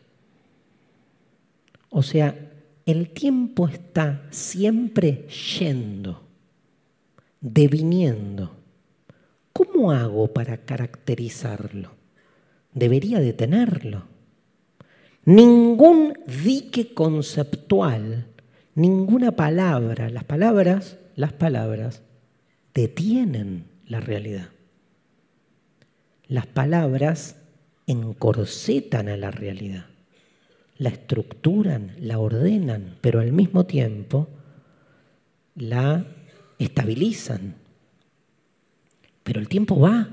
O 1.88 2.02
sea, 2.02 2.36
el 2.84 3.08
tiempo 3.08 3.68
está 3.68 4.26
siempre 4.30 5.26
yendo, 5.58 6.25
deviniendo. 7.40 8.56
¿Cómo 9.52 9.92
hago 9.92 10.32
para 10.32 10.58
caracterizarlo? 10.58 11.92
Debería 12.74 13.20
detenerlo. 13.20 14.04
Ningún 15.24 16.14
dique 16.44 16.94
conceptual, 16.94 18.26
ninguna 18.74 19.32
palabra, 19.32 20.08
las 20.10 20.24
palabras, 20.24 20.98
las 21.16 21.32
palabras 21.32 22.02
detienen 22.74 23.64
la 23.86 24.00
realidad. 24.00 24.50
Las 26.28 26.46
palabras 26.46 27.36
encorsetan 27.86 29.08
a 29.08 29.16
la 29.16 29.30
realidad, 29.30 29.86
la 30.76 30.90
estructuran, 30.90 31.92
la 31.98 32.18
ordenan, 32.18 32.96
pero 33.00 33.20
al 33.20 33.32
mismo 33.32 33.64
tiempo 33.64 34.28
la 35.54 36.04
estabilizan. 36.58 37.54
Pero 39.22 39.40
el 39.40 39.48
tiempo 39.48 39.78
va 39.78 40.08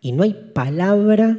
y 0.00 0.12
no 0.12 0.22
hay 0.22 0.34
palabra 0.54 1.38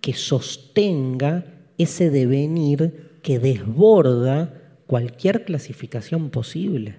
que 0.00 0.14
sostenga 0.14 1.44
ese 1.78 2.10
devenir 2.10 3.18
que 3.22 3.38
desborda 3.38 4.54
cualquier 4.86 5.44
clasificación 5.44 6.30
posible. 6.30 6.96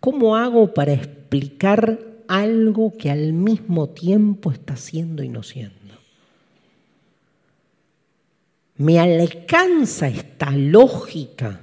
¿Cómo 0.00 0.36
hago 0.36 0.74
para 0.74 0.92
explicar 0.92 1.98
algo 2.28 2.96
que 2.96 3.10
al 3.10 3.32
mismo 3.32 3.88
tiempo 3.90 4.50
está 4.50 4.76
siendo 4.76 5.22
y 5.22 5.28
no 5.28 5.42
siendo. 5.42 5.74
Me 8.76 8.98
alcanza 8.98 10.08
esta 10.08 10.50
lógica 10.50 11.62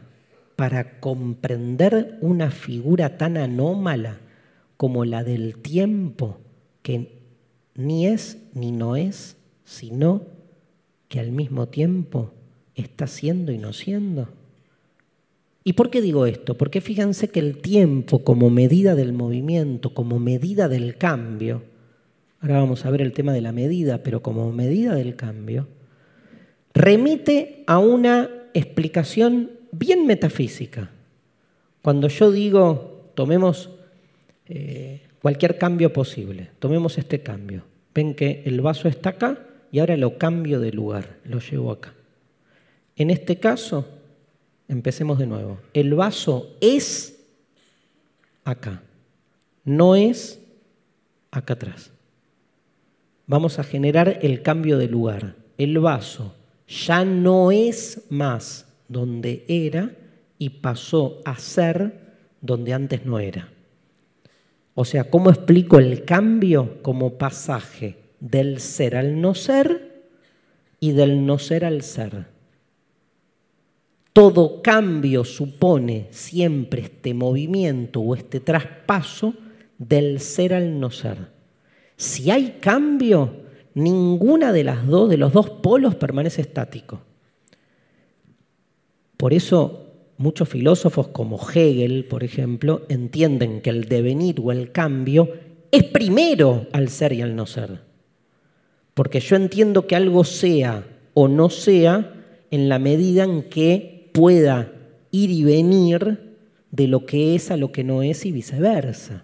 para 0.64 1.02
comprender 1.02 2.18
una 2.22 2.50
figura 2.50 3.18
tan 3.18 3.36
anómala 3.36 4.22
como 4.78 5.04
la 5.04 5.22
del 5.22 5.58
tiempo, 5.58 6.38
que 6.82 7.20
ni 7.76 8.08
es 8.08 8.38
ni 8.54 8.72
no 8.72 8.96
es, 8.96 9.36
sino 9.66 10.22
que 11.10 11.20
al 11.20 11.34
mismo 11.34 11.68
tiempo 11.68 12.32
está 12.76 13.08
siendo 13.08 13.52
y 13.52 13.58
no 13.58 13.74
siendo. 13.74 14.30
¿Y 15.66 15.74
por 15.74 15.90
qué 15.90 16.00
digo 16.00 16.28
esto? 16.28 16.56
Porque 16.56 16.80
fíjense 16.80 17.28
que 17.28 17.42
el 17.42 17.58
tiempo 17.58 18.24
como 18.24 18.50
medida 18.50 18.96
del 18.96 19.12
movimiento, 19.12 19.94
como 19.94 20.18
medida 20.18 20.70
del 20.70 20.96
cambio, 20.98 21.64
ahora 22.40 22.60
vamos 22.60 22.86
a 22.86 22.90
ver 22.90 23.02
el 23.02 23.12
tema 23.12 23.34
de 23.34 23.42
la 23.42 23.52
medida, 23.52 24.02
pero 24.02 24.24
como 24.24 24.50
medida 24.54 24.96
del 24.96 25.18
cambio, 25.18 25.68
remite 26.74 27.66
a 27.68 27.80
una 27.80 28.30
explicación 28.54 29.62
bien 29.74 30.06
metafísica. 30.06 30.90
Cuando 31.82 32.08
yo 32.08 32.32
digo, 32.32 33.12
tomemos 33.16 33.70
eh, 34.48 35.02
cualquier 35.22 35.58
cambio 35.58 35.92
posible, 35.92 36.52
tomemos 36.60 36.98
este 36.98 37.22
cambio. 37.22 37.64
Ven 37.94 38.16
que 38.16 38.44
el 38.46 38.62
vaso 38.62 38.88
está 38.88 39.10
acá 39.10 39.40
y 39.72 39.80
ahora 39.80 39.98
lo 39.98 40.18
cambio 40.18 40.60
de 40.60 40.72
lugar, 40.72 41.18
lo 41.26 41.40
llevo 41.40 41.72
acá. 41.72 41.94
En 42.96 43.10
este 43.10 43.38
caso, 43.40 43.86
Empecemos 44.68 45.20
de 45.20 45.28
nuevo. 45.28 45.60
El 45.74 45.94
vaso 45.94 46.56
es 46.62 47.20
acá, 48.44 48.82
no 49.64 49.96
es 49.96 50.40
acá 51.32 51.54
atrás. 51.54 51.92
Vamos 53.28 53.60
a 53.60 53.64
generar 53.64 54.20
el 54.22 54.42
cambio 54.42 54.78
de 54.78 54.88
lugar. 54.88 55.36
El 55.58 55.78
vaso 55.80 56.34
ya 56.68 57.06
no 57.06 57.52
es 57.52 58.02
más 58.10 58.66
donde 58.94 59.44
era 59.50 59.92
y 60.38 60.50
pasó 60.50 61.20
a 61.26 61.38
ser 61.38 62.16
donde 62.40 62.74
antes 62.74 63.06
no 63.06 63.20
era. 63.20 63.50
O 64.76 64.86
sea, 64.86 65.10
¿cómo 65.10 65.30
explico 65.30 65.78
el 65.78 66.04
cambio 66.04 66.82
como 66.82 67.18
pasaje 67.18 67.98
del 68.20 68.60
ser 68.60 68.96
al 68.96 69.20
no 69.20 69.36
ser 69.36 70.08
y 70.80 70.94
del 70.94 71.26
no 71.26 71.38
ser 71.38 71.66
al 71.66 71.84
ser? 71.84 72.28
Todo 74.14 74.62
cambio 74.62 75.26
supone 75.26 76.08
siempre 76.12 76.84
este 76.84 77.14
movimiento 77.14 78.00
o 78.02 78.16
este 78.16 78.40
traspaso 78.40 79.34
del 79.78 80.20
ser 80.20 80.54
al 80.54 80.80
no 80.80 80.92
ser. 80.92 81.18
Si 81.96 82.30
hay 82.32 82.58
cambio, 82.60 83.44
ninguna 83.74 84.52
de 84.52 84.64
las 84.64 84.86
dos, 84.88 85.10
de 85.10 85.18
los 85.18 85.34
dos 85.34 85.50
polos 85.50 85.96
permanece 85.96 86.42
estático. 86.42 87.02
Por 89.24 89.34
eso 89.34 89.86
muchos 90.18 90.50
filósofos 90.50 91.08
como 91.08 91.40
Hegel, 91.40 92.04
por 92.04 92.26
ejemplo, 92.26 92.82
entienden 92.90 93.62
que 93.62 93.70
el 93.70 93.86
devenir 93.86 94.42
o 94.42 94.52
el 94.52 94.74
cambio 94.74 95.30
es 95.72 95.86
primero 95.86 96.68
al 96.74 96.90
ser 96.90 97.14
y 97.14 97.22
al 97.22 97.34
no 97.34 97.46
ser. 97.46 97.80
Porque 98.94 99.22
yo 99.22 99.38
entiendo 99.38 99.88
que 99.88 99.96
algo 99.96 100.26
sea 100.26 100.86
o 101.14 101.30
no 101.30 101.50
sea 101.50 102.16
en 102.52 102.68
la 102.68 102.80
medida 102.80 103.24
en 103.24 103.44
que 103.44 104.10
pueda 104.12 104.74
ir 105.12 105.32
y 105.32 105.46
venir 105.46 106.36
de 106.72 106.88
lo 106.88 107.06
que 107.06 107.34
es 107.34 107.50
a 107.50 107.56
lo 107.56 107.72
que 107.72 107.86
no 107.86 108.04
es 108.04 108.26
y 108.26 108.34
viceversa. 108.34 109.24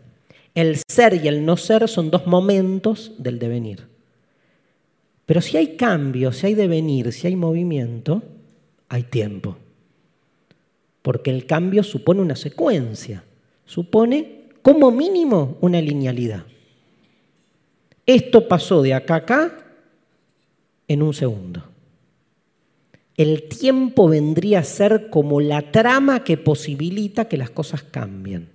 El 0.55 0.77
ser 0.87 1.19
y 1.21 1.27
el 1.27 1.45
no 1.45 1.57
ser 1.57 1.89
son 1.89 2.09
dos 2.09 2.25
momentos 2.25 3.11
del 3.17 3.37
devenir. 3.37 3.81
Pero 5.25 5.41
si 5.41 5.57
hay 5.57 5.75
cambio, 5.75 6.31
si 6.31 6.47
hay 6.47 6.53
devenir, 6.53 7.11
si 7.11 7.27
hay 7.27 7.35
movimiento, 7.35 8.23
hay 8.87 9.03
tiempo. 9.03 9.57
Porque 11.01 11.31
el 11.31 11.45
cambio 11.45 11.83
supone 11.83 12.21
una 12.21 12.35
secuencia, 12.35 13.23
supone 13.65 14.49
como 14.61 14.91
mínimo 14.91 15.57
una 15.61 15.81
linealidad. 15.81 16.43
Esto 18.05 18.47
pasó 18.47 18.81
de 18.81 18.93
acá 18.93 19.15
a 19.15 19.17
acá 19.17 19.65
en 20.87 21.01
un 21.01 21.13
segundo 21.13 21.63
el 23.19 23.49
tiempo 23.49 24.07
vendría 24.07 24.59
a 24.59 24.63
ser 24.63 25.09
como 25.09 25.41
la 25.41 25.73
trama 25.73 26.23
que 26.23 26.37
posibilita 26.37 27.25
que 27.25 27.35
las 27.35 27.49
cosas 27.49 27.83
cambien. 27.83 28.47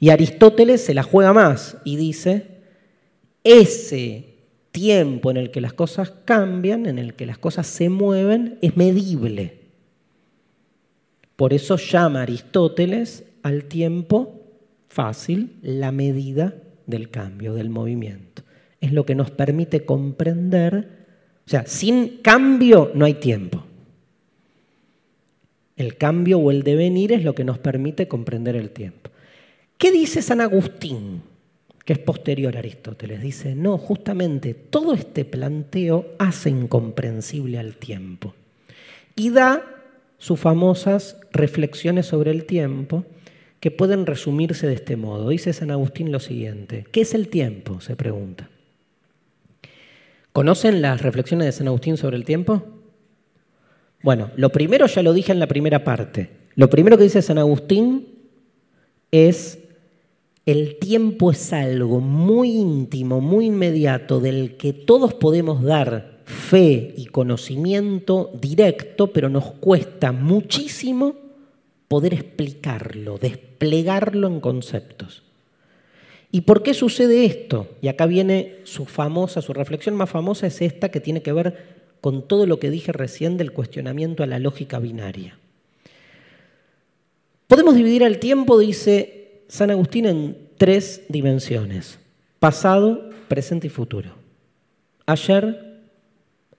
Y 0.00 0.08
Aristóteles 0.08 0.82
se 0.82 0.94
la 0.94 1.02
juega 1.02 1.34
más 1.34 1.76
y 1.84 1.96
dice, 1.96 2.46
ese 3.44 4.30
tiempo 4.70 5.30
en 5.30 5.36
el 5.36 5.50
que 5.50 5.60
las 5.60 5.74
cosas 5.74 6.10
cambian, 6.24 6.86
en 6.86 6.98
el 6.98 7.12
que 7.12 7.26
las 7.26 7.36
cosas 7.36 7.66
se 7.66 7.90
mueven, 7.90 8.56
es 8.62 8.78
medible. 8.78 9.58
Por 11.36 11.52
eso 11.52 11.76
llama 11.76 12.22
Aristóteles 12.22 13.24
al 13.42 13.64
tiempo 13.64 14.42
fácil 14.88 15.56
la 15.62 15.90
medida 15.92 16.54
del 16.86 17.10
cambio, 17.10 17.54
del 17.54 17.70
movimiento. 17.70 18.42
Es 18.80 18.92
lo 18.92 19.06
que 19.06 19.14
nos 19.14 19.30
permite 19.30 19.84
comprender, 19.84 20.88
o 21.46 21.50
sea, 21.50 21.66
sin 21.66 22.18
cambio 22.18 22.92
no 22.94 23.04
hay 23.04 23.14
tiempo. 23.14 23.64
El 25.76 25.96
cambio 25.96 26.38
o 26.38 26.50
el 26.50 26.62
devenir 26.62 27.12
es 27.12 27.24
lo 27.24 27.34
que 27.34 27.44
nos 27.44 27.58
permite 27.58 28.06
comprender 28.06 28.56
el 28.56 28.70
tiempo. 28.70 29.10
¿Qué 29.78 29.90
dice 29.90 30.22
San 30.22 30.40
Agustín, 30.40 31.22
que 31.84 31.94
es 31.94 31.98
posterior 31.98 32.54
a 32.54 32.60
Aristóteles? 32.60 33.20
Dice, 33.20 33.54
no, 33.54 33.78
justamente 33.78 34.54
todo 34.54 34.94
este 34.94 35.24
planteo 35.24 36.14
hace 36.18 36.50
incomprensible 36.50 37.58
al 37.58 37.76
tiempo 37.76 38.34
y 39.16 39.30
da 39.30 39.81
sus 40.22 40.38
famosas 40.38 41.16
reflexiones 41.32 42.06
sobre 42.06 42.30
el 42.30 42.44
tiempo 42.44 43.04
que 43.58 43.72
pueden 43.72 44.06
resumirse 44.06 44.68
de 44.68 44.74
este 44.74 44.96
modo. 44.96 45.30
Dice 45.30 45.52
San 45.52 45.72
Agustín 45.72 46.12
lo 46.12 46.20
siguiente, 46.20 46.86
¿qué 46.92 47.00
es 47.00 47.14
el 47.14 47.26
tiempo? 47.26 47.80
se 47.80 47.96
pregunta. 47.96 48.48
¿Conocen 50.32 50.80
las 50.80 51.02
reflexiones 51.02 51.46
de 51.46 51.52
San 51.52 51.66
Agustín 51.66 51.96
sobre 51.96 52.16
el 52.16 52.24
tiempo? 52.24 52.62
Bueno, 54.04 54.30
lo 54.36 54.50
primero 54.50 54.86
ya 54.86 55.02
lo 55.02 55.12
dije 55.12 55.32
en 55.32 55.40
la 55.40 55.48
primera 55.48 55.82
parte. 55.82 56.30
Lo 56.54 56.70
primero 56.70 56.96
que 56.96 57.02
dice 57.02 57.20
San 57.20 57.38
Agustín 57.38 58.06
es 59.10 59.58
el 60.46 60.78
tiempo 60.78 61.32
es 61.32 61.52
algo 61.52 61.98
muy 61.98 62.52
íntimo, 62.52 63.20
muy 63.20 63.46
inmediato, 63.46 64.20
del 64.20 64.56
que 64.56 64.72
todos 64.72 65.14
podemos 65.14 65.64
dar 65.64 66.11
fe 66.24 66.94
y 66.96 67.06
conocimiento 67.06 68.30
directo, 68.40 69.12
pero 69.12 69.28
nos 69.28 69.52
cuesta 69.52 70.12
muchísimo 70.12 71.16
poder 71.88 72.14
explicarlo, 72.14 73.18
desplegarlo 73.18 74.28
en 74.28 74.40
conceptos. 74.40 75.22
¿Y 76.30 76.42
por 76.42 76.62
qué 76.62 76.72
sucede 76.72 77.26
esto? 77.26 77.68
Y 77.82 77.88
acá 77.88 78.06
viene 78.06 78.60
su 78.64 78.86
famosa, 78.86 79.42
su 79.42 79.52
reflexión 79.52 79.94
más 79.96 80.08
famosa 80.08 80.46
es 80.46 80.62
esta 80.62 80.90
que 80.90 81.00
tiene 81.00 81.22
que 81.22 81.32
ver 81.32 81.82
con 82.00 82.26
todo 82.26 82.46
lo 82.46 82.58
que 82.58 82.70
dije 82.70 82.92
recién 82.92 83.36
del 83.36 83.52
cuestionamiento 83.52 84.22
a 84.22 84.26
la 84.26 84.38
lógica 84.38 84.78
binaria. 84.78 85.38
Podemos 87.46 87.74
dividir 87.74 88.02
el 88.02 88.18
tiempo, 88.18 88.58
dice 88.58 89.42
San 89.48 89.70
Agustín 89.70 90.06
en 90.06 90.48
tres 90.56 91.02
dimensiones, 91.10 91.98
pasado, 92.38 93.10
presente 93.28 93.66
y 93.66 93.70
futuro. 93.70 94.14
Ayer, 95.04 95.71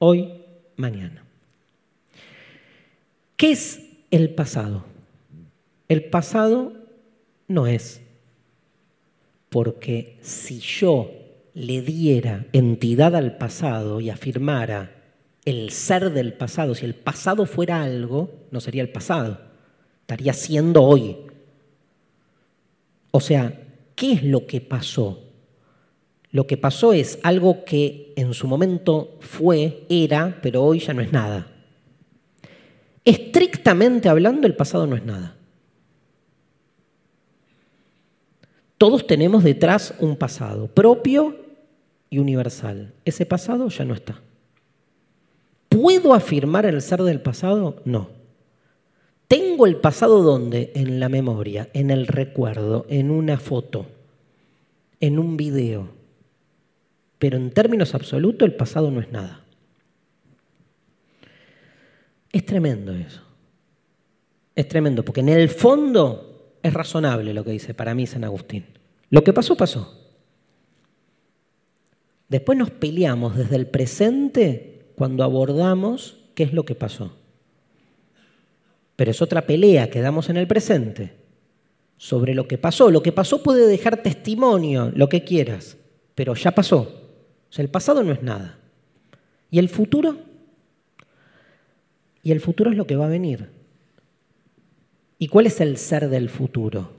hoy, 0.04 0.34
mañana. 0.76 1.24
¿Qué 3.38 3.52
es 3.52 3.82
el 4.12 4.34
pasado? 4.34 4.84
El 5.88 6.04
pasado 6.06 6.74
no 7.48 7.68
es 7.68 8.02
porque 9.50 10.18
si 10.22 10.60
yo 10.60 11.10
le 11.54 11.82
diera 11.82 12.46
entidad 12.52 13.16
al 13.16 13.38
pasado 13.38 14.02
y 14.02 14.10
afirmara 14.10 14.92
el 15.46 15.70
ser 15.70 16.12
del 16.12 16.34
pasado, 16.34 16.76
si 16.76 16.86
el 16.86 16.96
pasado 16.96 17.46
fuera 17.46 17.84
algo, 17.84 18.30
no 18.52 18.60
sería 18.60 18.82
el 18.82 18.90
pasado, 18.90 19.40
estaría 20.02 20.34
siendo 20.34 20.84
hoy. 20.84 21.16
O 23.12 23.22
sea, 23.22 23.58
¿qué 23.96 24.14
es 24.14 24.24
lo 24.24 24.48
que 24.48 24.60
pasó? 24.60 25.23
Lo 26.34 26.47
que 26.47 26.57
pasó 26.57 26.93
es 26.93 27.19
algo 27.22 27.64
que 27.64 28.11
en 28.15 28.34
su 28.34 28.47
momento 28.47 29.18
fue, 29.19 29.85
era, 29.88 30.39
pero 30.41 30.64
hoy 30.64 30.80
ya 30.80 30.91
no 30.91 31.03
es 31.03 31.11
nada. 31.11 31.45
Estrictamente 33.05 34.10
hablando, 34.10 34.47
el 34.47 34.55
pasado 34.55 34.88
no 34.88 34.95
es 34.95 35.05
nada. 35.05 35.35
Todos 38.80 39.05
tenemos 39.05 39.43
detrás 39.43 39.93
un 39.99 40.15
pasado 40.15 40.65
propio 40.65 41.38
y 42.10 42.18
universal. 42.18 42.93
Ese 43.05 43.27
pasado 43.27 43.69
ya 43.69 43.85
no 43.85 43.93
está. 43.93 44.19
¿Puedo 45.69 46.15
afirmar 46.15 46.65
el 46.65 46.81
ser 46.81 47.03
del 47.03 47.22
pasado? 47.22 47.80
No. 47.85 48.10
¿Tengo 49.27 49.68
el 49.68 49.76
pasado 49.76 50.23
dónde? 50.23 50.72
En 50.73 50.99
la 50.99 51.10
memoria, 51.10 51.69
en 51.73 51.91
el 51.91 52.07
recuerdo, 52.07 52.88
en 52.89 53.11
una 53.11 53.38
foto, 53.38 53.85
en 54.99 55.19
un 55.19 55.38
video. 55.38 56.03
Pero 57.24 57.38
en 57.38 57.52
términos 57.52 57.95
absolutos 57.95 58.45
el 58.45 58.54
pasado 58.54 58.91
no 58.91 59.00
es 59.00 59.10
nada. 59.10 59.45
Es 62.30 62.45
tremendo 62.45 62.94
eso. 62.94 63.22
Es 64.54 64.68
tremendo, 64.68 65.06
porque 65.06 65.22
en 65.22 65.30
el 65.30 65.48
fondo 65.48 66.58
es 66.62 66.74
razonable 66.74 67.34
lo 67.34 67.45
que 67.45 67.52
dice 67.52 67.74
para 67.74 67.95
mí 67.95 68.08
San 68.08 68.26
Agustín. 68.26 68.66
Lo 69.10 69.24
que 69.24 69.32
pasó, 69.32 69.56
pasó. 69.56 70.02
Después 72.28 72.58
nos 72.58 72.72
peleamos 72.72 73.38
desde 73.38 73.56
el 73.56 73.68
presente 73.68 74.88
cuando 74.98 75.24
abordamos 75.24 76.18
qué 76.36 76.44
es 76.44 76.52
lo 76.52 76.66
que 76.66 76.76
pasó. 76.76 77.16
Pero 78.98 79.12
es 79.12 79.22
otra 79.22 79.45
pelea 79.48 79.90
que 79.90 80.02
damos 80.02 80.30
en 80.30 80.36
el 80.36 80.48
presente 80.48 81.14
sobre 81.95 82.36
lo 82.36 82.50
que 82.50 82.58
pasó. 82.58 82.91
Lo 82.91 83.02
que 83.02 83.14
pasó 83.14 83.41
puede 83.41 83.66
dejar 83.66 84.04
testimonio, 84.04 84.91
lo 84.94 85.08
que 85.08 85.24
quieras, 85.24 85.78
pero 86.16 86.34
ya 86.34 86.52
pasó. 86.52 87.00
El 87.62 87.70
pasado 87.70 88.04
no 88.04 88.12
es 88.12 88.24
nada. 88.24 88.58
¿Y 89.52 89.60
el 89.60 89.70
futuro? 89.70 90.18
Y 92.24 92.32
el 92.32 92.40
futuro 92.40 92.72
es 92.72 92.78
lo 92.78 92.88
que 92.88 92.96
va 92.96 93.06
a 93.06 93.10
venir. 93.10 93.50
¿Y 95.20 95.28
cuál 95.28 95.46
es 95.46 95.62
el 95.62 95.78
ser 95.78 96.10
del 96.10 96.30
futuro? 96.30 96.92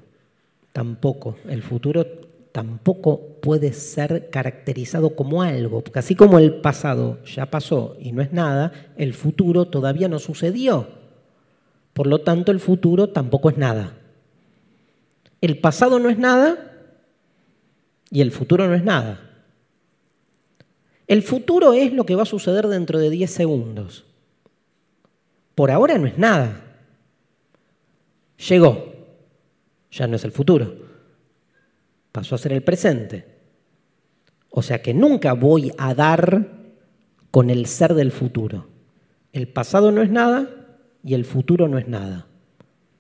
Tampoco. 0.73 1.37
El 1.49 1.63
futuro 1.63 2.07
tampoco 2.53 3.41
puede 3.43 3.73
ser 3.73 4.31
caracterizado 4.31 5.17
como 5.17 5.43
algo, 5.43 5.83
porque 5.83 5.99
así 5.99 6.15
como 6.15 6.39
el 6.39 6.61
pasado 6.61 7.23
ya 7.25 7.47
pasó 7.47 7.97
y 7.99 8.13
no 8.13 8.23
es 8.23 8.33
nada, 8.33 8.73
el 8.97 9.13
futuro 9.13 9.65
todavía 9.67 10.09
no 10.09 10.21
sucedió. 10.21 10.89
Por 11.93 12.07
lo 12.07 12.21
tanto, 12.21 12.53
el 12.53 12.61
futuro 12.61 13.09
tampoco 13.09 13.51
es 13.51 13.59
nada. 13.59 13.95
El 15.41 15.59
pasado 15.59 15.99
no 15.99 16.09
es 16.09 16.19
nada 16.19 16.73
y 18.11 18.21
el 18.21 18.31
futuro 18.31 18.69
no 18.69 18.75
es 18.75 18.85
nada. 18.85 19.34
El 21.07 21.23
futuro 21.23 21.73
es 21.73 21.93
lo 21.93 22.07
que 22.07 22.15
va 22.15 22.23
a 22.23 22.27
suceder 22.27 22.69
dentro 22.69 22.99
de 22.99 23.11
10 23.11 23.31
segundos. 23.31 24.05
Por 25.55 25.71
ahora 25.71 25.99
no 25.99 26.07
es 26.07 26.19
nada. 26.19 26.63
Llegó. 28.49 28.93
Ya 29.91 30.07
no 30.07 30.17
es 30.17 30.25
el 30.25 30.33
futuro. 30.33 30.75
Pasó 32.11 32.35
a 32.35 32.39
ser 32.39 32.53
el 32.53 32.63
presente. 32.63 33.27
O 34.51 34.63
sea 34.63 34.83
que 34.83 34.95
nunca 34.95 35.33
voy 35.33 35.73
a 35.79 35.95
dar 35.95 36.49
con 37.31 37.51
el 37.51 37.67
ser 37.67 37.95
del 37.95 38.13
futuro. 38.13 38.69
El 39.33 39.49
pasado 39.49 39.91
no 39.91 40.03
es 40.03 40.11
nada 40.11 40.49
y 41.03 41.15
el 41.15 41.25
futuro 41.25 41.69
no 41.69 41.79
es 41.79 41.89
nada. 41.89 42.27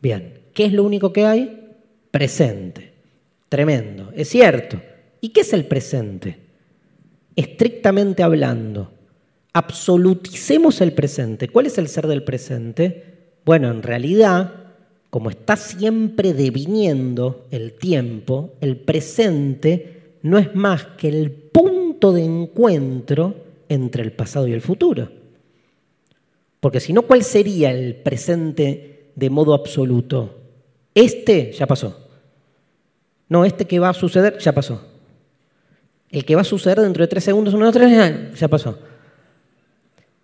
Bien, 0.00 0.40
¿qué 0.52 0.66
es 0.66 0.72
lo 0.72 0.84
único 0.84 1.12
que 1.12 1.24
hay? 1.24 1.76
Presente. 2.10 2.92
Tremendo, 3.48 4.10
es 4.14 4.28
cierto. 4.28 4.80
¿Y 5.20 5.30
qué 5.30 5.42
es 5.42 5.52
el 5.52 5.66
presente? 5.66 6.43
Estrictamente 7.36 8.22
hablando, 8.22 8.90
absoluticemos 9.52 10.80
el 10.80 10.92
presente. 10.92 11.48
¿Cuál 11.48 11.66
es 11.66 11.78
el 11.78 11.88
ser 11.88 12.06
del 12.06 12.22
presente? 12.22 13.14
Bueno, 13.44 13.70
en 13.70 13.82
realidad, 13.82 14.52
como 15.10 15.30
está 15.30 15.56
siempre 15.56 16.32
deviniendo 16.32 17.46
el 17.50 17.72
tiempo, 17.74 18.54
el 18.60 18.76
presente 18.76 20.18
no 20.22 20.38
es 20.38 20.54
más 20.54 20.84
que 20.98 21.08
el 21.08 21.30
punto 21.30 22.12
de 22.12 22.24
encuentro 22.24 23.34
entre 23.68 24.02
el 24.02 24.12
pasado 24.12 24.48
y 24.48 24.52
el 24.52 24.60
futuro. 24.60 25.08
Porque 26.60 26.80
si 26.80 26.92
no, 26.92 27.02
¿cuál 27.02 27.22
sería 27.22 27.70
el 27.70 27.96
presente 27.96 29.10
de 29.14 29.30
modo 29.30 29.54
absoluto? 29.54 30.38
Este 30.94 31.52
ya 31.52 31.66
pasó. 31.66 32.08
No, 33.28 33.44
este 33.44 33.66
que 33.66 33.78
va 33.78 33.90
a 33.90 33.94
suceder 33.94 34.38
ya 34.38 34.52
pasó. 34.52 34.93
El 36.10 36.24
que 36.24 36.34
va 36.34 36.42
a 36.42 36.44
suceder 36.44 36.80
dentro 36.80 37.02
de 37.02 37.08
tres 37.08 37.24
segundos, 37.24 37.54
uno, 37.54 37.66
dos, 37.66 37.74
tres, 37.74 38.38
ya 38.38 38.48
pasó. 38.48 38.78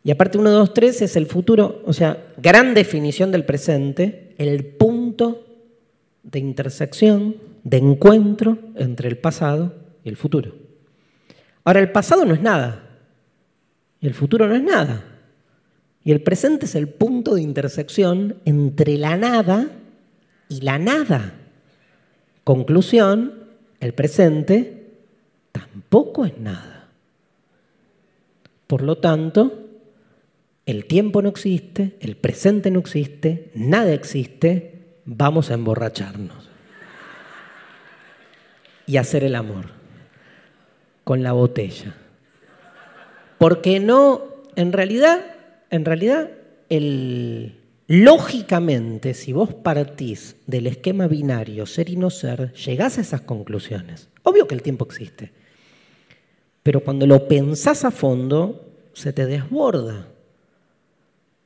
Y 0.02 0.11
aparte, 0.11 0.39
uno, 0.39 0.51
dos, 0.51 0.73
tres 0.73 1.02
es 1.02 1.16
el 1.16 1.27
futuro, 1.27 1.82
o 1.85 1.93
sea, 1.93 2.32
gran 2.39 2.74
definición 2.74 3.31
del 3.32 3.44
presente, 3.44 4.35
el 4.39 4.65
punto 4.65 5.47
de 6.23 6.39
intersección, 6.39 7.36
de 7.65 7.77
encuentro 7.77 8.59
entre 8.77 9.09
el 9.09 9.19
pasado 9.19 9.74
y 10.02 10.09
el 10.09 10.16
futuro. 10.16 10.55
Ahora, 11.65 11.81
el 11.81 11.93
pasado 11.93 12.24
no 12.24 12.35
es 12.35 12.40
nada 12.40 12.89
y 14.01 14.07
el 14.07 14.15
futuro 14.15 14.48
no 14.48 14.55
es 14.55 14.62
nada. 14.62 15.05
Y 16.02 16.12
el 16.12 16.23
presente 16.23 16.65
es 16.65 16.74
el 16.74 16.89
punto 16.89 17.35
de 17.35 17.43
intersección 17.43 18.36
entre 18.47 18.97
la 18.97 19.19
nada 19.19 19.69
y 20.48 20.62
la 20.62 20.78
nada. 20.78 21.35
Conclusión, 22.43 23.35
el 23.81 23.93
presente 23.93 24.80
tampoco 25.52 26.24
es 26.24 26.39
nada. 26.39 26.89
Por 28.66 28.82
lo 28.82 28.98
tanto, 28.98 29.68
el 30.66 30.85
tiempo 30.86 31.22
no 31.22 31.28
existe, 31.28 31.97
el 32.01 32.16
presente 32.16 32.70
no 32.70 32.78
existe, 32.78 33.51
nada 33.55 33.93
existe, 33.93 35.01
vamos 35.05 35.51
a 35.51 35.55
emborracharnos 35.55 36.48
y 38.86 38.97
hacer 38.97 39.24
el 39.24 39.35
amor 39.35 39.66
con 41.05 41.22
la 41.22 41.32
botella. 41.32 41.97
Porque 43.39 43.81
no, 43.81 44.22
en 44.55 44.72
realidad, 44.72 45.24
en 45.70 45.85
realidad, 45.85 46.31
lógicamente, 47.89 49.14
si 49.14 49.32
vos 49.32 49.55
partís 49.55 50.36
del 50.47 50.66
esquema 50.68 51.09
binario 51.09 51.66
ser 51.66 51.89
y 51.89 51.97
no 51.97 52.10
ser, 52.10 52.52
llegás 52.52 52.98
a 52.98 53.01
esas 53.01 53.22
conclusiones. 53.22 54.09
Obvio 54.22 54.47
que 54.47 54.55
el 54.55 54.62
tiempo 54.62 54.85
existe, 54.85 55.32
pero 56.62 56.80
cuando 56.80 57.06
lo 57.06 57.26
pensás 57.26 57.84
a 57.84 57.90
fondo, 57.90 58.66
se 58.92 59.12
te 59.12 59.26
desborda. 59.26 60.08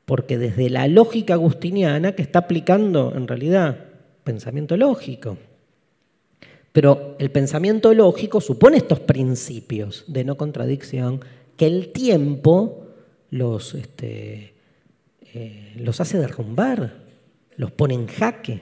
Porque 0.04 0.38
desde 0.38 0.68
la 0.70 0.86
lógica 0.88 1.34
agustiniana, 1.34 2.12
que 2.12 2.22
está 2.22 2.40
aplicando 2.40 3.12
en 3.16 3.26
realidad 3.26 3.78
pensamiento 4.24 4.76
lógico, 4.76 5.38
pero 6.72 7.14
el 7.20 7.30
pensamiento 7.30 7.94
lógico 7.94 8.40
supone 8.40 8.78
estos 8.78 8.98
principios 8.98 10.04
de 10.08 10.24
no 10.24 10.36
contradicción 10.36 11.20
que 11.56 11.66
el 11.66 11.92
tiempo 11.92 12.88
los, 13.30 13.74
este, 13.74 14.54
eh, 15.32 15.72
los 15.76 16.00
hace 16.00 16.18
derrumbar, 16.18 17.04
los 17.56 17.70
pone 17.70 17.94
en 17.94 18.08
jaque. 18.08 18.60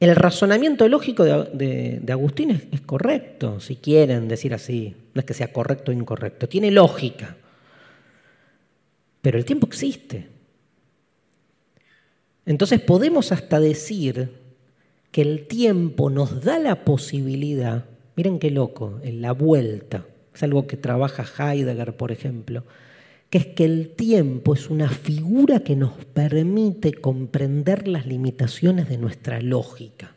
El 0.00 0.16
razonamiento 0.16 0.88
lógico 0.88 1.24
de, 1.24 2.02
Agustín 2.08 2.50
es, 2.50 2.62
es, 2.72 2.80
correcto, 2.80 3.60
si 3.60 3.76
quieren 3.76 4.28
decir 4.28 4.54
así, 4.54 4.96
no 5.12 5.20
es 5.20 5.26
que 5.26 5.34
sea 5.34 5.52
correcto 5.52 5.92
o 5.92 5.94
incorrecto, 5.94 6.48
tiene 6.48 6.70
lógica, 6.70 7.36
pero 9.20 9.36
el 9.36 9.44
tiempo 9.44 9.66
existe. 9.66 10.26
Entonces 12.46 12.80
podemos 12.80 13.30
hasta 13.30 13.60
decir 13.60 14.30
que 15.12 15.20
el 15.20 15.46
tiempo 15.46 16.08
nos 16.08 16.42
da 16.42 16.58
la 16.58 16.84
posibilidad, 16.84 17.84
miren 18.16 18.38
qué 18.38 18.50
loco, 18.50 19.00
en 19.02 19.20
la 19.20 19.32
vuelta, 19.32 20.06
es 20.34 20.42
algo 20.42 20.66
que 20.66 20.78
trabaja 20.78 21.52
Heidegger, 21.52 21.94
por 21.96 22.10
ejemplo, 22.10 22.64
que 23.30 23.38
es 23.38 23.46
que 23.46 23.64
el 23.64 23.90
tiempo 23.90 24.54
es 24.54 24.68
una 24.68 24.88
figura 24.88 25.60
que 25.60 25.76
nos 25.76 25.92
permite 26.04 26.92
comprender 26.92 27.86
las 27.86 28.04
limitaciones 28.04 28.88
de 28.88 28.98
nuestra 28.98 29.40
lógica. 29.40 30.16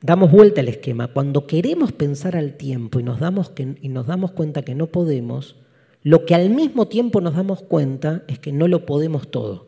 Damos 0.00 0.32
vuelta 0.32 0.62
al 0.62 0.68
esquema. 0.68 1.08
Cuando 1.08 1.46
queremos 1.46 1.92
pensar 1.92 2.36
al 2.36 2.56
tiempo 2.56 2.98
y 2.98 3.02
nos 3.02 3.20
damos, 3.20 3.52
y 3.80 3.88
nos 3.88 4.06
damos 4.06 4.32
cuenta 4.32 4.62
que 4.62 4.74
no 4.74 4.86
podemos, 4.86 5.56
lo 6.02 6.24
que 6.24 6.34
al 6.34 6.48
mismo 6.48 6.88
tiempo 6.88 7.20
nos 7.20 7.36
damos 7.36 7.62
cuenta 7.62 8.24
es 8.26 8.38
que 8.38 8.50
no 8.50 8.66
lo 8.66 8.86
podemos 8.86 9.30
todo. 9.30 9.66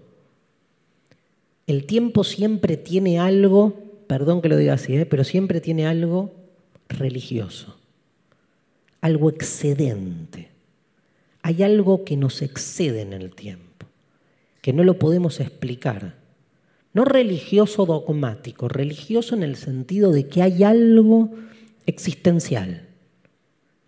El 1.66 1.84
tiempo 1.84 2.24
siempre 2.24 2.78
tiene 2.78 3.18
algo, 3.18 3.74
perdón 4.06 4.40
que 4.40 4.48
lo 4.48 4.56
diga 4.56 4.72
así, 4.72 4.96
¿eh? 4.96 5.06
pero 5.06 5.22
siempre 5.22 5.60
tiene 5.60 5.86
algo 5.86 6.32
religioso, 6.88 7.76
algo 9.00 9.30
excedente. 9.30 10.53
Hay 11.46 11.62
algo 11.62 12.06
que 12.06 12.16
nos 12.16 12.40
excede 12.40 13.02
en 13.02 13.12
el 13.12 13.34
tiempo, 13.34 13.86
que 14.62 14.72
no 14.72 14.82
lo 14.82 14.98
podemos 14.98 15.40
explicar. 15.40 16.14
No 16.94 17.04
religioso 17.04 17.84
dogmático, 17.84 18.66
religioso 18.66 19.34
en 19.34 19.42
el 19.42 19.56
sentido 19.56 20.10
de 20.10 20.26
que 20.26 20.40
hay 20.40 20.64
algo 20.64 21.34
existencial, 21.84 22.88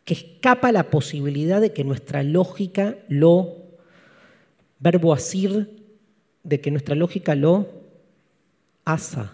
que 0.04 0.12
escapa 0.12 0.70
la 0.70 0.90
posibilidad 0.90 1.62
de 1.62 1.72
que 1.72 1.82
nuestra 1.82 2.22
lógica 2.22 2.98
lo, 3.08 3.56
verbo 4.78 5.14
asir, 5.14 5.82
de 6.42 6.60
que 6.60 6.70
nuestra 6.70 6.94
lógica 6.94 7.34
lo 7.34 7.70
asa. 8.84 9.32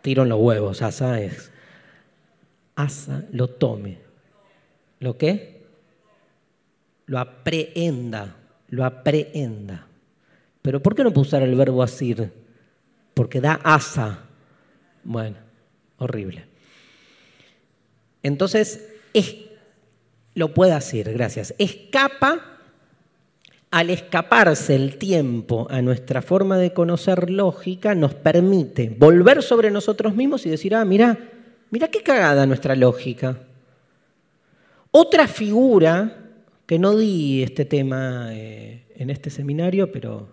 Tiro 0.00 0.24
en 0.24 0.30
los 0.30 0.40
huevos, 0.40 0.82
asa 0.82 1.20
es. 1.20 1.52
Asa, 2.74 3.24
lo 3.30 3.46
tome. 3.46 3.98
¿Lo 4.98 5.16
qué? 5.16 5.51
Lo 7.06 7.18
aprehenda, 7.18 8.36
lo 8.68 8.84
aprehenda. 8.84 9.86
Pero 10.62 10.80
¿por 10.80 10.94
qué 10.94 11.02
no 11.02 11.10
puedo 11.10 11.26
usar 11.26 11.42
el 11.42 11.54
verbo 11.54 11.82
asir? 11.82 12.32
Porque 13.14 13.40
da 13.40 13.60
asa. 13.62 14.20
Bueno, 15.04 15.36
horrible. 15.98 16.46
Entonces, 18.22 18.88
es, 19.12 19.36
lo 20.34 20.54
puede 20.54 20.72
hacer, 20.72 21.12
gracias. 21.12 21.54
Escapa 21.58 22.52
al 23.72 23.88
escaparse 23.88 24.74
el 24.76 24.98
tiempo 24.98 25.66
a 25.70 25.80
nuestra 25.80 26.20
forma 26.20 26.58
de 26.58 26.74
conocer 26.74 27.30
lógica, 27.30 27.94
nos 27.94 28.12
permite 28.12 28.94
volver 28.96 29.42
sobre 29.42 29.70
nosotros 29.70 30.14
mismos 30.14 30.44
y 30.44 30.50
decir, 30.50 30.74
ah, 30.74 30.84
mira, 30.84 31.18
mira 31.70 31.88
qué 31.88 32.02
cagada 32.02 32.46
nuestra 32.46 32.76
lógica. 32.76 33.38
Otra 34.90 35.26
figura, 35.26 36.21
que 36.72 36.78
no 36.78 36.96
di 36.96 37.42
este 37.42 37.66
tema 37.66 38.30
eh, 38.32 38.86
en 38.96 39.10
este 39.10 39.28
seminario, 39.28 39.92
pero 39.92 40.28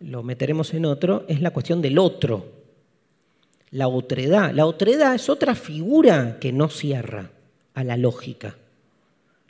lo 0.00 0.22
meteremos 0.22 0.72
en 0.72 0.86
otro, 0.86 1.26
es 1.28 1.42
la 1.42 1.50
cuestión 1.50 1.82
del 1.82 1.98
otro, 1.98 2.46
la 3.72 3.86
otredad. 3.86 4.54
La 4.54 4.64
otredad 4.64 5.14
es 5.14 5.28
otra 5.28 5.54
figura 5.54 6.38
que 6.40 6.50
no 6.50 6.70
cierra 6.70 7.30
a 7.74 7.84
la 7.84 7.98
lógica. 7.98 8.56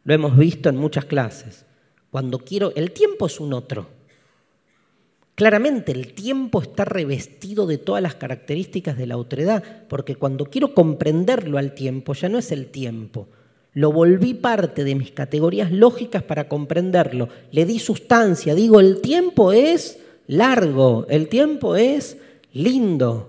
Lo 0.03 0.15
hemos 0.15 0.37
visto 0.37 0.69
en 0.69 0.77
muchas 0.79 1.05
clases. 1.05 1.65
Cuando 2.11 2.41
quiero, 2.41 2.73
el 2.75 2.91
tiempo 2.91 3.27
es 3.27 3.39
un 3.39 3.53
otro. 3.53 3.87
Claramente 5.37 5.93
el 5.93 6.13
tiempo 6.13 6.61
está 6.61 6.85
revestido 6.85 7.69
de 7.69 7.79
todas 7.79 8.03
las 8.03 8.17
características 8.17 8.99
de 8.99 9.07
la 9.07 9.17
otredad, 9.17 9.63
porque 9.89 10.17
cuando 10.17 10.47
quiero 10.47 10.75
comprenderlo 10.75 11.57
al 11.57 11.73
tiempo, 11.73 12.15
ya 12.15 12.29
no 12.29 12.39
es 12.39 12.51
el 12.51 12.67
tiempo. 12.67 13.29
Lo 13.77 13.93
volví 13.93 14.33
parte 14.33 14.83
de 14.85 14.95
mis 14.95 15.11
categorías 15.11 15.71
lógicas 15.71 16.23
para 16.23 16.49
comprenderlo. 16.49 17.29
Le 17.53 17.67
di 17.67 17.79
sustancia, 17.79 18.55
digo, 18.55 18.81
el 18.81 19.03
tiempo 19.03 19.53
es 19.53 19.99
largo, 20.29 21.07
el 21.11 21.29
tiempo 21.29 21.77
es 21.77 22.17
lindo. 22.55 23.29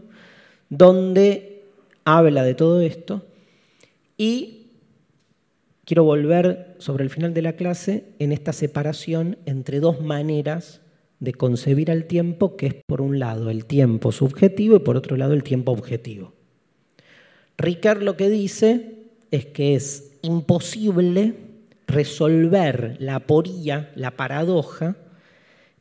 donde 0.70 1.51
habla 2.06 2.44
de 2.44 2.56
todo 2.56 2.82
esto 2.82 3.26
y 4.18 4.68
quiero 5.86 6.04
volver 6.04 6.76
sobre 6.80 7.04
el 7.04 7.10
final 7.10 7.34
de 7.34 7.42
la 7.42 7.54
clase 7.54 8.06
en 8.20 8.32
esta 8.32 8.54
separación 8.54 9.38
entre 9.46 9.80
dos 9.80 10.02
maneras 10.02 10.82
de 11.20 11.34
concebir 11.34 11.92
al 11.92 12.06
tiempo, 12.06 12.58
que 12.58 12.68
es 12.68 12.76
por 12.86 13.02
un 13.02 13.20
lado 13.20 13.50
el 13.50 13.66
tiempo 13.66 14.12
subjetivo 14.12 14.78
y 14.78 14.80
por 14.80 14.98
otro 14.98 15.18
lado 15.18 15.34
el 15.34 15.44
tiempo 15.44 15.72
objetivo. 15.72 16.34
Ricard 17.58 18.02
lo 18.02 18.18
que 18.18 18.30
dice 18.30 18.96
es 19.30 19.46
que 19.46 19.76
es 19.76 20.18
imposible 20.24 21.36
resolver 21.88 22.98
la 23.00 23.16
aporía, 23.16 23.92
la 23.96 24.12
paradoja, 24.12 24.96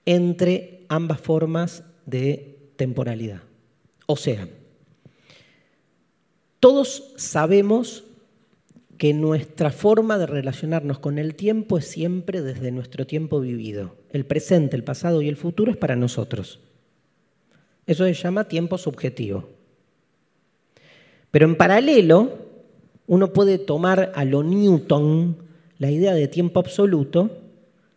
entre 0.04 0.84
ambas 0.88 1.20
formas 1.20 1.84
de 2.04 2.58
temporalidad. 2.76 3.42
O 4.06 4.16
sea, 4.16 4.48
todos 6.60 7.12
sabemos 7.16 8.04
que 8.98 9.14
nuestra 9.14 9.70
forma 9.70 10.18
de 10.18 10.26
relacionarnos 10.26 10.98
con 10.98 11.18
el 11.18 11.34
tiempo 11.34 11.78
es 11.78 11.86
siempre 11.86 12.42
desde 12.42 12.70
nuestro 12.70 13.06
tiempo 13.06 13.40
vivido. 13.40 13.96
el 14.10 14.26
presente, 14.26 14.76
el 14.76 14.84
pasado 14.84 15.22
y 15.22 15.28
el 15.28 15.36
futuro 15.36 15.70
es 15.70 15.78
para 15.78 15.96
nosotros. 15.96 16.60
Eso 17.86 18.04
se 18.04 18.12
llama 18.12 18.44
tiempo 18.44 18.76
subjetivo. 18.76 19.48
Pero 21.30 21.46
en 21.46 21.56
paralelo, 21.56 22.38
uno 23.06 23.32
puede 23.32 23.56
tomar 23.58 24.12
a 24.14 24.24
lo 24.24 24.42
Newton 24.42 25.36
la 25.78 25.90
idea 25.90 26.12
de 26.12 26.28
tiempo 26.28 26.60
absoluto, 26.60 27.38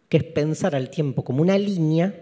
que 0.08 0.18
es 0.18 0.24
pensar 0.24 0.74
al 0.74 0.90
tiempo 0.90 1.24
como 1.26 1.42
una 1.42 1.58
línea, 1.58 2.14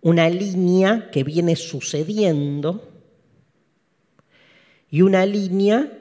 una 0.00 0.28
línea 0.28 1.10
que 1.12 1.22
viene 1.22 1.54
sucediendo 1.54 2.87
y 4.90 5.02
una 5.02 5.26
línea 5.26 5.92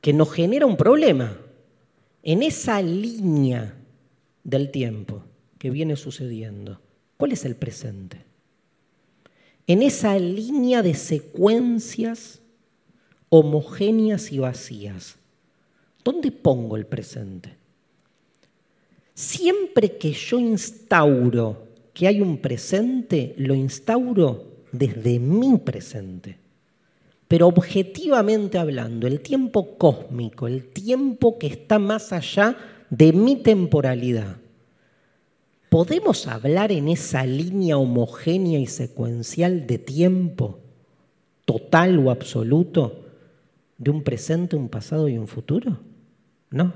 que 0.00 0.12
nos 0.12 0.32
genera 0.32 0.66
un 0.66 0.76
problema. 0.76 1.36
En 2.22 2.42
esa 2.42 2.80
línea 2.82 3.74
del 4.44 4.70
tiempo 4.70 5.22
que 5.58 5.70
viene 5.70 5.96
sucediendo, 5.96 6.80
¿cuál 7.16 7.32
es 7.32 7.44
el 7.44 7.56
presente? 7.56 8.24
En 9.66 9.82
esa 9.82 10.18
línea 10.18 10.82
de 10.82 10.94
secuencias 10.94 12.40
homogéneas 13.28 14.32
y 14.32 14.38
vacías, 14.38 15.16
¿dónde 16.02 16.32
pongo 16.32 16.76
el 16.76 16.86
presente? 16.86 17.54
Siempre 19.14 19.96
que 19.96 20.12
yo 20.12 20.38
instauro 20.38 21.68
que 21.92 22.06
hay 22.06 22.20
un 22.20 22.38
presente, 22.38 23.34
lo 23.36 23.54
instauro 23.54 24.46
desde 24.72 25.18
mi 25.18 25.58
presente. 25.58 26.38
Pero 27.30 27.46
objetivamente 27.46 28.58
hablando, 28.58 29.06
el 29.06 29.20
tiempo 29.20 29.78
cósmico, 29.78 30.48
el 30.48 30.66
tiempo 30.72 31.38
que 31.38 31.46
está 31.46 31.78
más 31.78 32.12
allá 32.12 32.56
de 32.90 33.12
mi 33.12 33.36
temporalidad, 33.36 34.38
¿podemos 35.68 36.26
hablar 36.26 36.72
en 36.72 36.88
esa 36.88 37.24
línea 37.24 37.78
homogénea 37.78 38.58
y 38.58 38.66
secuencial 38.66 39.68
de 39.68 39.78
tiempo, 39.78 40.58
total 41.44 42.00
o 42.00 42.10
absoluto, 42.10 43.04
de 43.78 43.92
un 43.92 44.02
presente, 44.02 44.56
un 44.56 44.68
pasado 44.68 45.08
y 45.08 45.16
un 45.16 45.28
futuro? 45.28 45.78
No, 46.50 46.74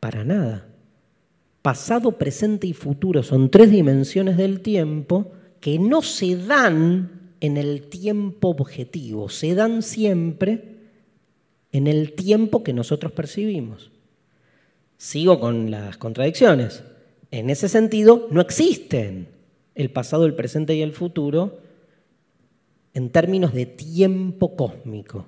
para 0.00 0.24
nada. 0.24 0.66
Pasado, 1.62 2.18
presente 2.18 2.66
y 2.66 2.72
futuro 2.72 3.22
son 3.22 3.50
tres 3.50 3.70
dimensiones 3.70 4.36
del 4.36 4.62
tiempo 4.62 5.30
que 5.60 5.78
no 5.78 6.02
se 6.02 6.34
dan 6.34 7.17
en 7.40 7.56
el 7.56 7.88
tiempo 7.88 8.48
objetivo, 8.48 9.28
se 9.28 9.54
dan 9.54 9.82
siempre 9.82 10.76
en 11.72 11.86
el 11.86 12.14
tiempo 12.14 12.62
que 12.62 12.72
nosotros 12.72 13.12
percibimos. 13.12 13.90
Sigo 14.96 15.38
con 15.38 15.70
las 15.70 15.96
contradicciones. 15.96 16.82
En 17.30 17.50
ese 17.50 17.68
sentido, 17.68 18.26
no 18.30 18.40
existen 18.40 19.28
el 19.74 19.90
pasado, 19.90 20.26
el 20.26 20.34
presente 20.34 20.74
y 20.74 20.82
el 20.82 20.92
futuro 20.92 21.60
en 22.94 23.10
términos 23.10 23.52
de 23.54 23.66
tiempo 23.66 24.56
cósmico. 24.56 25.26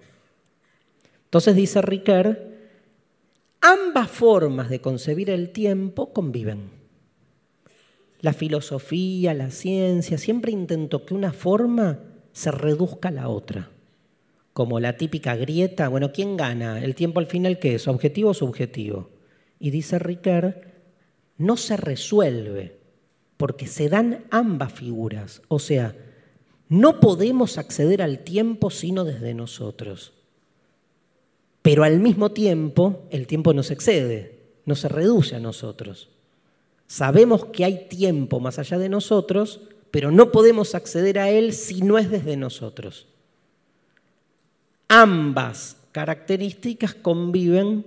Entonces 1.24 1.54
dice 1.54 1.80
Ricard, 1.82 2.36
ambas 3.60 4.10
formas 4.10 4.70
de 4.70 4.80
concebir 4.80 5.30
el 5.30 5.50
tiempo 5.50 6.12
conviven 6.12 6.79
la 8.20 8.32
filosofía, 8.32 9.34
la 9.34 9.50
ciencia, 9.50 10.18
siempre 10.18 10.52
intentó 10.52 11.06
que 11.06 11.14
una 11.14 11.32
forma 11.32 12.00
se 12.32 12.50
reduzca 12.50 13.08
a 13.08 13.12
la 13.12 13.28
otra. 13.28 13.70
Como 14.52 14.80
la 14.80 14.96
típica 14.96 15.36
grieta, 15.36 15.88
bueno, 15.88 16.12
¿quién 16.12 16.36
gana? 16.36 16.82
¿El 16.82 16.94
tiempo 16.94 17.20
al 17.20 17.26
final 17.26 17.58
qué 17.58 17.76
es? 17.76 17.88
¿Objetivo 17.88 18.30
o 18.30 18.34
subjetivo? 18.34 19.10
Y 19.58 19.70
dice 19.70 19.98
Ricard, 19.98 20.54
no 21.38 21.56
se 21.56 21.76
resuelve 21.76 22.78
porque 23.36 23.66
se 23.66 23.88
dan 23.88 24.24
ambas 24.30 24.72
figuras. 24.72 25.40
O 25.48 25.58
sea, 25.58 25.96
no 26.68 27.00
podemos 27.00 27.56
acceder 27.56 28.02
al 28.02 28.18
tiempo 28.18 28.70
sino 28.70 29.04
desde 29.04 29.32
nosotros. 29.34 30.12
Pero 31.62 31.84
al 31.84 32.00
mismo 32.00 32.32
tiempo, 32.32 33.06
el 33.10 33.26
tiempo 33.26 33.54
no 33.54 33.62
se 33.62 33.74
excede, 33.74 34.40
no 34.66 34.74
se 34.74 34.88
reduce 34.88 35.36
a 35.36 35.40
nosotros. 35.40 36.10
Sabemos 36.90 37.44
que 37.44 37.64
hay 37.64 37.86
tiempo 37.86 38.40
más 38.40 38.58
allá 38.58 38.76
de 38.76 38.88
nosotros, 38.88 39.60
pero 39.92 40.10
no 40.10 40.32
podemos 40.32 40.74
acceder 40.74 41.20
a 41.20 41.30
él 41.30 41.52
si 41.52 41.82
no 41.82 41.98
es 41.98 42.10
desde 42.10 42.36
nosotros. 42.36 43.06
Ambas 44.88 45.76
características 45.92 46.96
conviven 46.96 47.86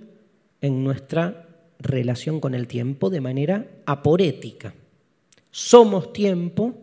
en 0.62 0.86
nuestra 0.86 1.50
relación 1.80 2.40
con 2.40 2.56
el 2.56 2.66
tiempo 2.70 3.10
de 3.10 3.20
manera 3.20 3.68
aporética. 3.86 4.74
Somos 5.52 6.14
tiempo 6.14 6.74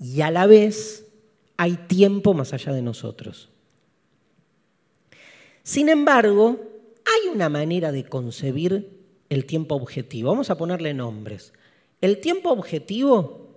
y 0.00 0.22
a 0.22 0.30
la 0.30 0.46
vez 0.46 1.06
hay 1.58 1.76
tiempo 1.86 2.32
más 2.32 2.54
allá 2.54 2.72
de 2.72 2.80
nosotros. 2.80 3.50
Sin 5.64 5.90
embargo, 5.90 6.58
hay 7.04 7.28
una 7.28 7.50
manera 7.50 7.92
de 7.92 8.04
concebir 8.04 9.01
el 9.32 9.46
tiempo 9.46 9.74
objetivo. 9.76 10.30
Vamos 10.30 10.50
a 10.50 10.58
ponerle 10.58 10.92
nombres. 10.92 11.54
El 12.02 12.18
tiempo 12.20 12.50
objetivo, 12.50 13.48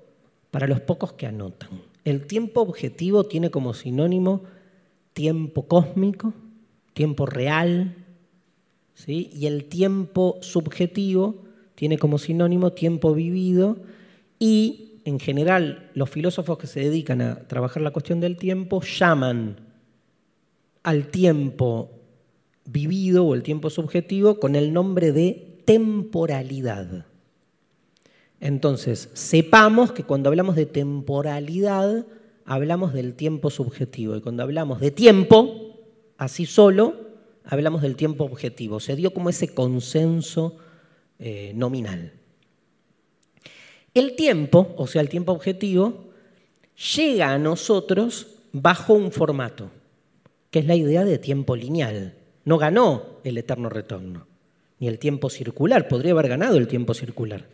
para 0.49 0.67
los 0.67 0.79
pocos 0.79 1.13
que 1.13 1.27
anotan, 1.27 1.81
el 2.05 2.27
tiempo 2.27 2.61
objetivo 2.61 3.25
tiene 3.25 3.49
como 3.49 3.73
sinónimo 3.73 4.43
tiempo 5.11 5.67
cósmico, 5.67 6.33
tiempo 6.93 7.25
real, 7.25 7.95
¿sí? 8.93 9.29
y 9.33 9.47
el 9.47 9.65
tiempo 9.65 10.37
subjetivo 10.41 11.43
tiene 11.75 11.97
como 11.97 12.19
sinónimo 12.19 12.71
tiempo 12.71 13.13
vivido 13.13 13.77
y 14.39 15.01
en 15.03 15.19
general 15.19 15.91
los 15.93 16.09
filósofos 16.09 16.57
que 16.57 16.67
se 16.67 16.79
dedican 16.81 17.21
a 17.21 17.47
trabajar 17.47 17.81
la 17.81 17.91
cuestión 17.91 18.21
del 18.21 18.37
tiempo 18.37 18.81
llaman 18.81 19.57
al 20.83 21.07
tiempo 21.07 21.91
vivido 22.65 23.25
o 23.25 23.33
el 23.33 23.43
tiempo 23.43 23.69
subjetivo 23.69 24.39
con 24.39 24.55
el 24.55 24.71
nombre 24.71 25.11
de 25.11 25.54
temporalidad. 25.65 27.05
Entonces, 28.39 29.09
sepamos 29.13 29.91
que 29.91 30.03
cuando 30.03 30.29
hablamos 30.29 30.55
de 30.55 30.65
temporalidad, 30.65 32.05
hablamos 32.45 32.93
del 32.93 33.15
tiempo 33.15 33.49
subjetivo. 33.49 34.15
Y 34.15 34.21
cuando 34.21 34.43
hablamos 34.43 34.79
de 34.79 34.91
tiempo, 34.91 35.79
así 36.17 36.45
solo, 36.45 36.95
hablamos 37.43 37.81
del 37.81 37.95
tiempo 37.95 38.23
objetivo. 38.25 38.79
Se 38.79 38.95
dio 38.95 39.13
como 39.13 39.29
ese 39.29 39.53
consenso 39.53 40.57
eh, 41.17 41.53
nominal. 41.55 42.13
El 43.93 44.15
tiempo, 44.15 44.75
o 44.77 44.87
sea, 44.87 45.01
el 45.01 45.09
tiempo 45.09 45.31
objetivo, 45.31 46.09
llega 46.95 47.31
a 47.31 47.39
nosotros 47.39 48.27
bajo 48.51 48.93
un 48.93 49.11
formato, 49.11 49.71
que 50.51 50.59
es 50.59 50.65
la 50.65 50.75
idea 50.75 51.05
de 51.05 51.17
tiempo 51.17 51.55
lineal. 51.55 52.13
No 52.43 52.57
ganó 52.57 53.21
el 53.23 53.37
eterno 53.37 53.69
retorno 53.69 54.34
ni 54.85 54.89
el 54.89 54.99
tiempo 54.99 55.31
circular, 55.31 55.87
podría 55.87 56.11
haber 56.11 56.27
ganado 56.27 56.57
el 56.57 56.67
tiempo 56.67 56.93
circular. 56.93 57.47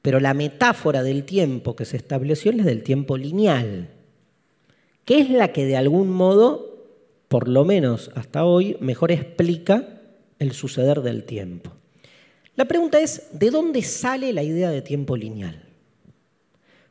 Pero 0.00 0.20
la 0.20 0.32
metáfora 0.32 1.02
del 1.02 1.24
tiempo 1.24 1.74
que 1.74 1.84
se 1.84 1.96
estableció 1.96 2.52
es 2.52 2.64
del 2.64 2.84
tiempo 2.84 3.16
lineal, 3.16 3.88
que 5.04 5.18
es 5.18 5.30
la 5.30 5.52
que 5.52 5.64
de 5.64 5.76
algún 5.76 6.10
modo, 6.10 6.86
por 7.26 7.48
lo 7.48 7.64
menos 7.64 8.12
hasta 8.14 8.44
hoy, 8.44 8.76
mejor 8.78 9.10
explica 9.10 10.00
el 10.38 10.52
suceder 10.52 11.00
del 11.00 11.24
tiempo. 11.24 11.72
La 12.54 12.66
pregunta 12.66 13.00
es, 13.00 13.26
¿de 13.32 13.50
dónde 13.50 13.82
sale 13.82 14.32
la 14.32 14.44
idea 14.44 14.70
de 14.70 14.82
tiempo 14.82 15.16
lineal? 15.16 15.64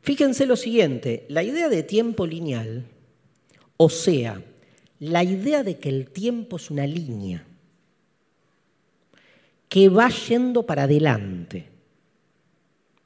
Fíjense 0.02 0.46
lo 0.46 0.58
siguiente, 0.58 1.26
la 1.30 1.44
idea 1.44 1.70
de 1.70 1.84
tiempo 1.84 2.28
lineal, 2.28 2.84
o 3.78 3.90
sea, 3.90 4.42
la 5.00 5.24
idea 5.24 5.64
de 5.64 5.78
que 5.78 5.88
el 5.88 6.10
tiempo 6.10 6.58
es 6.58 6.70
una 6.70 6.86
línea, 6.86 7.46
que 9.76 9.90
va 9.90 10.08
yendo 10.08 10.64
para 10.64 10.84
adelante. 10.84 11.66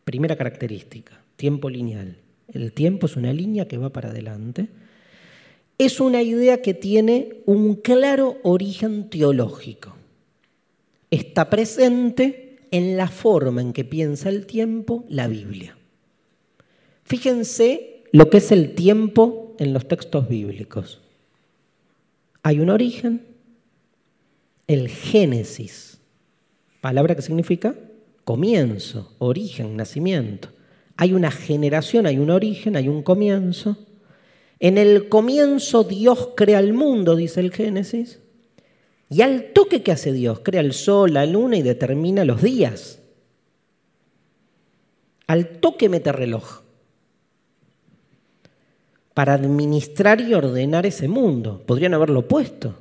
Primera 0.04 0.36
característica, 0.36 1.20
tiempo 1.36 1.68
lineal. 1.68 2.18
El 2.48 2.74
tiempo 2.74 3.08
es 3.08 3.16
una 3.16 3.34
línea 3.34 3.68
que 3.68 3.80
va 3.80 3.90
para 3.90 4.12
adelante. 4.12 4.68
Es 5.80 6.00
una 6.00 6.22
idea 6.22 6.62
que 6.62 6.76
tiene 6.76 7.38
un 7.48 7.74
claro 7.74 8.38
origen 8.44 9.10
teológico. 9.10 9.96
Está 11.10 11.50
presente 11.50 12.60
en 12.70 12.98
la 12.98 13.08
forma 13.08 13.62
en 13.62 13.74
que 13.74 13.84
piensa 13.84 14.30
el 14.30 14.46
tiempo 14.46 15.06
la 15.10 15.28
Biblia. 15.28 15.76
Fíjense 17.04 18.04
lo 18.12 18.30
que 18.30 18.38
es 18.38 18.52
el 18.52 18.76
tiempo 18.76 19.56
en 19.58 19.74
los 19.74 19.88
textos 19.88 20.30
bíblicos. 20.30 21.02
Hay 22.44 22.60
un 22.60 22.70
origen, 22.70 23.26
el 24.68 24.88
Génesis 24.88 25.99
Palabra 26.82 27.16
que 27.16 27.22
significa 27.22 27.76
comienzo, 28.24 29.16
origen, 29.20 29.76
nacimiento. 29.76 30.50
Hay 30.96 31.14
una 31.14 31.32
generación, 31.32 32.06
hay 32.06 32.18
un 32.20 32.30
origen, 32.30 32.76
hay 32.76 32.88
un 32.88 33.04
comienzo. 33.04 33.78
En 34.60 34.78
el 34.78 35.10
comienzo 35.10 35.84
Dios 35.84 36.30
crea 36.36 36.60
el 36.60 36.74
mundo, 36.74 37.16
dice 37.16 37.40
el 37.40 37.52
Génesis, 37.52 38.20
Y 39.10 39.22
al 39.22 39.52
toque 39.54 39.82
que 39.82 39.92
hace 39.92 40.14
Dios, 40.14 40.42
crea 40.44 40.62
el 40.62 40.74
sol, 40.74 41.14
la 41.14 41.26
luna 41.26 41.58
y 41.58 41.64
determina 41.64 42.26
los 42.26 42.42
días. 42.42 43.02
Al 45.26 45.60
toque 45.60 45.90
mete 45.90 46.12
reloj 46.12 46.62
para 49.14 49.34
administrar 49.34 50.22
y 50.22 50.34
ordenar 50.34 50.86
ese 50.86 51.08
mundo. 51.08 51.62
Podrían 51.66 51.94
haberlo 51.94 52.28
puesto. 52.28 52.76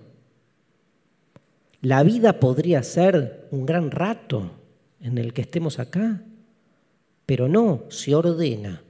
La 1.81 2.03
vida 2.03 2.41
podría 2.41 2.83
ser 2.83 3.47
un 3.51 3.65
gran 3.65 3.91
rato 3.91 4.51
en 5.01 5.19
el 5.19 5.33
que 5.33 5.43
estemos 5.43 5.79
acá, 5.79 6.23
pero 7.25 7.49
no, 7.49 7.85
se 7.89 8.15
ordena 8.15 8.83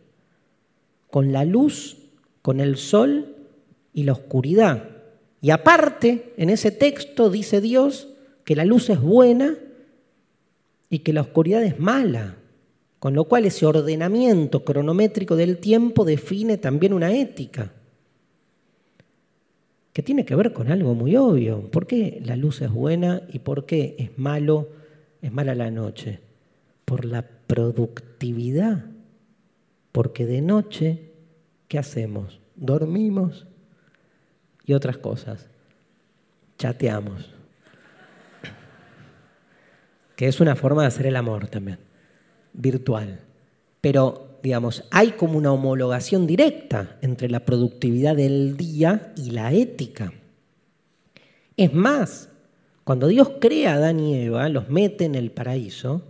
con 1.11 1.33
la 1.33 1.45
luz, 1.45 1.97
con 2.41 2.61
el 2.61 2.77
sol 2.77 3.35
y 3.93 4.05
la 4.05 4.13
oscuridad. 4.13 4.89
Y 5.41 5.51
aparte, 5.51 6.33
en 6.37 6.51
ese 6.51 6.71
texto 6.71 7.31
dice 7.31 7.61
Dios 7.61 8.09
que 8.45 8.57
la 8.57 8.65
luz 8.65 8.89
es 8.91 9.01
buena 9.01 9.57
y 10.89 11.01
que 11.01 11.13
la 11.13 11.21
oscuridad 11.21 11.63
es 11.63 11.79
mala. 11.79 12.37
Con 12.99 13.15
lo 13.15 13.25
cual 13.25 13.45
ese 13.45 13.67
ordenamiento 13.67 14.65
cronométrico 14.65 15.37
del 15.37 15.59
tiempo 15.59 16.05
define 16.05 16.57
también 16.57 16.93
una 16.93 17.13
ética, 17.13 17.73
que 19.99 20.03
tiene 20.05 20.25
que 20.25 20.37
ver 20.37 20.53
con 20.53 20.71
algo 20.71 20.95
muy 20.95 21.17
obvio. 21.17 21.73
¿Por 21.73 21.89
qué 21.89 22.23
la 22.25 22.37
luz 22.37 22.63
es 22.63 22.71
buena 22.71 23.23
y 23.33 23.41
por 23.41 23.67
qué 23.67 23.97
es 23.99 24.17
malo, 24.17 24.69
es 25.21 25.33
mala 25.33 25.57
la 25.57 25.73
noche? 25.73 26.21
Por 26.85 27.05
la 27.05 27.27
productividad. 27.49 28.85
Porque 29.91 30.25
de 30.25 30.41
noche, 30.41 31.11
¿qué 31.67 31.81
hacemos? 31.81 32.39
Dormimos 32.55 33.49
y 34.65 34.75
otras 34.75 34.99
cosas. 34.99 35.51
Chateamos. 36.59 37.35
Que 40.15 40.29
es 40.29 40.39
una 40.39 40.55
forma 40.55 40.83
de 40.83 40.89
hacer 40.89 41.07
el 41.07 41.17
amor 41.17 41.49
también 41.49 41.81
virtual. 42.53 43.19
Pero, 43.81 44.28
digamos, 44.43 44.85
hay 44.91 45.13
como 45.13 45.39
una 45.39 45.53
homologación 45.53 46.27
directa 46.27 46.97
entre 47.03 47.29
la 47.29 47.45
productividad 47.45 48.17
del 48.17 48.57
día 48.57 49.13
y 49.17 49.31
la 49.31 49.53
ética. 49.53 50.13
Es 51.57 51.73
más, 51.73 52.29
cuando 52.85 53.09
Dios 53.09 53.33
crea 53.41 53.73
a 53.73 53.77
Adán 53.77 54.01
y 54.01 54.15
Eva, 54.15 54.49
los 54.49 54.69
mete 54.69 55.05
en 55.05 55.15
el 55.15 55.31
paraíso, 55.31 56.03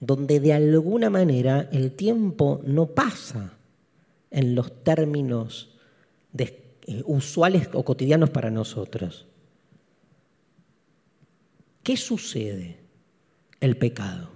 donde 0.00 0.40
de 0.40 0.52
alguna 0.52 1.10
manera 1.10 1.68
el 1.72 1.92
tiempo 1.92 2.60
no 2.64 2.86
pasa 2.86 3.54
en 4.30 4.54
los 4.54 4.84
términos 4.84 5.70
eh, 6.86 7.02
usuales 7.06 7.68
o 7.72 7.84
cotidianos 7.84 8.30
para 8.30 8.50
nosotros. 8.50 9.26
¿Qué 11.82 11.96
sucede? 11.96 12.76
El 13.60 13.76
pecado 13.76 14.33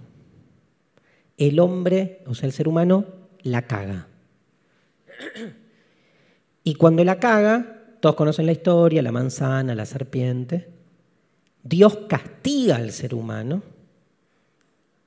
el 1.39 1.59
hombre, 1.59 2.21
o 2.27 2.35
sea, 2.35 2.47
el 2.47 2.53
ser 2.53 2.67
humano, 2.67 3.05
la 3.41 3.63
caga. 3.63 4.07
Y 6.63 6.75
cuando 6.75 7.03
la 7.03 7.19
caga, 7.19 7.95
todos 7.99 8.15
conocen 8.15 8.45
la 8.45 8.51
historia, 8.51 9.01
la 9.01 9.11
manzana, 9.11 9.73
la 9.73 9.85
serpiente, 9.85 10.69
Dios 11.63 11.99
castiga 12.07 12.75
al 12.75 12.91
ser 12.91 13.15
humano 13.15 13.63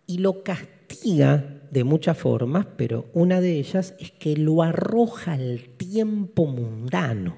y 0.06 0.18
lo 0.18 0.42
castiga 0.42 1.60
de 1.70 1.84
muchas 1.84 2.18
formas, 2.18 2.66
pero 2.76 3.06
una 3.14 3.40
de 3.40 3.58
ellas 3.58 3.94
es 3.98 4.10
que 4.10 4.36
lo 4.36 4.62
arroja 4.62 5.32
al 5.32 5.60
tiempo 5.76 6.46
mundano. 6.46 7.36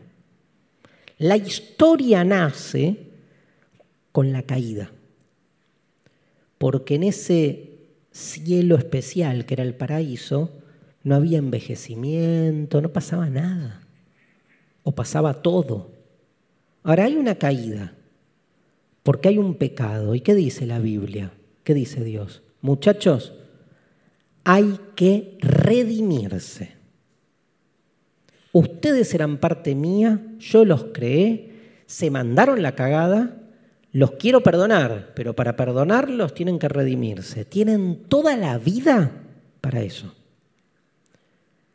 La 1.18 1.36
historia 1.36 2.24
nace 2.24 2.96
con 4.10 4.32
la 4.32 4.42
caída, 4.42 4.90
porque 6.58 6.96
en 6.96 7.04
ese 7.04 7.73
cielo 8.14 8.76
especial 8.76 9.44
que 9.44 9.54
era 9.54 9.64
el 9.64 9.74
paraíso, 9.74 10.62
no 11.02 11.16
había 11.16 11.38
envejecimiento, 11.38 12.80
no 12.80 12.92
pasaba 12.92 13.28
nada. 13.28 13.82
O 14.84 14.92
pasaba 14.92 15.42
todo. 15.42 15.90
Ahora 16.82 17.04
hay 17.04 17.16
una 17.16 17.34
caída, 17.34 17.94
porque 19.02 19.28
hay 19.28 19.38
un 19.38 19.54
pecado. 19.56 20.14
¿Y 20.14 20.20
qué 20.20 20.34
dice 20.34 20.64
la 20.64 20.78
Biblia? 20.78 21.32
¿Qué 21.64 21.74
dice 21.74 22.04
Dios? 22.04 22.42
Muchachos, 22.60 23.34
hay 24.44 24.78
que 24.94 25.36
redimirse. 25.40 26.72
Ustedes 28.52 29.12
eran 29.14 29.38
parte 29.38 29.74
mía, 29.74 30.22
yo 30.38 30.64
los 30.64 30.84
creé, 30.92 31.82
se 31.86 32.10
mandaron 32.10 32.62
la 32.62 32.76
cagada, 32.76 33.43
los 33.94 34.10
quiero 34.12 34.42
perdonar, 34.42 35.12
pero 35.14 35.36
para 35.36 35.54
perdonarlos 35.54 36.34
tienen 36.34 36.58
que 36.58 36.68
redimirse. 36.68 37.44
Tienen 37.44 38.02
toda 38.08 38.36
la 38.36 38.58
vida 38.58 39.22
para 39.60 39.82
eso. 39.82 40.12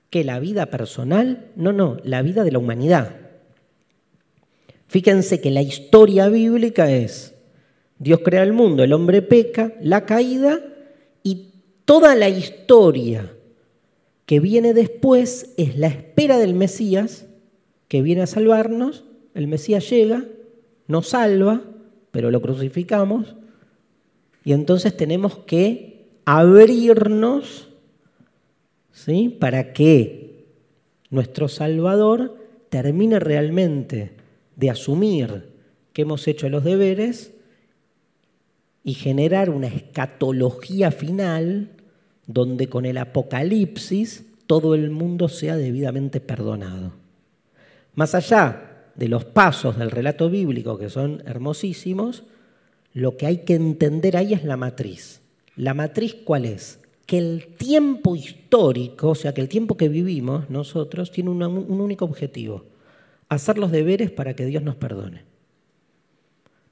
¿Que 0.09 0.25
la 0.25 0.41
vida 0.41 0.65
personal? 0.65 1.47
No, 1.55 1.71
no, 1.71 1.95
la 2.03 2.21
vida 2.21 2.43
de 2.43 2.51
la 2.51 2.59
humanidad. 2.59 3.15
Fíjense 4.87 5.39
que 5.39 5.49
la 5.49 5.61
historia 5.61 6.27
bíblica 6.27 6.91
es, 6.91 7.35
Dios 7.99 8.19
crea 8.21 8.43
el 8.43 8.51
mundo, 8.51 8.83
el 8.83 8.91
hombre 8.91 9.21
peca, 9.21 9.71
la 9.79 10.05
caída 10.05 10.59
y 11.23 11.53
toda 11.85 12.15
la 12.15 12.27
historia 12.27 13.31
que 14.25 14.41
viene 14.41 14.73
después 14.73 15.53
es 15.55 15.77
la 15.77 15.87
espera 15.87 16.37
del 16.37 16.53
Mesías 16.53 17.27
que 17.87 18.01
viene 18.01 18.23
a 18.23 18.27
salvarnos, 18.27 19.05
el 19.35 19.47
Mesías 19.47 19.89
llega, 19.89 20.25
nos 20.87 21.07
salva, 21.07 21.63
pero 22.11 22.31
lo 22.31 22.41
crucificamos 22.41 23.35
y 24.43 24.53
entonces 24.53 24.95
tenemos 24.95 25.37
que 25.39 26.07
abrirnos 26.25 27.69
¿sí? 28.91 29.35
para 29.39 29.73
que 29.73 30.45
nuestro 31.09 31.47
Salvador 31.47 32.37
termine 32.69 33.19
realmente 33.19 34.11
de 34.55 34.69
asumir 34.69 35.49
que 35.93 36.03
hemos 36.03 36.27
hecho 36.27 36.49
los 36.49 36.63
deberes 36.63 37.33
y 38.83 38.93
generar 38.93 39.49
una 39.49 39.67
escatología 39.67 40.91
final 40.91 41.71
donde 42.27 42.69
con 42.69 42.85
el 42.85 42.97
apocalipsis 42.97 44.25
todo 44.47 44.75
el 44.75 44.89
mundo 44.89 45.29
sea 45.29 45.57
debidamente 45.57 46.19
perdonado. 46.19 46.93
Más 47.95 48.15
allá 48.15 48.68
de 48.99 49.07
los 49.07 49.23
pasos 49.23 49.77
del 49.77 49.91
relato 49.91 50.29
bíblico, 50.29 50.77
que 50.77 50.89
son 50.89 51.23
hermosísimos, 51.25 52.25
lo 52.93 53.15
que 53.15 53.27
hay 53.27 53.37
que 53.45 53.55
entender 53.55 54.17
ahí 54.17 54.33
es 54.33 54.43
la 54.43 54.57
matriz. 54.57 55.21
¿La 55.55 55.73
matriz 55.73 56.17
cuál 56.25 56.43
es? 56.43 56.81
Que 57.05 57.17
el 57.17 57.47
tiempo 57.55 58.17
histórico, 58.17 59.11
o 59.11 59.15
sea, 59.15 59.33
que 59.33 59.39
el 59.39 59.47
tiempo 59.47 59.77
que 59.77 59.87
vivimos 59.87 60.49
nosotros, 60.49 61.11
tiene 61.11 61.29
un, 61.29 61.41
único 61.41 62.03
objetivo, 62.03 62.65
hacer 63.29 63.57
los 63.57 63.71
deberes 63.71 64.11
para 64.11 64.35
que 64.35 64.45
Dios 64.45 64.63
nos 64.63 64.75
perdone. 64.75 65.23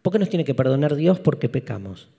¿Por 0.02 0.12
qué 0.12 0.20
nos 0.20 0.30
tiene 0.30 0.44
que 0.44 0.54
perdonar 0.54 0.98
Dios? 0.98 1.22
Porque 1.22 1.48
pecamos. 1.48 2.10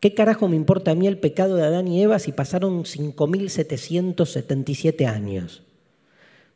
¿Qué 0.00 0.12
carajo 0.12 0.48
me 0.48 0.56
importa 0.56 0.90
a 0.90 0.94
mí 0.94 1.06
el 1.06 1.16
pecado 1.16 1.56
de 1.56 1.64
Adán 1.64 1.88
y 1.88 2.02
Eva 2.02 2.18
si 2.18 2.32
pasaron 2.32 2.84
5.777 2.84 5.06
años? 5.06 5.62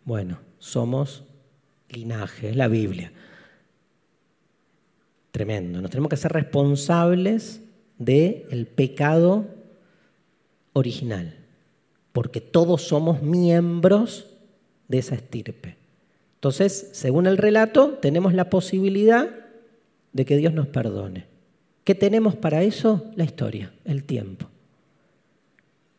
Bueno, 0.05 0.41
somos 0.59 1.25
linaje, 1.91 2.51
es 2.51 2.57
la 2.57 2.69
Biblia. 2.69 3.13
Tremendo. 5.31 5.81
Nos 5.81 5.91
tenemos 5.91 6.11
que 6.11 6.17
ser 6.17 6.33
responsables 6.33 7.61
del 7.99 8.67
pecado 8.67 9.47
original, 10.73 11.35
porque 12.13 12.41
todos 12.41 12.83
somos 12.83 13.23
miembros 13.23 14.27
de 14.89 14.99
esa 14.99 15.15
estirpe. 15.15 15.77
Entonces, 16.37 16.91
según 16.93 17.27
el 17.27 17.37
relato, 17.37 17.99
tenemos 18.01 18.33
la 18.33 18.49
posibilidad 18.49 19.29
de 20.13 20.25
que 20.25 20.37
Dios 20.37 20.55
nos 20.55 20.69
perdone. 20.69 21.27
¿Qué 21.85 21.95
tenemos 21.95 22.37
para 22.37 22.63
eso? 22.63 23.11
La 23.17 23.25
historia, 23.25 23.73
el 23.85 24.05
tiempo. 24.05 24.49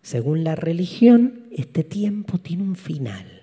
Según 0.02 0.44
la 0.44 0.56
religión, 0.56 1.48
este 1.52 1.84
tiempo 1.84 2.38
tiene 2.38 2.64
un 2.64 2.76
final. 2.76 3.39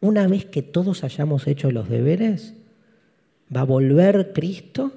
Una 0.00 0.26
vez 0.26 0.46
que 0.46 0.62
todos 0.62 1.04
hayamos 1.04 1.46
hecho 1.46 1.70
los 1.70 1.88
deberes, 1.88 2.54
va 3.54 3.62
a 3.62 3.64
volver 3.64 4.32
Cristo, 4.32 4.92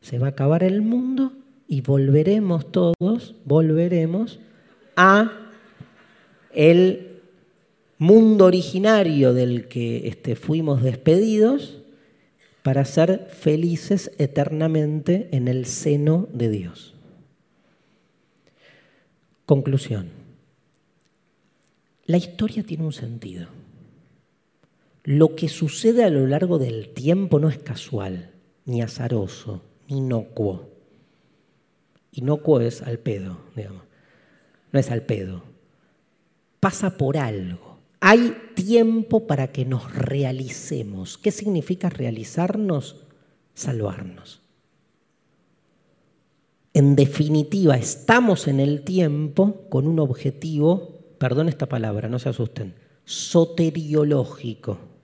se 0.00 0.18
va 0.18 0.28
a 0.28 0.30
acabar 0.30 0.62
el 0.62 0.82
mundo 0.82 1.32
y 1.68 1.80
volveremos 1.80 2.70
todos, 2.72 3.34
volveremos 3.44 4.38
a 4.96 5.32
el 6.54 7.20
mundo 7.98 8.46
originario 8.46 9.34
del 9.34 9.68
que 9.68 10.08
este, 10.08 10.36
fuimos 10.36 10.82
despedidos 10.82 11.82
para 12.62 12.84
ser 12.84 13.28
felices 13.30 14.10
eternamente 14.18 15.28
en 15.32 15.48
el 15.48 15.66
seno 15.66 16.28
de 16.32 16.48
Dios. 16.50 16.94
Conclusión. 19.44 20.08
La 22.06 22.16
historia 22.16 22.64
tiene 22.64 22.84
un 22.84 22.92
sentido. 22.92 23.55
Lo 25.06 25.36
que 25.36 25.48
sucede 25.48 26.02
a 26.02 26.10
lo 26.10 26.26
largo 26.26 26.58
del 26.58 26.88
tiempo 26.88 27.38
no 27.38 27.48
es 27.48 27.58
casual, 27.58 28.32
ni 28.64 28.82
azaroso, 28.82 29.62
ni 29.86 29.98
inocuo. 29.98 30.68
Inocuo 32.10 32.58
es 32.58 32.82
al 32.82 32.98
pedo, 32.98 33.38
digamos. 33.54 33.84
No 34.72 34.80
es 34.80 34.90
al 34.90 35.02
pedo. 35.02 35.44
Pasa 36.58 36.96
por 36.98 37.18
algo. 37.18 37.78
Hay 38.00 38.36
tiempo 38.56 39.28
para 39.28 39.52
que 39.52 39.64
nos 39.64 39.94
realicemos. 39.94 41.18
¿Qué 41.18 41.30
significa 41.30 41.88
realizarnos? 41.88 43.04
Salvarnos. 43.54 44.40
En 46.74 46.96
definitiva, 46.96 47.76
estamos 47.76 48.48
en 48.48 48.58
el 48.58 48.82
tiempo 48.82 49.68
con 49.68 49.86
un 49.86 50.00
objetivo, 50.00 51.14
perdón 51.18 51.48
esta 51.48 51.66
palabra, 51.66 52.08
no 52.08 52.18
se 52.18 52.28
asusten, 52.28 52.74
soteriológico. 53.04 54.95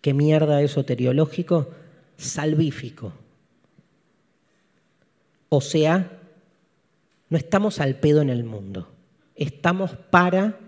¿Qué 0.00 0.14
mierda 0.14 0.62
es 0.62 0.72
soteriológico? 0.72 1.68
Salvífico. 2.16 3.12
O 5.48 5.60
sea, 5.60 6.18
no 7.30 7.38
estamos 7.38 7.80
al 7.80 7.96
pedo 7.96 8.22
en 8.22 8.30
el 8.30 8.44
mundo, 8.44 8.88
estamos 9.34 9.92
para 10.10 10.58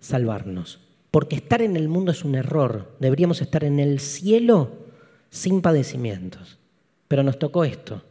salvarnos. 0.00 0.80
Porque 1.10 1.36
estar 1.36 1.62
en 1.62 1.76
el 1.76 1.88
mundo 1.88 2.10
es 2.10 2.24
un 2.24 2.34
error, 2.34 2.96
deberíamos 2.98 3.40
estar 3.40 3.64
en 3.64 3.78
el 3.78 4.00
cielo 4.00 4.72
sin 5.30 5.62
padecimientos. 5.62 6.58
Pero 7.06 7.22
nos 7.22 7.38
tocó 7.38 7.64
esto, 7.64 8.02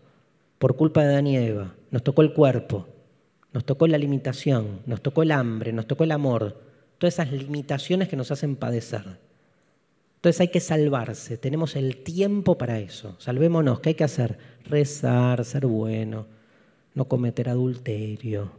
por 0.58 0.76
culpa 0.76 1.04
de 1.04 1.10
Adán 1.10 1.28
y 1.28 1.36
Eva. 1.36 1.76
Nos 1.92 2.04
tocó 2.04 2.22
el 2.22 2.34
cuerpo, 2.34 2.88
nos 3.52 3.66
tocó 3.66 3.88
la 3.88 3.98
limitación, 3.98 4.80
nos 4.86 5.02
tocó 5.02 5.24
el 5.24 5.32
hambre, 5.32 5.74
nos 5.74 5.86
tocó 5.86 6.06
el 6.06 6.12
amor. 6.12 6.58
Todas 6.98 7.16
esas 7.16 7.32
limitaciones 7.32 8.08
que 8.08 8.16
nos 8.16 8.32
hacen 8.32 8.56
padecer. 8.56 9.20
Entonces 10.24 10.40
hay 10.40 10.48
que 10.48 10.62
salvarse, 10.62 11.38
tenemos 11.38 11.76
el 11.76 11.98
tiempo 11.98 12.58
para 12.58 12.80
eso. 12.80 13.18
Salvémonos, 13.20 13.82
¿qué 13.82 13.90
hay 13.90 13.96
que 13.96 14.06
hacer? 14.06 14.38
Rezar, 14.64 15.44
ser 15.44 15.66
bueno, 15.66 16.28
no 16.96 17.10
cometer 17.10 17.50
adulterio. 17.50 18.54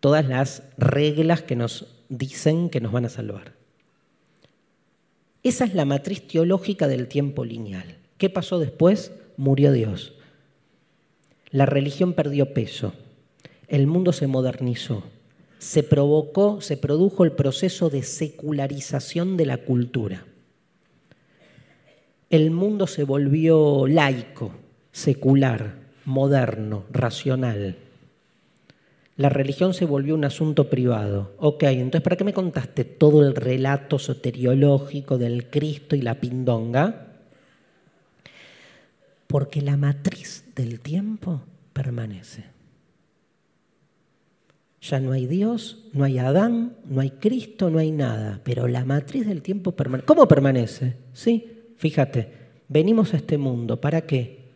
Todas 0.00 0.26
las 0.26 0.64
reglas 0.78 1.42
que 1.42 1.54
nos 1.54 1.86
dicen 2.08 2.70
que 2.70 2.80
nos 2.80 2.90
van 2.90 3.04
a 3.04 3.08
salvar. 3.08 3.52
Esa 5.44 5.64
es 5.64 5.74
la 5.76 5.84
matriz 5.84 6.26
teológica 6.26 6.88
del 6.88 7.06
tiempo 7.06 7.44
lineal. 7.44 7.98
¿Qué 8.18 8.28
pasó 8.28 8.58
después? 8.58 9.12
murió 9.36 9.70
Dios. 9.70 10.12
La 11.52 11.66
religión 11.66 12.14
perdió 12.14 12.52
peso, 12.52 12.94
el 13.68 13.86
mundo 13.86 14.12
se 14.12 14.26
modernizó, 14.26 15.04
se 15.60 15.84
provocó, 15.84 16.60
se 16.60 16.76
produjo 16.76 17.22
el 17.22 17.30
proceso 17.30 17.90
de 17.90 18.02
secularización 18.02 19.36
de 19.36 19.46
la 19.46 19.58
cultura. 19.58 20.26
El 22.36 22.50
mundo 22.50 22.86
se 22.86 23.04
volvió 23.04 23.86
laico, 23.86 24.52
secular, 24.92 25.78
moderno, 26.04 26.84
racional. 26.92 27.76
La 29.16 29.30
religión 29.30 29.72
se 29.72 29.86
volvió 29.86 30.14
un 30.14 30.26
asunto 30.26 30.68
privado. 30.68 31.32
Ok, 31.38 31.62
entonces 31.62 32.02
¿para 32.02 32.16
qué 32.16 32.24
me 32.24 32.34
contaste 32.34 32.84
todo 32.84 33.26
el 33.26 33.34
relato 33.34 33.98
soteriológico 33.98 35.16
del 35.16 35.48
Cristo 35.48 35.96
y 35.96 36.02
la 36.02 36.16
pindonga? 36.16 37.06
porque 39.26 39.60
la 39.60 39.76
matriz 39.76 40.44
del 40.54 40.80
tiempo 40.80 41.42
permanece. 41.72 42.44
Ya 44.80 45.00
no 45.00 45.12
hay 45.12 45.26
Dios, 45.26 45.84
no 45.92 46.04
hay 46.04 46.18
Adán, 46.18 46.76
no 46.84 47.00
hay 47.00 47.10
Cristo, 47.10 47.70
no 47.70 47.78
hay 47.78 47.90
nada, 47.90 48.40
pero 48.44 48.68
la 48.68 48.84
matriz 48.84 49.26
del 49.26 49.42
tiempo 49.42 49.72
permanece. 49.72 50.06
¿Cómo 50.06 50.28
permanece? 50.28 50.96
Sí, 51.12 51.55
fíjate, 51.76 52.32
venimos 52.68 53.14
a 53.14 53.18
este 53.18 53.38
mundo, 53.38 53.80
¿para 53.80 54.02
qué? 54.02 54.50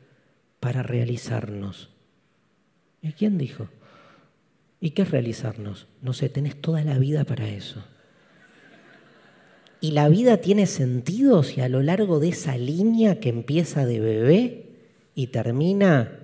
Para 0.60 0.82
realizarnos. 0.82 1.90
¿Y 3.02 3.12
quién 3.12 3.38
dijo? 3.38 3.68
¿Y 4.80 4.90
qué 4.90 5.02
es 5.02 5.10
realizarnos? 5.10 5.86
No 6.02 6.12
sé, 6.12 6.28
tenés 6.28 6.60
toda 6.60 6.82
la 6.84 6.98
vida 6.98 7.24
para 7.24 7.48
eso. 7.48 7.84
Y 9.80 9.92
la 9.92 10.08
vida 10.08 10.38
tiene 10.38 10.66
sentido 10.66 11.42
si 11.42 11.60
a 11.60 11.68
lo 11.68 11.82
largo 11.82 12.20
de 12.20 12.28
esa 12.28 12.56
línea 12.56 13.20
que 13.20 13.30
empieza 13.30 13.86
de 13.86 14.00
bebé 14.00 14.66
y 15.14 15.28
termina 15.28 16.18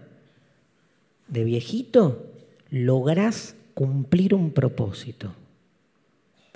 de 1.28 1.44
viejito, 1.44 2.27
lográs 2.70 3.56
cumplir 3.74 4.35
un 4.35 4.52
propósito. 4.52 5.35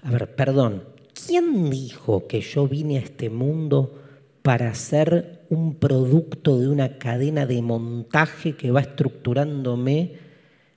A 0.03 0.11
ver, 0.11 0.35
perdón, 0.35 0.85
¿quién 1.27 1.71
dijo 1.71 2.27
que 2.27 2.41
yo 2.41 2.69
vine 2.69 2.99
a 2.99 3.03
este 3.03 3.31
mundo 3.31 4.00
para 4.43 4.75
ser 4.75 5.45
un 5.51 5.75
producto 5.75 6.59
de 6.59 6.69
una 6.69 6.99
cadena 6.99 7.47
de 7.47 7.61
montaje 7.61 8.57
que 8.57 8.71
va 8.71 8.81
estructurándome 8.81 10.15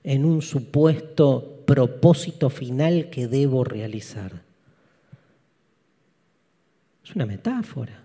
en 0.02 0.24
un 0.24 0.42
supuesto 0.42 1.62
propósito 1.66 2.50
final 2.50 3.08
que 3.10 3.26
debo 3.26 3.64
realizar? 3.64 4.42
Es 7.02 7.14
una 7.14 7.26
metáfora 7.26 8.02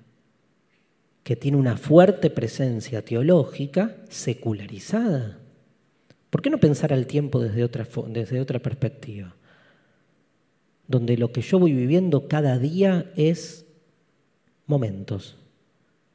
que 1.23 1.35
tiene 1.35 1.57
una 1.57 1.77
fuerte 1.77 2.29
presencia 2.29 3.03
teológica 3.03 3.97
secularizada. 4.09 5.39
¿Por 6.29 6.41
qué 6.41 6.49
no 6.49 6.59
pensar 6.59 6.93
al 6.93 7.07
tiempo 7.07 7.39
desde 7.39 7.63
otra, 7.63 7.87
desde 8.07 8.39
otra 8.39 8.59
perspectiva? 8.59 9.35
Donde 10.87 11.17
lo 11.17 11.31
que 11.31 11.41
yo 11.41 11.59
voy 11.59 11.73
viviendo 11.73 12.27
cada 12.27 12.57
día 12.57 13.11
es 13.15 13.65
momentos. 14.65 15.38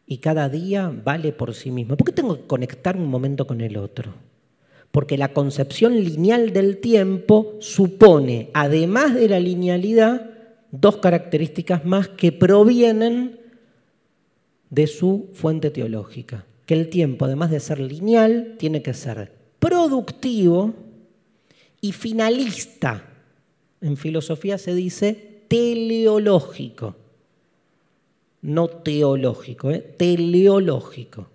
Y 0.06 0.18
cada 0.18 0.48
día 0.48 0.93
vale 1.05 1.32
por 1.32 1.55
sí 1.55 1.70
mismo. 1.70 1.97
¿Por 1.97 2.06
qué 2.06 2.12
tengo 2.12 2.36
que 2.36 2.47
conectar 2.47 2.97
un 2.97 3.06
momento 3.06 3.47
con 3.47 3.60
el 3.60 3.76
otro? 3.76 4.14
Porque 4.90 5.18
la 5.18 5.32
concepción 5.32 5.94
lineal 5.94 6.52
del 6.52 6.78
tiempo 6.78 7.55
supone, 7.59 8.51
además 8.55 9.14
de 9.14 9.28
la 9.28 9.40
linealidad, 9.40 10.31
dos 10.70 10.98
características 10.98 11.85
más 11.85 12.09
que 12.09 12.32
provienen 12.32 13.40
de 14.70 14.86
su 14.86 15.31
fuente 15.32 15.70
teológica. 15.70 16.44
Que 16.66 16.74
el 16.74 16.89
tiempo, 16.89 17.24
además 17.24 17.51
de 17.51 17.60
ser 17.60 17.81
lineal, 17.81 18.56
tiene 18.59 18.82
que 18.82 18.94
ser 18.94 19.32
productivo 19.59 20.74
y 21.81 21.93
finalista. 21.93 23.05
En 23.81 23.97
filosofía 23.97 24.59
se 24.59 24.74
dice 24.74 25.44
teleológico, 25.48 26.97
no 28.44 28.68
teológico, 28.68 29.70
¿eh? 29.70 29.80
teleológico. 29.80 31.28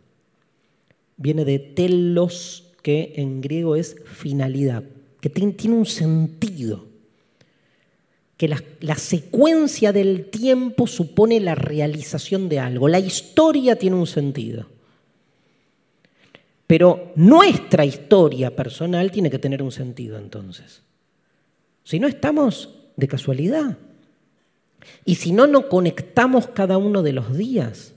Viene 1.18 1.44
de 1.44 1.58
telos, 1.58 2.72
que 2.84 3.14
en 3.18 3.42
griego 3.42 3.76
es 3.76 3.98
finalidad, 4.06 4.84
que 5.20 5.30
tiene 5.30 5.76
un 5.76 5.86
sentido 5.86 6.86
que 8.40 8.48
la, 8.48 8.96
secuencia 8.96 9.92
del 9.92 10.30
tiempo 10.30 10.88
supone 10.88 11.42
la 11.42 11.56
realización 11.56 12.48
de 12.48 12.60
algo. 12.60 12.88
La 12.88 13.00
historia 13.00 13.76
tiene 13.76 13.98
un 13.98 14.08
sentido. 14.08 14.68
Pero 16.66 17.12
nuestra 17.18 17.84
historia 17.84 18.56
personal 18.56 19.12
tiene 19.12 19.30
que 19.30 19.40
tener 19.40 19.62
un 19.62 19.74
sentido 19.74 20.18
entonces. 20.18 20.84
Si 21.84 22.00
no 22.00 22.08
estamos 22.08 22.70
de 22.96 23.10
casualidad. 23.10 23.78
Y 25.06 25.16
si 25.16 25.32
no 25.32 25.48
nos 25.48 25.66
conectamos 25.66 26.48
cada 26.48 26.78
uno 26.78 27.02
de 27.02 27.14
los 27.14 27.36
días. 27.36 27.94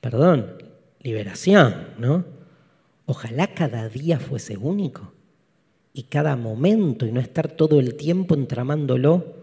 Perdón, 0.00 0.54
liberación, 1.00 1.88
¿no? 1.98 2.24
Ojalá 3.06 3.54
cada 3.54 3.88
día 3.88 4.20
fuese 4.20 4.56
único 4.56 5.12
y 5.92 6.04
cada 6.04 6.36
momento 6.36 7.06
y 7.06 7.12
no 7.12 7.20
estar 7.20 7.48
todo 7.48 7.80
el 7.80 7.94
tiempo 7.94 8.34
entramándolo 8.34 9.38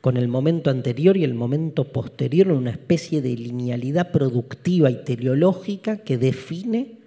con 0.00 0.16
el 0.16 0.28
momento 0.28 0.70
anterior 0.70 1.16
y 1.16 1.24
el 1.24 1.34
momento 1.34 1.84
posterior 1.84 2.48
en 2.48 2.56
una 2.56 2.70
especie 2.70 3.22
de 3.22 3.30
linealidad 3.30 4.10
productiva 4.10 4.90
y 4.90 5.04
teleológica 5.04 5.98
que 5.98 6.18
define 6.18 6.98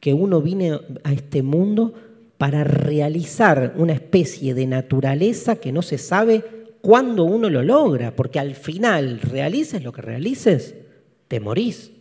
que 0.00 0.14
uno 0.14 0.40
viene 0.42 0.78
a 1.04 1.12
este 1.12 1.42
mundo 1.42 1.94
para 2.38 2.64
realizar 2.64 3.74
una 3.76 3.92
especie 3.92 4.54
de 4.54 4.66
naturaleza 4.66 5.56
que 5.56 5.72
no 5.72 5.82
se 5.82 5.98
sabe 5.98 6.61
cuándo 6.82 7.24
uno 7.24 7.48
lo 7.48 7.62
logra, 7.62 8.14
porque 8.14 8.38
al 8.38 8.54
final, 8.54 9.20
realices 9.20 9.82
lo 9.82 9.92
que 9.92 10.02
realices, 10.02 10.74
te 11.28 11.40
morís. 11.40 11.92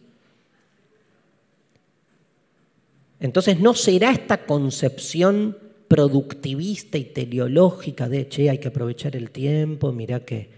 Entonces 3.22 3.60
no 3.60 3.76
será 3.76 4.12
esta 4.12 4.45
concepción 4.45 5.58
productivista 5.88 6.98
y 6.98 7.06
teleológica 7.06 8.10
de, 8.10 8.28
che, 8.28 8.49
hay 8.49 8.58
que 8.58 8.70
aprovechar 8.70 9.16
el 9.16 9.30
tiempo, 9.30 9.91
mira 9.91 10.26
que 10.26 10.49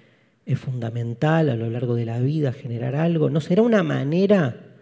es 0.45 0.59
fundamental 0.59 1.49
a 1.49 1.55
lo 1.55 1.69
largo 1.69 1.95
de 1.95 2.05
la 2.05 2.19
vida 2.19 2.53
generar 2.53 2.95
algo, 2.95 3.29
¿no 3.29 3.41
será 3.41 3.61
una 3.61 3.83
manera, 3.83 4.75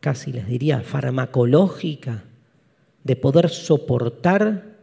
casi 0.00 0.32
les 0.32 0.48
diría, 0.48 0.80
farmacológica 0.80 2.24
de 3.04 3.16
poder 3.16 3.48
soportar 3.50 4.76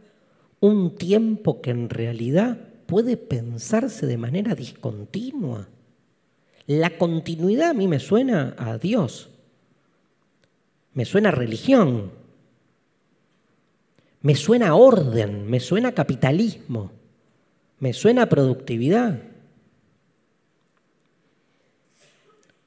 un 0.60 0.96
tiempo 0.96 1.60
que 1.60 1.70
en 1.70 1.90
realidad 1.90 2.58
puede 2.86 3.16
pensarse 3.16 4.06
de 4.06 4.16
manera 4.16 4.54
discontinua? 4.54 5.68
La 6.66 6.98
continuidad 6.98 7.70
a 7.70 7.74
mí 7.74 7.86
me 7.86 8.00
suena 8.00 8.54
a 8.58 8.78
Dios, 8.78 9.30
me 10.94 11.04
suena 11.04 11.28
a 11.28 11.32
religión, 11.32 12.10
me 14.22 14.34
suena 14.34 14.68
a 14.68 14.74
orden, 14.74 15.48
me 15.48 15.60
suena 15.60 15.90
a 15.90 15.94
capitalismo, 15.94 16.90
me 17.78 17.92
suena 17.92 18.22
a 18.22 18.28
productividad. 18.28 19.22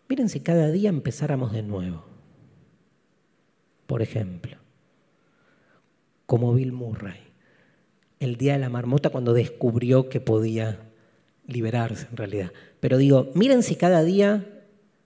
Miren 0.07 0.29
si 0.29 0.39
cada 0.39 0.71
día 0.71 0.89
empezáramos 0.89 1.51
de 1.51 1.61
nuevo. 1.61 2.05
Por 3.85 4.01
ejemplo, 4.01 4.57
como 6.25 6.53
Bill 6.53 6.71
Murray, 6.71 7.28
el 8.19 8.35
día 8.35 8.53
de 8.53 8.59
la 8.59 8.69
marmota 8.69 9.09
cuando 9.09 9.33
descubrió 9.33 10.09
que 10.09 10.19
podía 10.19 10.79
liberarse 11.47 12.07
en 12.11 12.17
realidad. 12.17 12.51
Pero 12.79 12.97
digo, 12.97 13.31
miren 13.33 13.63
si 13.63 13.75
cada 13.75 14.03
día, 14.03 14.45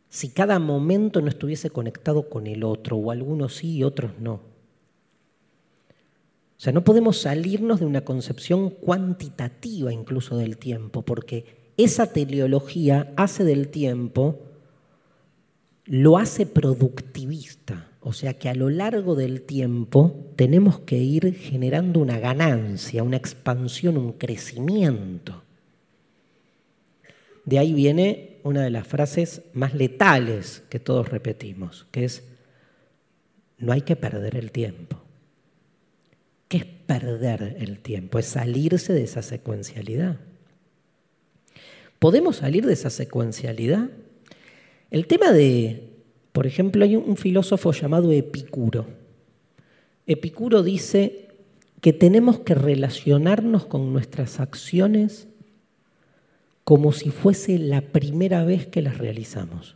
si 0.09 0.29
cada 0.29 0.59
momento 0.59 1.21
no 1.21 1.29
estuviese 1.29 1.69
conectado 1.69 2.29
con 2.29 2.47
el 2.47 2.63
otro, 2.63 2.97
o 2.97 3.11
algunos 3.11 3.55
sí 3.55 3.77
y 3.77 3.83
otros 3.83 4.11
no. 4.19 4.33
O 4.33 6.61
sea, 6.63 6.73
no 6.73 6.83
podemos 6.83 7.19
salirnos 7.19 7.79
de 7.79 7.85
una 7.85 8.05
concepción 8.05 8.69
cuantitativa 8.69 9.91
incluso 9.91 10.37
del 10.37 10.57
tiempo, 10.57 11.01
porque 11.01 11.63
esa 11.77 12.07
teleología 12.07 13.11
hace 13.17 13.43
del 13.43 13.69
tiempo, 13.69 14.39
lo 15.85 16.17
hace 16.17 16.45
productivista. 16.45 17.89
O 18.05 18.11
sea 18.11 18.33
que 18.33 18.49
a 18.49 18.53
lo 18.53 18.69
largo 18.69 19.15
del 19.15 19.43
tiempo 19.43 20.33
tenemos 20.35 20.81
que 20.81 20.97
ir 20.97 21.33
generando 21.35 22.01
una 22.01 22.19
ganancia, 22.19 23.01
una 23.01 23.15
expansión, 23.15 23.95
un 23.95 24.11
crecimiento. 24.13 25.41
De 27.45 27.59
ahí 27.59 27.71
viene 27.73 28.39
una 28.43 28.61
de 28.61 28.71
las 28.71 28.85
frases 28.85 29.43
más 29.53 29.73
letales 29.73 30.63
que 30.69 30.79
todos 30.79 31.07
repetimos, 31.07 31.87
que 31.91 32.03
es, 32.03 32.23
no 33.57 33.71
hay 33.71 33.83
que 33.83 33.95
perder 33.95 34.35
el 34.35 34.51
tiempo. 34.51 35.01
¿Qué 36.49 36.57
es 36.57 36.65
perder 36.65 37.55
el 37.59 37.79
tiempo? 37.79 38.19
Es 38.19 38.25
salirse 38.25 38.91
de 38.91 39.03
esa 39.03 39.21
secuencialidad. 39.21 40.19
¿Podemos 41.99 42.35
salir 42.35 42.65
de 42.65 42.73
esa 42.73 42.89
secuencialidad? 42.89 43.89
El 44.91 45.07
tema 45.07 45.31
de, 45.31 45.92
por 46.33 46.47
ejemplo, 46.47 46.83
hay 46.83 46.95
un 46.95 47.15
filósofo 47.15 47.71
llamado 47.71 48.11
Epicuro. 48.11 48.87
Epicuro 50.07 50.63
dice 50.63 51.29
que 51.79 51.93
tenemos 51.93 52.39
que 52.39 52.55
relacionarnos 52.55 53.65
con 53.65 53.93
nuestras 53.93 54.39
acciones 54.39 55.27
como 56.63 56.91
si 56.91 57.11
fuese 57.11 57.59
la 57.59 57.81
primera 57.81 58.45
vez 58.45 58.65
que 58.65 58.81
las 58.81 58.97
realizamos. 58.97 59.75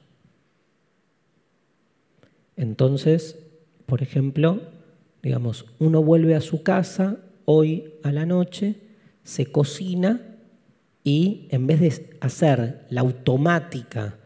Entonces, 2.56 3.38
por 3.86 4.02
ejemplo, 4.02 4.62
digamos, 5.22 5.66
uno 5.80 6.02
vuelve 6.02 6.34
a 6.34 6.42
su 6.42 6.64
casa 6.64 7.18
hoy 7.46 7.94
a 8.04 8.12
la 8.12 8.26
noche, 8.26 8.78
se 9.24 9.46
cocina 9.46 10.38
y 11.04 11.48
en 11.52 11.68
vez 11.68 11.80
de 11.82 12.18
hacer 12.20 12.86
la 12.90 13.02
automática, 13.02 14.18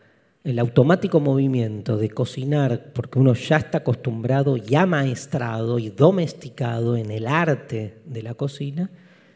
el 0.44 0.58
automático 0.58 1.20
movimiento 1.20 1.98
de 1.98 2.10
cocinar, 2.10 2.94
porque 2.94 3.20
uno 3.20 3.34
ya 3.34 3.58
está 3.58 3.80
acostumbrado 3.80 4.58
y 4.58 4.76
amaestrado 4.76 5.78
y 5.78 5.90
domesticado 5.90 6.98
en 6.98 7.12
el 7.12 7.28
arte 7.28 8.00
de 8.06 8.24
la 8.24 8.34
cocina, 8.34 8.90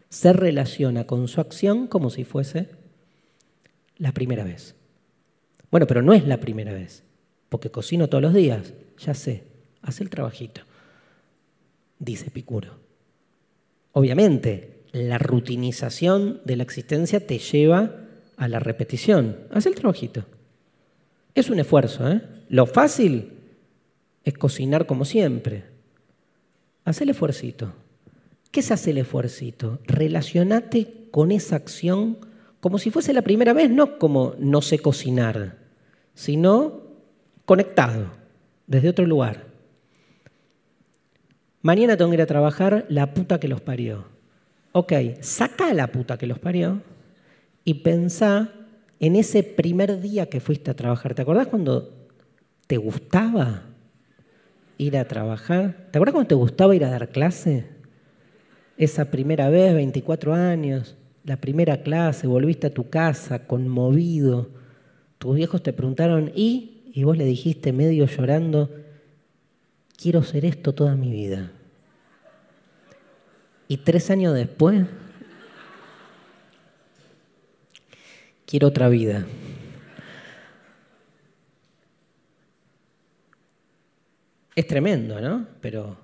se 0.09 0.33
relaciona 0.33 1.05
con 1.05 1.27
su 1.27 1.41
acción 1.41 1.87
como 1.87 2.09
si 2.09 2.23
fuese 2.23 2.69
la 3.97 4.13
primera 4.13 4.43
vez. 4.43 4.75
Bueno, 5.69 5.85
pero 5.85 6.01
no 6.01 6.13
es 6.13 6.25
la 6.25 6.39
primera 6.39 6.73
vez, 6.73 7.03
porque 7.49 7.69
cocino 7.69 8.07
todos 8.07 8.23
los 8.23 8.33
días, 8.33 8.73
ya 8.97 9.13
sé, 9.13 9.43
hace 9.81 10.03
el 10.03 10.09
trabajito, 10.09 10.61
dice 11.99 12.31
Picuro. 12.31 12.79
Obviamente, 13.91 14.83
la 14.91 15.17
rutinización 15.17 16.41
de 16.45 16.55
la 16.55 16.63
existencia 16.63 17.25
te 17.25 17.37
lleva 17.37 17.91
a 18.37 18.47
la 18.47 18.59
repetición, 18.59 19.37
hace 19.51 19.69
el 19.69 19.75
trabajito. 19.75 20.25
Es 21.35 21.49
un 21.49 21.59
esfuerzo, 21.59 22.09
¿eh? 22.09 22.21
Lo 22.49 22.65
fácil 22.65 23.33
es 24.23 24.33
cocinar 24.33 24.85
como 24.85 25.05
siempre. 25.05 25.65
Haz 26.85 27.01
el 27.01 27.09
esfuercito. 27.09 27.73
¿Qué 28.51 28.61
se 28.61 28.73
hace 28.73 28.91
el 28.91 28.99
esfuercito? 28.99 29.79
Relacionate 29.85 31.09
con 31.11 31.31
esa 31.31 31.57
acción 31.57 32.17
como 32.61 32.79
si 32.79 32.89
fuese 32.89 33.13
la 33.13 33.21
primera 33.21 33.53
vez, 33.53 33.69
no 33.69 33.99
como 33.99 34.33
no 34.39 34.61
sé 34.63 34.79
cocinar, 34.79 35.57
sino 36.15 36.81
conectado, 37.45 38.09
desde 38.65 38.89
otro 38.89 39.05
lugar. 39.05 39.45
Mañana 41.61 41.95
tengo 41.95 42.09
que 42.09 42.15
ir 42.15 42.21
a 42.21 42.27
trabajar 42.27 42.85
la 42.89 43.13
puta 43.13 43.39
que 43.39 43.47
los 43.47 43.61
parió. 43.61 44.05
Ok, 44.71 44.93
saca 45.19 45.73
la 45.73 45.87
puta 45.91 46.17
que 46.17 46.27
los 46.27 46.39
parió 46.39 46.81
y 47.63 47.75
pensá 47.75 48.51
en 48.99 49.15
ese 49.15 49.43
primer 49.43 49.99
día 50.01 50.29
que 50.29 50.39
fuiste 50.39 50.71
a 50.71 50.75
trabajar. 50.75 51.13
¿Te 51.13 51.21
acordás 51.21 51.47
cuando 51.47 52.07
te 52.67 52.77
gustaba 52.77 53.63
ir 54.77 54.97
a 54.97 55.07
trabajar? 55.07 55.87
¿Te 55.91 55.97
acordás 55.97 56.13
cuando 56.13 56.27
te 56.27 56.35
gustaba 56.35 56.75
ir 56.75 56.85
a 56.85 56.89
dar 56.89 57.09
clase? 57.09 57.65
Esa 58.77 59.11
primera 59.11 59.49
vez, 59.49 59.73
24 59.73 60.33
años 60.33 60.95
la 61.25 61.37
primera 61.37 61.81
clase, 61.81 62.27
volviste 62.27 62.67
a 62.67 62.73
tu 62.73 62.89
casa 62.89 63.47
conmovido, 63.47 64.47
tus 65.17 65.35
viejos 65.35 65.63
te 65.63 65.73
preguntaron, 65.73 66.31
¿y? 66.35 66.83
Y 66.93 67.03
vos 67.03 67.17
le 67.17 67.25
dijiste 67.25 67.73
medio 67.73 68.05
llorando, 68.05 68.69
quiero 69.97 70.21
ser 70.23 70.45
esto 70.45 70.73
toda 70.73 70.95
mi 70.95 71.11
vida. 71.11 71.51
Y 73.67 73.77
tres 73.77 74.11
años 74.11 74.35
después, 74.35 74.85
quiero 78.55 78.69
otra 78.69 78.87
vida. 78.87 79.25
Es 84.55 84.65
tremendo, 84.65 85.19
¿no? 85.19 85.45
Pero, 85.59 85.97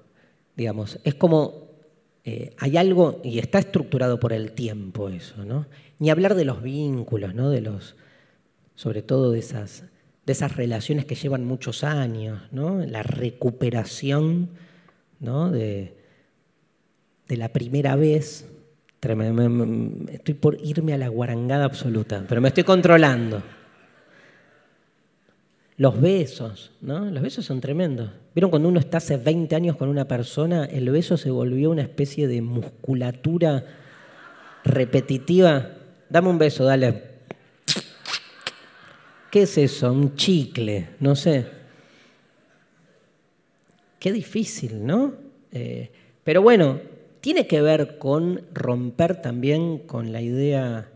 digamos, 0.58 1.00
es 1.06 1.16
como 1.16 1.70
eh, 2.26 2.54
hay 2.58 2.76
algo, 2.76 3.22
y 3.24 3.40
está 3.40 3.60
estructurado 3.60 4.20
por 4.20 4.34
el 4.34 4.52
tiempo 4.52 5.08
eso, 5.08 5.46
¿no? 5.46 5.68
Ni 6.00 6.10
hablar 6.10 6.36
de 6.36 6.44
los 6.44 6.62
vínculos, 6.62 7.34
¿no? 7.34 7.50
De 7.50 7.62
los, 7.62 7.96
sobre 8.76 9.02
todo 9.02 9.32
de 9.32 9.40
esas, 9.40 9.86
de 10.26 10.34
esas 10.34 10.58
relaciones 10.58 11.06
que 11.06 11.16
llevan 11.16 11.46
muchos 11.46 11.86
años, 11.86 12.42
¿no? 12.52 12.86
La 12.86 13.02
recuperación, 13.02 14.50
¿no? 15.22 15.50
De, 15.50 15.96
de 17.30 17.38
la 17.38 17.54
primera 17.54 17.96
vez. 17.96 18.46
Estoy 19.02 20.36
por 20.36 20.58
irme 20.64 20.94
a 20.94 20.98
la 21.00 21.08
guarangada 21.08 21.66
absoluta, 21.66 22.24
pero 22.30 22.40
me 22.40 22.50
estoy 22.50 22.64
controlando. 22.64 23.42
Los 25.78 26.00
besos, 26.00 26.72
¿no? 26.82 27.06
Los 27.06 27.24
besos 27.24 27.44
son 27.44 27.62
tremendos. 27.62 28.12
¿Vieron 28.36 28.52
cuando 28.52 28.70
uno 28.70 28.80
está 28.80 28.98
hace 28.98 29.18
20 29.18 29.56
años 29.56 29.76
con 29.76 29.90
una 29.90 30.08
persona, 30.08 30.66
el 30.66 30.88
beso 30.92 31.18
se 31.18 31.32
volvió 31.32 31.72
una 31.72 31.82
especie 31.82 32.28
de 32.28 32.44
musculatura 32.44 33.66
repetitiva? 34.64 35.70
Dame 36.08 36.30
un 36.30 36.38
beso, 36.38 36.64
dale. 36.64 37.04
¿Qué 39.32 39.42
es 39.42 39.58
eso? 39.58 39.92
Un 39.92 40.16
chicle, 40.16 40.90
no 41.00 41.16
sé. 41.16 41.48
Qué 43.98 44.12
difícil, 44.12 44.86
¿no? 44.86 45.16
Eh, 45.52 45.92
pero 46.24 46.44
bueno, 46.44 46.91
tiene 47.22 47.46
que 47.46 47.62
ver 47.62 48.00
con 48.00 48.42
romper 48.54 49.22
también 49.22 49.78
con 49.80 50.12
la 50.12 50.22
idea 50.22 50.92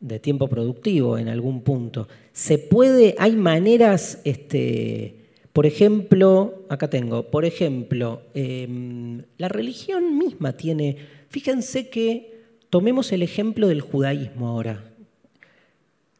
de 0.00 0.20
tiempo 0.20 0.48
productivo 0.48 1.18
en 1.18 1.28
algún 1.28 1.62
punto. 1.62 2.08
Se 2.32 2.58
puede, 2.58 3.16
hay 3.18 3.36
maneras, 3.36 4.20
este, 4.24 5.16
por 5.52 5.66
ejemplo, 5.66 6.64
acá 6.68 6.88
tengo, 6.88 7.30
por 7.30 7.44
ejemplo, 7.44 8.22
em, 8.34 9.22
la 9.36 9.48
religión 9.48 10.16
misma 10.16 10.52
tiene, 10.52 10.96
fíjense 11.28 11.88
que 11.88 12.34
tomemos 12.70 13.12
el 13.12 13.22
ejemplo 13.22 13.66
del 13.66 13.80
judaísmo 13.80 14.48
ahora, 14.48 14.92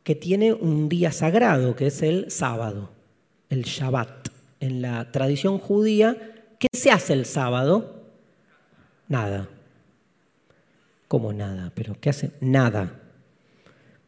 que 0.02 0.14
tiene 0.14 0.52
un 0.52 0.88
día 0.88 1.12
sagrado, 1.12 1.76
que 1.76 1.86
es 1.86 2.02
el 2.02 2.30
sábado, 2.30 2.90
el 3.50 3.62
Shabbat. 3.62 4.28
En 4.60 4.80
la 4.80 5.12
tradición 5.12 5.58
judía, 5.58 6.16
¿qué 6.58 6.68
se 6.72 6.90
hace 6.90 7.12
el 7.12 7.26
sábado? 7.26 7.93
Nada. 9.08 9.48
¿Cómo 11.08 11.32
nada? 11.32 11.72
¿Pero 11.74 11.96
qué 12.00 12.10
hace? 12.10 12.32
Nada. 12.40 13.00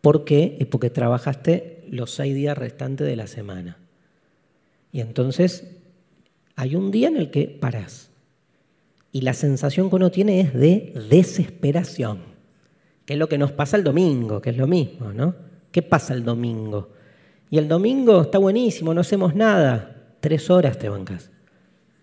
¿Por 0.01 0.25
qué? 0.25 0.57
Es 0.61 0.67
porque 0.67 0.91
trabajaste 0.91 1.85
los 1.91 2.13
seis 2.13 2.35
días 2.35 2.57
restantes 2.57 3.07
de 3.07 3.17
la 3.17 3.27
semana. 3.27 3.77
Y 4.93 5.01
entonces 5.01 5.77
hay 6.55 6.75
un 6.75 6.91
día 6.91 7.09
en 7.09 7.17
el 7.17 7.31
que 7.31 7.49
parás. 7.49 8.11
Y 9.13 9.23
la 9.23 9.35
sensación 9.35 9.89
que 9.89 9.97
uno 9.97 10.11
tiene 10.11 10.41
es 10.41 10.55
de 10.55 10.93
desesperación, 11.11 12.21
que 13.05 13.15
es 13.15 13.19
lo 13.19 13.29
que 13.29 13.39
nos 13.39 13.53
pasa 13.53 13.77
el 13.77 13.85
domingo, 13.85 14.41
que 14.41 14.51
es 14.51 14.57
lo 14.57 14.67
mismo, 14.67 15.13
¿no? 15.13 15.35
¿Qué 15.71 15.83
pasa 15.83 16.15
el 16.15 16.25
domingo? 16.25 16.91
Y 17.51 17.59
el 17.59 17.69
domingo 17.69 18.23
está 18.23 18.39
buenísimo, 18.39 18.93
no 18.93 19.01
hacemos 19.03 19.35
nada. 19.35 20.17
Tres 20.21 20.51
horas 20.51 20.79
te 20.79 20.89
bancas. 20.89 21.31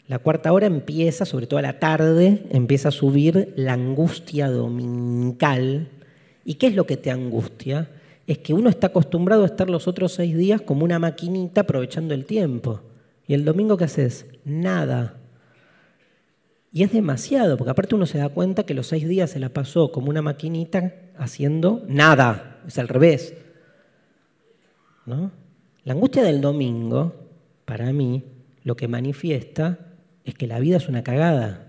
La 0.08 0.20
cuarta 0.20 0.52
hora 0.52 0.66
empieza, 0.66 1.26
sobre 1.26 1.48
todo 1.48 1.60
a 1.60 1.64
la 1.64 1.80
tarde, 1.80 2.44
empieza 2.50 2.90
a 2.90 2.92
subir 2.92 3.54
la 3.56 3.74
angustia 3.74 4.50
dominical. 4.50 5.88
¿Y 6.44 6.56
qué 6.56 6.68
es 6.68 6.76
lo 6.76 6.86
que 6.86 6.98
te 6.98 7.10
angustia? 7.10 7.90
Es 8.28 8.38
que 8.40 8.54
uno 8.54 8.70
está 8.70 8.88
acostumbrado 8.88 9.44
a 9.44 9.46
estar 9.46 9.70
los 9.70 9.88
otros 9.88 10.14
seis 10.14 10.36
días 10.36 10.62
como 10.62 10.84
una 10.84 11.00
maquinita 11.00 11.62
aprovechando 11.62 12.14
el 12.14 12.26
tiempo. 12.26 12.82
¿Y 13.28 13.34
el 13.34 13.46
domingo 13.46 13.78
qué 13.78 13.86
haces? 13.86 14.26
Nada. 14.44 15.16
Y 16.74 16.84
es 16.84 16.92
demasiado, 16.92 17.56
porque 17.56 17.72
aparte 17.72 17.96
uno 17.96 18.06
se 18.06 18.18
da 18.18 18.28
cuenta 18.28 18.66
que 18.66 18.74
los 18.74 18.88
seis 18.88 19.08
días 19.08 19.30
se 19.30 19.40
la 19.40 19.50
pasó 19.50 19.92
como 19.94 20.10
una 20.10 20.22
maquinita 20.22 20.94
haciendo 21.18 21.84
nada. 21.88 22.62
Es 22.68 22.78
al 22.78 22.90
revés. 22.90 23.36
¿No? 25.06 25.32
La 25.86 25.94
angustia 25.94 26.24
del 26.24 26.42
domingo, 26.42 27.14
para 27.64 27.94
mí, 27.94 28.24
lo 28.64 28.76
que 28.76 28.88
manifiesta 28.88 29.93
es 30.26 30.34
que 30.35 30.48
la 30.48 30.60
vida 30.60 30.77
es 30.77 30.88
una 30.88 31.03
cagada. 31.03 31.68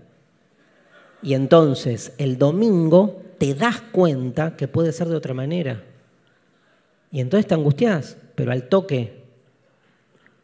Y 1.21 1.33
entonces 1.33 2.13
el 2.17 2.37
domingo 2.37 3.21
te 3.37 3.53
das 3.53 3.81
cuenta 3.81 4.55
que 4.55 4.67
puede 4.67 4.91
ser 4.91 5.07
de 5.07 5.15
otra 5.15 5.33
manera. 5.33 5.83
Y 7.11 7.21
entonces 7.21 7.47
te 7.47 7.53
angustias, 7.53 8.17
pero 8.35 8.51
al 8.51 8.67
toque 8.69 9.23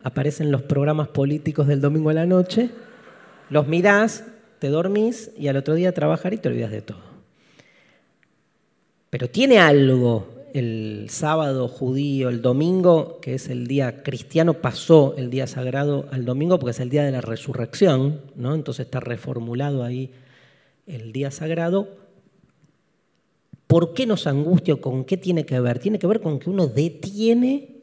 aparecen 0.03 0.51
los 0.51 0.63
programas 0.63 1.09
políticos 1.09 1.67
del 1.67 1.81
domingo 1.81 2.09
a 2.09 2.13
la 2.13 2.25
noche, 2.25 2.69
los 3.49 3.67
mirás, 3.67 4.25
te 4.59 4.69
dormís 4.69 5.31
y 5.37 5.47
al 5.47 5.57
otro 5.57 5.75
día 5.75 5.93
trabajar 5.93 6.33
y 6.33 6.37
te 6.37 6.49
olvidas 6.49 6.71
de 6.71 6.81
todo. 6.81 7.01
Pero 9.09 9.29
tiene 9.29 9.59
algo 9.59 10.40
el 10.53 11.07
sábado 11.09 11.67
judío, 11.67 12.29
el 12.29 12.41
domingo, 12.41 13.19
que 13.21 13.35
es 13.35 13.49
el 13.49 13.67
día 13.67 14.03
cristiano, 14.03 14.55
pasó 14.55 15.15
el 15.17 15.29
día 15.29 15.47
sagrado 15.47 16.07
al 16.11 16.25
domingo 16.25 16.59
porque 16.59 16.71
es 16.71 16.79
el 16.79 16.89
día 16.89 17.03
de 17.03 17.11
la 17.11 17.21
resurrección, 17.21 18.21
¿no? 18.35 18.55
Entonces 18.55 18.85
está 18.85 18.99
reformulado 18.99 19.83
ahí 19.83 20.11
el 20.87 21.11
día 21.11 21.31
sagrado. 21.31 21.89
¿Por 23.67 23.93
qué 23.93 24.05
nos 24.05 24.27
angustia 24.27 24.75
con 24.75 25.05
qué 25.05 25.17
tiene 25.17 25.45
que 25.45 25.59
ver? 25.59 25.79
Tiene 25.79 25.99
que 25.99 26.07
ver 26.07 26.21
con 26.21 26.39
que 26.39 26.49
uno 26.49 26.67
detiene 26.67 27.81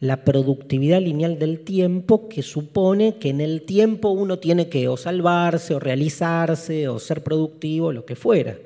la 0.00 0.24
productividad 0.24 1.00
lineal 1.00 1.38
del 1.38 1.60
tiempo 1.60 2.28
que 2.28 2.42
supone 2.42 3.16
que 3.18 3.30
en 3.30 3.40
el 3.40 3.62
tiempo 3.62 4.10
uno 4.10 4.38
tiene 4.38 4.68
que 4.68 4.88
o 4.88 4.96
salvarse 4.96 5.74
o 5.74 5.80
realizarse 5.80 6.88
o 6.88 6.98
ser 6.98 7.22
productivo, 7.22 7.92
lo 7.92 8.04
que 8.04 8.16
fuera. 8.16 8.56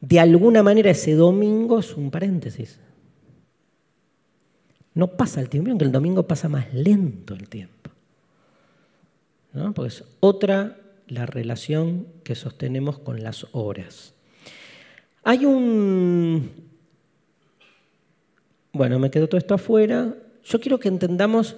De 0.00 0.18
alguna 0.18 0.62
manera 0.62 0.90
ese 0.90 1.14
domingo 1.14 1.78
es 1.78 1.94
un 1.96 2.10
paréntesis. 2.10 2.78
No 4.94 5.08
pasa 5.08 5.40
el 5.40 5.48
tiempo, 5.48 5.70
aunque 5.70 5.84
el 5.84 5.92
domingo 5.92 6.26
pasa 6.26 6.48
más 6.48 6.72
lento 6.72 7.34
el 7.34 7.48
tiempo. 7.48 7.90
¿no? 9.52 9.72
Porque 9.74 9.88
es 9.88 10.04
otra 10.20 10.76
la 11.06 11.26
relación 11.26 12.06
que 12.24 12.34
sostenemos 12.34 12.98
con 12.98 13.22
las 13.22 13.46
horas. 13.52 14.14
Hay 15.22 15.44
un... 15.44 16.50
Bueno, 18.72 18.98
me 18.98 19.10
quedo 19.10 19.28
todo 19.28 19.38
esto 19.38 19.54
afuera. 19.54 20.14
Yo 20.44 20.60
quiero 20.60 20.78
que 20.78 20.88
entendamos, 20.88 21.56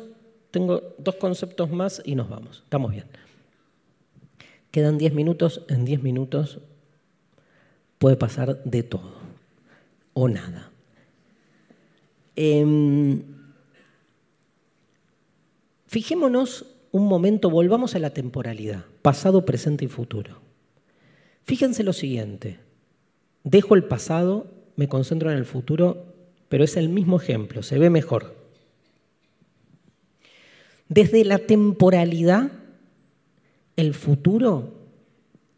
tengo 0.51 0.95
dos 0.99 1.17
conceptos 1.17 1.71
más 1.71 2.03
y 2.05 2.15
nos 2.15 2.29
vamos. 2.29 2.63
Estamos 2.65 2.91
bien. 2.91 3.05
Quedan 4.71 4.99
10 4.99 5.13
minutos, 5.15 5.63
en 5.69 5.85
10 5.85 6.03
minutos 6.03 6.59
puede 8.03 8.17
pasar 8.17 8.65
de 8.65 8.83
todo 8.83 9.13
o 10.13 10.29
nada. 10.29 10.73
Em, 12.35 13.23
fijémonos 15.87 16.67
un 16.91 17.07
momento, 17.07 17.49
volvamos 17.49 17.95
a 17.95 18.01
la 18.01 18.11
temporalidad, 18.11 18.87
pasado, 19.03 19.45
presente 19.45 19.85
y 19.85 19.89
futuro. 19.89 20.41
Fíjense 21.45 21.85
lo 21.85 21.93
siguiente, 21.93 22.59
dejo 23.45 23.77
el 23.77 23.85
pasado, 23.85 24.49
me 24.75 24.89
concentro 24.89 25.31
en 25.31 25.39
el 25.39 25.45
futuro, 25.45 26.05
pero 26.49 26.65
es 26.65 26.77
el 26.77 26.89
mismo 26.89 27.21
ejemplo, 27.21 27.63
se 27.63 27.79
ve 27.79 27.89
mejor. 27.89 28.35
Desde 30.89 31.25
la 31.25 31.39
temporalidad, 31.39 32.51
el 33.77 33.95
futuro 33.95 34.82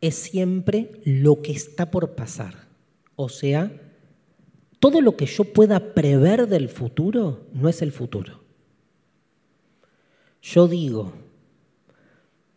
es 0.07 0.16
siempre 0.16 0.92
lo 1.05 1.41
que 1.41 1.52
está 1.52 1.91
por 1.91 2.15
pasar. 2.15 2.55
O 3.16 3.28
sea, 3.28 3.73
todo 4.78 5.00
lo 5.00 5.16
que 5.16 5.26
yo 5.26 5.44
pueda 5.44 5.94
prever 5.94 6.47
del 6.47 6.68
futuro 6.68 7.47
no 7.55 7.68
es 7.68 7.81
el 7.81 7.91
futuro. 7.91 8.42
Yo 10.42 10.68
digo, 10.68 11.15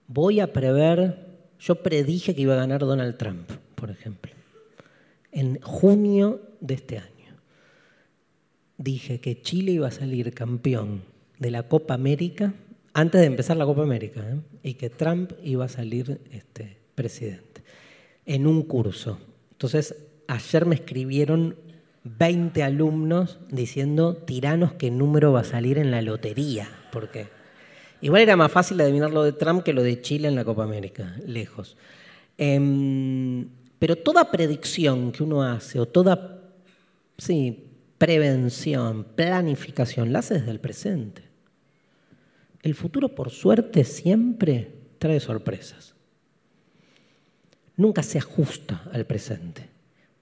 voy 0.08 0.42
a 0.42 0.52
prever, 0.52 1.26
yo 1.58 1.82
predije 1.82 2.36
que 2.36 2.42
iba 2.42 2.54
a 2.54 2.58
ganar 2.58 2.82
Donald 2.82 3.16
Trump, 3.16 3.50
por 3.76 3.92
ejemplo, 3.92 4.34
en 5.32 5.62
junio 5.62 6.42
de 6.60 6.74
este 6.74 6.98
año. 6.98 7.08
Dije 8.78 9.22
que 9.22 9.42
Chile 9.42 9.72
iba 9.72 9.88
a 9.88 9.92
salir 9.92 10.34
campeón 10.34 11.04
de 11.40 11.52
la 11.52 11.64
Copa 11.64 11.94
América 11.94 12.54
antes 12.94 13.22
de 13.22 13.28
empezar 13.28 13.56
la 13.56 13.66
Copa 13.66 13.84
América 13.84 14.22
¿eh? 14.30 14.42
y 14.64 14.74
que 14.74 14.90
Trump 14.90 15.32
iba 15.44 15.66
a 15.66 15.70
salir 15.70 16.20
este, 16.32 16.78
presidente, 16.98 17.62
en 18.26 18.48
un 18.48 18.64
curso. 18.64 19.20
Entonces, 19.52 19.96
ayer 20.28 20.66
me 20.66 20.76
escribieron 20.76 21.56
20 22.04 22.64
alumnos 22.64 23.38
diciendo, 23.50 24.16
tiranos 24.16 24.74
qué 24.74 24.90
número 24.90 25.32
va 25.32 25.42
a 25.42 25.46
salir 25.46 25.78
en 25.78 25.92
la 25.92 26.02
lotería, 26.02 26.68
porque 26.92 27.28
igual 28.02 28.24
era 28.24 28.36
más 28.36 28.52
fácil 28.52 28.82
adivinar 28.82 29.12
lo 29.12 29.24
de 29.24 29.32
Trump 29.32 29.64
que 29.64 29.74
lo 29.74 29.84
de 29.84 30.02
Chile 30.02 30.28
en 30.28 30.36
la 30.36 30.44
Copa 30.44 30.64
América, 30.64 31.16
lejos. 31.26 31.78
Em, 32.36 33.48
pero 33.78 33.96
toda 33.96 34.32
predicción 34.32 35.12
que 35.12 35.22
uno 35.22 35.44
hace 35.44 35.80
o 35.80 35.86
toda 35.86 36.42
sí, 37.20 37.64
prevención, 38.00 39.06
planificación, 39.16 40.12
la 40.12 40.20
hace 40.20 40.36
desde 40.36 40.52
el 40.52 40.60
presente. 40.60 41.22
El 42.64 42.74
futuro, 42.74 43.14
por 43.14 43.30
suerte, 43.30 43.84
siempre 43.84 44.72
trae 44.98 45.20
sorpresas 45.20 45.97
nunca 47.78 48.04
se 48.04 48.18
ajusta 48.18 48.84
al 48.92 49.06
presente. 49.06 49.70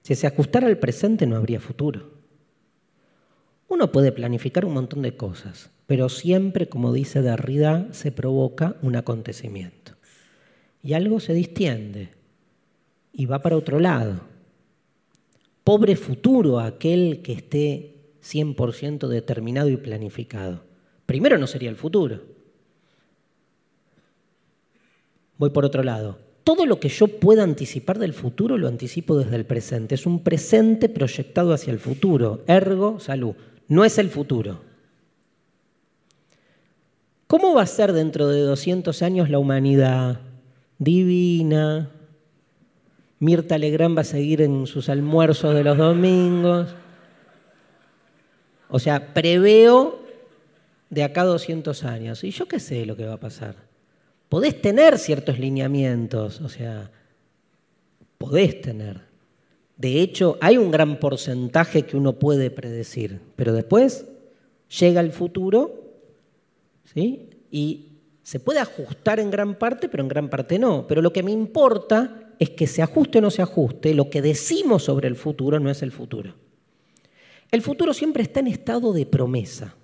Si 0.02 0.14
se 0.14 0.26
ajustara 0.26 0.68
al 0.68 0.78
presente 0.78 1.26
no 1.26 1.36
habría 1.36 1.58
futuro. 1.58 2.14
Uno 3.68 3.90
puede 3.90 4.12
planificar 4.12 4.64
un 4.64 4.74
montón 4.74 5.02
de 5.02 5.16
cosas, 5.16 5.70
pero 5.86 6.08
siempre, 6.08 6.68
como 6.68 6.92
dice 6.92 7.22
Derrida, 7.22 7.88
se 7.90 8.12
provoca 8.12 8.76
un 8.82 8.94
acontecimiento. 8.94 9.92
Y 10.82 10.92
algo 10.92 11.18
se 11.18 11.34
distiende 11.34 12.10
y 13.12 13.26
va 13.26 13.42
para 13.42 13.56
otro 13.56 13.80
lado. 13.80 14.20
Pobre 15.64 15.96
futuro 15.96 16.60
aquel 16.60 17.22
que 17.22 17.32
esté 17.32 17.96
100% 18.22 19.08
determinado 19.08 19.68
y 19.68 19.76
planificado. 19.76 20.62
Primero 21.06 21.38
no 21.38 21.48
sería 21.48 21.70
el 21.70 21.76
futuro. 21.76 22.22
Voy 25.38 25.50
por 25.50 25.64
otro 25.64 25.82
lado 25.82 26.25
todo 26.46 26.64
lo 26.64 26.78
que 26.78 26.88
yo 26.88 27.08
pueda 27.08 27.42
anticipar 27.42 27.98
del 27.98 28.12
futuro 28.12 28.56
lo 28.56 28.68
anticipo 28.68 29.18
desde 29.18 29.34
el 29.34 29.44
presente. 29.44 29.96
Es 29.96 30.06
un 30.06 30.22
presente 30.22 30.88
proyectado 30.88 31.52
hacia 31.52 31.72
el 31.72 31.80
futuro. 31.80 32.44
Ergo, 32.46 33.00
salud. 33.00 33.34
No 33.66 33.84
es 33.84 33.98
el 33.98 34.08
futuro. 34.10 34.60
¿Cómo 37.26 37.52
va 37.52 37.62
a 37.62 37.66
ser 37.66 37.92
dentro 37.92 38.28
de 38.28 38.42
200 38.42 39.02
años 39.02 39.28
la 39.28 39.40
humanidad? 39.40 40.20
Divina. 40.78 41.90
Mirta 43.18 43.58
Legrand 43.58 43.96
va 43.96 44.02
a 44.02 44.04
seguir 44.04 44.40
en 44.40 44.68
sus 44.68 44.88
almuerzos 44.88 45.52
de 45.52 45.64
los 45.64 45.76
domingos. 45.76 46.76
O 48.68 48.78
sea, 48.78 49.12
preveo 49.14 49.98
de 50.90 51.02
acá 51.02 51.22
a 51.22 51.24
200 51.24 51.82
años. 51.82 52.22
Y 52.22 52.30
yo 52.30 52.46
qué 52.46 52.60
sé 52.60 52.86
lo 52.86 52.94
que 52.94 53.04
va 53.04 53.14
a 53.14 53.20
pasar 53.20 53.66
podés 54.28 54.60
tener 54.60 54.98
ciertos 54.98 55.38
lineamientos, 55.38 56.40
o 56.40 56.48
sea, 56.48 56.90
podés 58.18 58.60
tener. 58.60 59.00
De 59.76 60.00
hecho, 60.00 60.38
hay 60.40 60.56
un 60.56 60.70
gran 60.70 60.98
porcentaje 60.98 61.82
que 61.82 61.96
uno 61.96 62.18
puede 62.18 62.50
predecir, 62.50 63.20
pero 63.36 63.52
después 63.52 64.06
llega 64.80 65.00
el 65.00 65.12
futuro, 65.12 65.92
¿sí? 66.94 67.28
Y 67.50 67.92
se 68.22 68.40
puede 68.40 68.58
ajustar 68.58 69.20
en 69.20 69.30
gran 69.30 69.56
parte, 69.56 69.88
pero 69.88 70.02
en 70.02 70.08
gran 70.08 70.28
parte 70.28 70.58
no. 70.58 70.86
Pero 70.86 71.02
lo 71.02 71.12
que 71.12 71.22
me 71.22 71.30
importa 71.30 72.32
es 72.38 72.50
que 72.50 72.66
se 72.66 72.82
ajuste 72.82 73.18
o 73.18 73.20
no 73.20 73.30
se 73.30 73.42
ajuste, 73.42 73.94
lo 73.94 74.10
que 74.10 74.22
decimos 74.22 74.84
sobre 74.84 75.08
el 75.08 75.16
futuro 75.16 75.60
no 75.60 75.70
es 75.70 75.82
el 75.82 75.92
futuro. 75.92 76.34
El 77.50 77.62
futuro 77.62 77.94
siempre 77.94 78.22
está 78.22 78.40
en 78.40 78.48
estado 78.48 78.92
de 78.92 79.06
promesa. 79.06 79.76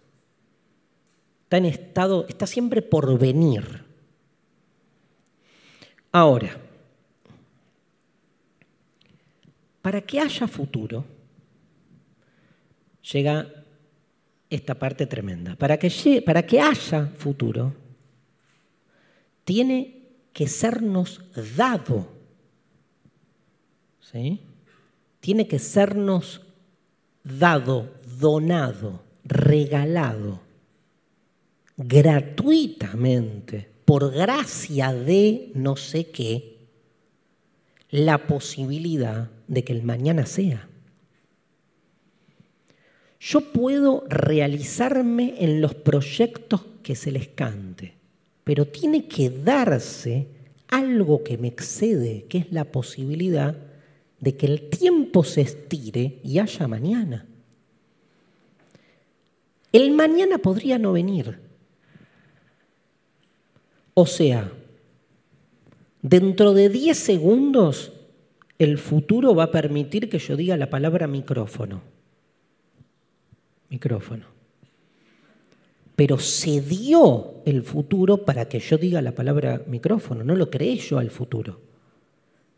Está 1.44 1.58
en 1.58 1.66
estado, 1.66 2.26
está 2.28 2.46
siempre 2.46 2.82
por 2.82 3.18
venir. 3.18 3.91
Ahora, 6.12 6.56
para 9.80 10.00
que 10.02 10.20
haya 10.20 10.46
futuro, 10.46 11.04
llega 13.12 13.64
esta 14.48 14.74
parte 14.74 15.06
tremenda. 15.06 15.56
Para 15.56 15.78
que, 15.78 16.22
para 16.24 16.44
que 16.44 16.60
haya 16.60 17.06
futuro, 17.16 17.74
tiene 19.44 20.02
que 20.32 20.46
sernos 20.46 21.22
dado. 21.56 22.08
¿Sí? 24.00 24.40
Tiene 25.20 25.48
que 25.48 25.58
sernos 25.58 26.42
dado, 27.24 27.94
donado, 28.18 29.02
regalado, 29.24 30.40
gratuitamente, 31.76 33.71
por 33.92 34.10
gracia 34.10 34.94
de 34.94 35.52
no 35.54 35.76
sé 35.76 36.06
qué, 36.06 36.56
la 37.90 38.26
posibilidad 38.26 39.30
de 39.48 39.64
que 39.64 39.74
el 39.74 39.82
mañana 39.82 40.24
sea. 40.24 40.66
Yo 43.20 43.52
puedo 43.52 44.04
realizarme 44.08 45.34
en 45.40 45.60
los 45.60 45.74
proyectos 45.74 46.62
que 46.82 46.96
se 46.96 47.12
les 47.12 47.28
cante, 47.28 47.92
pero 48.44 48.66
tiene 48.66 49.08
que 49.08 49.28
darse 49.28 50.26
algo 50.68 51.22
que 51.22 51.36
me 51.36 51.48
excede, 51.48 52.24
que 52.30 52.38
es 52.38 52.50
la 52.50 52.64
posibilidad 52.64 53.54
de 54.20 54.36
que 54.38 54.46
el 54.46 54.70
tiempo 54.70 55.22
se 55.22 55.42
estire 55.42 56.18
y 56.24 56.38
haya 56.38 56.66
mañana. 56.66 57.26
El 59.70 59.90
mañana 59.90 60.38
podría 60.38 60.78
no 60.78 60.92
venir. 60.92 61.41
O 63.94 64.06
sea, 64.06 64.52
dentro 66.00 66.54
de 66.54 66.68
10 66.68 66.96
segundos 66.96 67.92
el 68.58 68.78
futuro 68.78 69.34
va 69.34 69.44
a 69.44 69.50
permitir 69.50 70.08
que 70.08 70.18
yo 70.18 70.36
diga 70.36 70.56
la 70.56 70.70
palabra 70.70 71.06
micrófono 71.06 71.82
micrófono. 73.72 74.26
Pero 75.96 76.18
se 76.18 76.60
dio 76.60 77.42
el 77.46 77.62
futuro 77.62 78.18
para 78.18 78.44
que 78.46 78.60
yo 78.60 78.76
diga 78.76 79.00
la 79.00 79.12
palabra 79.12 79.62
micrófono, 79.66 80.22
no 80.22 80.36
lo 80.36 80.50
creé 80.50 80.76
yo 80.76 80.98
al 80.98 81.10
futuro. 81.10 81.60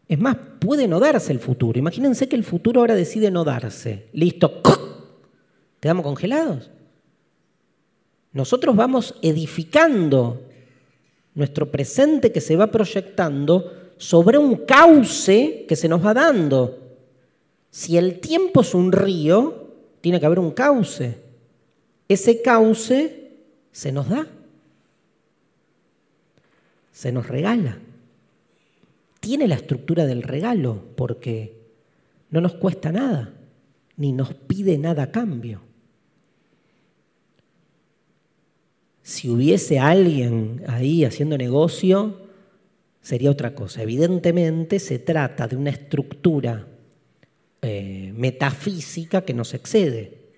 Es 0.09 0.19
más, 0.19 0.37
puede 0.59 0.89
no 0.89 1.01
darse 1.01 1.33
el 1.33 1.39
futuro. 1.39 1.79
Imagínense 1.79 2.29
que 2.29 2.37
el 2.37 2.45
futuro 2.45 2.81
ahora 2.81 2.95
decide 2.95 3.31
no 3.31 3.45
darse. 3.45 4.09
Listo. 4.13 4.61
¿Quedamos 5.81 6.05
congelados? 6.05 6.71
Nosotros 8.33 8.75
vamos 8.75 9.15
edificando 9.23 10.43
nuestro 11.35 11.71
presente 11.71 12.33
que 12.33 12.41
se 12.41 12.57
va 12.57 12.69
proyectando 12.69 13.93
sobre 13.97 14.39
un 14.39 14.65
cauce 14.65 15.65
que 15.69 15.77
se 15.77 15.89
nos 15.89 16.05
va 16.05 16.15
dando. 16.15 16.79
Si 17.71 17.97
el 17.97 18.21
tiempo 18.21 18.61
es 18.61 18.75
un 18.75 18.93
río, 18.93 19.69
tiene 20.01 20.21
que 20.21 20.27
haber 20.27 20.39
un 20.39 20.53
cauce. 20.53 21.19
Ese 22.09 22.43
cauce 22.43 23.33
se 23.73 23.91
nos 23.91 24.09
da, 24.09 24.27
se 26.93 27.11
nos 27.11 27.27
regala. 27.27 27.79
Tiene 29.19 29.49
la 29.49 29.55
estructura 29.55 30.05
del 30.07 30.23
regalo 30.23 30.81
porque 30.97 31.57
no 32.31 32.41
nos 32.41 32.55
cuesta 32.55 32.93
nada, 32.93 33.33
ni 33.97 34.13
nos 34.13 34.35
pide 34.35 34.77
nada 34.77 35.05
a 35.05 35.11
cambio. 35.11 35.61
Si 39.05 39.29
hubiese 39.29 39.79
alguien 39.79 40.65
ahí 40.67 41.05
haciendo 41.05 41.37
negocio, 41.37 42.23
sería 43.03 43.31
otra 43.31 43.55
cosa. 43.55 43.83
Evidentemente 43.83 44.79
se 44.79 44.99
trata 44.99 45.47
de 45.47 45.57
una 45.57 45.69
estructura 45.69 46.67
eh, 47.61 48.15
metafísica 48.17 49.21
que 49.27 49.35
nos 49.35 49.53
excede. 49.53 50.33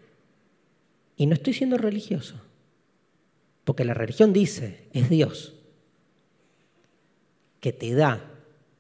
Y 1.17 1.27
no 1.27 1.35
estoy 1.35 1.55
siendo 1.55 1.79
religioso, 1.79 2.43
porque 3.63 3.85
la 3.85 3.95
religión 3.95 4.33
dice, 4.33 4.89
es 4.93 5.09
Dios, 5.09 5.55
que 7.61 7.73
te 7.73 7.95
da 7.95 8.33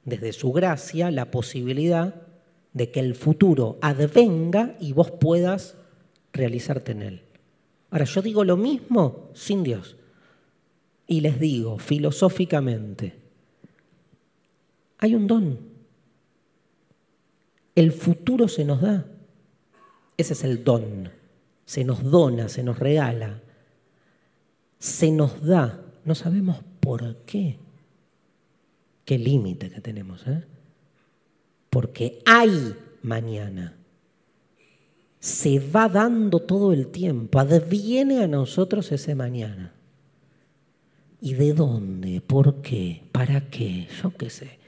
desde 0.04 0.32
su 0.32 0.50
gracia 0.50 1.12
la 1.12 1.30
posibilidad 1.30 2.26
de 2.72 2.90
que 2.90 2.98
el 2.98 3.14
futuro 3.14 3.78
advenga 3.80 4.76
y 4.80 4.92
vos 4.92 5.12
puedas 5.12 5.76
realizarte 6.32 6.90
en 6.90 7.02
él. 7.02 7.25
Ahora, 7.90 8.04
yo 8.04 8.22
digo 8.22 8.44
lo 8.44 8.56
mismo 8.56 9.30
sin 9.34 9.62
Dios. 9.62 9.96
Y 11.06 11.20
les 11.20 11.38
digo 11.38 11.78
filosóficamente, 11.78 13.14
hay 14.98 15.14
un 15.14 15.26
don 15.26 15.76
el 17.76 17.92
futuro 17.92 18.48
se 18.48 18.64
nos 18.64 18.80
da. 18.80 19.06
Ese 20.16 20.32
es 20.32 20.42
el 20.42 20.64
don. 20.64 21.10
Se 21.66 21.84
nos 21.84 22.02
dona, 22.02 22.48
se 22.48 22.64
nos 22.64 22.78
regala. 22.78 23.42
Se 24.78 25.12
nos 25.12 25.44
da. 25.44 25.84
No 26.04 26.14
sabemos 26.14 26.56
por 26.80 27.16
qué. 27.26 27.58
Qué 29.04 29.18
límite 29.18 29.70
que 29.70 29.80
tenemos. 29.82 30.26
¿eh? 30.26 30.42
Porque 31.68 32.22
hay 32.24 32.74
mañana. 33.02 33.76
Se 35.26 35.58
va 35.58 35.88
dando 35.88 36.38
todo 36.38 36.72
el 36.72 36.86
tiempo. 36.86 37.40
Adviene 37.40 38.22
a 38.22 38.28
nosotros 38.28 38.92
ese 38.92 39.16
mañana. 39.16 39.72
¿Y 41.20 41.34
de 41.34 41.52
dónde? 41.52 42.20
¿Por 42.24 42.62
qué? 42.62 43.02
¿Para 43.10 43.40
qué? 43.40 43.88
Yo 44.00 44.12
qué 44.16 44.30
sé. 44.30 44.60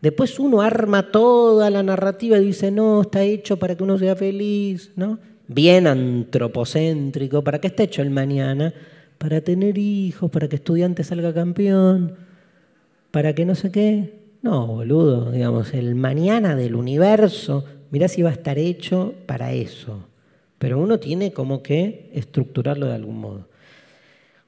Después 0.00 0.40
uno 0.40 0.62
arma 0.62 1.12
toda 1.12 1.70
la 1.70 1.84
narrativa 1.84 2.38
y 2.38 2.46
dice, 2.46 2.72
no, 2.72 3.02
está 3.02 3.22
hecho 3.22 3.60
para 3.60 3.76
que 3.76 3.84
uno 3.84 4.00
sea 4.00 4.16
feliz, 4.16 4.90
¿no? 4.96 5.20
Bien 5.46 5.86
antropocéntrico, 5.86 7.44
¿para 7.44 7.60
qué 7.60 7.68
está 7.68 7.84
hecho 7.84 8.02
el 8.02 8.10
mañana? 8.10 8.74
Para 9.16 9.42
tener 9.42 9.78
hijos, 9.78 10.28
para 10.28 10.48
que 10.48 10.56
estudiante 10.56 11.04
salga 11.04 11.32
campeón, 11.32 12.16
para 13.12 13.32
que 13.36 13.44
no 13.44 13.54
sé 13.54 13.70
qué. 13.70 14.18
No, 14.42 14.66
boludo, 14.66 15.30
digamos, 15.30 15.72
el 15.72 15.94
mañana 15.94 16.56
del 16.56 16.74
universo, 16.74 17.64
mirá 17.90 18.08
si 18.08 18.22
va 18.22 18.30
a 18.30 18.34
estar 18.34 18.58
hecho 18.58 19.14
para 19.26 19.52
eso. 19.52 20.06
Pero 20.58 20.78
uno 20.78 21.00
tiene 21.00 21.32
como 21.32 21.62
que 21.62 22.10
estructurarlo 22.12 22.86
de 22.86 22.94
algún 22.94 23.18
modo. 23.18 23.48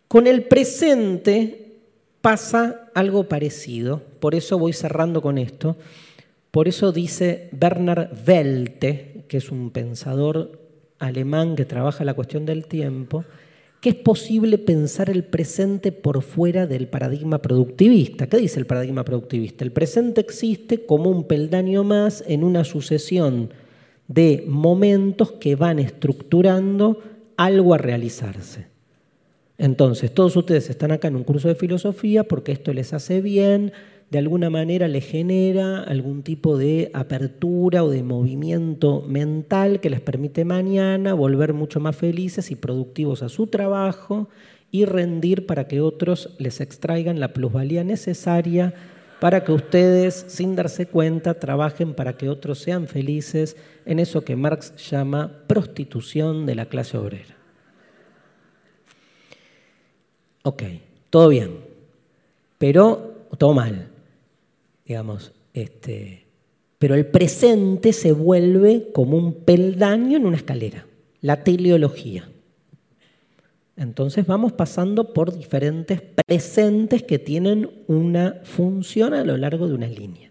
Con 0.09 0.27
el 0.27 0.45
presente 0.45 1.73
pasa 2.21 2.91
algo 2.95 3.25
parecido, 3.25 4.03
por 4.21 4.35
eso 4.35 4.59
voy 4.59 4.73
cerrando 4.73 5.23
con 5.23 5.39
esto, 5.39 5.77
por 6.51 6.69
eso 6.69 6.93
dice 6.93 7.49
Bernard 7.53 8.11
Welte, 8.27 9.25
que 9.27 9.39
es 9.39 9.51
un 9.51 9.71
pensador 9.71 10.61
alemán 10.99 11.57
que 11.57 11.65
trabaja 11.65 12.05
la 12.05 12.15
cuestión 12.15 12.45
del 12.45 12.67
tiempo, 12.67 13.25
que 13.83 13.89
es 13.89 13.97
posible 13.97 14.59
pensar 14.59 15.11
el 15.11 15.25
presente 15.25 15.91
por 15.91 16.23
fuera 16.23 16.69
del 16.69 16.87
paradigma 16.87 17.43
productivista. 17.43 18.29
¿Qué 18.29 18.37
dice 18.37 18.61
el 18.61 18.67
paradigma 18.67 19.05
productivista? 19.05 19.65
El 19.65 19.73
presente 19.73 20.21
existe 20.21 20.87
como 20.87 21.11
un 21.11 21.25
peldaño 21.25 21.83
más 21.83 22.23
en 22.29 22.45
una 22.45 22.63
sucesión 22.63 23.51
de 24.07 24.45
momentos 24.47 25.33
que 25.33 25.57
van 25.57 25.81
estructurando 25.81 27.01
algo 27.37 27.75
a 27.75 27.79
realizarse. 27.79 28.69
Entonces, 29.59 30.15
todos 30.15 30.37
ustedes 30.37 30.71
están 30.71 30.93
acá 30.93 31.09
en 31.09 31.17
un 31.17 31.25
curso 31.25 31.49
de 31.49 31.57
filosofía 31.57 32.23
porque 32.23 32.53
esto 32.53 32.73
les 32.73 32.93
hace 32.93 33.21
bien, 33.21 33.73
de 34.13 34.19
alguna 34.19 34.51
manera 34.51 34.89
les 34.89 35.07
genera 35.07 35.85
algún 35.85 36.23
tipo 36.23 36.59
de 36.59 36.91
apertura 36.93 37.83
o 37.83 37.89
de 37.89 38.03
movimiento 38.03 39.01
mental 39.09 39.81
que 39.81 39.89
les 39.89 40.03
permite 40.03 40.45
mañana 40.45 41.15
volver 41.15 41.55
mucho 41.55 41.81
más 41.81 41.97
felices 41.97 42.51
y 42.51 42.57
productivos 42.57 43.23
a 43.23 43.31
su 43.31 43.47
trabajo 43.47 44.29
y 44.71 44.85
rendir 44.85 45.47
para 45.47 45.67
que 45.67 45.81
otros 45.81 46.29
les 46.39 46.61
extraigan 46.61 47.21
la 47.21 47.33
plusvalía 47.33 47.85
necesaria 47.85 48.75
para 49.19 49.45
que 49.45 49.53
ustedes, 49.53 50.27
sin 50.29 50.57
darse 50.57 50.85
cuenta, 50.85 51.41
trabajen 51.41 51.95
para 51.95 52.19
que 52.19 52.29
otros 52.29 52.59
sean 52.59 52.89
felices 52.89 53.57
en 53.87 53.99
eso 53.99 54.27
que 54.27 54.37
Marx 54.37 54.77
llama 54.91 55.33
prostitución 55.47 56.45
de 56.45 56.55
la 56.55 56.67
clase 56.67 56.99
obrera. 56.99 57.35
Ok, 60.43 60.65
todo 61.09 61.31
bien, 61.31 61.61
pero 62.59 63.27
todo 63.39 63.55
mal, 63.55 63.92
digamos. 64.93 65.33
Este, 65.55 66.27
pero 66.79 66.95
el 66.95 67.07
presente 67.07 67.95
se 67.95 68.13
vuelve 68.13 68.91
como 68.93 69.17
un 69.17 69.33
peldaño 69.33 70.19
en 70.19 70.27
una 70.27 70.37
escalera, 70.37 70.87
la 71.23 71.43
teleología. 71.45 72.29
Entonces 73.77 74.27
vamos 74.27 74.53
pasando 74.53 75.15
por 75.15 75.35
diferentes 75.35 76.03
presentes 76.27 77.03
que 77.03 77.19
tienen 77.19 77.71
una 77.87 78.41
función 78.45 79.15
a 79.15 79.25
lo 79.25 79.39
largo 79.39 79.67
de 79.67 79.75
una 79.75 79.89
línea. 79.89 80.31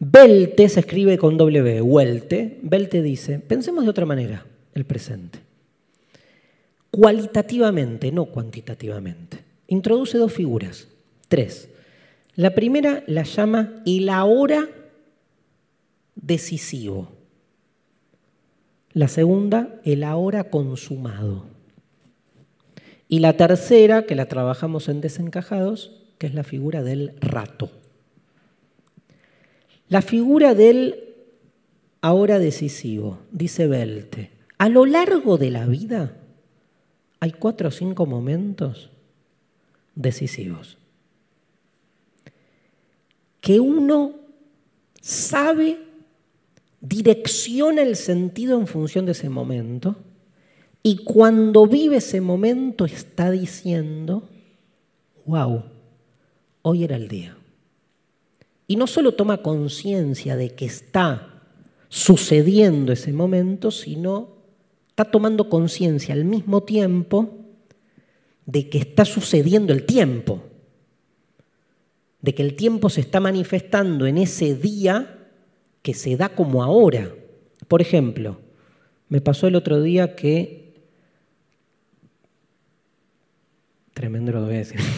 Belte 0.00 0.68
se 0.68 0.80
escribe 0.80 1.16
con 1.16 1.36
W, 1.36 1.80
Welte. 1.82 2.58
Belte 2.62 3.02
dice, 3.02 3.38
pensemos 3.38 3.84
de 3.84 3.90
otra 3.90 4.04
manera 4.04 4.44
el 4.74 4.84
presente 4.84 5.38
cualitativamente, 6.90 8.10
no 8.10 8.26
cuantitativamente. 8.26 9.44
Introduce 9.68 10.18
dos 10.18 10.32
figuras, 10.32 10.88
tres. 11.28 11.68
La 12.38 12.54
primera 12.54 13.02
la 13.08 13.24
llama 13.24 13.82
el 13.84 14.08
ahora 14.08 14.68
decisivo. 16.14 17.08
La 18.92 19.08
segunda, 19.08 19.80
el 19.82 20.04
ahora 20.04 20.44
consumado. 20.44 21.46
Y 23.08 23.18
la 23.18 23.36
tercera, 23.36 24.04
que 24.04 24.14
la 24.14 24.26
trabajamos 24.26 24.88
en 24.88 25.00
desencajados, 25.00 26.00
que 26.18 26.28
es 26.28 26.34
la 26.34 26.44
figura 26.44 26.84
del 26.84 27.16
rato. 27.20 27.72
La 29.88 30.00
figura 30.00 30.54
del 30.54 31.16
ahora 32.02 32.38
decisivo, 32.38 33.18
dice 33.32 33.66
Belte. 33.66 34.30
A 34.58 34.68
lo 34.68 34.86
largo 34.86 35.38
de 35.38 35.50
la 35.50 35.66
vida 35.66 36.16
hay 37.18 37.32
cuatro 37.32 37.70
o 37.70 37.72
cinco 37.72 38.06
momentos 38.06 38.90
decisivos. 39.96 40.78
Que 43.48 43.60
uno 43.60 44.12
sabe, 45.00 45.78
direcciona 46.82 47.80
el 47.80 47.96
sentido 47.96 48.60
en 48.60 48.66
función 48.66 49.06
de 49.06 49.12
ese 49.12 49.30
momento 49.30 49.96
y 50.82 50.96
cuando 50.96 51.66
vive 51.66 51.96
ese 51.96 52.20
momento 52.20 52.84
está 52.84 53.30
diciendo, 53.30 54.28
wow, 55.24 55.62
hoy 56.60 56.84
era 56.84 56.96
el 56.96 57.08
día. 57.08 57.38
Y 58.66 58.76
no 58.76 58.86
solo 58.86 59.12
toma 59.12 59.38
conciencia 59.40 60.36
de 60.36 60.54
que 60.54 60.66
está 60.66 61.40
sucediendo 61.88 62.92
ese 62.92 63.14
momento, 63.14 63.70
sino 63.70 64.28
está 64.90 65.06
tomando 65.06 65.48
conciencia 65.48 66.12
al 66.12 66.26
mismo 66.26 66.64
tiempo 66.64 67.30
de 68.44 68.68
que 68.68 68.76
está 68.76 69.06
sucediendo 69.06 69.72
el 69.72 69.86
tiempo, 69.86 70.42
de 72.20 72.34
que 72.34 72.42
el 72.42 72.56
tiempo 72.56 72.90
se 72.90 73.00
está 73.00 73.20
manifestando 73.20 74.06
en 74.06 74.18
ese 74.18 74.54
día 74.54 75.28
que 75.82 75.94
se 75.94 76.16
da 76.16 76.28
como 76.30 76.62
ahora. 76.62 77.12
Por 77.68 77.80
ejemplo, 77.80 78.40
me 79.08 79.20
pasó 79.20 79.46
el 79.46 79.54
otro 79.54 79.82
día 79.82 80.16
que... 80.16 80.74
Tremendo 83.94 84.32
lo 84.32 84.44
voy 84.44 84.54
a 84.54 84.58
decir. 84.58 84.80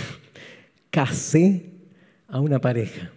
A 2.28 2.40
una 2.40 2.60
pareja. 2.60 3.10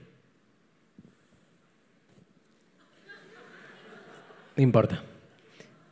No 4.55 4.63
importa. 4.63 5.03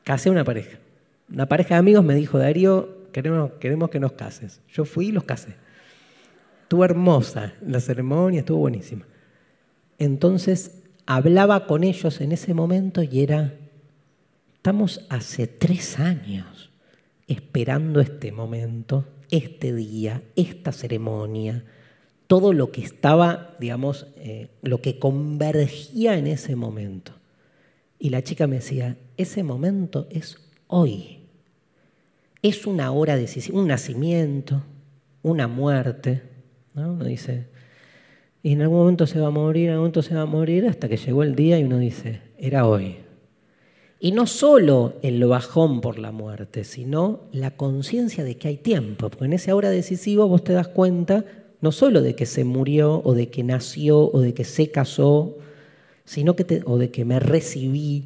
Casé 0.04 0.30
a 0.30 0.32
una 0.32 0.44
pareja. 0.44 0.78
Una 1.32 1.46
pareja 1.48 1.76
de 1.76 1.80
amigos 1.80 2.04
me 2.04 2.16
dijo, 2.16 2.38
Darío, 2.38 3.12
queremos, 3.12 3.52
queremos 3.54 3.90
que 3.90 4.00
nos 4.00 4.14
cases. 4.14 4.62
Yo 4.70 4.86
fui 4.86 5.08
y 5.08 5.12
los 5.12 5.24
casé. 5.24 5.56
Estuvo 6.72 6.86
hermosa 6.86 7.54
la 7.68 7.82
ceremonia, 7.82 8.40
estuvo 8.40 8.60
buenísima. 8.60 9.06
Entonces 9.98 10.84
hablaba 11.06 11.68
con 11.68 11.84
ellos 11.84 12.22
en 12.22 12.32
ese 12.32 12.54
momento 12.54 13.04
y 13.04 13.24
era, 13.24 13.56
estamos 14.54 15.06
hace 15.10 15.48
tres 15.48 16.00
años 16.00 16.72
esperando 17.28 18.00
este 18.00 18.32
momento, 18.32 19.06
este 19.32 19.76
día, 19.76 20.24
esta 20.38 20.72
ceremonia, 20.72 21.66
todo 22.28 22.54
lo 22.54 22.72
que 22.72 22.80
estaba, 22.80 23.58
digamos, 23.60 24.08
eh, 24.16 24.48
lo 24.62 24.82
que 24.82 24.98
convergía 24.98 26.18
en 26.18 26.26
ese 26.26 26.56
momento. 26.56 27.12
Y 28.00 28.12
la 28.12 28.24
chica 28.24 28.48
me 28.48 28.56
decía, 28.56 28.96
ese 29.18 29.44
momento 29.44 30.08
es 30.10 30.38
hoy. 30.68 31.28
Es 32.42 32.66
una 32.66 32.94
hora 32.94 33.18
decisiva, 33.18 33.60
un 33.60 33.68
nacimiento, 33.68 34.64
una 35.22 35.50
muerte. 35.50 36.31
¿No? 36.74 36.94
Uno 36.94 37.06
dice, 37.06 37.48
y 38.44 38.54
en 38.54 38.62
algún 38.62 38.80
momento 38.80 39.08
se 39.08 39.20
va 39.20 39.28
a 39.28 39.32
morir, 39.32 39.66
en 39.66 39.72
algún 39.72 39.84
momento 39.84 40.02
se 40.02 40.16
va 40.16 40.22
a 40.22 40.26
morir, 40.26 40.66
hasta 40.68 40.90
que 40.90 40.98
llegó 40.98 41.24
el 41.24 41.36
día 41.36 41.60
y 41.60 41.64
uno 41.64 41.78
dice, 41.78 42.22
era 42.38 42.68
hoy. 42.68 42.98
Y 44.00 44.14
no 44.14 44.26
solo 44.26 44.96
el 45.04 45.24
bajón 45.26 45.80
por 45.80 46.00
la 46.00 46.12
muerte, 46.12 46.64
sino 46.64 47.22
la 47.32 47.52
conciencia 47.52 48.24
de 48.24 48.36
que 48.36 48.48
hay 48.48 48.58
tiempo, 48.58 49.10
porque 49.10 49.26
en 49.26 49.34
esa 49.34 49.54
hora 49.54 49.70
decisiva 49.70 50.26
vos 50.26 50.44
te 50.44 50.54
das 50.54 50.68
cuenta 50.68 51.24
no 51.62 51.72
solo 51.72 52.02
de 52.02 52.16
que 52.16 52.26
se 52.26 52.44
murió 52.44 53.02
o 53.04 53.14
de 53.14 53.30
que 53.30 53.44
nació 53.44 54.10
o 54.12 54.20
de 54.20 54.34
que 54.34 54.44
se 54.44 54.72
casó, 54.72 55.38
sino 56.04 56.36
que 56.36 56.64
o 56.66 56.80
de 56.80 56.90
que 56.90 57.06
me 57.06 57.20
recibí 57.20 58.06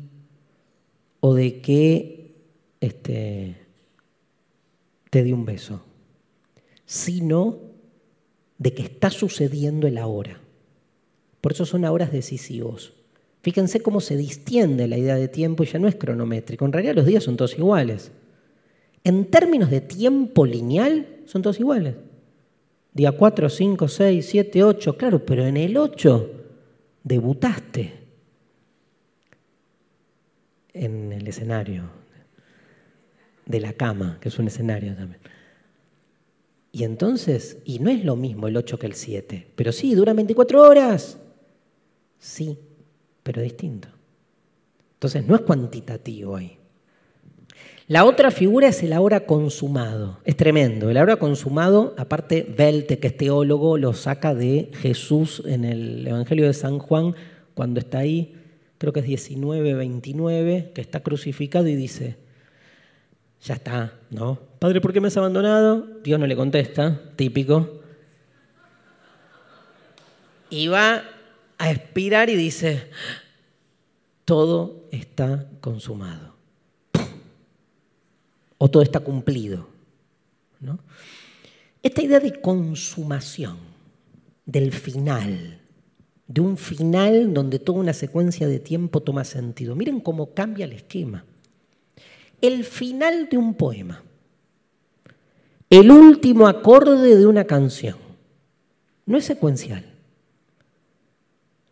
o 1.22 1.34
de 1.34 1.62
que 1.62 2.36
este, 2.82 3.56
te 5.10 5.24
di 5.24 5.32
un 5.32 5.46
beso, 5.46 5.82
sino 6.86 7.60
de 8.58 8.74
que 8.74 8.84
está 8.84 9.10
sucediendo 9.10 9.88
el 9.88 9.98
ahora. 9.98 10.40
Por 11.42 11.52
eso 11.52 11.66
son 11.66 11.86
horas 11.86 12.12
decisivos. 12.12 12.94
Fíjense 13.42 13.82
cómo 13.82 14.02
se 14.02 14.18
distiende 14.18 14.88
la 14.88 14.98
idea 14.98 15.16
de 15.16 15.28
tiempo 15.28 15.64
y 15.64 15.68
ya 15.68 15.78
no 15.78 15.88
es 15.88 15.96
cronométrico. 15.96 16.66
En 16.66 16.74
realidad 16.74 16.96
los 16.96 17.06
días 17.06 17.24
son 17.24 17.38
todos 17.38 17.58
iguales. 17.58 18.12
En 19.04 19.26
términos 19.26 19.70
de 19.70 19.82
tiempo 19.82 20.46
lineal, 20.46 21.08
son 21.26 21.44
todos 21.44 21.60
iguales. 21.60 21.94
Día 22.94 23.12
4, 23.12 23.50
5, 23.50 23.88
6, 23.88 24.26
7, 24.26 24.64
8, 24.64 24.98
claro, 24.98 25.24
pero 25.24 25.46
en 25.46 25.58
el 25.58 25.78
8 25.78 26.32
debutaste 27.04 27.94
en 30.74 31.12
el 31.12 31.28
escenario 31.28 31.84
de 33.46 33.60
la 33.60 33.74
cama, 33.74 34.18
que 34.20 34.30
es 34.30 34.40
un 34.40 34.48
escenario 34.48 34.96
también. 34.96 35.22
Y 36.76 36.84
entonces, 36.84 37.60
y 37.64 37.80
no 37.80 37.90
es 37.90 38.04
lo 38.04 38.18
mismo 38.18 38.50
el 38.50 38.58
8 38.58 38.78
que 38.78 38.86
el 38.86 38.96
7, 38.96 39.48
pero 39.56 39.72
sí, 39.72 39.96
dura 39.96 40.12
24 40.12 40.62
horas. 40.62 41.18
Sí, 42.20 42.60
pero 43.24 43.42
distinto. 43.42 43.88
Entonces, 44.96 45.26
no 45.26 45.36
es 45.36 45.42
cuantitativo 45.44 46.36
ahí. 46.36 46.58
La 47.88 48.04
otra 48.04 48.30
figura 48.30 48.68
es 48.68 48.84
el 48.84 48.92
ahora 48.92 49.26
consumado. 49.26 50.20
Es 50.26 50.36
tremendo. 50.36 50.90
El 50.90 50.98
ahora 50.98 51.16
consumado, 51.16 51.96
aparte, 51.98 52.46
Belte, 52.58 53.00
que 53.00 53.08
es 53.08 53.16
teólogo, 53.16 53.78
lo 53.78 53.94
saca 53.94 54.36
de 54.36 54.70
Jesús 54.74 55.44
en 55.46 55.64
el 55.64 56.06
Evangelio 56.06 56.46
de 56.46 56.54
San 56.54 56.80
Juan, 56.80 57.16
cuando 57.54 57.80
está 57.80 58.00
ahí, 58.00 58.36
creo 58.80 58.92
que 58.92 59.00
es 59.00 59.06
19, 59.06 59.76
29, 59.76 60.72
que 60.76 60.82
está 60.82 61.00
crucificado 61.00 61.70
y 61.70 61.76
dice, 61.78 62.18
ya 63.42 63.56
está, 63.56 63.94
¿no? 64.10 64.40
Padre, 64.60 64.82
¿por 64.82 64.92
qué 64.92 65.00
me 65.00 65.08
has 65.08 65.18
abandonado? 65.18 65.88
Dios 66.04 66.20
no 66.20 66.26
le 66.26 66.36
contesta, 66.36 67.00
típico. 67.16 67.82
Y 70.50 70.68
va 70.68 71.04
a 71.58 71.72
expirar 71.72 72.30
y 72.30 72.36
dice, 72.36 72.90
todo 74.26 74.88
está 74.92 75.48
consumado. 75.62 76.36
O 78.58 78.70
todo 78.70 78.82
está 78.82 79.00
cumplido. 79.02 79.68
¿no? 80.60 80.80
Esta 81.84 82.02
idea 82.02 82.20
de 82.20 82.42
consumación, 82.42 83.58
del 84.46 84.72
final, 84.72 85.60
de 86.28 86.42
un 86.42 86.58
final 86.58 87.34
donde 87.34 87.60
toda 87.60 87.80
una 87.80 87.94
secuencia 87.94 88.48
de 88.48 88.60
tiempo 88.60 89.02
toma 89.02 89.24
sentido. 89.24 89.76
Miren 89.76 90.00
cómo 90.00 90.34
cambia 90.34 90.66
el 90.66 90.74
esquema 90.74 91.26
el 92.42 92.64
final 92.64 93.28
de 93.30 93.38
un 93.38 93.54
poema, 93.54 94.04
el 95.70 95.92
último 95.92 96.48
acorde 96.48 97.16
de 97.16 97.26
una 97.26 97.46
canción. 97.46 97.98
No 99.06 99.18
es 99.18 99.26
secuencial. 99.26 99.86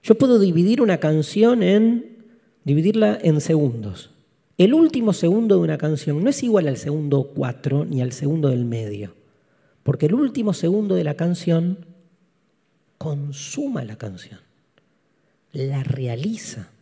Yo 0.03 0.15
puedo 0.15 0.37
dividir 0.37 0.81
una 0.81 0.97
canción 0.97 1.63
en, 1.63 2.25
dividirla 2.63 3.17
en 3.21 3.39
segundos. 3.39 4.11
El 4.57 4.73
último 4.73 5.13
segundo 5.13 5.55
de 5.55 5.61
una 5.61 5.77
canción 5.77 6.23
no 6.23 6.29
es 6.29 6.43
igual 6.43 6.67
al 6.67 6.77
segundo 6.77 7.31
cuatro 7.33 7.85
ni 7.85 8.01
al 8.01 8.11
segundo 8.11 8.49
del 8.49 8.65
medio, 8.65 9.15
porque 9.81 10.05
el 10.05 10.13
último 10.13 10.53
segundo 10.53 10.95
de 10.95 11.03
la 11.03 11.15
canción 11.15 11.85
consuma 12.97 13.83
la 13.83 13.97
canción, 13.97 14.39
la 15.53 15.83
realiza. 15.83 16.72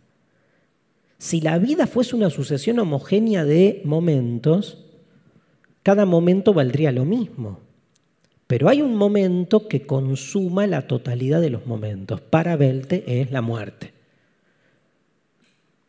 Si 1.22 1.40
la 1.40 1.60
vida 1.60 1.86
fuese 1.86 2.16
una 2.16 2.32
sucesión 2.32 2.80
homogénea 2.80 3.46
de 3.46 3.84
momentos, 3.86 4.80
cada 5.84 6.08
momento 6.08 6.52
valdría 6.52 6.92
lo 6.92 7.06
mismo. 7.06 7.60
Pero 8.48 8.70
hay 8.70 8.82
un 8.82 8.96
momento 8.96 9.68
que 9.68 9.86
consuma 9.86 10.66
la 10.66 10.88
totalidad 10.88 11.40
de 11.40 11.52
los 11.52 11.68
momentos. 11.68 12.22
Para 12.22 12.56
Belte 12.56 13.22
es 13.22 13.30
la 13.30 13.44
muerte. 13.44 13.94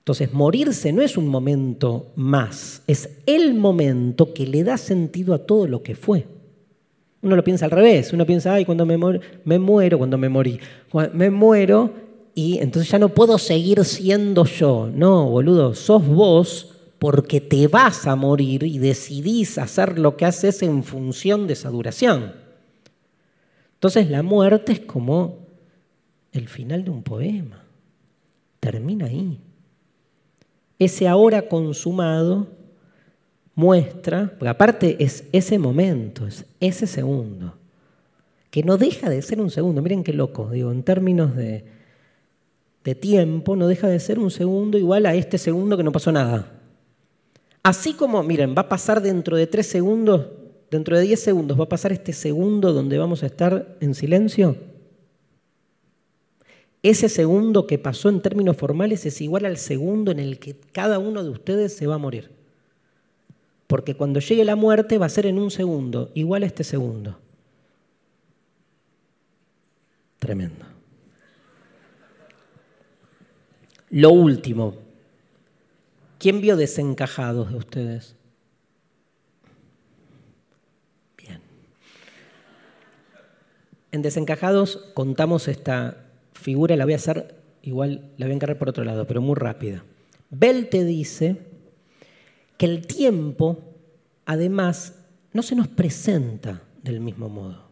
Entonces, 0.01 0.35
morirse 0.35 0.93
no 0.93 1.01
es 1.01 1.17
un 1.17 1.29
momento 1.29 2.13
más, 2.15 2.83
es 2.87 3.09
el 3.25 3.55
momento 3.55 4.35
que 4.35 4.47
le 4.47 4.65
da 4.65 4.77
sentido 4.77 5.33
a 5.33 5.47
todo 5.47 5.67
lo 5.67 5.83
que 5.83 5.95
fue. 5.95 6.27
Uno 7.23 7.37
lo 7.37 7.43
piensa 7.43 7.65
al 7.65 7.71
revés, 7.71 8.13
uno 8.13 8.27
piensa, 8.27 8.53
ay, 8.53 8.67
cuando 8.67 8.85
me, 8.85 8.99
me 9.47 9.59
muero, 9.59 9.97
cuando 9.97 10.19
me 10.19 10.29
morí, 10.29 10.61
me 11.15 11.31
muero 11.31 12.12
y 12.35 12.59
entonces 12.59 12.91
ya 12.91 12.99
no 12.99 13.11
puedo 13.11 13.39
seguir 13.39 13.85
siendo 13.85 14.45
yo. 14.45 14.91
No, 14.93 15.29
boludo, 15.29 15.75
sos 15.75 16.07
vos 16.07 16.75
porque 16.99 17.41
te 17.41 17.67
vas 17.67 18.07
a 18.07 18.17
morir 18.17 18.63
y 18.63 18.79
decidís 18.79 19.59
hacer 19.59 19.99
lo 19.99 20.17
que 20.17 20.25
haces 20.25 20.63
en 20.63 20.85
función 20.85 21.47
de 21.47 21.55
esa 21.55 21.69
duración. 21.69 22.33
Entonces 23.75 24.09
la 24.09 24.23
muerte 24.23 24.73
es 24.73 24.81
como 24.81 25.39
el 26.33 26.49
final 26.49 26.85
de 26.85 26.91
un 26.91 27.03
poema. 27.03 27.65
Termina 28.61 29.07
ahí. 29.07 29.41
ese 30.79 31.09
ahora 31.09 31.49
consumado 31.49 32.47
muestra, 33.55 34.33
porque 34.39 34.49
aparte 34.49 34.97
es 35.01 35.25
ese 35.33 35.59
momento, 35.59 36.27
es 36.27 36.47
ese 36.61 36.87
segundo, 36.87 37.55
que 38.51 38.63
no 38.63 38.79
deja 38.79 39.11
de 39.11 39.21
ser 39.21 39.41
un 39.41 39.51
segundo. 39.51 39.83
Miren 39.83 40.05
qué 40.05 40.13
loco, 40.13 40.51
digo, 40.51 40.71
en 40.71 40.85
términos 40.85 41.35
de, 41.35 41.65
de 42.85 42.95
tiempo, 42.95 43.57
no 43.57 43.69
deja 43.69 43.89
de 43.89 44.01
ser 44.01 44.19
un 44.19 44.31
segundo 44.31 44.79
igual 44.79 45.07
a 45.07 45.15
este 45.15 45.39
segundo 45.39 45.77
que 45.77 45.85
no 45.85 45.93
pasó 45.93 46.11
nada. 46.13 46.51
Así 47.63 47.95
como, 47.95 48.23
miren, 48.23 48.55
va 48.57 48.63
a 48.63 48.69
pasar 48.69 49.01
dentro 49.01 49.37
de 49.37 49.47
tres 49.47 49.69
segundos, 49.69 50.27
dentro 50.71 50.97
de 50.97 51.05
diez 51.05 51.21
segundos, 51.21 51.59
va 51.59 51.65
a 51.65 51.69
pasar 51.69 51.93
este 51.93 52.13
segundo 52.13 52.73
donde 52.73 52.99
vamos 52.99 53.23
a 53.23 53.27
estar 53.27 53.77
en 53.81 53.95
silencio. 53.95 54.57
Ese 56.83 57.09
segundo 57.09 57.69
que 57.69 57.79
pasó 57.79 58.09
en 58.09 58.21
términos 58.21 58.57
formales 58.57 59.07
es 59.07 59.21
igual 59.21 59.45
al 59.45 59.57
segundo 59.57 60.11
en 60.11 60.19
el 60.19 60.41
que 60.41 60.57
cada 60.73 60.99
uno 60.99 61.23
de 61.23 61.31
ustedes 61.31 61.77
se 61.77 61.87
va 61.87 61.95
a 61.95 61.99
morir. 61.99 62.31
Porque 63.69 63.95
cuando 63.95 64.19
llegue 64.19 64.45
la 64.45 64.57
muerte 64.57 64.99
va 64.99 65.07
a 65.07 65.09
ser 65.09 65.27
en 65.27 65.39
un 65.39 65.53
segundo, 65.53 66.11
igual 66.15 66.43
a 66.43 66.47
este 66.47 66.65
segundo. 66.65 67.19
Tremendo. 70.19 70.72
Lo 73.93 74.11
último, 74.11 74.75
¿quién 76.19 76.41
vio 76.41 76.57
desencajados 76.57 77.51
de 77.51 77.59
ustedes? 77.59 78.17
Bien. 81.19 81.41
En 83.91 84.01
desencajados 84.01 84.79
contamos 84.95 85.47
esta 85.47 86.07
figura, 86.33 86.75
la 86.75 86.85
voy 86.85 86.95
a 86.95 86.97
hacer 86.97 87.35
igual, 87.61 88.11
la 88.17 88.25
voy 88.25 88.33
a 88.33 88.37
encargar 88.37 88.59
por 88.59 88.71
otro 88.71 88.83
lado, 88.83 89.07
pero 89.07 89.21
muy 89.21 89.35
rápida. 89.35 89.85
Bell 90.31 90.71
te 90.71 90.87
dice 90.87 91.37
que 92.57 92.65
el 92.65 92.87
tiempo, 92.87 93.59
además, 94.25 94.95
no 95.35 95.43
se 95.43 95.55
nos 95.55 95.69
presenta 95.69 96.63
del 96.83 97.01
mismo 97.01 97.29
modo. 97.29 97.69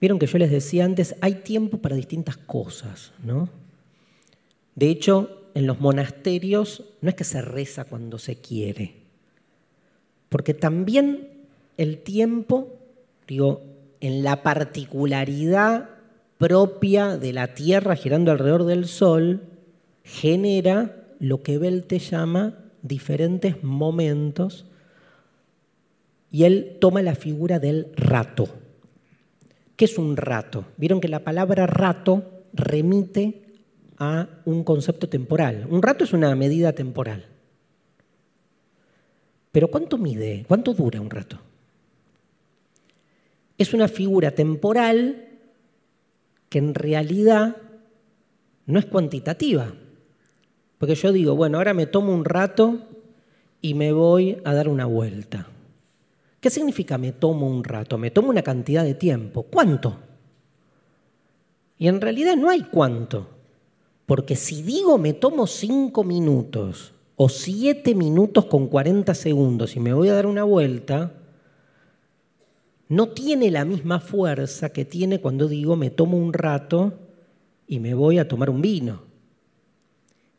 Vieron 0.00 0.18
que 0.18 0.26
yo 0.26 0.38
les 0.38 0.50
decía 0.50 0.86
antes, 0.86 1.14
hay 1.20 1.34
tiempo 1.34 1.76
para 1.76 1.94
distintas 1.94 2.38
cosas, 2.38 3.12
¿no? 3.22 3.60
De 4.74 4.88
hecho, 4.88 5.48
en 5.54 5.66
los 5.66 5.80
monasterios 5.80 6.84
no 7.00 7.08
es 7.08 7.14
que 7.14 7.24
se 7.24 7.42
reza 7.42 7.84
cuando 7.84 8.18
se 8.18 8.36
quiere, 8.36 8.94
porque 10.28 10.54
también 10.54 11.28
el 11.76 11.98
tiempo, 11.98 12.68
digo, 13.26 13.62
en 14.00 14.22
la 14.22 14.42
particularidad 14.42 15.90
propia 16.38 17.16
de 17.16 17.32
la 17.32 17.54
Tierra 17.54 17.94
girando 17.96 18.32
alrededor 18.32 18.64
del 18.64 18.86
Sol 18.86 19.42
genera 20.02 21.04
lo 21.20 21.42
que 21.42 21.58
Bell 21.58 21.84
te 21.84 21.98
llama 22.00 22.58
diferentes 22.82 23.62
momentos 23.62 24.66
y 26.32 26.44
él 26.44 26.78
toma 26.80 27.02
la 27.02 27.14
figura 27.14 27.60
del 27.60 27.92
rato. 27.94 28.48
¿Qué 29.76 29.84
es 29.84 29.98
un 29.98 30.16
rato? 30.16 30.64
Vieron 30.76 31.00
que 31.00 31.08
la 31.08 31.20
palabra 31.20 31.66
rato 31.66 32.24
remite 32.52 33.42
a 34.02 34.28
un 34.46 34.64
concepto 34.64 35.08
temporal. 35.08 35.66
Un 35.70 35.80
rato 35.80 36.02
es 36.02 36.12
una 36.12 36.34
medida 36.34 36.72
temporal. 36.72 37.26
Pero 39.52 39.68
¿cuánto 39.68 39.96
mide? 39.96 40.44
¿Cuánto 40.48 40.74
dura 40.74 41.00
un 41.00 41.08
rato? 41.08 41.38
Es 43.56 43.72
una 43.72 43.86
figura 43.86 44.32
temporal 44.32 45.28
que 46.48 46.58
en 46.58 46.74
realidad 46.74 47.56
no 48.66 48.80
es 48.80 48.86
cuantitativa. 48.86 49.72
Porque 50.78 50.96
yo 50.96 51.12
digo, 51.12 51.36
bueno, 51.36 51.58
ahora 51.58 51.72
me 51.72 51.86
tomo 51.86 52.12
un 52.12 52.24
rato 52.24 52.78
y 53.60 53.74
me 53.74 53.92
voy 53.92 54.38
a 54.44 54.52
dar 54.52 54.68
una 54.68 54.86
vuelta. 54.86 55.46
¿Qué 56.40 56.50
significa 56.50 56.98
me 56.98 57.12
tomo 57.12 57.48
un 57.48 57.62
rato? 57.62 57.98
Me 57.98 58.10
tomo 58.10 58.30
una 58.30 58.42
cantidad 58.42 58.82
de 58.82 58.94
tiempo. 58.94 59.44
¿Cuánto? 59.44 60.00
Y 61.78 61.86
en 61.86 62.00
realidad 62.00 62.34
no 62.36 62.50
hay 62.50 62.62
cuánto. 62.62 63.31
Porque 64.12 64.36
si 64.36 64.60
digo 64.60 64.98
me 64.98 65.14
tomo 65.14 65.46
cinco 65.46 66.04
minutos 66.04 66.92
o 67.16 67.30
siete 67.30 67.94
minutos 67.94 68.44
con 68.44 68.66
40 68.66 69.14
segundos 69.14 69.74
y 69.74 69.80
me 69.80 69.94
voy 69.94 70.10
a 70.10 70.12
dar 70.12 70.26
una 70.26 70.44
vuelta, 70.44 71.14
no 72.90 73.08
tiene 73.08 73.50
la 73.50 73.64
misma 73.64 74.00
fuerza 74.00 74.68
que 74.70 74.84
tiene 74.84 75.22
cuando 75.22 75.48
digo 75.48 75.76
me 75.76 75.88
tomo 75.88 76.18
un 76.18 76.34
rato 76.34 76.92
y 77.66 77.80
me 77.80 77.94
voy 77.94 78.18
a 78.18 78.28
tomar 78.28 78.50
un 78.50 78.60
vino. 78.60 79.00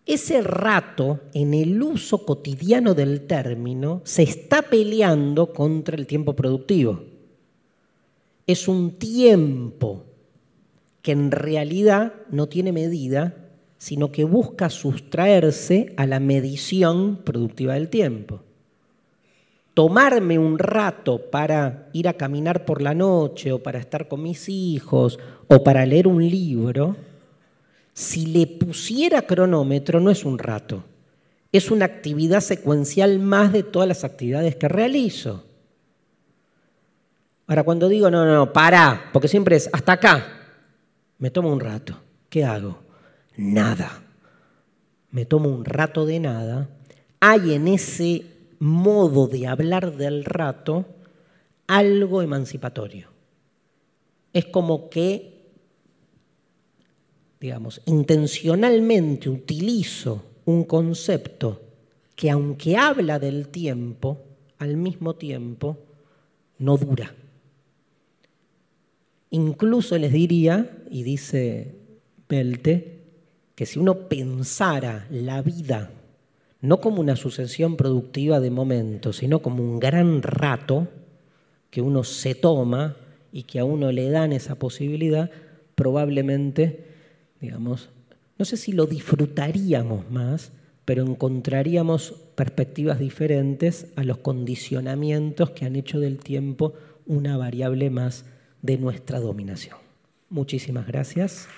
Ese 0.05 0.43
rato, 0.43 1.21
en 1.33 1.55
el 1.55 1.81
uso 1.81 2.27
cotidiano 2.27 2.93
del 2.93 3.25
término, 3.25 4.01
se 4.03 4.21
está 4.21 4.61
peleando 4.61 5.51
contra 5.51 5.95
el 5.95 6.05
tiempo 6.05 6.35
productivo. 6.35 7.01
Es 8.45 8.67
un 8.67 8.99
tiempo 8.99 10.03
que 11.01 11.11
en 11.13 11.31
realidad 11.31 12.13
no 12.29 12.47
tiene 12.47 12.71
medida, 12.71 13.42
sino 13.83 14.13
que 14.13 14.23
busca 14.23 14.69
sustraerse 14.69 15.93
a 15.97 16.05
la 16.05 16.21
medición 16.21 17.17
productiva 17.25 17.73
del 17.73 17.89
tiempo 17.89 18.39
tomarme 19.73 20.37
un 20.37 20.59
rato 20.59 21.29
para 21.31 21.89
ir 21.93 22.07
a 22.07 22.13
caminar 22.13 22.65
por 22.65 22.81
la 22.81 22.93
noche 22.93 23.51
o 23.51 23.61
para 23.61 23.79
estar 23.79 24.07
con 24.07 24.21
mis 24.21 24.47
hijos 24.47 25.19
o 25.47 25.63
para 25.63 25.85
leer 25.85 26.07
un 26.07 26.23
libro, 26.23 26.95
si 27.93 28.27
le 28.27 28.47
pusiera 28.47 29.23
cronómetro 29.23 29.99
no 29.99 30.11
es 30.11 30.25
un 30.25 30.37
rato, 30.37 30.83
es 31.51 31.71
una 31.71 31.85
actividad 31.85 32.41
secuencial 32.41 33.19
más 33.19 33.51
de 33.51 33.63
todas 33.63 33.87
las 33.87 34.03
actividades 34.03 34.55
que 34.55 34.67
realizo. 34.67 35.43
Ahora, 37.47 37.63
cuando 37.63 37.89
digo, 37.89 38.09
no, 38.09 38.25
no, 38.25 38.33
no, 38.33 38.53
para, 38.53 39.09
porque 39.11 39.27
siempre 39.27 39.55
es 39.55 39.69
hasta 39.73 39.93
acá, 39.93 40.25
me 41.17 41.29
tomo 41.29 41.51
un 41.51 41.59
rato. 41.59 41.99
¿Qué 42.29 42.45
hago? 42.45 42.82
Nada. 43.35 44.03
Me 45.11 45.25
tomo 45.25 45.49
un 45.49 45.65
rato 45.65 46.05
de 46.05 46.19
nada. 46.19 46.69
Hay 47.19 47.53
en 47.53 47.67
ese 47.67 48.25
modo 48.59 49.27
de 49.27 49.47
hablar 49.47 49.95
del 49.97 50.25
rato 50.25 50.85
algo 51.67 52.21
emancipatorio. 52.21 53.09
Es 54.33 54.45
como 54.45 54.89
que, 54.89 55.51
digamos, 57.39 57.81
intencionalmente 57.85 59.29
utilizo 59.29 60.23
un 60.45 60.63
concepto 60.63 61.61
que 62.15 62.29
aunque 62.29 62.77
habla 62.77 63.19
del 63.19 63.49
tiempo, 63.49 64.21
al 64.57 64.77
mismo 64.77 65.15
tiempo 65.15 65.77
no 66.57 66.77
dura. 66.77 67.13
Incluso 69.29 69.97
les 69.97 70.13
diría, 70.13 70.83
y 70.89 71.03
dice 71.03 71.75
Belte, 72.29 72.92
que 73.55 73.65
si 73.65 73.79
uno 73.79 74.07
pensara 74.07 75.07
la 75.09 75.41
vida 75.41 75.91
no 76.63 76.79
como 76.79 77.01
una 77.01 77.17
sucesión 77.17 77.75
productiva 77.75 78.39
de 78.39 78.49
momentos, 78.49 79.17
sino 79.17 79.41
como 79.41 79.61
un 79.61 79.79
gran 79.79 80.21
rato 80.21 80.87
que 81.69 81.81
uno 81.81 82.05
se 82.05 82.35
toma 82.35 82.95
y 83.33 83.43
que 83.43 83.59
a 83.59 83.65
uno 83.65 83.91
le 83.91 84.09
dan 84.09 84.31
esa 84.31 84.55
posibilidad, 84.55 85.29
probablemente, 85.75 86.85
digamos, 87.41 87.89
no 88.37 88.45
sé 88.45 88.55
si 88.55 88.71
lo 88.71 88.85
disfrutaríamos 88.85 90.09
más, 90.09 90.53
pero 90.85 91.03
encontraríamos 91.03 92.13
perspectivas 92.35 92.97
diferentes 92.97 93.87
a 93.97 94.05
los 94.05 94.19
condicionamientos 94.19 95.49
que 95.49 95.65
han 95.65 95.75
hecho 95.75 95.99
del 95.99 96.19
tiempo 96.19 96.75
una 97.05 97.35
variable 97.35 97.89
más 97.89 98.23
de 98.61 98.77
nuestra 98.77 99.19
dominación. 99.19 99.77
Muchísimas 100.29 100.87
gracias. 100.87 101.49